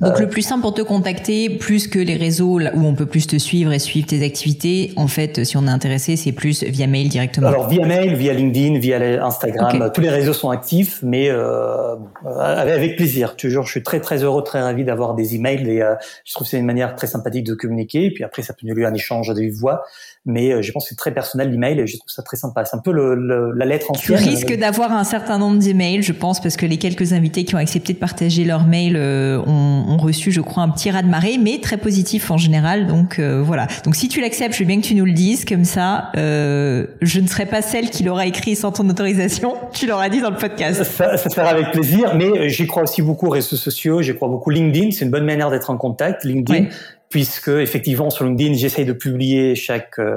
Donc 0.00 0.18
le 0.18 0.28
plus 0.28 0.42
simple 0.42 0.60
pour 0.60 0.74
te 0.74 0.82
contacter, 0.82 1.48
plus 1.48 1.88
que 1.88 1.98
les 1.98 2.16
réseaux 2.16 2.60
où 2.60 2.84
on 2.84 2.94
peut 2.94 3.06
plus 3.06 3.26
te 3.26 3.36
suivre 3.36 3.72
et 3.72 3.78
suivre 3.78 4.06
tes 4.06 4.22
activités, 4.22 4.92
en 4.96 5.06
fait, 5.06 5.44
si 5.44 5.56
on 5.56 5.66
est 5.66 5.70
intéressé, 5.70 6.16
c'est 6.16 6.32
plus 6.32 6.64
via 6.64 6.86
mail 6.86 7.08
directement. 7.08 7.48
Alors 7.48 7.68
via 7.68 7.86
mail, 7.86 8.14
via 8.14 8.34
LinkedIn, 8.34 8.78
via 8.78 9.24
Instagram, 9.24 9.90
tous 9.94 10.02
les 10.02 10.10
réseaux 10.10 10.34
sont 10.34 10.50
actifs, 10.50 11.00
mais 11.02 11.30
euh, 11.30 11.96
avec 12.38 12.96
plaisir. 12.96 13.36
Toujours, 13.36 13.64
je 13.64 13.70
suis 13.70 13.82
très 13.82 14.00
très 14.00 14.22
heureux, 14.22 14.44
très 14.44 14.60
ravi 14.60 14.84
d'avoir 14.84 15.14
des 15.14 15.34
emails 15.34 15.66
et 15.68 15.82
je 16.24 16.34
trouve 16.34 16.46
que 16.46 16.50
c'est 16.50 16.58
une 16.58 16.66
manière 16.66 16.94
très 16.94 17.06
sympathique 17.06 17.46
de 17.46 17.54
communiquer. 17.54 18.04
Et 18.04 18.10
puis 18.10 18.24
après, 18.24 18.42
ça 18.42 18.52
peut 18.52 18.66
nous 18.66 18.74
lieu 18.74 18.84
un 18.84 18.94
échange 18.94 19.28
de 19.32 19.50
voix 19.50 19.82
mais 20.26 20.52
euh, 20.52 20.62
je 20.62 20.72
pense 20.72 20.84
que 20.84 20.88
c'est 20.90 20.96
très 20.96 21.12
personnel 21.12 21.50
l'email 21.50 21.78
et 21.78 21.86
je 21.86 21.98
trouve 21.98 22.08
ça 22.08 22.22
très 22.22 22.36
sympa. 22.36 22.64
C'est 22.64 22.76
un 22.76 22.80
peu 22.80 22.92
le, 22.92 23.52
la 23.52 23.64
lettre 23.66 23.90
ancienne. 23.90 24.18
Tu 24.18 24.24
risques 24.24 24.56
d'avoir 24.56 24.92
un 24.92 25.04
certain 25.04 25.38
nombre 25.38 25.58
d'emails, 25.58 26.02
je 26.02 26.12
pense, 26.12 26.40
parce 26.40 26.56
que 26.56 26.64
les 26.64 26.78
quelques 26.78 27.12
invités 27.12 27.44
qui 27.44 27.54
ont 27.54 27.58
accepté 27.58 27.92
de 27.92 27.98
partager 27.98 28.44
leur 28.44 28.66
mail 28.66 28.96
euh, 28.96 29.38
ont, 29.46 29.84
ont, 29.88 29.98
reçu, 29.98 30.32
je 30.32 30.40
crois, 30.40 30.62
un 30.62 30.70
petit 30.70 30.90
raz 30.90 31.02
de 31.02 31.08
marée, 31.08 31.36
mais 31.38 31.58
très 31.60 31.76
positif 31.76 32.30
en 32.30 32.38
général. 32.38 32.86
Donc 32.86 33.18
euh, 33.18 33.42
voilà. 33.42 33.66
Donc 33.84 33.96
si 33.96 34.08
tu 34.08 34.20
l'acceptes, 34.20 34.54
je 34.54 34.60
veux 34.60 34.64
bien 34.66 34.80
que 34.80 34.86
tu 34.86 34.94
nous 34.94 35.04
le 35.04 35.12
dises, 35.12 35.44
comme 35.44 35.64
ça, 35.64 36.10
je 36.14 37.20
ne 37.20 37.26
serai 37.26 37.46
pas 37.46 37.60
celle 37.60 37.90
qui 37.90 38.02
l'aura 38.02 38.26
écrit 38.26 38.56
sans 38.56 38.72
ton 38.72 38.88
autorisation. 38.88 39.54
Tu 39.74 39.88
l'auras 39.88 40.08
dit 40.08 40.20
dans 40.20 40.30
le 40.30 40.36
podcast. 40.36 40.84
Ça, 40.84 41.16
ça 41.16 41.28
sera 41.28 41.48
avec 41.48 41.72
plaisir, 41.72 42.14
mais 42.14 42.48
j'y 42.48 42.66
crois 42.66 42.84
aussi 42.84 43.02
beaucoup 43.02 43.26
aux 43.26 43.30
réseaux 43.30 43.56
sociaux. 43.56 44.02
J'y 44.02 44.14
crois 44.14 44.28
beaucoup 44.28 44.50
LinkedIn. 44.50 44.92
C'est 44.92 45.04
une 45.04 45.10
bonne 45.10 45.24
manière 45.24 45.50
d'être 45.50 45.68
en 45.68 45.76
contact. 45.76 46.24
LinkedIn 46.24 46.68
puisque 47.14 47.46
effectivement 47.46 48.10
sur 48.10 48.24
LinkedIn 48.24 48.54
j'essaye 48.54 48.84
de 48.84 48.92
publier 48.92 49.54
chaque 49.54 50.00
euh, 50.00 50.16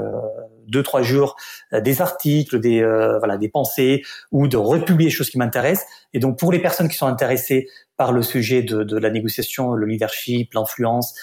deux 0.68 0.82
trois 0.82 1.04
jours 1.04 1.36
euh, 1.72 1.80
des 1.80 2.02
articles, 2.02 2.60
des 2.60 2.82
euh, 2.82 3.20
voilà 3.20 3.38
des 3.38 3.50
pensées 3.50 4.02
ou 4.32 4.48
de 4.48 4.58
republier 4.58 5.06
des 5.06 5.12
choses 5.12 5.30
qui 5.30 5.38
m'intéressent. 5.38 5.86
Et 6.16 6.20
donc 6.20 6.39
pour 6.39 6.52
les 6.52 6.58
personnes 6.58 6.89
qui 6.89 6.98
sont 6.98 7.06
intéressées 7.06 7.68
par 7.98 8.14
le 8.14 8.24
sujet 8.24 8.64
de, 8.64 8.82
de 8.82 8.98
la 8.98 9.12
négociation, 9.12 9.74
le 9.74 9.86
leadership, 9.86 10.56
l'influence, 10.56 11.14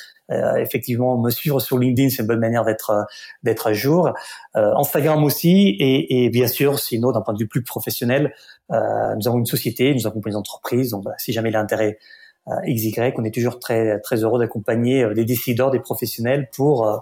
effectivement, 0.56 1.20
me 1.20 1.30
suivre 1.30 1.58
sur 1.60 1.76
LinkedIn, 1.76 2.08
c'est 2.08 2.22
une 2.22 2.28
bonne 2.28 2.40
manière 2.40 2.64
d'être 2.64 3.06
d'être 3.42 3.66
à 3.66 3.72
jour. 3.72 4.12
Instagram 4.54 5.22
aussi, 5.22 5.76
et, 5.78 6.24
et, 6.24 6.30
bien 6.30 6.46
sûr, 6.46 6.78
sinon 6.78 7.12
d'un 7.12 7.20
point 7.20 7.34
de 7.34 7.38
vue 7.38 7.46
plus 7.46 7.62
professionnel, 7.62 8.32
nous 8.70 9.28
avons 9.28 9.38
une 9.38 9.46
société, 9.46 9.94
nous 9.94 10.06
avons 10.06 10.20
des 10.20 10.34
entreprises. 10.34 10.90
Donc, 10.90 11.02
voilà, 11.02 11.18
si 11.18 11.32
jamais 11.32 11.50
il 11.50 11.56
a 11.56 11.60
intérêt 11.60 11.98
XY. 12.46 12.94
On 13.16 13.24
est 13.24 13.34
toujours 13.34 13.58
très 13.58 14.00
très 14.00 14.22
heureux 14.22 14.38
d'accompagner 14.38 15.02
euh, 15.02 15.14
des 15.14 15.24
décideurs, 15.24 15.70
des 15.70 15.80
professionnels 15.80 16.48
pour 16.54 16.86
euh, 16.86 16.96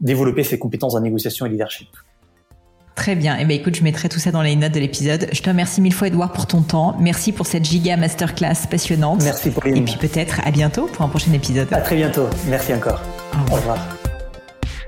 développer 0.00 0.42
ces 0.42 0.58
compétences 0.58 0.94
en 0.94 1.00
négociation 1.00 1.46
et 1.46 1.48
leadership. 1.48 1.88
Très 2.94 3.16
bien. 3.16 3.36
Eh 3.40 3.44
ben, 3.44 3.58
écoute, 3.58 3.74
je 3.74 3.82
mettrai 3.82 4.08
tout 4.08 4.20
ça 4.20 4.30
dans 4.30 4.42
les 4.42 4.54
notes 4.54 4.72
de 4.72 4.78
l'épisode. 4.78 5.26
Je 5.32 5.42
te 5.42 5.50
remercie 5.50 5.80
mille 5.80 5.92
fois, 5.92 6.06
Edouard, 6.06 6.32
pour 6.32 6.46
ton 6.46 6.62
temps. 6.62 6.96
Merci 7.00 7.32
pour 7.32 7.46
cette 7.46 7.64
giga 7.64 7.96
masterclass 7.96 8.68
passionnante. 8.70 9.22
Merci, 9.24 9.50
pour 9.50 9.66
Et 9.66 9.72
puis 9.80 9.96
peut-être 10.00 10.40
à 10.46 10.52
bientôt 10.52 10.86
pour 10.86 11.04
un 11.04 11.08
prochain 11.08 11.32
épisode. 11.32 11.72
À 11.72 11.80
très 11.80 11.96
bientôt. 11.96 12.28
Merci 12.48 12.72
encore. 12.72 13.02
Au 13.50 13.54
revoir. 13.56 14.03